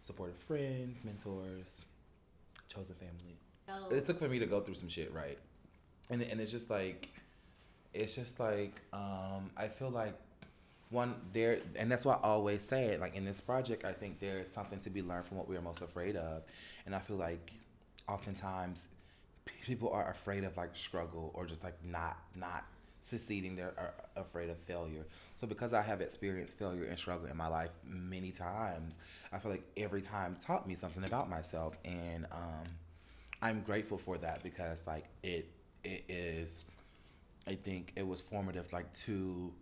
supportive 0.00 0.36
friends 0.36 1.00
mentors 1.04 1.84
chosen 2.68 2.94
family. 2.94 3.36
Oh. 3.68 3.92
it 3.92 4.06
took 4.06 4.20
for 4.20 4.28
me 4.28 4.38
to 4.38 4.46
go 4.46 4.60
through 4.60 4.74
some 4.74 4.88
shit 4.88 5.12
right? 5.12 5.38
And, 6.08 6.22
and 6.22 6.40
it's 6.40 6.52
just 6.52 6.70
like 6.70 7.08
it's 7.92 8.14
just 8.14 8.38
like 8.38 8.80
um 8.92 9.50
i 9.56 9.66
feel 9.66 9.90
like 9.90 10.14
one 10.90 11.14
there 11.32 11.58
and 11.74 11.90
that's 11.90 12.04
why 12.04 12.14
i 12.14 12.28
always 12.28 12.62
say 12.62 12.86
it 12.86 13.00
like 13.00 13.14
in 13.16 13.24
this 13.24 13.40
project 13.40 13.84
i 13.84 13.92
think 13.92 14.20
there's 14.20 14.48
something 14.50 14.78
to 14.78 14.90
be 14.90 15.02
learned 15.02 15.26
from 15.26 15.36
what 15.36 15.48
we 15.48 15.56
are 15.56 15.60
most 15.62 15.82
afraid 15.82 16.16
of. 16.16 16.42
And 16.84 16.94
i 16.94 16.98
feel 17.00 17.16
like 17.16 17.52
oftentimes 18.08 18.86
people 19.64 19.90
are 19.90 20.10
afraid 20.10 20.44
of 20.44 20.56
like 20.56 20.76
struggle 20.76 21.30
or 21.34 21.46
just 21.46 21.62
like 21.64 21.76
not 21.84 22.18
not 22.34 22.64
succeeding. 23.00 23.54
They're 23.54 23.72
afraid 24.16 24.50
of 24.50 24.58
failure. 24.58 25.06
So 25.40 25.46
because 25.46 25.72
i 25.72 25.82
have 25.82 26.00
experienced 26.00 26.58
failure 26.58 26.84
and 26.84 26.98
struggle 26.98 27.26
in 27.28 27.36
my 27.36 27.48
life 27.48 27.70
many 27.84 28.32
times 28.32 28.94
i 29.32 29.38
feel 29.38 29.50
like 29.52 29.64
every 29.76 30.02
time 30.02 30.36
taught 30.40 30.66
me 30.66 30.74
something 30.74 31.04
about 31.04 31.28
myself. 31.28 31.76
And 31.84 32.26
um 32.32 32.64
i'm 33.42 33.60
grateful 33.62 33.98
for 33.98 34.18
that 34.18 34.42
because 34.42 34.86
like 34.86 35.04
it 35.22 35.48
it 35.84 36.04
is 36.08 36.60
i 37.46 37.54
think 37.54 37.92
it 37.96 38.06
was 38.06 38.20
formative 38.20 38.72
like 38.72 38.92
to 38.94 39.52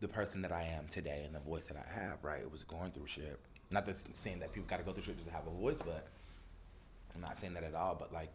the 0.00 0.08
person 0.08 0.42
that 0.42 0.52
I 0.52 0.62
am 0.62 0.86
today 0.88 1.22
and 1.24 1.34
the 1.34 1.40
voice 1.40 1.64
that 1.68 1.76
I 1.76 2.00
have, 2.00 2.22
right? 2.22 2.40
It 2.40 2.50
was 2.50 2.64
going 2.64 2.90
through 2.90 3.06
shit. 3.06 3.38
Not 3.70 3.86
that 3.86 3.96
saying 4.16 4.40
that 4.40 4.52
people 4.52 4.68
got 4.68 4.78
to 4.78 4.82
go 4.84 4.92
through 4.92 5.04
shit 5.04 5.16
just 5.16 5.28
to 5.28 5.34
have 5.34 5.46
a 5.46 5.50
voice, 5.50 5.78
but 5.84 6.06
I'm 7.14 7.20
not 7.20 7.38
saying 7.38 7.54
that 7.54 7.64
at 7.64 7.74
all. 7.74 7.94
But 7.98 8.12
like, 8.12 8.32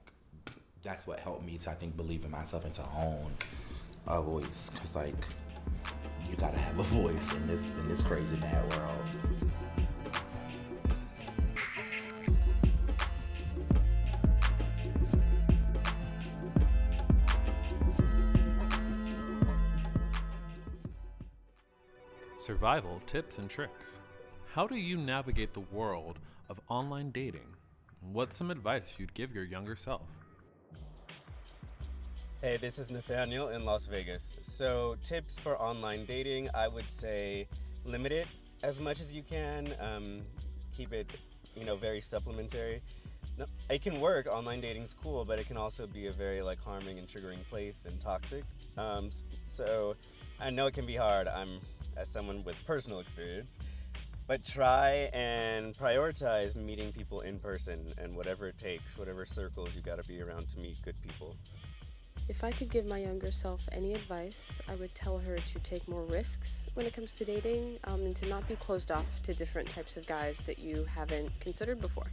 that's 0.84 1.05
what 1.05 1.20
helped 1.20 1.45
me 1.45 1.57
to 1.60 1.72
I 1.72 1.76
think 1.76 1.95
believe 1.97 2.24
in 2.24 2.32
myself 2.32 2.66
and 2.66 2.74
to 2.76 2.84
own 2.97 3.34
a 4.07 4.22
voice, 4.22 4.72
cause 4.76 4.95
like 4.95 5.16
you 6.30 6.36
gotta 6.38 6.57
have 6.57 6.80
a 6.80 6.84
voice 6.84 7.34
in 7.34 7.47
this 7.47 7.70
in 7.80 7.88
this 7.88 8.01
crazy 8.01 8.36
bad 8.38 8.70
world. 8.76 9.03
Survival 22.60 23.01
tips 23.05 23.38
and 23.38 23.49
tricks. 23.49 24.01
How 24.53 24.68
do 24.68 24.76
you 24.76 24.97
navigate 24.97 25.53
the 25.53 25.62
world 25.62 26.20
of 26.49 26.60
online 26.68 27.10
dating? 27.10 27.47
What's 28.12 28.36
some 28.36 28.51
advice 28.51 28.95
you'd 28.97 29.14
give 29.14 29.34
your 29.34 29.45
younger 29.45 29.78
self? 29.78 30.01
Hey, 32.41 32.57
this 32.57 32.78
is 32.78 32.91
Nathaniel 32.91 33.47
in 33.47 33.64
Las 33.64 33.86
Vegas. 33.86 34.34
So, 34.41 34.97
tips 35.05 35.39
for 35.39 35.57
online 35.57 36.03
dating, 36.05 36.49
I 36.53 36.68
would 36.68 36.89
say 36.89 37.47
limit 37.86 38.12
it 38.12 38.28
as 38.62 38.82
much 38.82 38.99
as 38.99 39.14
you 39.14 39.24
can. 39.24 39.74
Um, 39.80 40.24
keep 40.76 40.91
it, 40.91 41.10
you 41.55 41.64
know, 41.64 41.78
very 41.78 42.01
supplementary. 42.01 42.82
It 43.70 43.82
can 43.82 44.01
work. 44.01 44.28
Online 44.28 44.60
dating's 44.60 44.93
cool, 44.93 45.24
but 45.24 45.39
it 45.39 45.47
can 45.47 45.55
also 45.55 45.88
be 45.88 46.07
a 46.07 46.12
very 46.12 46.41
like 46.41 46.62
harming 46.62 46.99
and 46.99 47.07
triggering 47.07 47.41
place 47.49 47.86
and 47.86 48.01
toxic. 48.01 48.43
Um, 48.78 49.12
so, 49.47 49.95
I 50.41 50.49
know 50.49 50.68
it 50.68 50.74
can 50.74 50.86
be 50.86 50.97
hard. 50.97 51.30
I'm 51.30 51.62
as 52.00 52.10
someone 52.10 52.43
with 52.43 52.56
personal 52.66 53.00
experience, 53.00 53.60
but 54.28 54.45
try 54.45 55.10
and 55.14 55.76
prioritize 55.78 56.56
meeting 56.56 56.91
people 56.91 57.22
in 57.22 57.39
person 57.39 57.93
and 57.97 58.16
whatever 58.16 58.47
it 58.47 58.58
takes, 58.58 58.97
whatever 58.97 59.26
circles 59.26 59.76
you 59.76 59.82
got 59.82 60.02
to 60.02 60.08
be 60.08 60.22
around 60.22 60.47
to 60.50 60.60
meet 60.60 60.78
good 60.84 60.95
people. 61.02 61.36
If 62.28 62.43
I 62.43 62.52
could 62.52 62.70
give 62.70 62.86
my 62.86 63.00
younger 63.00 63.32
self 63.32 63.60
any 63.72 63.95
advice, 63.95 64.60
I 64.68 64.76
would 64.76 64.93
tell 64.93 65.18
her 65.18 65.38
to 65.38 65.60
take 65.60 65.88
more 65.88 66.04
risks 66.04 66.68
when 66.76 66.86
it 66.86 66.93
comes 66.93 67.16
to 67.16 67.26
dating 67.26 67.80
um, 67.86 68.02
and 68.06 68.16
to 68.18 68.28
not 68.28 68.47
be 68.47 68.56
closed 68.56 68.91
off 68.91 69.22
to 69.24 69.34
different 69.34 69.68
types 69.68 69.97
of 69.97 70.06
guys 70.06 70.39
that 70.41 70.60
you 70.60 70.86
haven't 70.86 71.32
considered 71.39 71.82
before. 71.82 72.06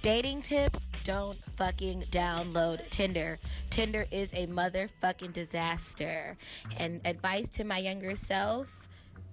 Dating 0.00 0.40
tips 0.40 0.78
don't 1.04 1.36
fucking 1.56 2.04
download 2.10 2.88
Tinder. 2.88 3.38
Tinder 3.68 4.06
is 4.10 4.32
a 4.32 4.46
motherfucking 4.46 5.34
disaster. 5.34 6.36
And 6.78 7.02
advice 7.04 7.48
to 7.50 7.64
my 7.64 7.78
younger 7.78 8.14
self 8.14 8.87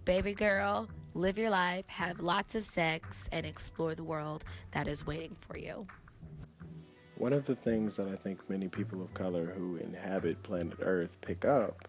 baby 0.06 0.36
girl, 0.36 0.88
live 1.16 1.36
your 1.36 1.50
life, 1.50 1.88
have 1.88 2.20
lots 2.20 2.54
of 2.54 2.64
sex, 2.64 3.24
and 3.32 3.44
explore 3.46 3.96
the 3.96 4.04
world 4.04 4.46
that 4.72 4.88
is 4.88 5.06
waiting 5.06 5.36
for 5.42 5.58
you. 5.58 5.88
One 7.18 7.34
of 7.34 7.46
the 7.46 7.56
things 7.56 7.96
that 7.96 8.08
I 8.08 8.16
think 8.16 8.48
many 8.48 8.68
people 8.68 9.02
of 9.02 9.14
color 9.16 9.46
who 9.46 9.78
inhabit 9.78 10.44
planet 10.44 10.78
Earth 10.82 11.18
pick 11.22 11.44
up 11.44 11.88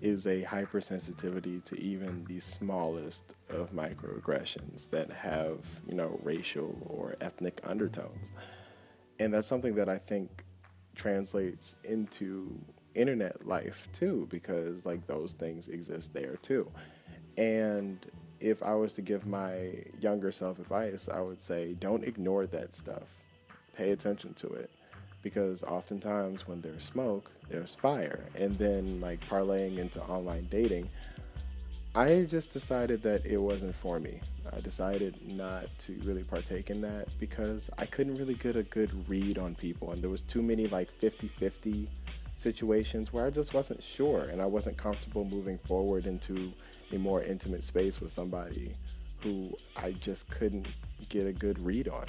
is 0.00 0.26
a 0.26 0.42
hypersensitivity 0.42 1.64
to 1.64 1.80
even 1.80 2.24
the 2.26 2.38
smallest 2.38 3.34
of 3.48 3.72
microaggressions 3.72 4.88
that 4.90 5.10
have, 5.10 5.58
you 5.88 5.94
know, 5.94 6.20
racial 6.22 6.76
or 6.86 7.16
ethnic 7.20 7.60
undertones. 7.64 8.30
And 9.18 9.34
that's 9.34 9.48
something 9.48 9.74
that 9.76 9.88
I 9.88 9.98
think 9.98 10.44
translates 10.94 11.76
into 11.82 12.60
internet 12.94 13.46
life 13.46 13.88
too, 13.92 14.28
because 14.30 14.86
like 14.86 15.06
those 15.06 15.32
things 15.32 15.68
exist 15.68 16.14
there 16.14 16.36
too. 16.36 16.70
And 17.36 18.04
if 18.40 18.62
I 18.62 18.74
was 18.74 18.94
to 18.94 19.02
give 19.02 19.26
my 19.26 19.72
younger 20.00 20.32
self 20.32 20.58
advice, 20.58 21.08
I 21.08 21.20
would 21.20 21.40
say 21.40 21.74
don't 21.74 22.04
ignore 22.04 22.46
that 22.46 22.74
stuff. 22.74 23.08
Pay 23.76 23.92
attention 23.92 24.34
to 24.34 24.48
it. 24.48 24.70
Because 25.22 25.64
oftentimes 25.64 26.46
when 26.46 26.60
there's 26.60 26.84
smoke, 26.84 27.30
there's 27.48 27.74
fire. 27.74 28.24
And 28.36 28.56
then, 28.58 29.00
like 29.00 29.20
parlaying 29.28 29.78
into 29.78 30.00
online 30.02 30.46
dating, 30.50 30.88
I 31.96 32.26
just 32.28 32.52
decided 32.52 33.02
that 33.02 33.24
it 33.26 33.38
wasn't 33.38 33.74
for 33.74 33.98
me. 33.98 34.20
I 34.54 34.60
decided 34.60 35.16
not 35.26 35.66
to 35.80 35.94
really 36.04 36.22
partake 36.22 36.70
in 36.70 36.80
that 36.82 37.08
because 37.18 37.70
I 37.78 37.86
couldn't 37.86 38.16
really 38.16 38.34
get 38.34 38.54
a 38.54 38.62
good 38.62 39.08
read 39.08 39.38
on 39.38 39.54
people. 39.54 39.90
And 39.90 40.02
there 40.02 40.10
was 40.10 40.22
too 40.22 40.42
many 40.42 40.68
like 40.68 40.90
50 40.92 41.28
50 41.28 41.88
situations 42.36 43.12
where 43.12 43.26
I 43.26 43.30
just 43.30 43.54
wasn't 43.54 43.82
sure 43.82 44.24
and 44.24 44.42
I 44.42 44.46
wasn't 44.46 44.76
comfortable 44.76 45.24
moving 45.24 45.58
forward 45.58 46.06
into 46.06 46.52
a 46.92 46.98
more 46.98 47.22
intimate 47.22 47.64
space 47.64 48.00
with 48.00 48.10
somebody 48.10 48.74
who 49.20 49.56
I 49.76 49.92
just 49.92 50.30
couldn't 50.30 50.66
get 51.08 51.26
a 51.26 51.32
good 51.32 51.58
read 51.58 51.88
on. 51.88 52.06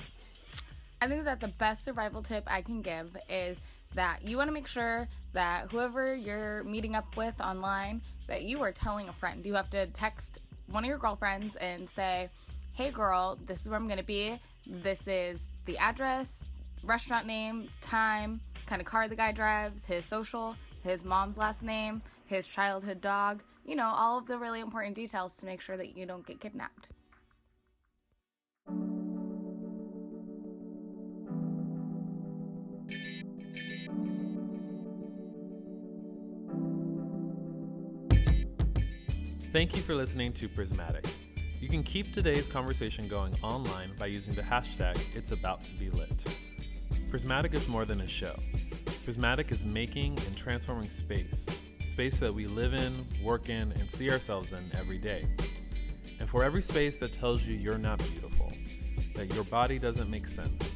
I 1.01 1.07
think 1.07 1.25
that 1.25 1.39
the 1.39 1.47
best 1.47 1.83
survival 1.83 2.21
tip 2.21 2.43
I 2.47 2.61
can 2.61 2.81
give 2.81 3.15
is 3.29 3.57
that 3.95 4.23
you 4.23 4.37
want 4.37 4.47
to 4.49 4.53
make 4.53 4.67
sure 4.67 5.07
that 5.33 5.71
whoever 5.71 6.13
you're 6.13 6.63
meeting 6.63 6.95
up 6.95 7.15
with 7.15 7.39
online 7.39 8.01
that 8.27 8.43
you 8.43 8.61
are 8.61 8.71
telling 8.71 9.07
a 9.07 9.13
friend. 9.13 9.45
You 9.45 9.53
have 9.53 9.69
to 9.71 9.87
text 9.87 10.39
one 10.67 10.83
of 10.83 10.89
your 10.89 10.97
girlfriends 10.97 11.55
and 11.57 11.89
say, 11.89 12.29
"Hey 12.73 12.91
girl, 12.91 13.37
this 13.45 13.61
is 13.61 13.69
where 13.69 13.77
I'm 13.77 13.87
going 13.87 13.97
to 13.97 14.03
be. 14.03 14.39
This 14.65 15.07
is 15.07 15.41
the 15.65 15.77
address, 15.77 16.43
restaurant 16.83 17.25
name, 17.25 17.69
time, 17.79 18.41
kind 18.65 18.81
of 18.81 18.87
car 18.87 19.07
the 19.07 19.15
guy 19.15 19.31
drives, 19.31 19.85
his 19.85 20.05
social, 20.05 20.55
his 20.83 21.05
mom's 21.05 21.37
last 21.37 21.63
name, 21.63 22.01
his 22.25 22.45
childhood 22.47 23.01
dog, 23.01 23.41
you 23.67 23.75
know, 23.75 23.91
all 23.93 24.17
of 24.17 24.25
the 24.25 24.39
really 24.39 24.61
important 24.61 24.95
details 24.95 25.33
to 25.37 25.45
make 25.45 25.59
sure 25.59 25.75
that 25.75 25.97
you 25.97 26.05
don't 26.05 26.25
get 26.25 26.39
kidnapped. 26.39 26.87
Thank 39.51 39.75
you 39.75 39.81
for 39.81 39.95
listening 39.95 40.33
to 40.33 40.47
Prismatic. 40.47 41.05
You 41.59 41.67
can 41.67 41.83
keep 41.83 42.13
today's 42.13 42.47
conversation 42.47 43.07
going 43.07 43.33
online 43.41 43.91
by 43.97 44.05
using 44.05 44.33
the 44.33 44.43
hashtag 44.43 44.95
It's 45.15 45.31
About 45.31 45.63
to 45.65 45.73
Be 45.73 45.89
Lit. 45.89 46.37
Prismatic 47.09 47.53
is 47.53 47.67
more 47.67 47.83
than 47.83 48.01
a 48.01 48.07
show. 48.07 48.35
Prismatic 49.03 49.51
is 49.51 49.65
making 49.65 50.17
and 50.27 50.37
transforming 50.37 50.87
space 50.87 51.47
space 51.97 52.19
that 52.19 52.31
we 52.31 52.45
live 52.45 52.75
in, 52.75 52.93
work 53.23 53.49
in, 53.49 53.71
and 53.71 53.89
see 53.89 54.11
ourselves 54.11 54.51
in 54.51 54.59
every 54.77 54.99
day. 54.99 55.25
And 56.19 56.29
for 56.29 56.43
every 56.43 56.61
space 56.61 56.99
that 56.99 57.11
tells 57.11 57.43
you 57.43 57.55
you're 57.55 57.79
not 57.79 57.97
beautiful, 57.97 58.53
that 59.15 59.33
your 59.33 59.45
body 59.45 59.79
doesn't 59.79 60.07
make 60.07 60.27
sense, 60.27 60.75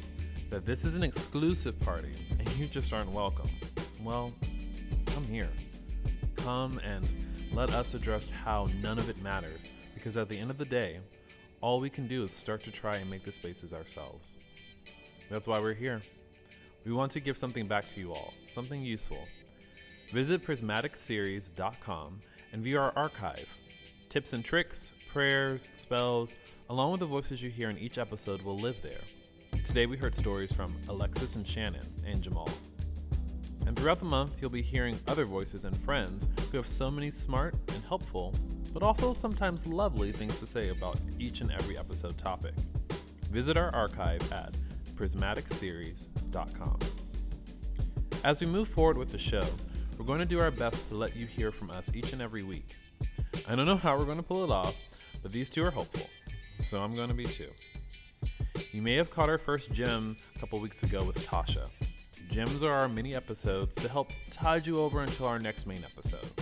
that 0.50 0.66
this 0.66 0.84
is 0.84 0.96
an 0.96 1.04
exclusive 1.04 1.78
party 1.78 2.10
and 2.40 2.56
you 2.56 2.66
just 2.66 2.92
aren't 2.92 3.12
welcome, 3.12 3.48
well, 4.02 4.32
come 5.06 5.22
here. 5.26 5.48
Come 6.34 6.80
and 6.80 7.08
let 7.52 7.70
us 7.70 7.94
address 7.94 8.28
how 8.28 8.66
none 8.82 8.98
of 8.98 9.08
it 9.08 9.22
matters, 9.22 9.70
because 9.94 10.16
at 10.16 10.28
the 10.28 10.36
end 10.36 10.50
of 10.50 10.58
the 10.58 10.64
day, 10.64 10.98
all 11.60 11.78
we 11.78 11.88
can 11.88 12.08
do 12.08 12.24
is 12.24 12.32
start 12.32 12.64
to 12.64 12.72
try 12.72 12.96
and 12.96 13.08
make 13.08 13.22
the 13.22 13.30
spaces 13.30 13.72
ourselves. 13.72 14.34
That's 15.30 15.46
why 15.46 15.60
we're 15.60 15.72
here. 15.72 16.00
We 16.84 16.92
want 16.92 17.12
to 17.12 17.20
give 17.20 17.38
something 17.38 17.68
back 17.68 17.86
to 17.90 18.00
you 18.00 18.10
all, 18.10 18.34
something 18.48 18.82
useful. 18.82 19.24
Visit 20.12 20.44
prismaticseries.com 20.44 22.20
and 22.52 22.62
view 22.62 22.78
our 22.78 22.92
archive. 22.94 23.48
Tips 24.10 24.34
and 24.34 24.44
tricks, 24.44 24.92
prayers, 25.10 25.70
spells, 25.74 26.34
along 26.68 26.90
with 26.90 27.00
the 27.00 27.06
voices 27.06 27.40
you 27.40 27.48
hear 27.48 27.70
in 27.70 27.78
each 27.78 27.96
episode 27.96 28.42
will 28.42 28.56
live 28.56 28.76
there. 28.82 29.00
Today 29.66 29.86
we 29.86 29.96
heard 29.96 30.14
stories 30.14 30.52
from 30.52 30.76
Alexis 30.90 31.36
and 31.36 31.48
Shannon 31.48 31.86
and 32.06 32.20
Jamal. 32.20 32.50
And 33.66 33.74
throughout 33.74 34.00
the 34.00 34.04
month, 34.04 34.34
you'll 34.38 34.50
be 34.50 34.60
hearing 34.60 35.00
other 35.08 35.24
voices 35.24 35.64
and 35.64 35.74
friends 35.78 36.28
who 36.50 36.58
have 36.58 36.68
so 36.68 36.90
many 36.90 37.10
smart 37.10 37.54
and 37.68 37.82
helpful, 37.84 38.34
but 38.74 38.82
also 38.82 39.14
sometimes 39.14 39.66
lovely 39.66 40.12
things 40.12 40.38
to 40.40 40.46
say 40.46 40.68
about 40.68 41.00
each 41.18 41.40
and 41.40 41.50
every 41.50 41.78
episode 41.78 42.18
topic. 42.18 42.52
Visit 43.30 43.56
our 43.56 43.74
archive 43.74 44.30
at 44.30 44.52
prismaticseries.com. 44.94 46.78
As 48.24 48.42
we 48.42 48.46
move 48.46 48.68
forward 48.68 48.98
with 48.98 49.08
the 49.08 49.18
show, 49.18 49.44
we're 50.02 50.06
going 50.06 50.18
to 50.18 50.24
do 50.24 50.40
our 50.40 50.50
best 50.50 50.88
to 50.88 50.96
let 50.96 51.14
you 51.14 51.26
hear 51.26 51.52
from 51.52 51.70
us 51.70 51.88
each 51.94 52.12
and 52.12 52.20
every 52.20 52.42
week. 52.42 52.74
I 53.48 53.54
don't 53.54 53.66
know 53.66 53.76
how 53.76 53.96
we're 53.96 54.04
going 54.04 54.16
to 54.16 54.24
pull 54.24 54.42
it 54.42 54.50
off, 54.50 54.76
but 55.22 55.30
these 55.30 55.48
two 55.48 55.62
are 55.62 55.70
hopeful, 55.70 56.10
so 56.58 56.82
I'm 56.82 56.92
going 56.92 57.06
to 57.06 57.14
be 57.14 57.24
too. 57.24 57.46
You 58.72 58.82
may 58.82 58.94
have 58.94 59.12
caught 59.12 59.28
our 59.28 59.38
first 59.38 59.72
gem 59.72 60.16
a 60.34 60.38
couple 60.40 60.58
weeks 60.58 60.82
ago 60.82 61.04
with 61.04 61.24
Tasha. 61.24 61.68
Gems 62.32 62.64
are 62.64 62.72
our 62.72 62.88
mini 62.88 63.14
episodes 63.14 63.76
to 63.76 63.88
help 63.88 64.10
tide 64.28 64.66
you 64.66 64.80
over 64.80 65.02
until 65.02 65.28
our 65.28 65.38
next 65.38 65.68
main 65.68 65.84
episode. 65.84 66.32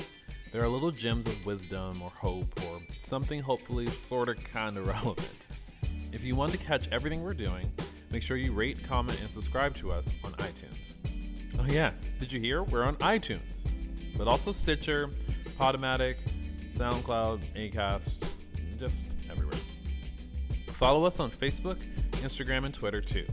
There 0.52 0.62
are 0.62 0.68
little 0.68 0.90
gems 0.90 1.26
of 1.26 1.44
wisdom 1.44 2.00
or 2.00 2.08
hope 2.08 2.58
or 2.66 2.80
something 3.02 3.40
hopefully 3.40 3.88
sorta 3.88 4.36
kinda 4.36 4.80
relevant. 4.80 5.46
If 6.12 6.24
you 6.24 6.34
want 6.34 6.52
to 6.52 6.58
catch 6.58 6.88
everything 6.92 7.22
we're 7.22 7.34
doing, 7.34 7.70
make 8.10 8.22
sure 8.22 8.38
you 8.38 8.54
rate, 8.54 8.82
comment, 8.88 9.20
and 9.20 9.28
subscribe 9.28 9.74
to 9.76 9.92
us 9.92 10.10
on 10.24 10.32
iTunes. 10.32 10.94
Oh 11.58 11.66
yeah, 11.66 11.92
did 12.18 12.32
you 12.32 12.40
hear? 12.40 12.62
We're 12.62 12.84
on 12.84 12.96
iTunes, 12.96 13.68
but 14.16 14.28
also 14.28 14.52
Stitcher, 14.52 15.08
Podomatic, 15.58 16.16
SoundCloud, 16.68 17.40
Acast, 17.54 18.26
just 18.78 19.04
everywhere. 19.30 19.58
Follow 20.68 21.04
us 21.04 21.20
on 21.20 21.30
Facebook, 21.30 21.76
Instagram, 22.22 22.64
and 22.64 22.72
Twitter 22.72 23.00
too. 23.00 23.26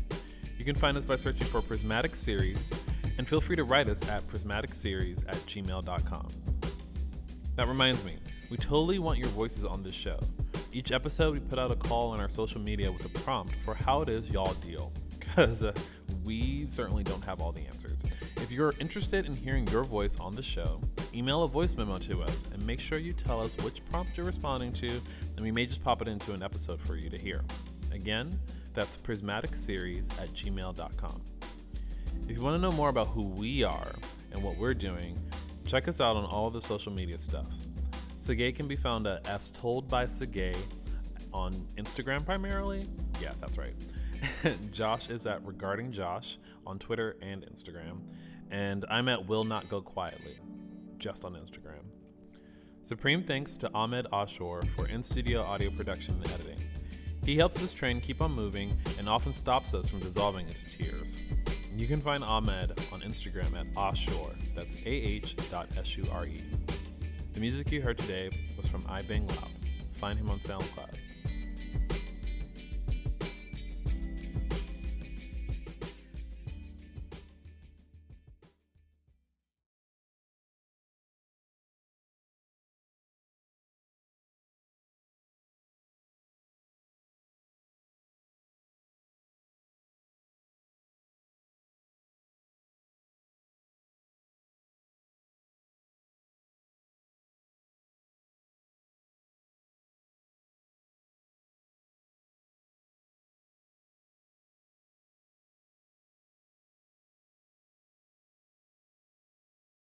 You 0.57 0.65
can 0.65 0.75
find 0.75 0.97
us 0.97 1.05
by 1.05 1.15
searching 1.15 1.47
for 1.47 1.61
Prismatic 1.61 2.15
Series, 2.15 2.69
and 3.17 3.27
feel 3.27 3.39
free 3.39 3.55
to 3.55 3.63
write 3.63 3.87
us 3.87 4.07
at 4.09 4.27
prismaticseries 4.27 5.23
at 5.27 5.35
gmail.com. 5.35 6.27
That 7.55 7.67
reminds 7.67 8.03
me, 8.03 8.17
we 8.49 8.57
totally 8.57 8.99
want 8.99 9.17
your 9.17 9.29
voices 9.29 9.65
on 9.65 9.83
this 9.83 9.95
show. 9.95 10.19
Each 10.73 10.91
episode, 10.91 11.33
we 11.33 11.39
put 11.39 11.57
out 11.57 11.71
a 11.71 11.75
call 11.75 12.11
on 12.11 12.19
our 12.19 12.29
social 12.29 12.61
media 12.61 12.91
with 12.91 13.05
a 13.05 13.09
prompt 13.19 13.55
for 13.63 13.73
how 13.73 14.01
it 14.01 14.09
is 14.09 14.29
y'all 14.29 14.53
deal, 14.55 14.91
because 15.19 15.63
uh, 15.63 15.73
we 16.27 16.67
certainly 16.69 17.03
don't 17.03 17.23
have 17.23 17.39
all 17.39 17.53
the 17.53 17.65
answers. 17.65 18.03
If 18.35 18.51
you're 18.51 18.73
interested 18.81 19.25
in 19.25 19.33
hearing 19.33 19.65
your 19.69 19.85
voice 19.85 20.19
on 20.19 20.35
the 20.35 20.43
show, 20.43 20.81
email 21.15 21.43
a 21.43 21.47
voice 21.47 21.73
memo 21.75 21.97
to 21.99 22.21
us 22.21 22.43
and 22.53 22.63
make 22.67 22.81
sure 22.81 22.97
you 22.97 23.13
tell 23.13 23.41
us 23.41 23.55
which 23.63 23.83
prompt 23.85 24.17
you're 24.17 24.25
responding 24.25 24.73
to, 24.73 24.89
and 24.89 25.39
we 25.41 25.51
may 25.51 25.65
just 25.65 25.81
pop 25.81 26.01
it 26.01 26.07
into 26.09 26.33
an 26.33 26.43
episode 26.43 26.81
for 26.81 26.97
you 26.97 27.09
to 27.09 27.17
hear. 27.17 27.45
Again, 27.93 28.37
that's 28.73 28.97
prismaticseries 28.97 30.11
at 30.21 30.27
gmail.com. 30.33 31.21
If 32.27 32.37
you 32.37 32.43
want 32.43 32.55
to 32.55 32.61
know 32.61 32.73
more 32.73 32.89
about 32.89 33.07
who 33.07 33.29
we 33.29 33.63
are 33.63 33.95
and 34.33 34.43
what 34.43 34.57
we're 34.57 34.73
doing, 34.73 35.17
check 35.65 35.87
us 35.87 36.01
out 36.01 36.17
on 36.17 36.25
all 36.25 36.49
the 36.49 36.61
social 36.61 36.91
media 36.91 37.17
stuff. 37.17 37.47
Sagay 38.19 38.53
can 38.53 38.67
be 38.67 38.75
found 38.75 39.07
at 39.07 39.25
As 39.29 39.51
Told 39.51 39.87
by 39.87 40.05
Sagay 40.05 40.57
on 41.33 41.53
Instagram 41.77 42.25
primarily. 42.25 42.85
Yeah, 43.21 43.31
that's 43.39 43.57
right. 43.57 43.73
Josh 44.71 45.09
is 45.09 45.25
at 45.25 45.45
Regarding 45.45 45.91
Josh 45.91 46.37
on 46.65 46.79
Twitter 46.79 47.17
and 47.21 47.43
Instagram. 47.43 48.01
And 48.51 48.85
I'm 48.89 49.09
at 49.09 49.27
Will 49.27 49.43
Not 49.43 49.69
Go 49.69 49.81
Quietly, 49.81 50.37
just 50.97 51.25
on 51.25 51.33
Instagram. 51.33 51.83
Supreme 52.83 53.23
thanks 53.23 53.57
to 53.57 53.73
Ahmed 53.73 54.07
Ashur 54.13 54.61
for 54.75 54.87
in 54.87 55.03
studio 55.03 55.41
audio 55.41 55.69
production 55.71 56.15
and 56.15 56.31
editing. 56.31 56.57
He 57.25 57.35
helps 57.35 57.59
this 57.59 57.73
train 57.73 57.99
keep 57.99 58.21
on 58.21 58.31
moving 58.31 58.77
and 58.97 59.09
often 59.09 59.33
stops 59.33 59.73
us 59.73 59.89
from 59.89 59.99
dissolving 59.99 60.47
into 60.47 60.65
tears. 60.69 61.17
You 61.75 61.85
can 61.85 61.99
find 62.01 62.23
Ahmed 62.23 62.71
on 62.93 63.01
Instagram 63.01 63.59
at 63.59 63.67
Ashur, 63.77 64.11
that's 64.55 64.75
ah.sure. 64.85 66.27
The 67.33 67.39
music 67.39 67.71
you 67.71 67.81
heard 67.81 67.97
today 67.97 68.31
was 68.55 68.67
from 68.69 68.83
I 68.87 69.01
Bang 69.01 69.27
Loud. 69.27 69.49
Find 69.95 70.17
him 70.17 70.29
on 70.29 70.39
SoundCloud. 70.39 70.97